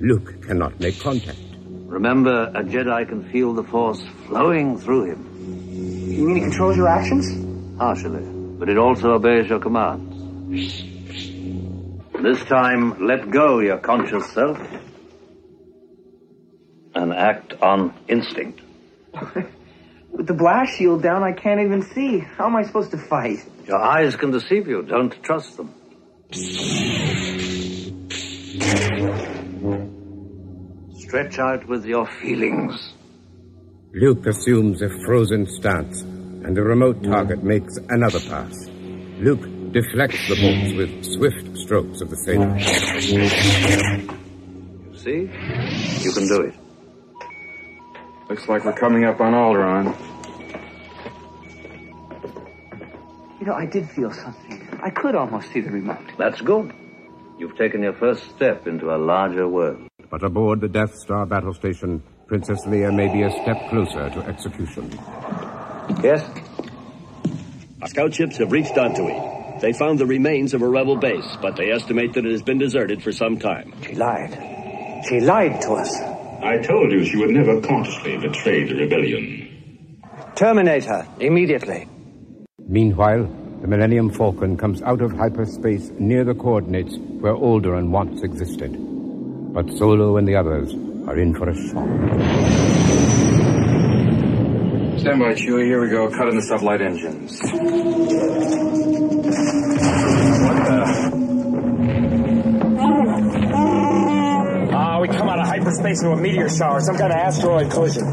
Luke 0.00 0.42
cannot 0.44 0.80
make 0.80 0.98
contact. 0.98 1.38
Remember, 1.86 2.50
a 2.52 2.64
Jedi 2.64 3.08
can 3.08 3.22
feel 3.30 3.54
the 3.54 3.62
Force 3.62 4.02
flowing 4.26 4.80
through 4.80 5.12
him. 5.12 6.10
You 6.10 6.26
mean 6.26 6.34
he 6.34 6.42
controls 6.42 6.76
your 6.76 6.88
actions? 6.88 7.24
Partially, 7.78 8.24
but 8.58 8.68
it 8.68 8.78
also 8.78 9.12
obeys 9.12 9.48
your 9.48 9.60
commands. 9.60 10.89
This 12.22 12.44
time, 12.44 13.06
let 13.06 13.30
go 13.30 13.60
your 13.60 13.78
conscious 13.78 14.30
self 14.32 14.58
and 16.94 17.14
act 17.14 17.54
on 17.62 17.94
instinct. 18.08 18.60
With 20.12 20.26
the 20.26 20.34
blast 20.34 20.76
shield 20.76 21.02
down, 21.02 21.22
I 21.22 21.32
can't 21.32 21.60
even 21.60 21.80
see. 21.80 22.18
How 22.18 22.44
am 22.44 22.56
I 22.56 22.64
supposed 22.64 22.90
to 22.90 22.98
fight? 22.98 23.38
Your 23.66 23.80
eyes 23.80 24.16
can 24.16 24.32
deceive 24.32 24.68
you. 24.68 24.82
Don't 24.82 25.14
trust 25.22 25.56
them. 25.56 25.72
Stretch 30.98 31.38
out 31.38 31.66
with 31.66 31.86
your 31.86 32.06
feelings. 32.20 32.92
Luke 33.94 34.26
assumes 34.26 34.82
a 34.82 34.90
frozen 35.06 35.46
stance, 35.46 36.02
and 36.02 36.54
the 36.54 36.62
remote 36.62 37.02
target 37.02 37.42
makes 37.42 37.78
another 37.88 38.20
pass. 38.20 38.68
Luke 39.18 39.46
deflects 39.72 40.28
the 40.28 40.34
bolts 40.40 40.72
with 40.76 41.04
swift 41.04 41.58
strokes 41.58 42.00
of 42.00 42.10
the 42.10 42.16
saber. 42.16 42.56
You 44.90 44.96
see? 44.96 45.30
You 46.04 46.12
can 46.12 46.28
do 46.28 46.42
it. 46.42 46.54
Looks 48.28 48.48
like 48.48 48.64
we're 48.64 48.72
coming 48.72 49.04
up 49.04 49.20
on 49.20 49.32
Alderaan. 49.32 49.96
You 53.40 53.46
know, 53.46 53.54
I 53.54 53.66
did 53.66 53.88
feel 53.90 54.12
something. 54.12 54.68
I 54.82 54.90
could 54.90 55.14
almost 55.14 55.52
see 55.52 55.60
the 55.60 55.70
remote. 55.70 56.12
That's 56.18 56.40
good. 56.40 56.72
You've 57.38 57.56
taken 57.56 57.82
your 57.82 57.94
first 57.94 58.28
step 58.36 58.66
into 58.66 58.94
a 58.94 58.98
larger 58.98 59.48
world. 59.48 59.88
But 60.10 60.22
aboard 60.22 60.60
the 60.60 60.68
Death 60.68 60.94
Star 60.96 61.24
battle 61.24 61.54
station, 61.54 62.02
Princess 62.26 62.66
Leia 62.66 62.94
may 62.94 63.08
be 63.12 63.22
a 63.22 63.30
step 63.30 63.70
closer 63.70 64.10
to 64.10 64.20
execution. 64.26 64.90
Yes? 66.02 66.22
Our 67.80 67.88
scout 67.88 68.12
ships 68.14 68.36
have 68.36 68.52
reached 68.52 68.74
Dantooine. 68.74 69.39
They 69.60 69.72
found 69.74 69.98
the 69.98 70.06
remains 70.06 70.54
of 70.54 70.62
a 70.62 70.68
rebel 70.68 70.96
base, 70.96 71.36
but 71.42 71.56
they 71.56 71.70
estimate 71.70 72.14
that 72.14 72.24
it 72.24 72.32
has 72.32 72.42
been 72.42 72.58
deserted 72.58 73.02
for 73.02 73.12
some 73.12 73.38
time. 73.38 73.74
She 73.82 73.94
lied. 73.94 74.32
She 75.08 75.20
lied 75.20 75.60
to 75.62 75.72
us. 75.72 75.94
I 76.42 76.58
told 76.58 76.90
you 76.90 77.04
she 77.04 77.18
would 77.18 77.30
never 77.30 77.60
consciously 77.60 78.16
betray 78.16 78.64
the 78.64 78.74
rebellion. 78.74 80.02
Terminate 80.34 80.84
her 80.84 81.06
immediately. 81.20 81.86
Meanwhile, 82.66 83.24
the 83.60 83.66
Millennium 83.68 84.08
Falcon 84.10 84.56
comes 84.56 84.80
out 84.80 85.02
of 85.02 85.12
hyperspace 85.12 85.90
near 85.98 86.24
the 86.24 86.34
coordinates 86.34 86.96
where 86.96 87.34
Alderaan 87.34 87.90
once 87.90 88.22
existed. 88.22 88.74
But 89.52 89.70
Solo 89.76 90.16
and 90.16 90.26
the 90.26 90.36
others 90.36 90.72
are 91.06 91.18
in 91.18 91.34
for 91.34 91.50
a 91.50 91.54
shock. 91.54 92.79
Stand 95.00 95.18
by, 95.18 95.32
Chewie. 95.32 95.64
Here 95.64 95.80
we 95.80 95.88
go. 95.88 96.10
Cutting 96.10 96.36
the 96.36 96.42
sublight 96.42 96.82
engines. 96.82 97.40
What 97.40 97.54
the? 100.66 101.10
Ah, 104.72 105.00
we 105.00 105.08
come 105.08 105.28
out 105.30 105.38
of 105.40 105.46
hyperspace 105.46 106.02
into 106.02 106.12
a 106.12 106.16
meteor 106.20 106.50
shower, 106.50 106.80
some 106.80 106.96
kind 106.98 107.12
of 107.12 107.18
asteroid 107.18 107.70
collision. 107.70 108.04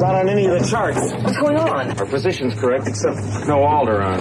Not 0.00 0.16
on 0.16 0.28
any 0.28 0.46
of 0.46 0.58
the 0.58 0.66
charts. 0.68 0.98
What's 1.22 1.38
going 1.38 1.56
on? 1.56 1.96
Our 1.98 2.06
position's 2.06 2.54
correct, 2.58 2.88
except 2.88 3.18
no 3.46 3.58
Alderaan. 3.58 4.20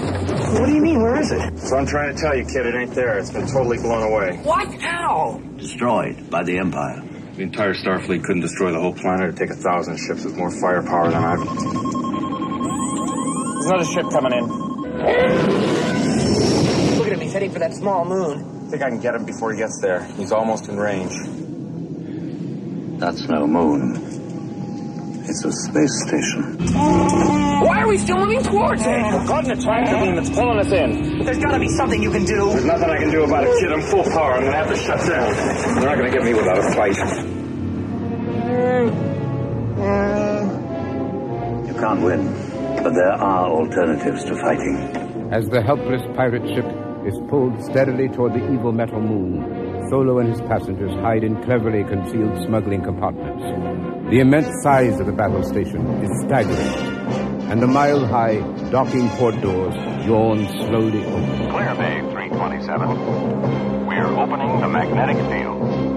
What 0.59 0.67
do 0.67 0.73
you 0.75 0.81
mean? 0.81 1.01
Where 1.01 1.19
is 1.19 1.31
it? 1.31 1.57
So 1.57 1.75
I'm 1.75 1.87
trying 1.87 2.15
to 2.15 2.21
tell 2.21 2.35
you, 2.37 2.45
kid, 2.45 2.67
it 2.67 2.75
ain't 2.75 2.93
there. 2.93 3.17
It's 3.17 3.31
been 3.31 3.47
totally 3.47 3.77
blown 3.77 4.03
away. 4.03 4.37
What? 4.43 4.71
How? 4.79 5.41
Destroyed 5.57 6.29
by 6.29 6.43
the 6.43 6.59
Empire. 6.59 7.01
The 7.35 7.41
entire 7.43 7.73
Starfleet 7.73 8.23
couldn't 8.23 8.41
destroy 8.41 8.71
the 8.71 8.79
whole 8.79 8.93
planet. 8.93 9.29
It'd 9.29 9.37
take 9.37 9.49
a 9.49 9.55
thousand 9.55 9.97
ships 9.97 10.23
with 10.23 10.35
more 10.37 10.51
firepower 10.51 11.09
than 11.09 11.23
I've. 11.23 12.00
There's 13.61 13.71
another 13.73 13.85
ship 13.93 14.09
coming 14.09 14.33
in. 14.33 14.47
Look 16.97 17.05
at 17.05 17.13
him. 17.13 17.19
He's 17.19 17.31
heading 17.31 17.51
for 17.51 17.59
that 17.59 17.75
small 17.75 18.05
moon. 18.05 18.65
I 18.65 18.69
think 18.71 18.81
I 18.81 18.89
can 18.89 18.99
get 18.99 19.13
him 19.13 19.23
before 19.23 19.51
he 19.51 19.59
gets 19.59 19.79
there. 19.81 20.03
He's 20.17 20.31
almost 20.31 20.67
in 20.67 20.77
range. 20.77 21.13
That's 22.99 23.29
no 23.29 23.45
moon. 23.45 23.97
It's 25.29 25.45
a 25.45 25.51
space 25.51 26.07
station. 26.07 26.57
Why 26.73 27.81
are 27.83 27.87
we 27.87 27.99
still 27.99 28.17
moving 28.17 28.41
towards 28.41 28.81
it? 28.81 28.87
We're 28.87 29.27
caught 29.27 29.45
in 29.45 29.51
a 29.51 29.61
tractor 29.61 29.95
beam 30.05 30.15
that's 30.15 30.31
pulling 30.31 30.57
us 30.57 30.71
in. 30.71 31.23
There's 31.23 31.37
gotta 31.37 31.59
be 31.59 31.69
something 31.69 32.01
you 32.01 32.09
can 32.09 32.25
do. 32.25 32.49
There's 32.49 32.65
nothing 32.65 32.89
I 32.89 32.97
can 32.97 33.11
do 33.11 33.23
about 33.25 33.43
it, 33.43 33.59
kid. 33.59 33.71
I'm 33.71 33.81
full 33.83 34.05
power. 34.05 34.33
I'm 34.37 34.45
gonna 34.45 34.57
have 34.57 34.69
to 34.69 34.75
shut 34.75 34.97
down. 35.07 35.35
They're 35.75 35.85
not 35.85 35.97
gonna 35.97 36.09
get 36.09 36.23
me 36.23 36.33
without 36.33 36.57
a 36.57 36.63
fight. 36.73 36.95
Mm. 39.77 41.67
You 41.67 41.73
can't 41.75 42.01
win, 42.01 42.50
but 42.83 42.93
there 42.93 43.13
are 43.13 43.49
alternatives 43.49 44.23
to 44.25 44.35
fighting. 44.41 44.77
As 45.31 45.47
the 45.49 45.61
helpless 45.61 46.01
pirate 46.15 46.47
ship 46.53 46.65
is 47.05 47.17
pulled 47.29 47.63
steadily 47.63 48.09
toward 48.09 48.33
the 48.33 48.43
evil 48.51 48.71
metal 48.71 48.99
moon, 48.99 49.87
Solo 49.89 50.19
and 50.19 50.29
his 50.29 50.41
passengers 50.41 50.91
hide 51.01 51.23
in 51.23 51.41
cleverly 51.43 51.83
concealed 51.83 52.37
smuggling 52.45 52.81
compartments. 52.83 53.43
The 54.09 54.19
immense 54.19 54.49
size 54.63 54.99
of 54.99 55.05
the 55.05 55.11
battle 55.11 55.43
station 55.43 55.85
is 56.03 56.09
staggering, 56.25 57.51
and 57.51 57.61
the 57.61 57.67
mile-high 57.67 58.39
docking 58.71 59.09
port 59.09 59.39
doors 59.41 59.75
yawn 60.05 60.47
slowly 60.67 61.03
open. 61.05 61.49
Clear 61.49 61.75
Bay 61.75 61.99
327. 62.11 63.85
We're 63.87 64.07
opening 64.07 64.61
the 64.61 64.67
magnetic 64.69 65.17
field. 65.29 65.90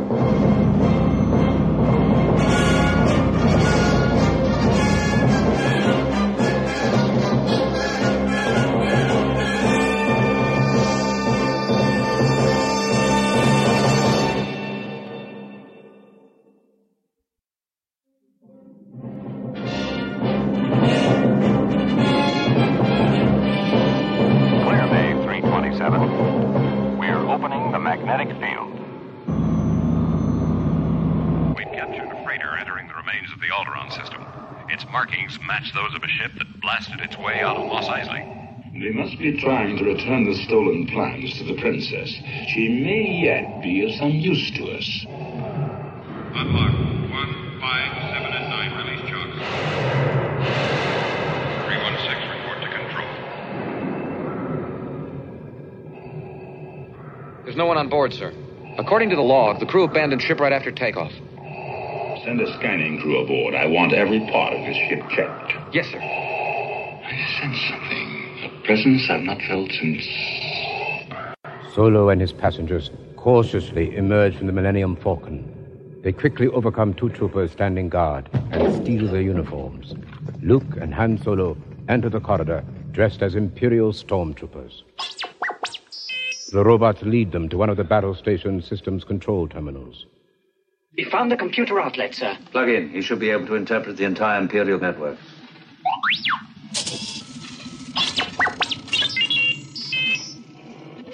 They 39.25 39.31
must 39.31 39.41
be 39.41 39.49
trying 39.49 39.79
to 39.79 39.85
return 39.85 40.25
the 40.25 40.35
stolen 40.45 40.87
plans 40.87 41.39
to 41.39 41.45
the 41.45 41.55
princess. 41.55 42.13
She 42.49 42.69
may 42.69 43.23
yet 43.25 43.63
be 43.63 43.83
of 43.87 43.93
some 43.99 44.11
use 44.11 44.51
to 44.51 44.71
us. 44.71 45.07
Unlock 46.37 46.75
1, 46.75 47.61
5, 47.61 47.93
7, 48.13 48.33
and 48.33 48.49
9 48.51 48.77
release 48.85 49.01
chocks. 49.09 49.37
316, 51.65 52.29
report 52.37 52.61
to 52.61 52.69
control. 52.69 53.09
There's 57.45 57.57
no 57.57 57.65
one 57.65 57.79
on 57.79 57.89
board, 57.89 58.13
sir. 58.13 58.31
According 58.77 59.09
to 59.09 59.17
the 59.17 59.23
log, 59.23 59.59
the 59.59 59.67
crew 59.67 59.85
abandoned 59.85 60.21
ship 60.21 60.39
right 60.39 60.53
after 60.53 60.71
takeoff. 60.71 61.13
Send 62.25 62.43
a 62.43 62.59
scanning 62.59 63.01
crew 63.01 63.25
aboard. 63.25 63.55
I 63.55 63.65
want 63.69 63.95
every 63.95 64.21
part 64.31 64.53
of 64.53 64.67
this 64.67 64.77
ship 64.89 65.01
checked. 65.17 65.55
Yes, 65.73 65.87
sir. 65.87 65.99
I 65.99 67.17
sense 67.41 67.59
something. 67.71 68.14
A 68.65 68.67
presence 68.67 69.11
I've 69.11 69.21
not 69.21 69.43
felt 69.43 69.71
since. 69.73 70.07
Solo 71.75 72.09
and 72.09 72.19
his 72.19 72.33
passengers 72.33 72.91
cautiously 73.15 73.95
emerge 73.95 74.37
from 74.37 74.47
the 74.47 74.55
Millennium 74.55 74.97
Falcon. 74.97 76.01
They 76.03 76.13
quickly 76.13 76.49
overcome 76.49 76.95
two 76.95 77.11
troopers 77.11 77.53
standing 77.53 77.91
guard 77.91 78.31
and 78.53 78.75
steal 78.83 79.07
their 79.09 79.21
uniforms. 79.21 79.95
Luke 80.41 80.79
and 80.81 80.95
Han 80.95 81.19
Solo 81.23 81.59
enter 81.91 82.09
the 82.09 82.21
corridor 82.21 82.65
dressed 82.93 83.21
as 83.21 83.35
Imperial 83.35 83.93
stormtroopers. 83.93 84.81
The 86.51 86.65
robots 86.65 87.03
lead 87.03 87.33
them 87.33 87.51
to 87.51 87.59
one 87.59 87.69
of 87.69 87.77
the 87.77 87.85
battle 87.85 88.15
station 88.15 88.63
system's 88.63 89.05
control 89.05 89.47
terminals. 89.47 90.07
We 90.97 91.05
found 91.05 91.31
the 91.31 91.37
computer 91.37 91.79
outlet, 91.81 92.15
sir. 92.15 92.39
Plug 92.51 92.71
in. 92.71 92.89
He 92.89 93.03
should 93.03 93.21
be 93.21 93.29
able 93.29 93.47
to 93.49 93.57
interpret 93.57 93.99
the 93.99 94.05
entire 94.05 94.41
Imperial 94.41 94.81
network. 94.81 95.19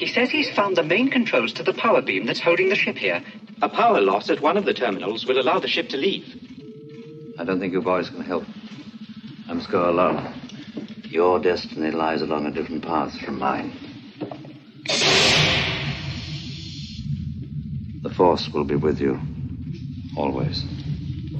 He 0.00 0.06
says 0.06 0.30
he's 0.30 0.48
found 0.48 0.78
the 0.78 0.82
main 0.82 1.10
controls 1.10 1.52
to 1.52 1.62
the 1.62 1.74
power 1.74 2.00
beam 2.00 2.24
that's 2.24 2.40
holding 2.40 2.70
the 2.70 2.74
ship 2.74 2.96
here. 2.96 3.22
A 3.60 3.68
power 3.68 4.00
loss 4.00 4.30
at 4.30 4.40
one 4.40 4.56
of 4.56 4.64
the 4.64 4.72
terminals 4.72 5.26
will 5.26 5.38
allow 5.38 5.58
the 5.58 5.68
ship 5.68 5.90
to 5.90 5.98
leave. 5.98 6.24
I 7.38 7.44
don't 7.44 7.60
think 7.60 7.74
you 7.74 7.82
boys 7.82 8.08
can 8.08 8.22
help. 8.22 8.44
I 9.46 9.52
must 9.52 9.70
go 9.70 9.90
alone. 9.90 10.32
Your 11.04 11.38
destiny 11.38 11.90
lies 11.90 12.22
along 12.22 12.46
a 12.46 12.50
different 12.50 12.82
path 12.82 13.12
from 13.20 13.38
mine. 13.38 13.76
The 18.02 18.10
Force 18.16 18.48
will 18.48 18.64
be 18.64 18.76
with 18.76 19.02
you. 19.02 19.20
Always. 20.16 20.64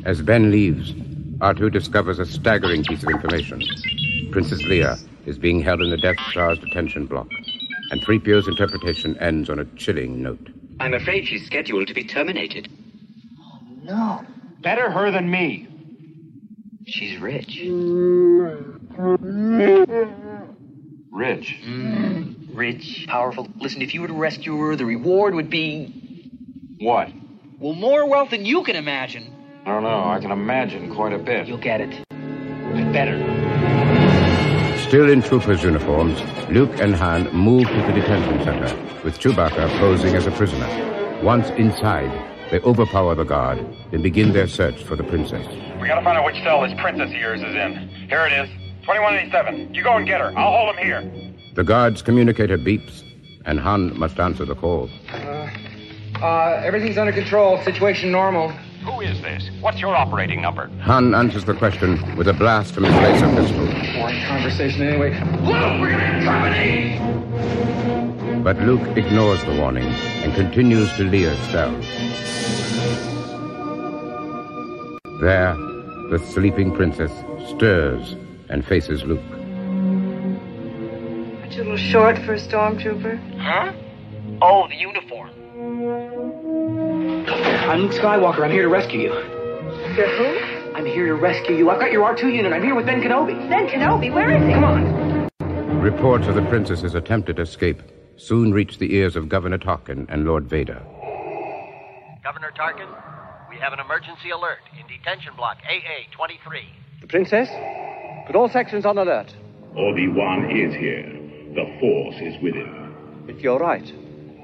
As 0.04 0.20
Ben 0.20 0.50
leaves, 0.50 0.92
R2 1.38 1.72
discovers 1.72 2.18
a 2.18 2.26
staggering 2.26 2.84
piece 2.84 3.02
of 3.02 3.08
information. 3.08 3.62
Princess 4.32 4.60
Leia 4.64 5.00
is 5.24 5.38
being 5.38 5.62
held 5.62 5.80
in 5.80 5.88
the 5.88 5.96
Death 5.96 6.18
Star's 6.28 6.58
detention 6.58 7.06
block, 7.06 7.28
and 7.90 8.00
3PO's 8.02 8.48
interpretation 8.48 9.18
ends 9.18 9.50
on 9.50 9.58
a 9.58 9.64
chilling 9.76 10.22
note. 10.22 10.50
I'm 10.78 10.94
afraid 10.94 11.26
she's 11.26 11.44
scheduled 11.46 11.88
to 11.88 11.94
be 11.94 12.04
terminated. 12.04 12.68
Oh, 13.38 13.60
no. 13.82 14.24
Better 14.60 14.90
her 14.90 15.10
than 15.10 15.30
me. 15.30 15.68
She's 16.86 17.18
rich. 17.20 17.60
Rich. 21.10 21.56
Mm. 21.64 22.56
Rich, 22.56 23.06
powerful. 23.08 23.48
Listen, 23.56 23.82
if 23.82 23.94
you 23.94 24.00
were 24.00 24.08
to 24.08 24.14
rescue 24.14 24.56
her, 24.58 24.76
the 24.76 24.84
reward 24.84 25.34
would 25.34 25.50
be. 25.50 26.28
What? 26.80 27.10
Well, 27.58 27.74
more 27.74 28.06
wealth 28.08 28.30
than 28.30 28.44
you 28.44 28.62
can 28.64 28.76
imagine. 28.76 29.32
I 29.64 29.68
don't 29.68 29.82
know. 29.82 30.04
I 30.04 30.18
can 30.20 30.30
imagine 30.30 30.94
quite 30.94 31.12
a 31.12 31.18
bit. 31.18 31.46
You'll 31.46 31.58
get 31.58 31.80
it. 31.80 32.04
Better. 32.92 33.39
Still 34.90 35.08
in 35.08 35.22
troopers' 35.22 35.62
uniforms, 35.62 36.20
Luke 36.50 36.80
and 36.80 36.96
Han 36.96 37.32
move 37.32 37.68
to 37.68 37.74
the 37.74 37.92
detention 37.92 38.42
center, 38.42 39.04
with 39.04 39.20
Chewbacca 39.20 39.78
posing 39.78 40.16
as 40.16 40.26
a 40.26 40.32
prisoner. 40.32 40.66
Once 41.22 41.48
inside, 41.50 42.10
they 42.50 42.58
overpower 42.62 43.14
the 43.14 43.22
guard, 43.22 43.64
then 43.92 44.02
begin 44.02 44.32
their 44.32 44.48
search 44.48 44.82
for 44.82 44.96
the 44.96 45.04
princess. 45.04 45.46
We 45.80 45.86
gotta 45.86 46.02
find 46.02 46.18
out 46.18 46.24
which 46.24 46.42
cell 46.42 46.62
this 46.62 46.74
princess 46.80 47.08
of 47.08 47.14
yours 47.14 47.40
is 47.40 47.54
in. 47.54 47.88
Here 48.08 48.26
it 48.26 48.32
is. 48.32 48.48
2187. 48.82 49.72
You 49.72 49.84
go 49.84 49.96
and 49.96 50.04
get 50.04 50.20
her. 50.20 50.36
I'll 50.36 50.58
hold 50.58 50.74
him 50.74 50.84
here. 50.84 51.44
The 51.54 51.62
guard's 51.62 52.02
communicator 52.02 52.58
beeps, 52.58 53.04
and 53.44 53.60
Han 53.60 53.96
must 53.96 54.18
answer 54.18 54.44
the 54.44 54.56
call. 54.56 54.90
Uh, 56.20 56.62
everything's 56.64 56.98
under 56.98 57.12
control. 57.12 57.62
Situation 57.62 58.10
normal. 58.10 58.52
Who 58.84 59.00
is 59.02 59.20
this? 59.20 59.50
What's 59.60 59.78
your 59.80 59.94
operating 59.94 60.40
number? 60.40 60.68
Han 60.82 61.14
answers 61.14 61.44
the 61.44 61.52
question 61.52 62.16
with 62.16 62.28
a 62.28 62.32
blast 62.32 62.72
from 62.72 62.84
his 62.84 62.94
laser 62.94 63.28
pistol. 63.36 63.66
Boring 63.94 64.22
conversation 64.24 64.82
anyway. 64.82 65.10
Look, 65.42 65.80
we're 65.80 65.90
gonna 65.90 66.24
company! 66.24 66.98
But 68.42 68.58
Luke 68.60 68.96
ignores 68.96 69.44
the 69.44 69.54
warning 69.54 69.84
and 69.84 70.34
continues 70.34 70.90
to 70.94 71.04
Leia's 71.04 71.38
cell. 71.50 71.70
There, 75.20 75.54
the 76.08 76.18
sleeping 76.32 76.74
princess 76.74 77.12
stirs 77.50 78.16
and 78.48 78.64
faces 78.64 79.02
Luke. 79.04 79.20
Aren't 81.42 81.52
you 81.52 81.62
a 81.62 81.64
little 81.64 81.76
short 81.76 82.16
for 82.20 82.32
a 82.32 82.40
stormtrooper? 82.40 83.18
Huh? 83.38 83.72
Oh, 84.40 84.66
the 84.68 84.76
uniform. 84.76 86.39
I'm 87.70 87.82
Luke 87.82 87.92
Skywalker. 87.92 88.42
I'm 88.42 88.50
here 88.50 88.62
to 88.62 88.68
rescue 88.68 88.98
you. 88.98 89.12
You're 89.94 90.08
who? 90.18 90.74
I'm 90.74 90.84
here 90.84 91.06
to 91.06 91.14
rescue 91.14 91.54
you. 91.54 91.70
I've 91.70 91.78
got 91.78 91.92
your 91.92 92.04
R2 92.12 92.34
unit. 92.34 92.52
I'm 92.52 92.64
here 92.64 92.74
with 92.74 92.84
Ben 92.84 93.00
Kenobi. 93.00 93.48
Ben 93.48 93.68
Kenobi, 93.68 94.12
where 94.12 94.28
is 94.28 94.44
he? 94.44 94.54
Come 94.54 94.64
on. 94.64 95.80
Reports 95.80 96.26
of 96.26 96.34
the 96.34 96.42
princess's 96.46 96.96
attempted 96.96 97.38
escape 97.38 97.80
soon 98.16 98.50
reached 98.50 98.80
the 98.80 98.92
ears 98.96 99.14
of 99.14 99.28
Governor 99.28 99.56
Tarkin 99.56 100.04
and 100.08 100.24
Lord 100.24 100.46
Vader. 100.46 100.82
Governor 102.24 102.50
Tarkin, 102.58 102.88
we 103.48 103.56
have 103.58 103.72
an 103.72 103.78
emergency 103.78 104.30
alert 104.30 104.58
in 104.76 104.84
detention 104.88 105.36
block 105.36 105.58
AA-23. 105.58 107.02
The 107.02 107.06
princess? 107.06 107.48
Put 108.26 108.34
all 108.34 108.48
sections 108.48 108.84
on 108.84 108.98
alert. 108.98 109.32
Obi-Wan 109.76 110.50
is 110.50 110.74
here. 110.74 111.06
The 111.54 111.78
Force 111.78 112.16
is 112.20 112.34
with 112.42 112.56
him. 112.56 113.28
If 113.28 113.40
you're 113.42 113.60
right, 113.60 113.88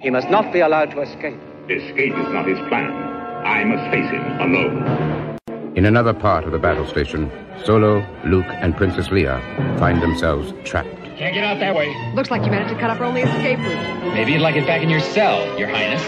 he 0.01 0.11
must 0.11 0.31
not 0.31 0.53
be 0.53 0.61
allowed 0.61 0.93
to 0.93 1.01
escape. 1.01 1.41
Escape 1.69 2.13
is 2.13 2.29
not 2.29 2.47
his 2.47 2.59
plan. 2.69 3.16
I 3.47 3.63
must 3.63 3.91
face 3.93 4.11
him 4.11 4.25
alone. 4.41 5.39
In 5.77 5.85
another 5.87 6.13
part 6.13 6.45
of 6.45 6.51
the 6.51 6.59
battle 6.59 6.87
station, 6.87 7.31
Solo, 7.65 8.05
Luke, 8.25 8.47
and 8.49 8.77
Princess 8.77 9.09
Leia 9.09 9.41
find 9.79 10.03
themselves 10.03 10.53
trapped. 10.65 10.89
Can't 11.17 11.33
get 11.33 11.45
out 11.45 11.61
that 11.61 11.75
way. 11.75 11.95
Looks 12.15 12.31
like 12.31 12.45
you 12.45 12.51
managed 12.51 12.75
to 12.75 12.81
cut 12.81 12.91
up 12.91 12.99
our 12.99 13.07
only 13.07 13.23
escape 13.23 13.59
route. 13.59 14.15
Maybe 14.15 14.33
you'd 14.33 14.43
like 14.43 14.57
it 14.57 14.67
back 14.67 14.83
in 14.83 14.91
your 14.91 15.01
cell, 15.01 15.47
Your 15.59 15.69
Highness. 15.69 16.03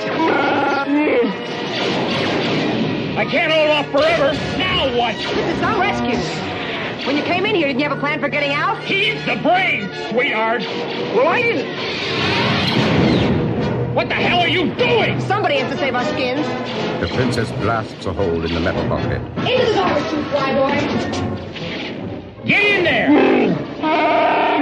I 3.16 3.24
can't 3.24 3.52
hold 3.52 3.70
off 3.70 3.86
forever. 3.90 4.32
Now 4.59 4.97
what? 4.98 5.15
This 5.15 5.55
is 5.55 5.60
no 5.60 5.78
rescue. 5.81 6.19
When 7.06 7.16
you 7.16 7.23
came 7.23 7.47
in 7.47 7.55
here, 7.55 7.69
didn't 7.69 7.81
you 7.81 7.89
have 7.89 7.97
a 7.97 8.01
plan 8.01 8.19
for 8.20 8.28
getting 8.28 8.52
out? 8.52 8.82
He's 8.85 9.24
the 9.24 9.36
brains, 9.36 9.90
sweetheart. 10.10 10.62
Well, 11.15 11.28
I 11.28 11.40
didn't. 11.40 13.28
What 13.99 14.09
the 14.11 14.15
hell 14.15 14.39
are 14.39 14.47
you 14.47 14.73
doing? 14.77 15.20
Somebody 15.23 15.57
has 15.59 15.73
to 15.73 15.77
save 15.77 15.97
our 15.97 16.05
skins. 16.05 16.47
The 17.01 17.09
princess 17.16 17.51
blasts 17.61 18.07
a 18.07 18.12
hole 18.12 18.45
in 18.45 18.55
the 18.55 18.61
metal 18.61 18.89
bulkhead. 18.89 19.20
Into 19.39 19.66
the 19.66 19.75
garbage 19.75 20.09
chute, 20.09 20.25
flyboy. 20.27 20.79
Get 22.47 22.65
in 22.65 22.85
there! 22.85 23.09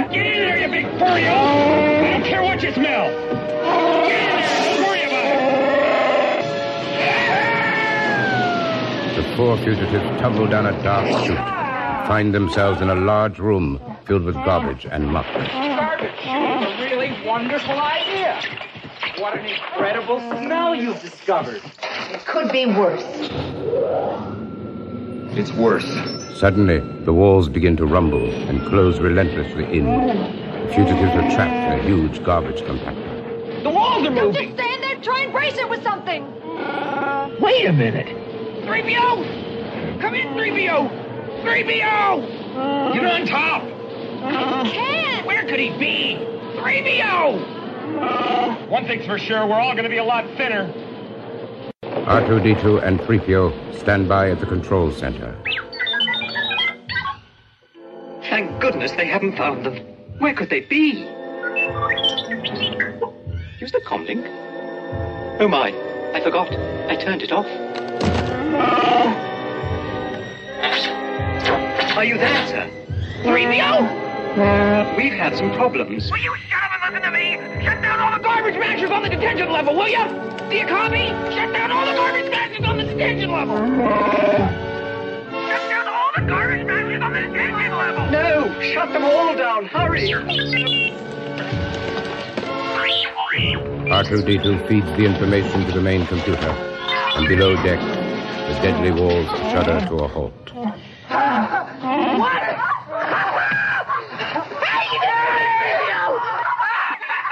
Get 0.09 0.25
in 0.25 0.39
there, 0.41 0.57
you 0.57 0.67
big 0.69 0.87
furry! 0.97 1.27
I 1.27 2.09
don't 2.13 2.23
care 2.23 2.41
what 2.41 2.63
you 2.63 2.73
smell. 2.73 3.11
Get 4.07 4.21
in 4.23 4.39
there! 4.39 4.57
Don't 4.65 4.81
worry 4.87 5.03
about 9.13 9.17
The 9.17 9.23
four 9.37 9.55
fugitives 9.57 10.19
tumble 10.19 10.47
down 10.47 10.65
a 10.65 10.71
dark 10.81 11.05
chute, 11.27 11.37
and 11.37 12.07
find 12.07 12.33
themselves 12.33 12.81
in 12.81 12.89
a 12.89 12.95
large 12.95 13.37
room 13.37 13.79
filled 14.05 14.23
with 14.23 14.33
garbage 14.33 14.87
and 14.87 15.07
muck. 15.07 15.27
Garbage 15.31 16.17
chute 16.23 16.63
a 16.63 16.75
really 16.81 17.13
wonderful 17.23 17.79
idea. 17.79 18.41
What 19.19 19.35
an 19.39 19.45
incredible 19.47 20.19
smell 20.19 20.75
you've 20.75 21.01
discovered. 21.01 21.61
It 22.11 22.23
could 22.25 22.51
be 22.51 22.67
worse. 22.67 23.03
It's 25.35 25.51
worse. 25.53 25.85
Suddenly, 26.39 26.79
the 27.03 27.13
walls 27.13 27.49
begin 27.49 27.75
to 27.77 27.85
rumble 27.87 28.29
and 28.31 28.63
close 28.67 28.99
relentlessly 28.99 29.65
in. 29.75 29.85
The 29.85 30.67
fugitives 30.73 31.15
are 31.15 31.31
trapped 31.35 31.73
in 31.73 31.79
a 31.79 31.83
huge 31.83 32.23
garbage 32.23 32.61
compactor. 32.61 33.63
The 33.63 33.69
walls 33.71 34.05
are 34.05 34.13
Don't 34.13 34.27
moving. 34.27 34.49
just 34.49 34.53
stand 34.59 34.83
there. 34.83 35.01
Try 35.01 35.21
and 35.21 35.31
brace 35.31 35.57
it 35.57 35.67
with 35.67 35.81
something. 35.81 36.23
Wait 37.41 37.65
a 37.65 37.73
minute. 37.73 38.07
3PO! 38.67 39.99
Come 39.99 40.13
in, 40.13 40.27
3PO! 40.35 41.41
3PO! 41.43 42.93
Get 42.93 43.05
on 43.05 43.25
top! 43.25 43.63
I 43.63 44.69
can't. 44.71 45.25
Where 45.25 45.43
could 45.47 45.59
he 45.59 45.69
be? 45.79 46.17
3PO! 46.57 47.56
One 48.69 48.85
thing's 48.85 49.05
for 49.05 49.17
sure, 49.17 49.45
we're 49.47 49.59
all 49.59 49.75
gonna 49.75 49.89
be 49.89 49.97
a 49.97 50.03
lot 50.03 50.25
thinner. 50.37 50.71
R2D2 51.83 52.83
and 52.83 52.99
3PO 52.99 53.79
stand 53.79 54.07
by 54.07 54.31
at 54.31 54.39
the 54.39 54.45
control 54.45 54.91
center. 54.91 55.35
Thank 58.29 58.61
goodness 58.61 58.91
they 58.91 59.07
haven't 59.07 59.35
found 59.37 59.65
them. 59.65 59.77
Where 60.19 60.33
could 60.33 60.49
they 60.49 60.61
be? 60.61 61.07
Use 63.59 63.71
the 63.71 63.81
comlink. 63.85 64.27
Oh 65.39 65.47
my, 65.47 65.69
I 66.13 66.21
forgot. 66.21 66.51
I 66.89 66.95
turned 66.95 67.23
it 67.23 67.31
off. 67.31 67.45
Are 71.97 72.05
you 72.05 72.17
there, 72.17 72.47
sir? 72.47 72.69
3PO! 73.23 74.06
We've 74.37 75.13
had 75.13 75.35
some 75.35 75.51
problems. 75.53 76.11
Will 76.11 76.19
you 76.19 76.35
shut 76.47 76.61
up 76.61 76.69
and 76.83 76.93
listen 76.93 77.11
to 77.11 77.17
me? 77.17 77.37
Shut 77.65 77.81
down 77.81 77.99
all 77.99 78.11
the 78.15 78.21
garbage 78.23 78.53
mashers 78.53 78.91
on 78.91 79.01
the 79.01 79.09
detention 79.09 79.51
level, 79.51 79.73
will 79.75 79.87
you? 79.89 79.97
Do 80.49 80.55
you 80.55 80.67
copy? 80.67 81.07
Shut 81.33 81.51
down 81.53 81.71
all 81.71 81.87
the 81.87 81.93
garbage 81.93 82.29
mashers 82.29 82.63
on 82.63 82.77
the 82.77 82.83
detention 82.83 83.31
level! 83.31 83.57
Shut 85.47 85.69
down 85.69 85.87
all 85.87 86.11
the 86.15 86.21
garbage 86.21 86.67
mashers 86.67 87.01
on 87.01 87.13
the 87.13 87.21
detention 87.21 87.71
level! 87.71 88.05
No! 88.11 88.61
Shut 88.61 88.93
them 88.93 89.05
all 89.05 89.35
down! 89.35 89.65
Hurry! 89.65 90.01
R2D2 93.89 94.67
feeds 94.67 94.85
the 94.97 95.05
information 95.05 95.65
to 95.65 95.71
the 95.71 95.81
main 95.81 96.05
computer, 96.05 96.49
and 97.15 97.27
below 97.27 97.55
deck, 97.63 97.79
the 97.79 98.53
deadly 98.61 98.91
walls 98.91 99.25
shudder 99.51 99.79
to 99.87 99.95
a 99.95 100.07
halt. 100.07 100.33
What? 100.53 100.75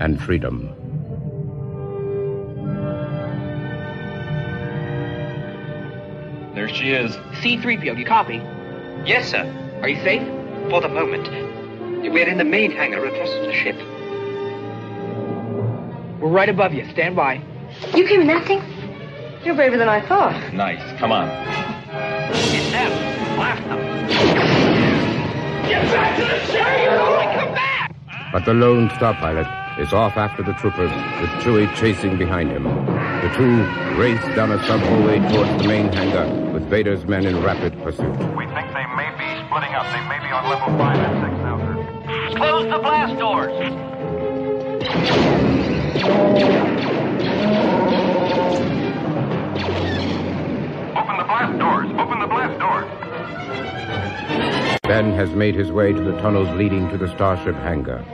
and 0.00 0.20
freedom. 0.20 0.74
There 6.54 6.68
she 6.68 6.92
is. 6.92 7.12
C-3PO, 7.40 7.98
you 7.98 8.04
copy? 8.04 8.36
Yes, 9.06 9.30
sir. 9.30 9.44
Are 9.80 9.88
you 9.88 9.96
safe? 10.02 10.22
For 10.70 10.80
the 10.80 10.88
moment. 10.88 11.28
We're 12.02 12.28
in 12.28 12.38
the 12.38 12.44
main 12.44 12.70
hangar 12.70 13.04
across 13.04 13.30
the 13.30 13.52
ship. 13.52 13.76
We're 16.20 16.28
right 16.28 16.48
above 16.48 16.74
you. 16.74 16.88
Stand 16.90 17.16
by. 17.16 17.40
You 17.94 18.06
came 18.06 18.20
in 18.20 18.26
that 18.26 18.46
thing? 18.46 18.62
You're 19.44 19.54
braver 19.54 19.76
than 19.76 19.88
I 19.88 20.06
thought. 20.06 20.52
Nice. 20.52 20.82
Come 20.98 21.10
on. 21.10 21.28
It's 21.28 22.70
them. 22.70 23.34
Blast 23.34 23.64
them. 23.64 23.78
Get 25.68 25.82
back 25.92 26.16
to 26.18 26.24
the 26.24 26.38
ship! 26.46 26.66
You 26.82 26.90
only 26.90 27.24
come 27.34 27.54
back! 27.54 27.94
But 28.32 28.44
the 28.44 28.52
lone 28.52 28.90
star 28.90 29.14
pilot 29.14 29.46
is 29.78 29.92
off 29.92 30.16
after 30.16 30.42
the 30.42 30.52
troopers, 30.54 30.90
with 31.20 31.30
Chewie 31.42 31.74
chasing 31.76 32.18
behind 32.18 32.50
him. 32.50 32.64
The 32.64 33.30
two 33.36 33.64
race 33.98 34.22
down 34.36 34.52
a 34.52 34.58
sub-hallway 34.66 35.20
towards 35.32 35.62
the 35.62 35.68
main 35.68 35.90
hangar, 35.92 36.52
with 36.52 36.68
Vader's 36.68 37.04
men 37.06 37.24
in 37.26 37.42
rapid 37.42 37.72
pursuit. 37.82 38.12
We 38.36 38.46
think 38.46 38.68
they 38.72 38.86
may 38.96 39.10
be 39.16 39.46
splitting 39.46 39.72
up. 39.72 39.86
They 39.92 40.02
may 40.08 40.18
be 40.18 40.30
on 40.32 40.48
level 40.50 40.76
5 40.76 40.98
and 40.98 41.20
6 41.30 41.42
now, 41.42 41.58
sir. 41.58 41.74
Close 42.36 42.64
the 42.70 42.78
blast 42.78 43.18
doors. 43.18 43.52
Open 50.94 51.16
the 51.16 51.24
blast 51.24 51.58
doors. 51.58 51.88
Open 51.98 52.18
the 52.20 52.26
blast 52.26 52.58
doors. 52.58 52.88
Ben 54.82 55.12
has 55.12 55.30
made 55.30 55.54
his 55.54 55.72
way 55.72 55.92
to 55.92 56.02
the 56.02 56.12
tunnels 56.20 56.48
leading 56.58 56.90
to 56.90 56.98
the 56.98 57.08
starship 57.08 57.54
hangar. 57.56 58.04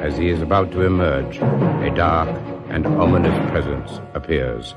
As 0.00 0.16
he 0.16 0.30
is 0.30 0.40
about 0.40 0.72
to 0.72 0.80
emerge, 0.80 1.36
a 1.36 1.94
dark 1.94 2.30
and 2.70 2.86
ominous 2.86 3.36
presence 3.50 4.00
appears. 4.14 4.74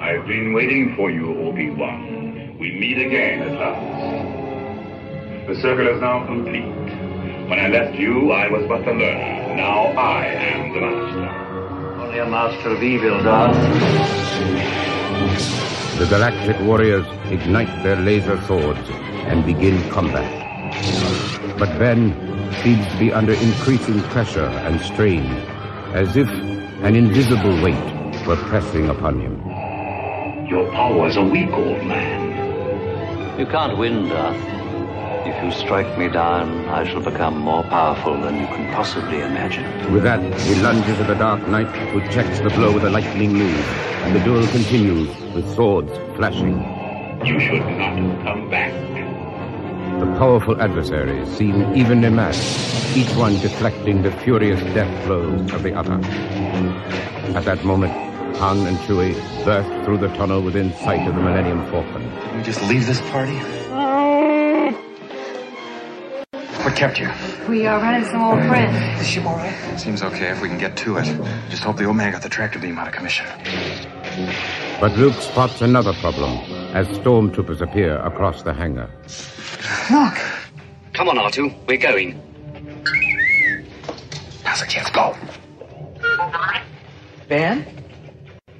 I've 0.00 0.24
been 0.28 0.52
waiting 0.54 0.94
for 0.94 1.10
you, 1.10 1.36
Obi-Wan. 1.48 2.56
We 2.60 2.70
meet 2.78 3.04
again 3.04 3.42
at 3.42 3.58
last. 3.58 5.48
The 5.48 5.56
circle 5.60 5.88
is 5.88 6.00
now 6.00 6.24
complete. 6.26 6.62
When 7.50 7.58
I 7.58 7.66
left 7.68 7.98
you, 7.98 8.30
I 8.30 8.48
was 8.48 8.64
but 8.68 8.84
the 8.84 8.92
learner. 8.92 9.56
Now 9.56 9.86
I 9.98 10.26
am 10.26 10.72
the 10.72 10.80
master. 10.80 11.28
Only 12.02 12.18
a 12.20 12.26
master 12.26 12.68
of 12.70 12.82
evil, 12.84 13.20
Darth. 13.24 13.56
The 15.98 16.06
galactic 16.06 16.60
warriors 16.60 17.06
ignite 17.32 17.82
their 17.82 17.96
laser 17.96 18.40
swords 18.42 18.88
and 19.26 19.44
begin 19.44 19.90
combat. 19.90 20.38
But 21.58 21.76
Ben 21.80 22.29
seems 22.62 22.86
to 22.88 22.98
be 22.98 23.12
under 23.12 23.32
increasing 23.32 24.00
pressure 24.14 24.44
and 24.44 24.80
strain, 24.80 25.24
as 25.94 26.16
if 26.16 26.28
an 26.28 26.94
invisible 26.94 27.62
weight 27.62 28.26
were 28.26 28.36
pressing 28.36 28.88
upon 28.90 29.18
him. 29.18 29.34
Your 30.46 30.70
powers 30.72 31.16
are 31.16 31.24
weak, 31.24 31.50
old 31.50 31.84
man. 31.84 33.38
You 33.38 33.46
can't 33.46 33.78
win, 33.78 34.08
Darth. 34.08 34.36
If 35.26 35.42
you 35.44 35.50
strike 35.52 35.96
me 35.96 36.08
down, 36.08 36.66
I 36.66 36.86
shall 36.86 37.02
become 37.02 37.38
more 37.38 37.62
powerful 37.62 38.20
than 38.20 38.38
you 38.38 38.46
can 38.46 38.74
possibly 38.74 39.20
imagine. 39.20 39.92
With 39.92 40.02
that, 40.02 40.20
he 40.40 40.54
lunges 40.56 40.98
at 41.00 41.06
the 41.06 41.14
Dark 41.14 41.46
Knight, 41.48 41.74
who 41.92 42.00
checks 42.10 42.40
the 42.40 42.50
blow 42.50 42.72
with 42.72 42.84
a 42.84 42.90
lightning 42.90 43.32
move, 43.32 43.64
and 44.04 44.14
the 44.14 44.20
duel 44.20 44.46
continues 44.48 45.08
with 45.34 45.48
swords 45.54 45.92
flashing. 46.16 46.58
You 47.24 47.40
should 47.40 47.60
not 47.60 47.96
have 47.96 48.24
come 48.24 48.50
back. 48.50 48.99
The 50.00 50.06
powerful 50.16 50.58
adversaries 50.58 51.28
seem 51.36 51.74
evenly 51.74 52.08
matched, 52.08 52.96
each 52.96 53.14
one 53.16 53.34
deflecting 53.40 54.00
the 54.00 54.10
furious 54.10 54.58
death 54.72 55.06
blows 55.06 55.52
of 55.52 55.62
the 55.62 55.74
other. 55.74 56.00
At 57.36 57.44
that 57.44 57.62
moment, 57.66 57.92
Han 58.38 58.66
and 58.66 58.78
Chewie 58.78 59.12
burst 59.44 59.68
through 59.84 59.98
the 59.98 60.08
tunnel 60.14 60.40
within 60.40 60.72
sight 60.72 61.06
of 61.06 61.14
the 61.14 61.20
Millennium 61.20 61.70
Falcon. 61.70 62.00
Can 62.02 62.38
we 62.38 62.42
just 62.42 62.62
leave 62.62 62.86
this 62.86 63.02
party? 63.10 63.38
We're 66.64 66.74
kept 66.74 66.98
you? 66.98 67.10
We 67.46 67.66
are 67.66 67.78
running 67.78 68.08
some 68.08 68.22
old 68.22 68.42
friends. 68.48 69.02
Is 69.02 69.06
she 69.06 69.20
all 69.20 69.36
right? 69.36 69.78
Seems 69.78 70.02
okay 70.02 70.30
if 70.30 70.40
we 70.40 70.48
can 70.48 70.56
get 70.56 70.78
to 70.78 70.96
it. 70.96 71.04
Just 71.50 71.62
hope 71.62 71.76
the 71.76 71.84
old 71.84 71.96
man 71.96 72.12
got 72.12 72.22
the 72.22 72.30
tractor 72.30 72.58
beam 72.58 72.78
out 72.78 72.88
of 72.88 72.94
commission. 72.94 73.26
But 74.80 74.96
Luke 74.96 75.20
spots 75.20 75.60
another 75.60 75.92
problem 76.00 76.38
as 76.74 76.88
stormtroopers 76.88 77.60
appear 77.60 77.98
across 77.98 78.42
the 78.42 78.54
hangar. 78.54 78.88
Look! 79.90 80.18
Come 80.94 81.10
on, 81.10 81.16
R2. 81.16 81.54
We're 81.66 81.76
going. 81.76 82.18
Now's 84.42 84.60
the 84.60 84.66
chance. 84.66 84.88
Go. 84.88 85.14
Ben? 87.28 87.66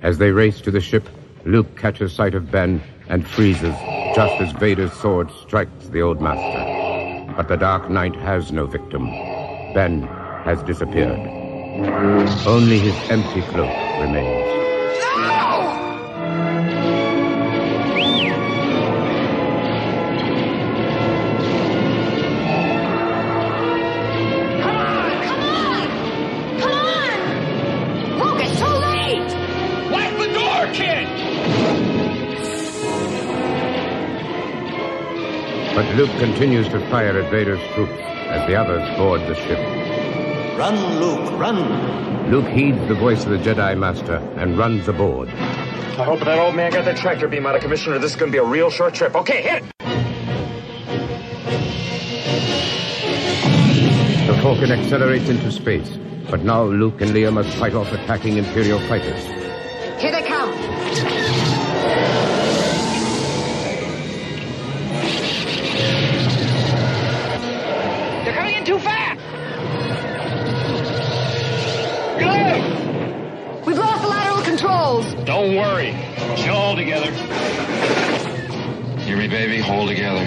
As 0.02 0.18
they 0.18 0.30
race 0.30 0.60
to 0.60 0.70
the 0.70 0.80
ship, 0.82 1.08
Luke 1.46 1.78
catches 1.78 2.12
sight 2.12 2.34
of 2.34 2.50
Ben 2.50 2.82
and 3.08 3.26
freezes 3.26 3.74
just 4.14 4.40
as 4.42 4.52
Vader's 4.52 4.92
sword 4.92 5.30
strikes 5.30 5.88
the 5.88 6.02
old 6.02 6.20
master. 6.20 7.34
But 7.34 7.48
the 7.48 7.56
Dark 7.56 7.88
Knight 7.88 8.14
has 8.16 8.52
no 8.52 8.66
victim. 8.66 9.06
Ben 9.72 10.02
has 10.44 10.62
disappeared. 10.64 11.18
Only 12.46 12.78
his 12.78 13.10
empty 13.10 13.40
cloak 13.40 13.74
remains. 14.00 14.69
But 35.80 35.94
Luke 35.94 36.10
continues 36.18 36.68
to 36.68 36.90
fire 36.90 37.18
at 37.18 37.30
Vader's 37.30 37.66
troops 37.72 37.94
as 37.94 38.46
the 38.46 38.54
others 38.54 38.86
board 38.98 39.22
the 39.22 39.34
ship. 39.34 39.58
Run, 40.58 40.76
Luke, 41.00 41.32
run! 41.40 42.30
Luke 42.30 42.48
heeds 42.48 42.86
the 42.86 42.94
voice 42.94 43.24
of 43.24 43.30
the 43.30 43.38
Jedi 43.38 43.78
Master 43.78 44.16
and 44.36 44.58
runs 44.58 44.88
aboard. 44.88 45.30
I 45.30 46.04
hope 46.04 46.20
that 46.20 46.38
old 46.38 46.54
man 46.54 46.72
got 46.72 46.84
the 46.84 46.92
tractor 46.92 47.28
beam 47.28 47.46
out 47.46 47.56
of 47.56 47.62
commission 47.62 47.94
or 47.94 47.98
this 47.98 48.10
is 48.10 48.16
going 48.18 48.30
to 48.30 48.36
be 48.36 48.44
a 48.44 48.44
real 48.44 48.68
short 48.68 48.92
trip. 48.92 49.14
Okay, 49.14 49.40
hit! 49.40 49.64
it! 49.64 49.72
The 54.26 54.38
Falcon 54.42 54.70
accelerates 54.70 55.30
into 55.30 55.50
space, 55.50 55.96
but 56.28 56.42
now 56.42 56.64
Luke 56.64 57.00
and 57.00 57.12
Leia 57.12 57.32
must 57.32 57.56
fight 57.56 57.72
off 57.72 57.90
attacking 57.90 58.36
Imperial 58.36 58.80
fighters. 58.80 59.49
Too 68.70 68.78
fast! 68.78 69.18
Go! 72.20 73.64
We've 73.66 73.78
lost 73.78 74.02
the 74.02 74.08
lateral 74.08 74.42
controls. 74.44 75.12
Don't 75.24 75.56
worry. 75.56 75.90
Chill 76.36 76.54
all 76.54 76.76
together. 76.76 77.10
Hear 79.00 79.16
me, 79.16 79.26
baby? 79.26 79.60
Hold 79.60 79.88
together. 79.88 80.24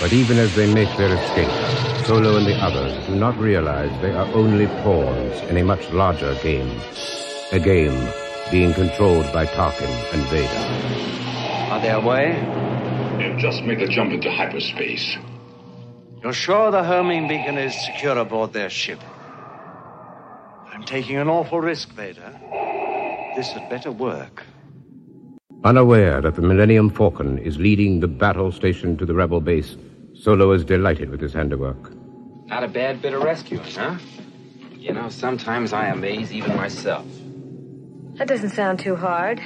But 0.00 0.12
even 0.12 0.38
as 0.38 0.52
they 0.56 0.74
make 0.74 0.94
their 0.96 1.14
escape, 1.14 2.06
Solo 2.06 2.36
and 2.36 2.44
the 2.44 2.56
others 2.56 3.06
do 3.06 3.14
not 3.14 3.38
realize 3.38 3.90
they 4.02 4.10
are 4.10 4.26
only 4.34 4.66
pawns 4.66 5.40
in 5.48 5.56
a 5.58 5.62
much 5.64 5.88
larger 5.90 6.34
game. 6.42 6.80
A 7.52 7.60
game 7.60 8.12
being 8.50 8.74
controlled 8.74 9.32
by 9.32 9.46
Tarkin 9.46 9.94
and 10.12 10.22
Vader. 10.24 11.72
Are 11.72 11.80
they 11.80 11.90
away? 11.90 12.83
They've 13.24 13.38
just 13.38 13.62
made 13.62 13.80
the 13.80 13.86
jump 13.86 14.12
into 14.12 14.30
hyperspace. 14.30 15.16
You're 16.22 16.34
sure 16.34 16.70
the 16.70 16.84
homing 16.84 17.26
beacon 17.26 17.56
is 17.56 17.74
secure 17.86 18.18
aboard 18.18 18.52
their 18.52 18.68
ship? 18.68 19.00
I'm 20.70 20.82
taking 20.84 21.16
an 21.16 21.28
awful 21.28 21.58
risk, 21.58 21.88
Vader. 21.92 22.38
This 23.34 23.50
had 23.52 23.70
better 23.70 23.90
work. 23.90 24.42
Unaware 25.64 26.20
that 26.20 26.34
the 26.34 26.42
Millennium 26.42 26.90
Falcon 26.90 27.38
is 27.38 27.56
leading 27.58 28.00
the 28.00 28.08
battle 28.08 28.52
station 28.52 28.98
to 28.98 29.06
the 29.06 29.14
rebel 29.14 29.40
base, 29.40 29.78
Solo 30.12 30.52
is 30.52 30.62
delighted 30.62 31.08
with 31.08 31.22
his 31.22 31.32
handiwork. 31.32 31.92
Not 32.48 32.62
a 32.62 32.68
bad 32.68 33.00
bit 33.00 33.14
of 33.14 33.22
rescuing, 33.22 33.64
huh? 33.64 33.96
You 34.76 34.92
know, 34.92 35.08
sometimes 35.08 35.72
I 35.72 35.86
amaze 35.86 36.30
even 36.30 36.54
myself. 36.56 37.06
That 38.16 38.28
doesn't 38.28 38.50
sound 38.50 38.80
too 38.80 38.96
hard. 38.96 39.40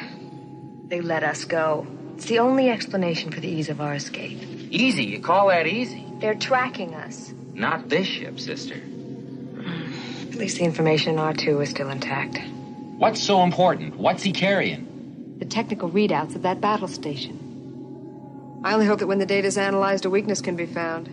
They 0.89 1.01
let 1.01 1.23
us 1.23 1.45
go. 1.45 1.87
It's 2.19 2.27
the 2.27 2.41
only 2.41 2.69
explanation 2.69 3.31
for 3.31 3.39
the 3.39 3.47
ease 3.47 3.69
of 3.69 3.81
our 3.81 3.95
escape. 3.95 4.41
Easy? 4.73 5.05
You 5.05 5.21
call 5.21 5.47
that 5.51 5.69
easy? 5.69 6.05
They're 6.19 6.35
tracking 6.35 6.97
us. 6.97 7.33
Not 7.55 7.89
this 7.89 8.09
ship, 8.09 8.41
sister. 8.41 8.75
At 8.75 10.35
least 10.35 10.59
the 10.59 10.65
information 10.65 11.13
in 11.13 11.21
R2 11.21 11.63
is 11.63 11.71
still 11.71 11.91
intact. 11.91 12.41
What's 12.97 13.23
so 13.23 13.45
important? 13.45 13.95
What's 13.95 14.25
he 14.25 14.33
carrying? 14.33 15.37
The 15.39 15.45
technical 15.45 15.89
readouts 15.91 16.35
of 16.35 16.43
that 16.43 16.61
battle 16.61 16.89
station. 16.89 17.39
I 18.65 18.75
only 18.75 18.87
hope 18.87 18.99
that 18.99 19.07
when 19.07 19.21
the 19.21 19.25
data's 19.25 19.57
analyzed, 19.57 20.05
a 20.05 20.11
weakness 20.11 20.41
can 20.41 20.57
be 20.57 20.67
found. 20.67 21.09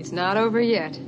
It's 0.00 0.10
not 0.10 0.38
over 0.38 0.58
yet. 0.58 0.98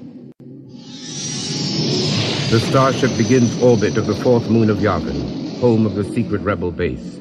The 2.51 2.61
starship 2.69 3.17
begins 3.17 3.63
orbit 3.63 3.97
of 3.97 4.09
the 4.09 4.17
fourth 4.17 4.51
moon 4.51 4.69
of 4.69 4.77
Yavin, 4.77 5.59
home 5.59 5.87
of 5.87 5.95
the 5.95 6.05
secret 6.05 6.43
rebel 6.43 6.71
base. 6.71 7.19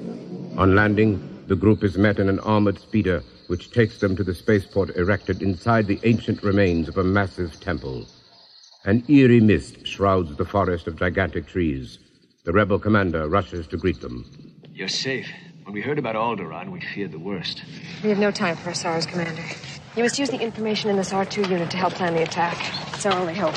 On 0.58 0.76
landing, 0.76 1.35
the 1.48 1.56
group 1.56 1.84
is 1.84 1.98
met 1.98 2.20
in 2.20 2.30
an 2.30 2.40
armored 2.40 2.80
speeder 2.80 3.24
which 3.48 3.72
takes 3.72 4.00
them 4.00 4.16
to 4.16 4.24
the 4.24 4.34
spaceport 4.34 4.96
erected 4.96 5.42
inside 5.42 5.86
the 5.86 6.00
ancient 6.04 6.42
remains 6.42 6.88
of 6.90 6.98
a 6.98 7.04
massive 7.04 7.60
temple. 7.60 8.06
An 8.86 9.04
eerie 9.08 9.40
mist 9.40 9.86
shrouds 9.86 10.36
the 10.36 10.46
forest 10.46 10.88
of 10.88 10.96
gigantic 10.96 11.46
trees. 11.46 12.00
The 12.44 12.52
rebel 12.52 12.80
commander 12.80 13.28
rushes 13.28 13.68
to 13.68 13.78
greet 13.78 14.02
them. 14.02 14.26
You're 14.74 14.88
safe. 14.88 15.28
When 15.64 15.74
we 15.74 15.82
heard 15.82 15.98
about 15.98 16.16
Alderaan, 16.16 16.72
we 16.72 16.82
feared 16.82 17.12
the 17.12 17.20
worst. 17.20 17.64
We 18.04 18.10
have 18.10 18.20
no 18.20 18.30
time 18.30 18.56
for 18.56 18.70
our 18.70 18.76
SARS, 18.76 19.06
Commander. 19.06 19.44
You 19.96 20.04
must 20.04 20.20
use 20.20 20.30
the 20.30 20.40
information 20.40 20.90
in 20.90 20.98
this 20.98 21.12
R2 21.12 21.50
unit 21.50 21.72
to 21.72 21.78
help 21.78 21.94
plan 21.94 22.14
the 22.14 22.22
attack. 22.22 22.58
It's 22.94 23.06
our 23.06 23.14
only 23.14 23.34
hope. 23.34 23.56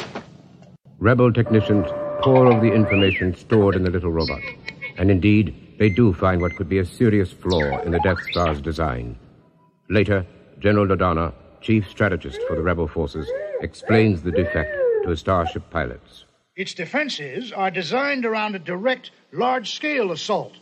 Rebel 0.99 1.33
technicians 1.33 1.87
pore 2.23 2.47
over 2.47 2.61
the 2.61 2.73
information 2.73 3.35
stored 3.35 3.77
in 3.77 3.83
the 3.83 3.91
little 3.91 4.11
robot. 4.11 4.41
And 4.97 5.11
indeed, 5.11 5.68
they 5.79 5.89
do 5.89 6.13
find 6.13 6.41
what 6.41 6.57
could 6.57 6.69
be 6.69 6.79
a 6.79 6.85
serious 6.85 7.33
flaw 7.33 7.81
in 7.83 7.93
the 7.93 8.01
Death 8.01 8.19
Star's 8.31 8.61
design. 8.61 9.17
Later, 9.89 10.27
General 10.59 10.87
Dodonna, 10.87 11.33
chief 11.61 11.89
strategist 11.89 12.41
for 12.49 12.57
the 12.57 12.63
rebel 12.63 12.89
forces, 12.89 13.29
explains 13.63 14.23
the 14.23 14.33
defect 14.33 14.77
to 15.05 15.11
his 15.11 15.21
starship 15.21 15.71
pilots. 15.71 16.25
Its 16.57 16.75
defenses 16.75 17.53
are 17.53 17.71
designed 17.71 18.27
around 18.27 18.57
a 18.57 18.59
direct, 18.59 19.13
large 19.33 19.71
scale 19.71 20.11
assault. 20.11 20.55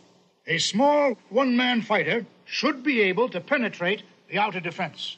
A 0.45 0.59
small 0.59 1.17
one 1.29 1.57
man 1.57 1.81
fighter 1.81 2.25
should 2.45 2.83
be 2.83 3.01
able 3.01 3.27
to 3.29 3.41
penetrate 3.41 4.03
the 4.29 4.37
outer 4.37 4.59
defense. 4.59 5.17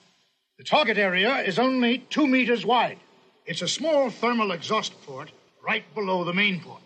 The 0.58 0.64
target 0.64 0.98
area 0.98 1.38
is 1.38 1.60
only 1.60 2.00
two 2.10 2.28
meters 2.28 2.66
wide. 2.66 3.00
It's 3.46 3.62
a 3.62 3.68
small 3.68 4.10
thermal 4.10 4.52
exhaust 4.52 4.94
port 5.06 5.32
right 5.66 5.84
below 5.94 6.24
the 6.24 6.34
main 6.34 6.62
port. 6.62 6.82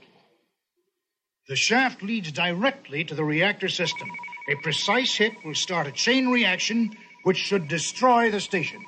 The 1.48 1.56
shaft 1.58 2.02
leads 2.02 2.32
directly 2.32 3.04
to 3.04 3.16
the 3.16 3.24
reactor 3.24 3.68
system. 3.68 4.10
A 4.50 4.56
precise 4.64 5.14
hit 5.16 5.34
will 5.44 5.56
start 5.56 5.88
a 5.88 5.92
chain 5.92 6.30
reaction 6.30 6.96
which 7.24 7.38
should 7.38 7.68
destroy 7.68 8.32
the 8.32 8.40
station. 8.40 8.84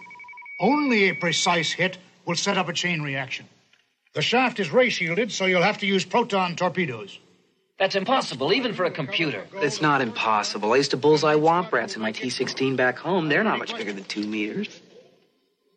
Only 0.60 1.10
a 1.10 1.16
precise 1.16 1.72
hit 1.72 1.98
will 2.26 2.36
set 2.36 2.58
up 2.58 2.70
a 2.70 2.74
chain 2.74 3.02
reaction. 3.02 3.46
The 4.14 4.22
shaft 4.22 4.62
is 4.62 4.72
ray 4.72 4.90
shielded, 4.90 5.34
so 5.34 5.46
you'll 5.46 5.64
have 5.64 5.80
to 5.80 5.86
use 5.86 6.06
proton 6.06 6.56
torpedoes. 6.56 7.20
That's 7.78 7.96
impossible, 7.96 8.54
even 8.54 8.74
for 8.74 8.86
a 8.86 8.92
computer. 8.92 9.44
It's 9.56 9.82
not 9.82 10.00
impossible. 10.00 10.72
I 10.72 10.78
used 10.78 10.92
to 10.92 10.98
bullseye 10.98 11.36
womp 11.36 11.74
rats 11.74 11.98
in 11.98 12.02
my 12.02 12.14
T 12.14 12.30
16 12.30 12.78
back 12.78 12.98
home. 12.98 13.28
They're 13.28 13.44
not 13.44 13.60
much 13.60 13.76
bigger 13.76 13.92
than 13.92 14.06
two 14.06 14.26
meters. 14.26 14.70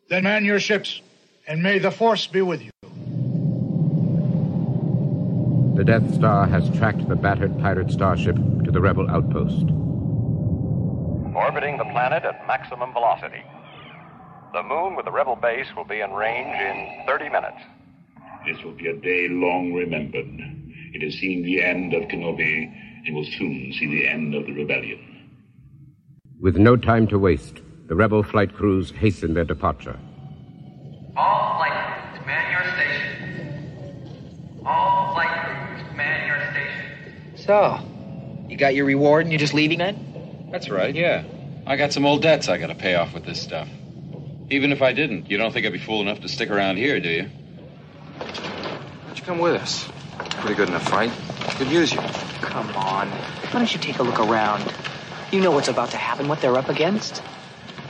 Then 0.07 0.23
man 0.23 0.45
your 0.45 0.61
ships, 0.61 1.01
and 1.45 1.61
may 1.61 1.79
the 1.79 1.91
Force 1.91 2.25
be 2.25 2.41
with 2.41 2.63
you. 2.63 2.71
The 5.79 5.85
Death 5.85 6.13
Star 6.13 6.45
has 6.45 6.69
tracked 6.77 7.07
the 7.07 7.15
battered 7.15 7.57
pirate 7.59 7.89
starship 7.89 8.35
to 8.35 8.69
the 8.69 8.81
rebel 8.81 9.09
outpost. 9.09 9.63
Orbiting 11.33 11.77
the 11.77 11.85
planet 11.85 12.25
at 12.25 12.45
maximum 12.45 12.91
velocity. 12.91 13.41
The 14.51 14.61
moon 14.61 14.97
with 14.97 15.05
the 15.05 15.11
rebel 15.13 15.37
base 15.37 15.67
will 15.77 15.85
be 15.85 16.01
in 16.01 16.11
range 16.11 16.53
in 16.53 17.05
30 17.07 17.29
minutes. 17.29 17.61
This 18.45 18.61
will 18.61 18.73
be 18.73 18.87
a 18.87 18.97
day 18.97 19.29
long 19.29 19.71
remembered. 19.71 20.27
It 20.93 21.01
has 21.01 21.13
seen 21.13 21.43
the 21.43 21.63
end 21.63 21.93
of 21.93 22.09
Kenobi 22.09 22.69
and 23.05 23.15
will 23.15 23.23
soon 23.37 23.71
see 23.79 23.87
the 23.87 24.05
end 24.05 24.35
of 24.35 24.47
the 24.47 24.51
rebellion. 24.51 24.99
With 26.41 26.57
no 26.57 26.75
time 26.75 27.07
to 27.07 27.17
waste, 27.17 27.61
the 27.87 27.95
rebel 27.95 28.21
flight 28.21 28.53
crews 28.53 28.91
hasten 28.91 29.33
their 29.33 29.45
departure. 29.45 29.97
All 31.15 31.55
flight 31.55 31.78
stations. 37.49 37.81
So, 37.81 38.47
you 38.49 38.57
got 38.57 38.75
your 38.75 38.85
reward 38.85 39.23
and 39.23 39.31
you're 39.31 39.39
just 39.39 39.53
leaving 39.53 39.79
then? 39.79 40.49
That's 40.51 40.69
right, 40.69 40.93
yeah. 40.93 41.23
I 41.65 41.75
got 41.75 41.93
some 41.93 42.05
old 42.05 42.21
debts 42.21 42.49
I 42.49 42.57
gotta 42.57 42.75
pay 42.75 42.95
off 42.95 43.13
with 43.13 43.25
this 43.25 43.41
stuff. 43.41 43.67
Even 44.49 44.71
if 44.71 44.81
I 44.81 44.93
didn't, 44.93 45.29
you 45.29 45.37
don't 45.37 45.51
think 45.51 45.65
I'd 45.65 45.73
be 45.73 45.79
fool 45.79 46.01
enough 46.01 46.21
to 46.21 46.29
stick 46.29 46.49
around 46.49 46.77
here, 46.77 46.99
do 46.99 47.09
you? 47.09 47.23
Why'd 47.23 49.17
you 49.17 49.23
come 49.23 49.39
with 49.39 49.55
us? 49.55 49.87
Pretty 50.41 50.55
good 50.55 50.69
in 50.69 50.75
a 50.75 50.79
fight. 50.79 51.11
Could 51.57 51.67
use 51.67 51.93
you. 51.93 51.99
Come 52.41 52.69
on. 52.75 53.09
Why 53.09 53.51
don't 53.51 53.71
you 53.71 53.79
take 53.79 53.99
a 53.99 54.03
look 54.03 54.19
around? 54.19 54.73
You 55.31 55.41
know 55.41 55.51
what's 55.51 55.67
about 55.67 55.91
to 55.91 55.97
happen, 55.97 56.27
what 56.27 56.41
they're 56.41 56.57
up 56.57 56.69
against. 56.69 57.21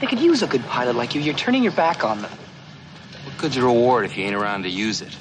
They 0.02 0.08
could 0.08 0.20
use 0.20 0.44
a 0.44 0.48
good 0.48 0.66
pilot 0.66 0.96
like 0.96 1.16
you. 1.16 1.22
You're 1.22 1.36
turning 1.36 1.64
your 1.64 1.72
back 1.72 2.04
on 2.04 2.22
them. 2.22 2.32
What 3.24 3.38
good's 3.38 3.56
your 3.56 3.68
reward 3.68 4.06
if 4.06 4.18
you 4.18 4.26
ain't 4.26 4.36
around 4.36 4.64
to 4.64 4.70
use 4.70 5.02
it? 5.02 5.16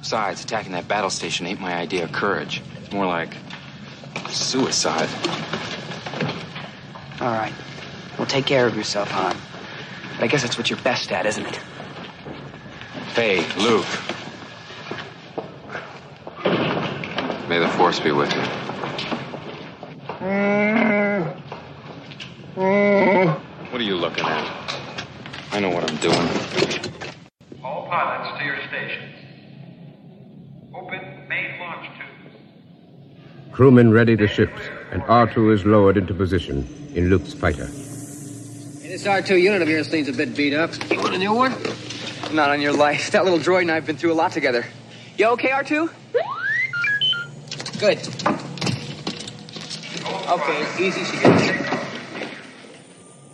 Besides, 0.00 0.44
attacking 0.44 0.72
that 0.72 0.86
battle 0.86 1.10
station 1.10 1.46
ain't 1.46 1.60
my 1.60 1.74
idea 1.74 2.04
of 2.04 2.12
courage. 2.12 2.62
More 2.92 3.06
like 3.06 3.34
suicide. 4.28 5.08
All 7.20 7.32
right. 7.32 7.52
Well, 8.18 8.26
take 8.26 8.46
care 8.46 8.66
of 8.66 8.76
yourself, 8.76 9.10
Han. 9.10 9.36
But 10.14 10.24
I 10.24 10.26
guess 10.26 10.42
that's 10.42 10.56
what 10.58 10.70
you're 10.70 10.78
best 10.80 11.12
at, 11.12 11.26
isn't 11.26 11.46
it? 11.46 11.60
Hey, 13.14 13.44
Luke. 13.58 13.86
May 17.48 17.58
the 17.58 17.68
force 17.68 18.00
be 18.00 18.10
with 18.12 18.32
you. 18.34 18.40
What 23.70 23.80
are 23.80 23.84
you 23.84 23.96
looking 23.96 24.24
at? 24.24 24.76
I 25.52 25.60
know 25.60 25.70
what 25.70 25.88
I'm 25.88 25.96
doing. 25.96 26.53
Crewmen 33.54 33.92
ready 33.92 34.16
the 34.16 34.26
ships, 34.26 34.60
and 34.90 35.00
R2 35.02 35.54
is 35.54 35.64
lowered 35.64 35.96
into 35.96 36.12
position 36.12 36.66
in 36.96 37.08
Luke's 37.08 37.32
fighter. 37.32 37.66
Hey, 37.66 38.88
this 38.88 39.04
R2 39.04 39.40
unit 39.40 39.62
of 39.62 39.68
yours 39.68 39.88
seems 39.88 40.08
a 40.08 40.12
bit 40.12 40.36
beat 40.36 40.54
up. 40.54 40.72
You 40.90 40.98
want 40.98 41.14
a 41.14 41.18
new 41.18 41.32
one? 41.32 41.54
Not 42.32 42.50
on 42.50 42.60
your 42.60 42.72
life. 42.72 43.12
That 43.12 43.22
little 43.22 43.38
droid 43.38 43.60
and 43.60 43.70
I 43.70 43.76
have 43.76 43.86
been 43.86 43.96
through 43.96 44.12
a 44.12 44.14
lot 44.14 44.32
together. 44.32 44.66
You 45.16 45.26
okay, 45.26 45.50
R2? 45.50 45.88
Good. 47.78 47.98
Okay, 50.28 50.84
easy 50.84 51.04
she 51.04 51.22
gets. 51.22 51.46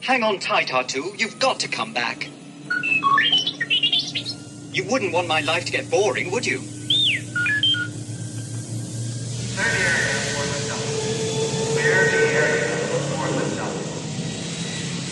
Hang 0.03 0.23
on 0.23 0.39
tight, 0.39 0.69
R2. 0.69 1.19
You've 1.19 1.39
got 1.39 1.61
to 1.61 1.69
come 1.69 1.95
back. 1.95 2.29
You 4.75 4.85
wouldn't 4.85 5.15
want 5.15 5.29
my 5.29 5.41
life 5.41 5.65
to 5.65 5.73
get 5.73 5.91
boring, 5.91 6.31
would 6.31 6.45
you? 6.45 6.61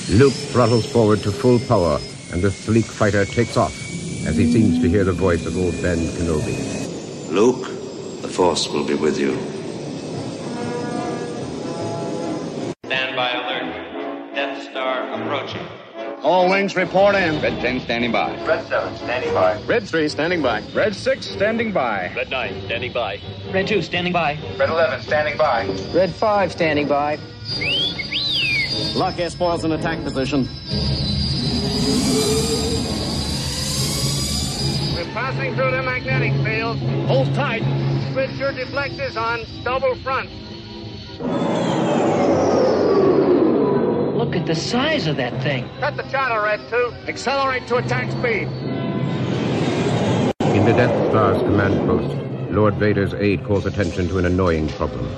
Luke 0.09 0.35
throttles 0.51 0.87
forward 0.87 1.23
to 1.23 1.31
full 1.31 1.59
power, 1.61 2.01
and 2.33 2.43
the 2.43 2.51
sleek 2.51 2.87
fighter 2.87 3.25
takes 3.25 3.57
off 3.57 3.75
as 4.27 4.37
he 4.37 4.51
seems 4.51 4.79
to 4.81 4.89
hear 4.89 5.05
the 5.05 5.13
voice 5.13 5.45
of 5.47 5.57
old 5.57 5.81
Ben 5.83 6.09
Kenobi. 6.09 6.57
Luke, 7.31 7.67
the 8.23 8.29
Force 8.29 8.69
will 8.69 8.85
be 8.85 8.95
with 8.95 9.19
you. 9.19 9.58
All 16.25 16.51
wings 16.51 16.75
report 16.75 17.15
in. 17.15 17.41
Red 17.41 17.61
10 17.61 17.81
standing 17.81 18.11
by. 18.11 18.35
Red 18.45 18.67
7 18.67 18.97
standing 18.97 19.33
by. 19.33 19.63
Red 19.63 19.89
3 19.89 20.09
standing 20.09 20.43
by. 20.43 20.63
Red 20.75 20.97
6 20.97 21.27
standing 21.27 21.73
by. 21.73 22.13
Red 22.17 22.29
9 22.29 22.63
standing 22.65 22.93
by. 22.93 23.21
Red 23.53 23.69
2 23.69 23.83
standing 23.83 24.13
by. 24.13 24.37
Red 24.59 24.69
11 24.69 25.03
standing 25.03 25.39
by. 25.39 25.67
Red 25.95 26.11
5 26.13 26.53
standing 26.53 26.89
by. 26.89 27.19
Lock 28.97 29.19
S-foils 29.19 29.65
in 29.65 29.73
attack 29.73 30.03
position. 30.03 30.49
We're 34.97 35.13
passing 35.15 35.55
through 35.55 35.71
the 35.71 35.83
magnetic 35.85 36.33
field. 36.45 36.79
Hold 37.07 37.33
tight. 37.35 37.63
Switch 38.13 38.33
your 38.33 38.53
deflectors 38.53 39.17
on 39.17 39.45
double 39.63 39.95
front. 39.97 40.29
Look 44.29 44.37
at 44.37 44.47
the 44.47 44.55
size 44.55 45.07
of 45.07 45.17
that 45.17 45.43
thing. 45.43 45.67
Cut 45.81 45.97
the 45.97 46.03
channel, 46.03 46.43
Red 46.43 46.61
2. 46.69 46.93
Accelerate 47.09 47.67
to 47.69 47.77
attack 47.77 48.11
speed. 48.11 48.47
In 50.55 50.67
the 50.67 50.75
Death 50.77 51.09
Star's 51.09 51.39
command 51.39 51.89
post, 51.89 52.53
Lord 52.53 52.75
Vader's 52.75 53.15
aide 53.15 53.43
calls 53.43 53.65
attention 53.65 54.07
to 54.09 54.19
an 54.19 54.27
annoying 54.27 54.69
problem. 54.69 55.11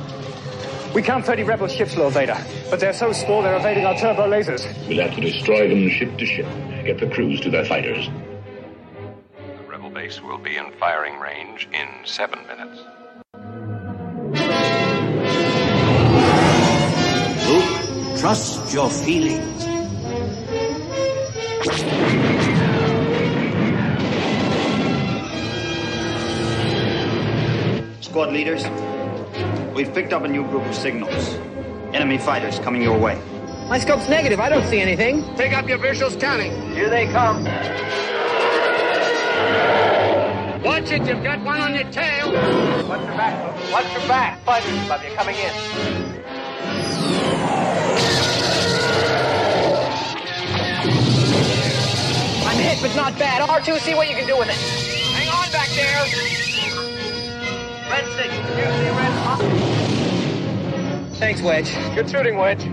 We 0.94 1.02
count 1.02 1.26
30 1.26 1.42
rebel 1.42 1.66
ships, 1.66 1.96
Lord 1.96 2.14
Vader, 2.14 2.38
but 2.70 2.78
they're 2.78 2.92
so 2.92 3.10
small 3.10 3.42
they're 3.42 3.56
evading 3.56 3.84
our 3.84 3.96
turbo 3.96 4.28
lasers. 4.28 4.64
We'll 4.86 5.02
have 5.02 5.16
to 5.16 5.20
destroy 5.20 5.68
them 5.68 5.88
ship 5.88 6.16
to 6.16 6.24
ship. 6.24 6.46
Get 6.84 7.00
the 7.00 7.10
crews 7.10 7.40
to 7.40 7.50
their 7.50 7.64
fighters. 7.64 8.08
The 9.34 9.64
rebel 9.66 9.90
base 9.90 10.22
will 10.22 10.38
be 10.38 10.56
in 10.56 10.70
firing 10.78 11.18
range 11.18 11.68
in 11.72 11.88
seven 12.04 12.46
minutes. 12.46 12.80
Trust 18.20 18.74
your 18.74 18.90
feelings. 18.90 19.62
Squad 28.04 28.30
leaders, 28.34 28.62
we've 29.74 29.92
picked 29.94 30.12
up 30.12 30.24
a 30.24 30.28
new 30.28 30.44
group 30.48 30.66
of 30.66 30.74
signals. 30.74 31.34
Enemy 31.94 32.18
fighters 32.18 32.58
coming 32.58 32.82
your 32.82 32.98
way. 32.98 33.18
My 33.70 33.78
scope's 33.78 34.06
negative. 34.10 34.38
I 34.38 34.50
don't 34.50 34.68
see 34.68 34.80
anything. 34.80 35.24
Take 35.36 35.54
up 35.54 35.66
your 35.66 35.78
visual 35.78 36.10
scanning. 36.10 36.52
Here 36.72 36.90
they 36.90 37.06
come. 37.06 37.44
Watch 40.62 40.90
it, 40.90 41.06
you've 41.06 41.24
got 41.24 41.42
one 41.42 41.62
on 41.62 41.74
your 41.74 41.90
tail. 41.90 42.26
Watch 42.86 43.00
your 43.00 43.16
back, 43.16 43.46
Luke. 43.46 43.72
Watch 43.72 43.92
your 43.92 44.06
back. 44.06 44.44
Fighters 44.44 44.84
above 44.84 45.02
you 45.04 45.14
coming 45.14 45.36
in. 45.36 47.19
I'm 52.82 52.88
hit, 52.88 52.96
but 52.96 53.02
not 53.02 53.18
bad. 53.18 53.46
R2, 53.48 53.78
see 53.80 53.94
what 53.94 54.08
you 54.08 54.16
can 54.16 54.26
do 54.26 54.38
with 54.38 54.48
it. 54.48 54.54
Hang 54.54 55.28
on 55.28 55.50
back 55.52 55.68
there. 55.68 56.04
Red 57.90 58.06
6, 58.16 58.34
you 58.34 58.42
see 58.78 58.90
Red 58.96 59.14
Thanks, 61.16 61.42
Wedge. 61.42 61.74
Good 61.94 62.08
shooting, 62.10 62.36
Wedge. 62.36 62.64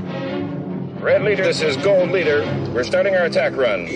Red 1.02 1.24
leader, 1.24 1.44
this 1.44 1.62
is 1.62 1.78
Gold 1.78 2.12
leader. 2.12 2.46
We're 2.74 2.84
starting 2.84 3.16
our 3.16 3.26
attack 3.26 3.56
run. 3.56 3.88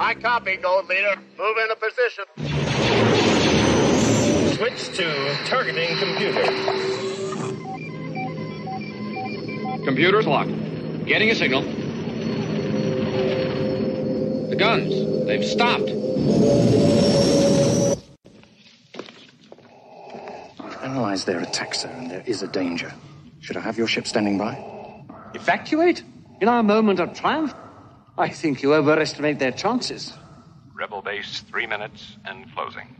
I 0.00 0.14
copy, 0.14 0.56
Gold 0.56 0.88
Leader. 0.88 1.16
Move 1.38 1.56
into 1.58 1.76
position. 1.76 2.24
Switch 4.56 4.96
to 4.96 5.36
targeting 5.46 5.96
computer. 5.98 6.44
Computer's 9.84 10.26
locked. 10.26 10.52
Getting 11.04 11.30
a 11.30 11.34
signal. 11.34 11.79
The 14.60 14.66
guns, 14.66 15.26
they've 15.26 15.42
stopped. 15.42 15.88
I've 20.60 20.82
analyzed 20.82 21.26
their 21.26 21.40
attack 21.40 21.74
zone. 21.74 22.08
There 22.08 22.22
is 22.26 22.42
a 22.42 22.46
danger. 22.46 22.92
Should 23.40 23.56
I 23.56 23.60
have 23.60 23.78
your 23.78 23.86
ship 23.86 24.06
standing 24.06 24.36
by? 24.36 24.62
Evacuate? 25.32 26.02
In 26.42 26.48
our 26.48 26.62
moment 26.62 27.00
of 27.00 27.14
triumph? 27.14 27.54
I 28.18 28.28
think 28.28 28.62
you 28.62 28.74
overestimate 28.74 29.38
their 29.38 29.52
chances. 29.52 30.12
Rebel 30.74 31.00
base, 31.00 31.40
three 31.48 31.66
minutes 31.66 32.18
and 32.26 32.44
closing. 32.54 32.94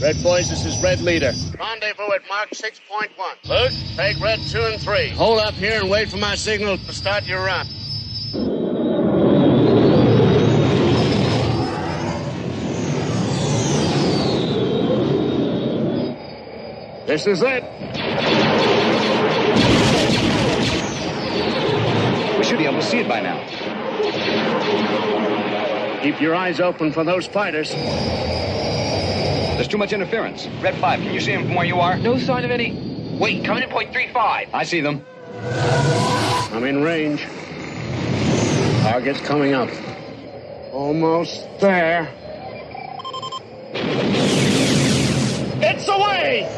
Red 0.00 0.22
boys, 0.22 0.48
this 0.50 0.64
is 0.64 0.80
Red 0.80 1.00
leader. 1.00 1.32
Rendezvous 1.58 2.12
at 2.12 2.22
Mark 2.28 2.50
6.1. 2.50 3.08
Luke, 3.48 3.72
take 3.96 4.20
Red 4.20 4.38
2 4.38 4.60
and 4.60 4.80
3. 4.80 5.08
Hold 5.08 5.40
up 5.40 5.54
here 5.54 5.80
and 5.80 5.90
wait 5.90 6.10
for 6.10 6.18
my 6.18 6.36
signal. 6.36 6.78
To 6.78 6.92
start 6.92 7.24
your 7.24 7.44
run. 7.44 7.66
This 17.12 17.26
is 17.26 17.42
it. 17.42 17.62
We 22.38 22.42
should 22.42 22.56
be 22.56 22.64
able 22.64 22.80
to 22.80 22.82
see 22.82 23.00
it 23.00 23.06
by 23.06 23.20
now. 23.20 23.36
Keep 26.02 26.22
your 26.22 26.34
eyes 26.34 26.58
open 26.58 26.90
for 26.90 27.04
those 27.04 27.26
fighters. 27.26 27.70
There's 29.56 29.68
too 29.68 29.76
much 29.76 29.92
interference. 29.92 30.46
Red 30.62 30.74
5, 30.76 31.00
can 31.00 31.12
you 31.12 31.20
see 31.20 31.32
him 31.32 31.44
from 31.44 31.54
where 31.54 31.66
you 31.66 31.80
are? 31.80 31.98
No 31.98 32.16
sign 32.16 32.46
of 32.46 32.50
any. 32.50 32.72
Wait, 33.20 33.44
coming 33.44 33.64
in 33.64 33.68
point 33.68 33.92
three 33.92 34.08
five. 34.08 34.48
I 34.54 34.64
see 34.64 34.80
them. 34.80 35.04
I'm 35.42 36.64
in 36.64 36.82
range. 36.82 37.26
Target's 38.84 39.20
coming 39.20 39.52
up. 39.52 39.68
Almost 40.72 41.46
there. 41.60 42.10
It's 45.64 45.86
away! 45.88 46.48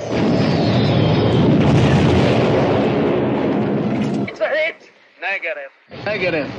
It's 4.35 4.41
a 4.41 4.44
hit. 4.55 4.91
Negative. 5.21 5.71
Negative. 6.05 6.51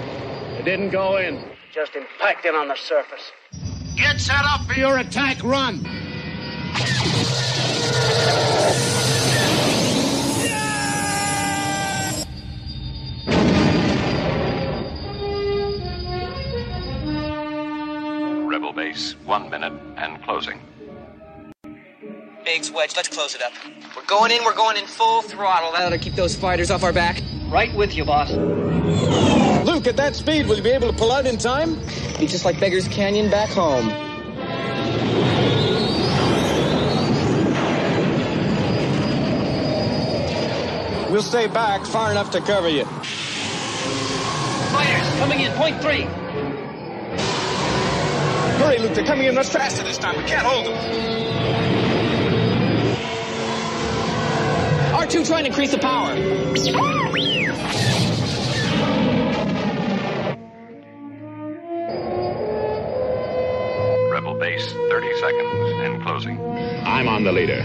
It 0.60 0.66
didn't 0.66 0.90
go 0.90 1.18
in. 1.18 1.44
Just 1.74 1.96
impacted 1.96 2.56
on 2.56 2.68
the 2.68 2.76
surface. 2.76 3.32
Get 3.96 4.20
set 4.20 4.44
up 4.44 4.62
for 4.66 4.74
your 4.74 4.98
attack 4.98 5.44
run. 5.44 5.84
Rebel 18.48 18.74
base, 18.74 19.16
one 19.26 19.50
minute 19.50 19.74
and 19.98 20.22
closing. 20.24 20.60
Biggs, 22.46 22.72
Wedge, 22.72 22.96
let's 22.96 23.10
close 23.10 23.34
it 23.34 23.42
up. 23.42 23.52
We're 23.96 24.06
going 24.06 24.32
in, 24.32 24.44
we're 24.44 24.54
going 24.54 24.78
in 24.78 24.86
full 24.86 25.24
throttle. 25.24 25.72
That 25.72 25.82
ought 25.82 25.90
to 25.90 25.98
keep 25.98 26.14
those 26.14 26.36
fighters 26.36 26.70
off 26.70 26.84
our 26.84 26.94
back. 26.94 27.20
Right 27.48 27.74
with 27.74 27.96
you, 27.96 28.06
boss. 28.06 28.32
Luke, 29.66 29.88
at 29.88 29.98
that 29.98 30.16
speed, 30.16 30.46
will 30.46 30.56
you 30.56 30.62
be 30.62 30.70
able 30.70 30.92
to 30.92 30.96
pull 30.96 31.12
out 31.12 31.26
in 31.26 31.40
time? 31.40 31.74
Be 32.20 32.28
just 32.28 32.46
like 32.46 32.60
Beggar's 32.60 32.88
Canyon 32.88 33.32
back 33.32 33.50
home. 33.50 33.88
We'll 41.12 41.24
stay 41.24 41.48
back 41.48 41.84
far 41.88 42.12
enough 42.12 42.30
to 42.32 42.42
cover 42.42 42.70
you. 42.70 42.86
Fighters, 44.72 45.10
coming 45.18 45.40
in, 45.40 45.52
point 45.54 45.82
three. 45.82 46.04
Hurry, 48.60 48.78
Luke, 48.78 48.94
they're 48.94 49.04
coming 49.04 49.26
in 49.26 49.34
much 49.34 49.48
faster 49.48 49.84
this 49.84 49.98
time. 49.98 50.16
We 50.16 50.24
can't 50.26 50.46
hold 50.46 50.68
them. 50.68 51.65
R2 55.06 55.28
trying 55.28 55.44
to 55.44 55.50
increase 55.50 55.70
the 55.70 55.78
power. 55.78 56.16
Rebel 64.12 64.34
base, 64.40 64.74
30 64.74 65.14
seconds 65.20 65.74
and 65.84 66.02
closing. 66.02 66.40
I'm 66.40 67.08
on 67.08 67.24
the 67.24 67.32
leader. 67.32 67.62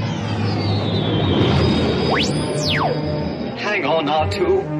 Hang 3.56 3.86
on, 3.86 4.04
R2. 4.04 4.79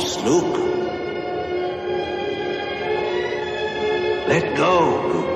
Use 0.00 0.18
Luke. 0.18 0.56
Let 4.28 4.56
go, 4.56 5.02
Luke. 5.08 5.26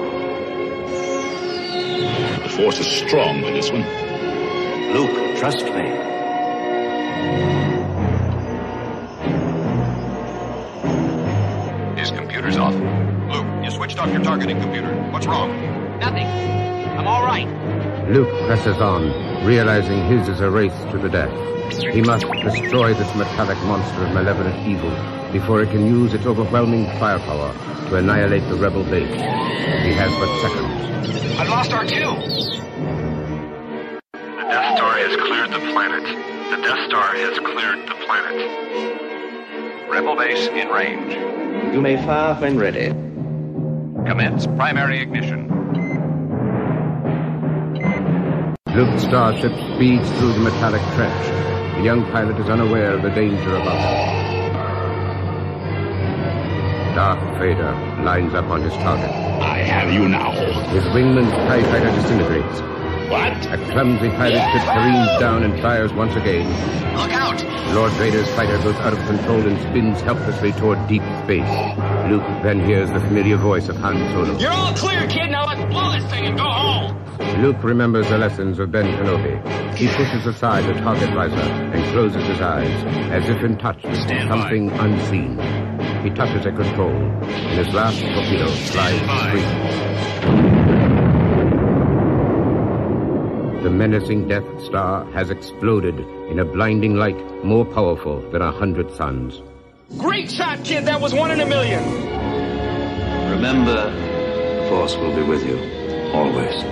The 2.42 2.48
force 2.50 2.78
is 2.78 2.86
strong 2.86 3.40
with 3.40 3.54
this 3.54 3.70
one. 3.70 3.84
Luke, 4.92 5.38
trust 5.38 5.64
me. 5.64 5.88
His 11.98 12.10
computer's 12.10 12.58
off. 12.58 12.74
Luke, 12.74 13.64
you 13.64 13.70
switched 13.70 13.98
off 13.98 14.12
your 14.12 14.22
targeting 14.22 14.60
computer. 14.60 14.94
What's 15.10 15.26
wrong? 15.26 15.50
Nothing. 16.00 16.26
I'm 16.26 17.06
all 17.06 17.24
right. 17.24 17.48
Luke 18.10 18.28
presses 18.46 18.76
on, 18.78 19.04
realizing 19.46 20.04
his 20.06 20.28
is 20.28 20.40
a 20.40 20.50
race 20.50 20.74
to 20.90 20.98
the 20.98 21.08
death. 21.08 21.30
He 21.94 22.02
must 22.02 22.26
destroy 22.42 22.92
this 22.92 23.14
metallic 23.14 23.56
monster 23.58 24.02
of 24.02 24.12
malevolent 24.12 24.66
evil 24.66 24.90
before 25.30 25.62
it 25.62 25.70
can 25.70 25.86
use 25.86 26.12
its 26.12 26.26
overwhelming 26.26 26.86
firepower 26.98 27.52
to 27.88 27.94
annihilate 27.94 28.42
the 28.48 28.56
rebel 28.56 28.82
base. 28.82 29.14
He 29.14 29.92
has 29.92 30.10
but 30.18 30.40
seconds. 30.40 31.38
I've 31.38 31.48
lost 31.50 31.70
R2. 31.70 32.58
The 34.12 34.42
Death 34.48 34.76
Star 34.76 34.98
has 34.98 35.16
cleared 35.16 35.52
the 35.52 35.60
planet. 35.70 36.02
The 36.50 36.62
Death 36.62 36.88
Star 36.88 37.14
has 37.14 37.38
cleared 37.38 37.88
the 37.88 37.94
planet. 38.06 39.88
Rebel 39.88 40.16
base 40.16 40.48
in 40.48 40.68
range. 40.68 41.14
You 41.72 41.80
may 41.80 41.96
fire 42.04 42.34
when 42.40 42.58
ready. 42.58 42.88
Commence 44.08 44.48
primary 44.48 44.98
ignition. 44.98 45.59
Luke's 48.74 49.02
starship 49.02 49.52
speeds 49.74 50.08
through 50.12 50.32
the 50.32 50.38
metallic 50.38 50.80
trench. 50.94 51.26
The 51.76 51.82
young 51.82 52.04
pilot 52.12 52.38
is 52.38 52.48
unaware 52.48 52.92
of 52.92 53.02
the 53.02 53.10
danger 53.10 53.56
above 53.56 53.78
him. 53.78 54.54
Darth 56.94 57.38
Vader 57.40 57.72
lines 58.04 58.32
up 58.32 58.44
on 58.46 58.62
his 58.62 58.72
target. 58.74 59.10
I 59.10 59.58
have 59.58 59.92
you 59.92 60.08
now. 60.08 60.30
His 60.68 60.84
wingman's 60.94 61.32
TIE 61.32 61.64
fighter 61.64 61.90
disintegrates. 61.90 62.79
What? 63.10 63.44
A 63.46 63.56
clumsy 63.72 64.08
pirate 64.10 64.38
ship 64.52 64.62
careens 64.62 65.18
down 65.18 65.42
and 65.42 65.60
fires 65.60 65.92
once 65.92 66.14
again. 66.14 66.46
Look 66.96 67.10
out! 67.10 67.42
Lord 67.74 67.90
Vader's 67.94 68.32
fighter 68.36 68.56
goes 68.58 68.76
out 68.76 68.92
of 68.92 69.00
control 69.00 69.44
and 69.48 69.58
spins 69.62 70.00
helplessly 70.00 70.52
toward 70.52 70.78
deep 70.86 71.02
space. 71.24 71.76
Luke 72.08 72.22
then 72.44 72.64
hears 72.64 72.88
the 72.92 73.00
familiar 73.00 73.36
voice 73.36 73.68
of 73.68 73.76
Han 73.78 73.96
Solo. 74.12 74.38
You're 74.38 74.52
all 74.52 74.72
clear, 74.74 75.08
kid. 75.08 75.28
Now 75.32 75.44
let's 75.44 75.60
blow 75.72 75.90
this 75.90 76.08
thing 76.08 76.26
and 76.26 76.38
go 76.38 76.44
home. 76.44 77.42
Luke 77.42 77.62
remembers 77.64 78.08
the 78.08 78.18
lessons 78.18 78.60
of 78.60 78.70
Ben 78.70 78.86
Kenobi. 78.86 79.74
He 79.74 79.88
pushes 79.88 80.24
aside 80.24 80.72
the 80.72 80.80
target 80.80 81.12
visor 81.12 81.34
and 81.34 81.84
closes 81.92 82.22
his 82.24 82.40
eyes, 82.40 82.84
as 83.10 83.28
if 83.28 83.42
in 83.42 83.58
touch 83.58 83.82
with 83.82 83.96
something 84.28 84.70
unseen. 84.70 85.36
He 86.04 86.10
touches 86.10 86.46
a 86.46 86.52
control, 86.52 86.94
and 86.94 87.66
his 87.66 87.74
last 87.74 88.00
torpedo 88.00 88.46
flies 88.46 89.00
free. 89.32 90.69
The 93.62 93.68
menacing 93.68 94.26
Death 94.26 94.64
Star 94.64 95.04
has 95.12 95.28
exploded 95.28 95.98
in 96.30 96.38
a 96.38 96.46
blinding 96.46 96.94
light 96.94 97.44
more 97.44 97.66
powerful 97.66 98.22
than 98.30 98.40
a 98.40 98.50
hundred 98.50 98.90
suns. 98.92 99.42
Great 99.98 100.30
shot, 100.30 100.64
kid. 100.64 100.86
That 100.86 100.98
was 100.98 101.12
one 101.12 101.30
in 101.30 101.40
a 101.40 101.44
million. 101.44 101.84
Remember, 103.30 103.90
the 103.90 104.66
Force 104.70 104.96
will 104.96 105.14
be 105.14 105.22
with 105.24 105.44
you, 105.46 105.58
always. 106.14 106.64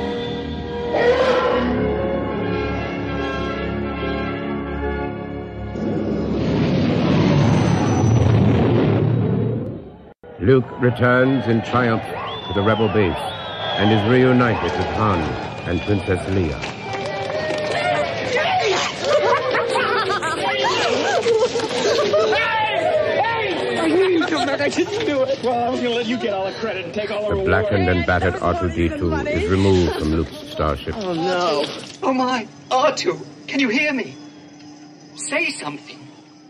Luke 10.40 10.80
returns 10.80 11.46
in 11.48 11.60
triumph 11.64 12.02
to 12.46 12.54
the 12.54 12.62
rebel 12.62 12.88
base 12.88 13.14
and 13.76 13.92
is 13.92 14.10
reunited 14.10 14.72
with 14.72 14.86
Han 14.96 15.47
and 15.68 15.80
Princess 15.82 16.20
Leia. 16.30 16.78
I 24.60 24.70
didn't 24.70 25.06
do 25.06 25.22
it. 25.22 25.42
Well, 25.42 25.66
I 25.66 25.70
was 25.70 25.80
going 25.80 25.92
to 25.92 25.96
let 25.96 26.06
you 26.06 26.18
get 26.18 26.34
all 26.34 26.44
the 26.44 26.52
credit 26.58 26.84
and 26.84 26.92
take 26.92 27.10
all 27.10 27.30
the 27.30 27.36
The 27.36 27.44
blackened 27.44 27.88
and 27.88 28.04
battered 28.04 28.34
R2-D2 28.34 29.26
is 29.26 29.50
removed 29.50 29.94
from 29.94 30.12
Luke's 30.12 30.36
starship. 30.50 30.94
Oh, 30.94 31.14
no. 31.14 31.64
Oh, 32.02 32.12
my. 32.12 32.46
R2, 32.70 33.46
can 33.46 33.60
you 33.60 33.70
hear 33.70 33.94
me? 33.94 34.14
Say 35.14 35.50
something. 35.52 35.98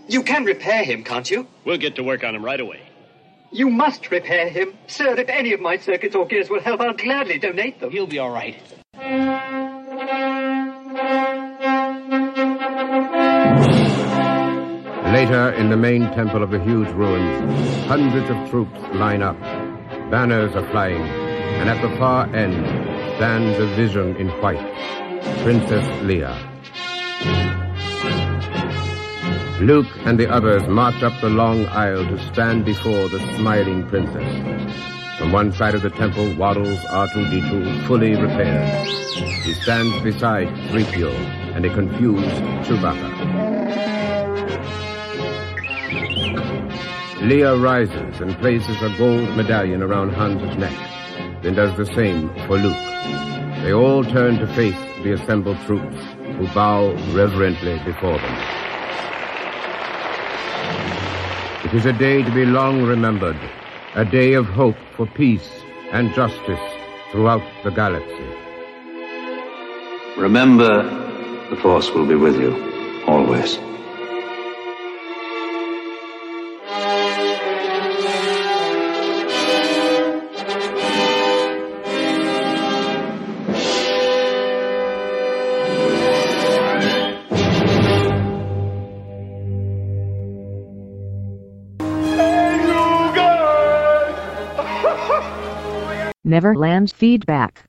You 0.09 0.25
can 0.25 0.45
repair 0.45 0.83
him, 0.83 1.05
can't 1.05 1.31
you? 1.31 1.47
We'll 1.65 1.77
get 1.77 1.95
to 1.97 2.03
work 2.03 2.25
on 2.25 2.35
him 2.35 2.45
right 2.45 2.59
away. 2.59 2.81
You 3.53 3.71
must 3.71 4.11
repair 4.11 4.49
him. 4.49 4.77
Sir, 4.89 5.15
if 5.17 5.29
any 5.29 5.53
of 5.53 5.61
my 5.61 5.77
circuits 5.77 6.17
or 6.17 6.27
gears 6.27 6.51
will 6.51 6.61
help, 6.61 6.81
I'll 6.81 6.95
gladly 6.95 7.39
donate 7.39 7.79
them. 7.79 7.91
He'll 7.93 8.09
be 8.09 8.19
all 8.19 8.31
right. 8.31 8.61
Later, 15.19 15.53
in 15.53 15.71
the 15.71 15.77
main 15.77 16.03
temple 16.15 16.43
of 16.43 16.51
the 16.51 16.59
huge 16.59 16.89
ruins, 16.91 17.87
hundreds 17.87 18.29
of 18.29 18.51
troops 18.51 18.81
line 18.95 19.23
up. 19.23 19.39
Banners 20.11 20.57
are 20.57 20.69
flying, 20.71 21.03
and 21.03 21.71
at 21.71 21.81
the 21.81 21.97
far 21.97 22.27
end 22.35 22.67
stands 23.17 23.57
a 23.59 23.67
vision 23.77 24.17
in 24.17 24.31
white. 24.41 24.59
Princess 25.43 25.87
Leia. 26.03 26.35
Luke 29.61 29.87
and 30.07 30.19
the 30.19 30.29
others 30.29 30.67
march 30.67 31.03
up 31.05 31.21
the 31.21 31.29
long 31.29 31.67
aisle 31.67 32.05
to 32.05 32.19
stand 32.33 32.65
before 32.65 33.09
the 33.09 33.21
smiling 33.37 33.87
princess. 33.87 34.98
From 35.19 35.33
one 35.33 35.53
side 35.53 35.75
of 35.75 35.83
the 35.83 35.91
temple 35.91 36.33
waddles 36.37 36.79
R2-D2 36.79 37.87
fully 37.89 38.15
repaired. 38.15 38.87
He 39.43 39.53
stands 39.55 40.01
beside 40.01 40.47
3PO 40.71 41.13
and 41.57 41.65
a 41.67 41.75
confused 41.75 42.25
Chewbacca. 42.65 43.09
Leia 47.19 47.61
rises 47.61 48.21
and 48.21 48.39
places 48.39 48.81
a 48.81 48.97
gold 48.97 49.37
medallion 49.37 49.83
around 49.83 50.11
Han's 50.11 50.57
neck, 50.57 51.43
then 51.43 51.57
does 51.57 51.77
the 51.77 51.87
same 51.87 52.29
for 52.47 52.57
Luke. 52.57 52.77
They 53.65 53.73
all 53.73 54.05
turn 54.05 54.39
to 54.39 54.47
face 54.55 54.79
the 55.03 55.15
assembled 55.15 55.59
troops, 55.67 55.97
who 56.37 56.47
bow 56.55 56.93
reverently 57.13 57.81
before 57.85 58.19
them. 58.19 58.39
It 61.65 61.75
is 61.75 61.87
a 61.87 61.93
day 61.93 62.23
to 62.23 62.31
be 62.31 62.47
long 62.47 62.85
remembered, 62.85 63.37
a 63.95 64.05
day 64.05 64.35
of 64.35 64.47
hope 64.47 64.77
for 64.97 65.07
peace 65.07 65.49
and 65.93 66.13
justice 66.15 66.61
throughout 67.11 67.43
the 67.65 67.71
galaxy. 67.71 68.29
Remember, 70.17 70.83
the 71.51 71.57
Force 71.57 71.91
will 71.91 72.07
be 72.07 72.15
with 72.15 72.37
you, 72.39 72.53
always. 73.07 73.59
Neverland 96.29 96.93
feedback. 96.93 97.65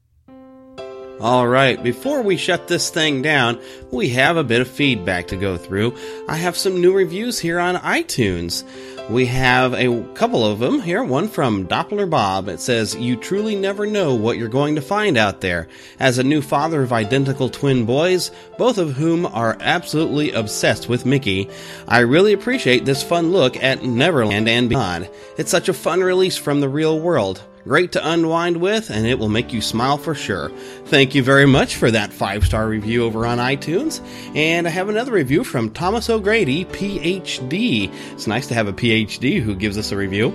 All 1.22 1.48
right, 1.48 1.82
before 1.84 2.22
we 2.22 2.38
shut 2.38 2.70
this 2.70 2.90
thing 2.90 3.22
down, 3.22 3.60
we 3.92 4.08
have 4.10 4.38
a 4.38 4.44
bit 4.44 4.62
of 4.62 4.70
feedback 4.70 5.28
to 5.28 5.36
go 5.36 5.58
through. 5.58 5.94
I 6.30 6.38
have 6.38 6.56
some 6.56 6.80
new 6.80 6.94
reviews 6.94 7.40
here 7.40 7.60
on 7.60 7.76
iTunes. 7.76 8.64
We 9.10 9.26
have 9.26 9.74
a 9.74 10.04
couple 10.14 10.46
of 10.46 10.60
them 10.60 10.80
here. 10.82 11.04
One 11.04 11.28
from 11.28 11.68
Doppler 11.68 12.10
Bob. 12.10 12.48
It 12.48 12.62
says, 12.62 12.96
You 12.96 13.18
truly 13.18 13.56
never 13.56 13.86
know 13.86 14.14
what 14.14 14.38
you're 14.38 14.48
going 14.48 14.76
to 14.76 14.82
find 14.82 15.18
out 15.18 15.42
there. 15.42 15.68
As 16.00 16.20
a 16.20 16.24
new 16.24 16.42
father 16.42 16.84
of 16.84 16.94
identical 16.94 17.50
twin 17.50 17.86
boys, 17.86 18.32
both 18.58 18.78
of 18.78 18.94
whom 18.94 19.26
are 19.26 19.58
absolutely 19.60 20.32
obsessed 20.32 20.88
with 20.88 21.06
Mickey, 21.06 21.50
I 21.88 22.00
really 22.00 22.32
appreciate 22.32 22.86
this 22.86 23.04
fun 23.04 23.34
look 23.34 23.62
at 23.62 23.84
Neverland 23.84 24.48
and 24.48 24.70
beyond. 24.70 25.10
It's 25.38 25.52
such 25.52 25.68
a 25.68 25.74
fun 25.74 26.00
release 26.00 26.38
from 26.38 26.62
the 26.62 26.70
real 26.70 26.98
world. 26.98 27.44
Great 27.70 27.92
to 27.92 28.10
unwind 28.10 28.58
with, 28.58 28.90
and 28.90 29.06
it 29.06 29.20
will 29.20 29.30
make 29.30 29.54
you 29.54 29.62
smile 29.62 30.00
for 30.00 30.16
sure. 30.16 30.50
Thank 30.86 31.14
you 31.14 31.22
very 31.22 31.46
much 31.46 31.76
for 31.76 31.92
that 31.92 32.12
five 32.12 32.44
star 32.44 32.68
review 32.68 33.04
over 33.04 33.28
on 33.28 33.38
iTunes. 33.38 34.04
And 34.36 34.68
I 34.68 34.72
have 34.72 34.90
another 34.90 35.12
review 35.12 35.44
from 35.44 35.70
Thomas 35.70 36.10
O'Grady, 36.10 36.66
PhD. 36.66 37.94
It's 38.14 38.26
nice 38.26 38.48
to 38.48 38.56
have 38.56 38.68
a 38.68 38.74
PhD 38.74 39.40
who 39.40 39.54
gives 39.54 39.78
us 39.78 39.92
a 39.92 39.98
review. 39.98 40.30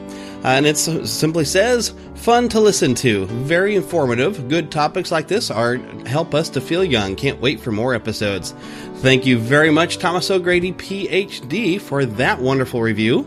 Uh, 0.45 0.49
and 0.51 0.65
it 0.65 0.77
simply 0.77 1.45
says, 1.45 1.93
fun 2.15 2.49
to 2.51 2.61
listen 2.61 2.95
to, 2.95 3.27
very 3.27 3.75
informative. 3.75 4.49
Good 4.49 4.71
topics 4.71 5.11
like 5.11 5.27
this 5.27 5.51
are 5.51 5.79
help 6.07 6.37
us 6.37 6.49
to 6.51 6.61
feel 6.61 6.85
young. 6.85 7.17
Can't 7.17 7.41
wait 7.41 7.59
for 7.59 7.73
more 7.73 7.97
episodes. 7.97 8.55
Thank 8.99 9.27
you 9.27 9.39
very 9.39 9.71
much, 9.71 9.99
Thomas 9.99 10.31
O'Grady, 10.31 10.73
PhD, 10.73 11.81
for 11.81 12.07
that 12.07 12.41
wonderful 12.41 12.81
review. 12.81 13.27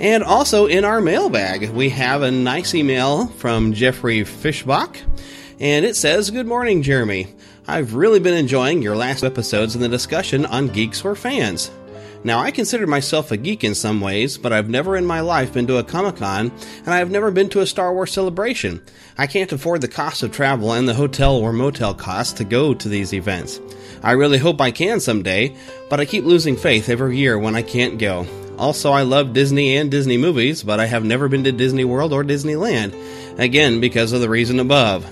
And 0.00 0.24
also 0.24 0.64
in 0.64 0.86
our 0.86 1.02
mailbag, 1.02 1.68
we 1.70 1.90
have 1.90 2.22
a 2.22 2.30
nice 2.30 2.74
email 2.74 3.26
from 3.26 3.74
Jeffrey 3.74 4.20
Fishbach. 4.20 4.96
And 5.60 5.84
it 5.84 5.94
says, 5.94 6.30
Good 6.30 6.46
morning, 6.46 6.82
Jeremy. 6.82 7.26
I've 7.68 7.92
really 7.92 8.18
been 8.18 8.32
enjoying 8.32 8.80
your 8.80 8.96
last 8.96 9.22
episodes 9.22 9.74
and 9.74 9.84
the 9.84 9.90
discussion 9.90 10.46
on 10.46 10.68
geeks 10.68 11.04
or 11.04 11.14
fans. 11.14 11.70
Now, 12.24 12.38
I 12.38 12.50
consider 12.50 12.86
myself 12.86 13.30
a 13.30 13.36
geek 13.36 13.62
in 13.62 13.74
some 13.74 14.00
ways, 14.00 14.38
but 14.38 14.54
I've 14.54 14.70
never 14.70 14.96
in 14.96 15.04
my 15.04 15.20
life 15.20 15.52
been 15.52 15.66
to 15.66 15.76
a 15.76 15.84
Comic 15.84 16.16
Con, 16.16 16.50
and 16.78 16.88
I've 16.88 17.10
never 17.10 17.30
been 17.30 17.50
to 17.50 17.60
a 17.60 17.66
Star 17.66 17.92
Wars 17.92 18.12
celebration. 18.12 18.82
I 19.18 19.26
can't 19.26 19.52
afford 19.52 19.82
the 19.82 19.88
cost 19.88 20.22
of 20.22 20.32
travel 20.32 20.72
and 20.72 20.88
the 20.88 20.94
hotel 20.94 21.36
or 21.36 21.52
motel 21.52 21.92
costs 21.92 22.32
to 22.34 22.44
go 22.44 22.72
to 22.72 22.88
these 22.88 23.12
events. 23.12 23.60
I 24.02 24.12
really 24.12 24.38
hope 24.38 24.62
I 24.62 24.70
can 24.70 24.98
someday, 24.98 25.54
but 25.90 26.00
I 26.00 26.06
keep 26.06 26.24
losing 26.24 26.56
faith 26.56 26.88
every 26.88 27.18
year 27.18 27.38
when 27.38 27.54
I 27.54 27.62
can't 27.62 27.98
go. 27.98 28.26
Also, 28.60 28.92
I 28.92 29.02
love 29.02 29.32
Disney 29.32 29.74
and 29.78 29.90
Disney 29.90 30.18
movies, 30.18 30.62
but 30.62 30.80
I 30.80 30.84
have 30.84 31.02
never 31.02 31.28
been 31.28 31.44
to 31.44 31.52
Disney 31.52 31.84
World 31.84 32.12
or 32.12 32.22
Disneyland. 32.22 32.94
Again, 33.38 33.80
because 33.80 34.12
of 34.12 34.20
the 34.20 34.28
reason 34.28 34.60
above. 34.60 35.10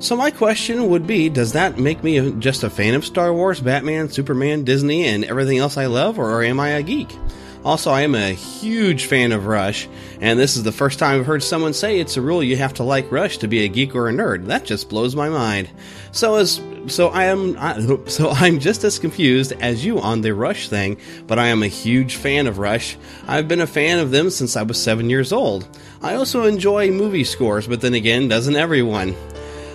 So 0.00 0.16
my 0.16 0.32
question 0.32 0.90
would 0.90 1.06
be, 1.06 1.28
does 1.28 1.52
that 1.52 1.78
make 1.78 2.02
me 2.02 2.32
just 2.40 2.64
a 2.64 2.70
fan 2.70 2.94
of 2.94 3.04
Star 3.04 3.32
Wars, 3.32 3.60
Batman, 3.60 4.08
Superman, 4.08 4.64
Disney, 4.64 5.04
and 5.04 5.24
everything 5.24 5.58
else 5.58 5.76
I 5.76 5.86
love, 5.86 6.18
or 6.18 6.42
am 6.42 6.58
I 6.58 6.70
a 6.70 6.82
geek? 6.82 7.16
Also, 7.64 7.90
I 7.90 8.02
am 8.02 8.14
a 8.14 8.32
huge 8.32 9.06
fan 9.06 9.32
of 9.32 9.46
Rush, 9.46 9.88
and 10.20 10.38
this 10.38 10.56
is 10.56 10.62
the 10.62 10.72
first 10.72 10.98
time 10.98 11.20
I've 11.20 11.26
heard 11.26 11.42
someone 11.42 11.74
say 11.74 11.98
it's 11.98 12.16
a 12.16 12.22
rule 12.22 12.42
you 12.42 12.56
have 12.56 12.74
to 12.74 12.82
like 12.82 13.10
Rush 13.10 13.38
to 13.38 13.48
be 13.48 13.64
a 13.64 13.68
geek 13.68 13.94
or 13.94 14.08
a 14.08 14.12
nerd. 14.12 14.46
That 14.46 14.64
just 14.64 14.88
blows 14.88 15.16
my 15.16 15.28
mind. 15.28 15.68
So 16.12 16.36
as 16.36 16.60
so 16.86 17.08
I 17.08 17.24
am 17.24 17.56
I, 17.58 17.98
so 18.06 18.30
I'm 18.30 18.60
just 18.60 18.84
as 18.84 18.98
confused 18.98 19.52
as 19.60 19.84
you 19.84 20.00
on 20.00 20.20
the 20.20 20.34
Rush 20.34 20.68
thing, 20.68 20.98
but 21.26 21.38
I 21.38 21.48
am 21.48 21.62
a 21.62 21.68
huge 21.68 22.16
fan 22.16 22.46
of 22.46 22.58
Rush. 22.58 22.96
I've 23.26 23.48
been 23.48 23.60
a 23.60 23.66
fan 23.66 23.98
of 23.98 24.10
them 24.10 24.30
since 24.30 24.56
I 24.56 24.62
was 24.62 24.80
7 24.82 25.10
years 25.10 25.32
old. 25.32 25.68
I 26.00 26.14
also 26.14 26.44
enjoy 26.44 26.90
movie 26.90 27.24
scores, 27.24 27.66
but 27.66 27.80
then 27.80 27.94
again, 27.94 28.28
doesn't 28.28 28.56
everyone? 28.56 29.16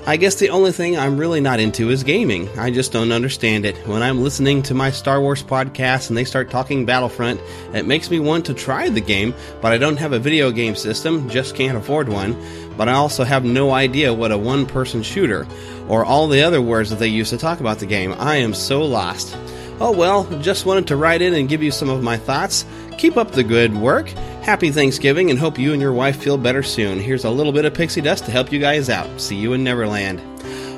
I 0.05 0.17
guess 0.17 0.35
the 0.35 0.49
only 0.49 0.73
thing 0.73 0.97
I'm 0.97 1.17
really 1.17 1.39
not 1.39 1.61
into 1.61 1.89
is 1.89 2.03
gaming. 2.03 2.49
I 2.59 2.71
just 2.71 2.91
don't 2.91 3.13
understand 3.13 3.65
it. 3.65 3.77
When 3.87 4.03
I'm 4.03 4.21
listening 4.21 4.61
to 4.63 4.73
my 4.73 4.91
Star 4.91 5.21
Wars 5.21 5.41
podcast 5.41 6.09
and 6.09 6.17
they 6.17 6.25
start 6.25 6.49
talking 6.49 6.85
Battlefront, 6.85 7.39
it 7.73 7.85
makes 7.85 8.11
me 8.11 8.19
want 8.19 8.45
to 8.47 8.53
try 8.53 8.89
the 8.89 8.99
game, 8.99 9.33
but 9.61 9.71
I 9.71 9.77
don't 9.77 9.95
have 9.95 10.11
a 10.11 10.19
video 10.19 10.51
game 10.51 10.75
system, 10.75 11.29
just 11.29 11.55
can't 11.55 11.77
afford 11.77 12.09
one. 12.09 12.35
But 12.75 12.89
I 12.89 12.93
also 12.93 13.23
have 13.23 13.45
no 13.45 13.71
idea 13.71 14.13
what 14.13 14.33
a 14.33 14.37
one 14.37 14.65
person 14.65 15.03
shooter, 15.03 15.47
or 15.87 16.03
all 16.03 16.27
the 16.27 16.43
other 16.43 16.61
words 16.61 16.89
that 16.89 16.99
they 16.99 17.07
use 17.07 17.29
to 17.29 17.37
talk 17.37 17.61
about 17.61 17.79
the 17.79 17.85
game. 17.85 18.13
I 18.17 18.35
am 18.35 18.53
so 18.53 18.83
lost. 18.83 19.37
Oh 19.79 19.91
well, 19.91 20.25
just 20.41 20.65
wanted 20.65 20.87
to 20.87 20.97
write 20.97 21.21
in 21.21 21.33
and 21.33 21.47
give 21.47 21.63
you 21.63 21.71
some 21.71 21.89
of 21.89 22.03
my 22.03 22.17
thoughts. 22.17 22.65
Keep 22.97 23.17
up 23.17 23.31
the 23.31 23.43
good 23.43 23.75
work. 23.75 24.09
Happy 24.43 24.71
Thanksgiving 24.71 25.29
and 25.29 25.39
hope 25.39 25.57
you 25.57 25.73
and 25.73 25.81
your 25.81 25.93
wife 25.93 26.21
feel 26.21 26.37
better 26.37 26.63
soon. 26.63 26.99
Here's 26.99 27.23
a 27.23 27.29
little 27.29 27.51
bit 27.51 27.65
of 27.65 27.73
pixie 27.73 28.01
dust 28.01 28.25
to 28.25 28.31
help 28.31 28.51
you 28.51 28.59
guys 28.59 28.89
out. 28.89 29.19
See 29.19 29.35
you 29.35 29.53
in 29.53 29.63
Neverland. 29.63 30.21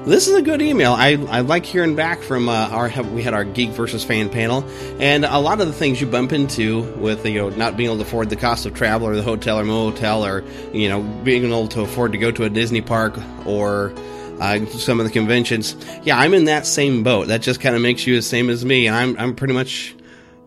This 0.06 0.28
is 0.28 0.36
a 0.36 0.42
good 0.44 0.62
email. 0.62 0.94
I, 0.94 1.14
I 1.30 1.40
like 1.40 1.66
hearing 1.66 1.96
back 1.96 2.22
from 2.22 2.48
uh, 2.48 2.70
our 2.70 2.92
we 3.06 3.24
had 3.24 3.34
our 3.34 3.44
geek 3.44 3.72
versus 3.72 4.04
fan 4.04 4.30
panel, 4.30 4.64
and 5.00 5.26
a 5.26 5.40
lot 5.40 5.60
of 5.62 5.66
the 5.66 5.74
things 5.74 6.00
you 6.00 6.06
bump 6.06 6.32
into 6.32 6.84
with 6.98 7.26
you 7.26 7.40
know 7.40 7.50
not 7.50 7.76
being 7.76 7.90
able 7.90 7.98
to 7.98 8.04
afford 8.04 8.30
the 8.30 8.36
cost 8.36 8.68
of 8.68 8.76
travel 8.76 9.08
or 9.08 9.16
the 9.16 9.24
hotel 9.24 9.60
or 9.60 9.64
motel 9.64 10.24
or 10.24 10.44
you 10.74 10.90
know 10.90 11.02
being 11.24 11.46
able 11.46 11.68
to 11.70 11.82
afford 11.82 12.12
to 12.12 12.20
go 12.20 12.30
to 12.30 12.44
a 12.44 12.50
Disney 12.52 12.82
park 12.82 13.18
or 13.48 13.96
uh, 14.40 14.64
some 14.68 15.00
of 15.00 15.08
the 15.08 15.12
conventions. 15.12 15.76
Yeah, 16.04 16.20
I'm 16.20 16.36
in 16.36 16.46
that 16.46 16.68
same 16.68 17.02
boat. 17.02 17.30
That 17.30 17.42
just 17.42 17.60
kind 17.60 17.76
of 17.76 17.82
makes 17.82 18.06
you 18.06 18.16
the 18.16 18.22
same 18.22 18.52
as 18.52 18.64
me. 18.64 18.88
I'm 18.88 19.18
I'm 19.18 19.34
pretty 19.34 19.56
much 19.56 19.95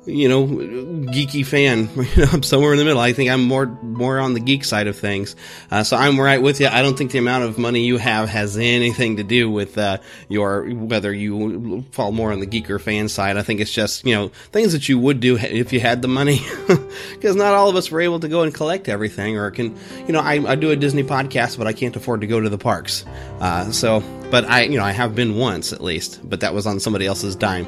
you 0.09 0.29
know, 0.29 0.47
geeky 0.47 1.45
fan. 1.45 1.89
I'm 2.33 2.43
somewhere 2.43 2.73
in 2.73 2.79
the 2.79 2.85
middle. 2.85 3.01
I 3.01 3.13
think 3.13 3.31
I'm 3.31 3.45
more 3.45 3.67
more 3.67 4.19
on 4.19 4.35
the 4.35 4.41
geek 4.41 4.65
side 4.65 4.87
of 4.87 4.97
things. 4.97 5.37
Uh, 5.71 5.85
so 5.85 5.97
I'm 5.97 6.19
right 6.19 6.41
with 6.41 6.61
you. 6.61 6.67
I 6.67 6.83
don't 6.83 6.97
think 6.97 7.13
the 7.13 7.19
amount 7.19 7.45
of 7.45 7.59
money 7.59 7.85
you 7.85 7.99
have 7.99 8.29
has 8.29 8.57
anything 8.57 9.17
to 9.19 9.23
do 9.23 9.51
with 9.51 9.77
uh, 9.77 9.99
your 10.29 10.69
whether 10.71 11.13
you 11.13 11.85
fall 11.93 12.13
more 12.13 12.33
on 12.33 12.41
the 12.41 12.47
geek 12.47 12.71
or 12.71 12.79
fan 12.79 13.09
side. 13.09 13.37
I 13.37 13.43
think 13.43 13.61
it's 13.61 13.73
just 13.73 14.07
you 14.07 14.15
know 14.15 14.29
things 14.53 14.73
that 14.73 14.89
you 14.89 14.99
would 14.99 15.21
do 15.21 15.37
if 15.37 15.73
you 15.73 15.81
had 15.81 16.03
the 16.03 16.09
money, 16.09 16.41
because 17.13 17.37
not 17.37 17.55
all 17.55 17.69
of 17.69 17.77
us 17.77 17.91
were 17.91 18.01
able 18.01 18.21
to 18.21 18.29
go 18.29 18.43
and 18.43 18.55
collect 18.55 18.89
everything, 18.89 19.37
or 19.37 19.51
can 19.51 19.77
you 20.07 20.13
know 20.13 20.21
I, 20.21 20.53
I 20.53 20.55
do 20.55 20.71
a 20.71 20.77
Disney 20.77 21.05
podcast, 21.05 21.59
but 21.59 21.67
I 21.67 21.73
can't 21.73 21.95
afford 21.95 22.23
to 22.23 22.27
go 22.27 22.41
to 22.41 22.49
the 22.49 22.59
parks. 22.59 23.05
Uh, 23.41 23.71
so, 23.73 24.01
but 24.31 24.45
I 24.47 24.63
you 24.63 24.79
know 24.79 24.85
I 24.85 24.93
have 24.93 25.15
been 25.15 25.37
once 25.37 25.73
at 25.73 25.83
least, 25.83 26.21
but 26.29 26.41
that 26.41 26.55
was 26.55 26.67
on 26.67 26.81
somebody 26.81 27.07
else's 27.07 27.37
dime. 27.37 27.67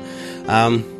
Um, 0.48 0.99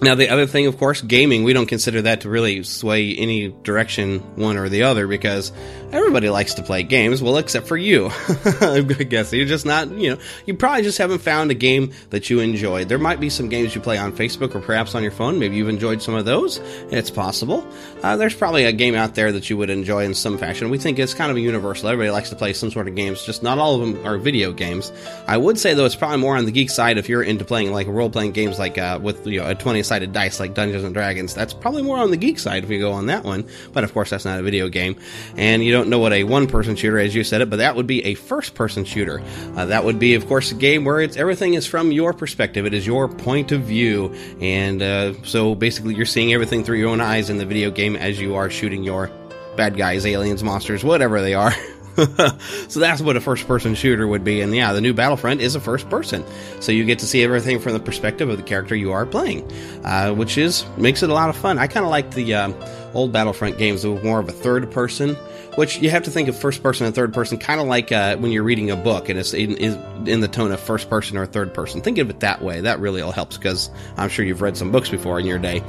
now, 0.00 0.14
the 0.14 0.28
other 0.28 0.46
thing, 0.46 0.66
of 0.66 0.78
course, 0.78 1.00
gaming, 1.00 1.44
we 1.44 1.52
don't 1.52 1.66
consider 1.66 2.02
that 2.02 2.20
to 2.20 2.28
really 2.28 2.62
sway 2.62 3.14
any 3.16 3.48
direction 3.48 4.20
one 4.36 4.56
or 4.56 4.68
the 4.68 4.84
other 4.84 5.06
because 5.08 5.50
everybody 5.92 6.28
likes 6.30 6.54
to 6.54 6.62
play 6.62 6.82
games, 6.82 7.22
well, 7.22 7.36
except 7.36 7.66
for 7.66 7.76
you. 7.76 8.06
I 8.60 8.80
guess 8.82 9.32
you're 9.32 9.46
just 9.46 9.66
not, 9.66 9.90
you 9.90 10.10
know, 10.10 10.18
you 10.46 10.54
probably 10.54 10.82
just 10.82 10.98
haven't 10.98 11.18
found 11.18 11.50
a 11.50 11.54
game 11.54 11.92
that 12.10 12.30
you 12.30 12.40
enjoy. 12.40 12.84
There 12.84 12.98
might 12.98 13.18
be 13.18 13.30
some 13.30 13.48
games 13.48 13.74
you 13.74 13.80
play 13.80 13.98
on 13.98 14.12
Facebook 14.12 14.54
or 14.54 14.60
perhaps 14.60 14.94
on 14.94 15.02
your 15.02 15.12
phone. 15.12 15.38
Maybe 15.38 15.56
you've 15.56 15.68
enjoyed 15.68 16.00
some 16.00 16.14
of 16.14 16.24
those. 16.24 16.58
It's 16.90 17.10
possible. 17.10 17.66
Uh, 18.02 18.16
there's 18.16 18.34
probably 18.34 18.64
a 18.64 18.72
game 18.72 18.94
out 18.94 19.14
there 19.14 19.32
that 19.32 19.50
you 19.50 19.56
would 19.56 19.70
enjoy 19.70 20.04
in 20.04 20.14
some 20.14 20.38
fashion. 20.38 20.70
We 20.70 20.78
think 20.78 20.98
it's 20.98 21.14
kind 21.14 21.30
of 21.30 21.36
a 21.36 21.40
universal. 21.40 21.88
Everybody 21.88 22.10
likes 22.10 22.30
to 22.30 22.36
play 22.36 22.52
some 22.52 22.70
sort 22.70 22.86
of 22.86 22.94
games, 22.94 23.24
just 23.24 23.42
not 23.42 23.58
all 23.58 23.74
of 23.74 23.80
them 23.80 24.06
are 24.06 24.18
video 24.18 24.52
games. 24.52 24.92
I 25.26 25.36
would 25.36 25.58
say, 25.58 25.74
though, 25.74 25.86
it's 25.86 25.96
probably 25.96 26.18
more 26.18 26.36
on 26.36 26.44
the 26.44 26.52
geek 26.52 26.70
side 26.70 26.98
if 26.98 27.08
you're 27.08 27.22
into 27.22 27.44
playing 27.44 27.72
like 27.72 27.88
role 27.88 28.10
playing 28.10 28.32
games 28.32 28.58
like 28.58 28.78
uh, 28.78 29.00
with, 29.02 29.26
you 29.26 29.40
know, 29.40 29.50
a 29.50 29.54
20 29.54 29.82
sided 29.88 30.12
dice 30.12 30.38
like 30.38 30.54
Dungeons 30.54 30.84
and 30.84 30.94
Dragons. 30.94 31.34
That's 31.34 31.52
probably 31.52 31.82
more 31.82 31.98
on 31.98 32.10
the 32.10 32.16
geek 32.16 32.38
side 32.38 32.64
if 32.64 32.70
you 32.70 32.78
go 32.78 32.92
on 32.92 33.06
that 33.06 33.24
one. 33.24 33.48
But 33.72 33.84
of 33.84 33.92
course, 33.92 34.10
that's 34.10 34.24
not 34.24 34.38
a 34.38 34.42
video 34.42 34.68
game. 34.68 34.96
And 35.36 35.64
you 35.64 35.72
don't 35.72 35.88
know 35.88 35.98
what 35.98 36.12
a 36.12 36.24
one 36.24 36.46
person 36.46 36.76
shooter, 36.76 36.98
as 36.98 37.14
you 37.14 37.24
said 37.24 37.40
it, 37.40 37.50
but 37.50 37.56
that 37.56 37.74
would 37.74 37.86
be 37.86 38.04
a 38.04 38.14
first 38.14 38.54
person 38.54 38.84
shooter. 38.84 39.22
Uh, 39.56 39.66
that 39.66 39.84
would 39.84 39.98
be, 39.98 40.14
of 40.14 40.26
course, 40.26 40.52
a 40.52 40.54
game 40.54 40.84
where 40.84 41.00
it's 41.00 41.16
everything 41.16 41.54
is 41.54 41.66
from 41.66 41.90
your 41.90 42.12
perspective. 42.12 42.66
It 42.66 42.74
is 42.74 42.86
your 42.86 43.08
point 43.08 43.52
of 43.52 43.62
view. 43.62 44.14
And 44.40 44.82
uh, 44.82 45.14
so 45.24 45.54
basically, 45.54 45.94
you're 45.94 46.06
seeing 46.06 46.32
everything 46.32 46.62
through 46.62 46.78
your 46.78 46.90
own 46.90 47.00
eyes 47.00 47.30
in 47.30 47.38
the 47.38 47.46
video 47.46 47.70
game 47.70 47.96
as 47.96 48.20
you 48.20 48.36
are 48.36 48.50
shooting 48.50 48.84
your 48.84 49.10
bad 49.56 49.76
guys, 49.76 50.06
aliens, 50.06 50.44
monsters, 50.44 50.84
whatever 50.84 51.20
they 51.20 51.34
are. 51.34 51.52
so 52.68 52.80
that's 52.80 53.00
what 53.00 53.16
a 53.16 53.20
first 53.20 53.46
person 53.46 53.74
shooter 53.74 54.06
would 54.06 54.24
be. 54.24 54.40
And 54.40 54.54
yeah, 54.54 54.72
the 54.72 54.80
new 54.80 54.94
Battlefront 54.94 55.40
is 55.40 55.54
a 55.54 55.60
first 55.60 55.88
person. 55.90 56.24
So 56.60 56.72
you 56.72 56.84
get 56.84 57.00
to 57.00 57.06
see 57.06 57.22
everything 57.22 57.58
from 57.58 57.72
the 57.72 57.80
perspective 57.80 58.28
of 58.28 58.36
the 58.36 58.42
character 58.42 58.76
you 58.76 58.92
are 58.92 59.04
playing, 59.04 59.50
uh, 59.84 60.12
which 60.12 60.38
is 60.38 60.64
makes 60.76 61.02
it 61.02 61.10
a 61.10 61.14
lot 61.14 61.28
of 61.28 61.36
fun. 61.36 61.58
I 61.58 61.66
kind 61.66 61.84
of 61.84 61.90
like 61.90 62.12
the. 62.12 62.34
Uh, 62.34 62.52
old 62.94 63.12
Battlefront 63.12 63.58
games 63.58 63.86
with 63.86 64.02
more 64.02 64.18
of 64.18 64.28
a 64.28 64.32
third 64.32 64.70
person, 64.70 65.14
which 65.56 65.78
you 65.78 65.90
have 65.90 66.04
to 66.04 66.10
think 66.10 66.28
of 66.28 66.36
first 66.36 66.62
person 66.62 66.86
and 66.86 66.94
third 66.94 67.12
person 67.12 67.38
kind 67.38 67.60
of 67.60 67.66
like 67.66 67.90
uh, 67.92 68.16
when 68.16 68.32
you're 68.32 68.42
reading 68.42 68.70
a 68.70 68.76
book 68.76 69.08
and 69.08 69.18
it's 69.18 69.34
in, 69.34 69.56
in 70.06 70.20
the 70.20 70.28
tone 70.28 70.52
of 70.52 70.60
first 70.60 70.88
person 70.88 71.16
or 71.16 71.26
third 71.26 71.52
person. 71.52 71.80
Think 71.80 71.98
of 71.98 72.10
it 72.10 72.20
that 72.20 72.42
way. 72.42 72.60
That 72.60 72.80
really 72.80 73.00
all 73.00 73.12
helps 73.12 73.36
because 73.36 73.70
I'm 73.96 74.08
sure 74.08 74.24
you've 74.24 74.42
read 74.42 74.56
some 74.56 74.70
books 74.70 74.88
before 74.88 75.18
in 75.18 75.26
your 75.26 75.38
day. 75.38 75.62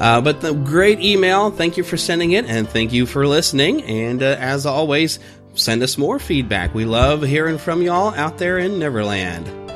Uh, 0.00 0.20
but 0.20 0.40
the 0.40 0.52
great 0.52 1.00
email. 1.00 1.50
Thank 1.50 1.76
you 1.76 1.84
for 1.84 1.96
sending 1.96 2.32
it 2.32 2.46
and 2.46 2.68
thank 2.68 2.92
you 2.92 3.06
for 3.06 3.26
listening. 3.26 3.82
And 3.82 4.22
uh, 4.22 4.36
as 4.38 4.66
always, 4.66 5.18
send 5.54 5.82
us 5.82 5.98
more 5.98 6.18
feedback. 6.18 6.74
We 6.74 6.84
love 6.84 7.22
hearing 7.22 7.58
from 7.58 7.82
y'all 7.82 8.14
out 8.14 8.38
there 8.38 8.58
in 8.58 8.78
Neverland. 8.78 9.71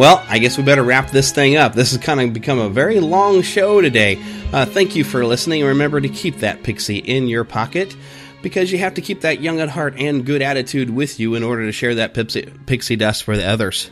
Well, 0.00 0.24
I 0.30 0.38
guess 0.38 0.56
we 0.56 0.64
better 0.64 0.82
wrap 0.82 1.10
this 1.10 1.30
thing 1.30 1.58
up. 1.58 1.74
This 1.74 1.90
has 1.90 2.00
kind 2.00 2.22
of 2.22 2.32
become 2.32 2.58
a 2.58 2.70
very 2.70 3.00
long 3.00 3.42
show 3.42 3.82
today. 3.82 4.18
Uh, 4.50 4.64
thank 4.64 4.96
you 4.96 5.04
for 5.04 5.26
listening. 5.26 5.62
Remember 5.62 6.00
to 6.00 6.08
keep 6.08 6.36
that 6.36 6.62
pixie 6.62 6.96
in 6.96 7.28
your 7.28 7.44
pocket 7.44 7.94
because 8.40 8.72
you 8.72 8.78
have 8.78 8.94
to 8.94 9.02
keep 9.02 9.20
that 9.20 9.42
young 9.42 9.60
at 9.60 9.68
heart 9.68 9.96
and 9.98 10.24
good 10.24 10.40
attitude 10.40 10.88
with 10.88 11.20
you 11.20 11.34
in 11.34 11.42
order 11.42 11.66
to 11.66 11.72
share 11.72 11.96
that 11.96 12.14
pixie, 12.14 12.50
pixie 12.64 12.96
dust 12.96 13.24
for 13.24 13.36
the 13.36 13.46
others. 13.46 13.90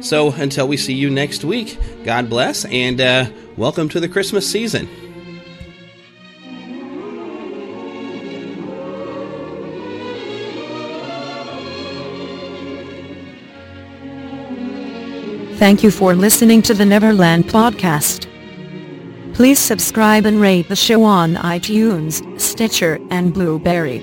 So 0.00 0.32
until 0.32 0.66
we 0.66 0.78
see 0.78 0.94
you 0.94 1.10
next 1.10 1.44
week, 1.44 1.76
God 2.04 2.30
bless 2.30 2.64
and 2.64 2.98
uh, 2.98 3.30
welcome 3.58 3.90
to 3.90 4.00
the 4.00 4.08
Christmas 4.08 4.50
season. 4.50 4.88
Thank 15.60 15.82
you 15.82 15.90
for 15.90 16.14
listening 16.14 16.62
to 16.62 16.72
the 16.72 16.86
Neverland 16.86 17.44
podcast. 17.44 18.24
Please 19.34 19.58
subscribe 19.58 20.24
and 20.24 20.40
rate 20.40 20.70
the 20.70 20.74
show 20.74 21.02
on 21.02 21.34
iTunes, 21.34 22.40
Stitcher, 22.40 22.98
and 23.10 23.34
Blubrry. 23.34 23.98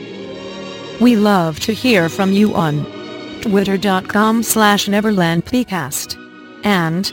We 1.02 1.16
love 1.16 1.60
to 1.62 1.74
hear 1.74 2.10
from 2.10 2.32
you 2.32 2.54
on 2.54 2.86
twitter.com 3.42 4.44
slash 4.44 4.86
neverlandpcast 4.86 6.64
and 6.64 7.06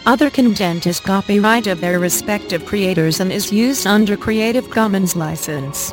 Other 0.07 0.31
content 0.31 0.87
is 0.87 0.99
copyright 0.99 1.67
of 1.67 1.83
their 1.83 1.99
respective 1.99 2.65
creators 2.65 3.21
and 3.21 3.31
is 3.31 3.53
used 3.53 3.87
under 3.87 4.17
Creative 4.17 4.71
Commons 4.71 5.15
license. 5.15 5.93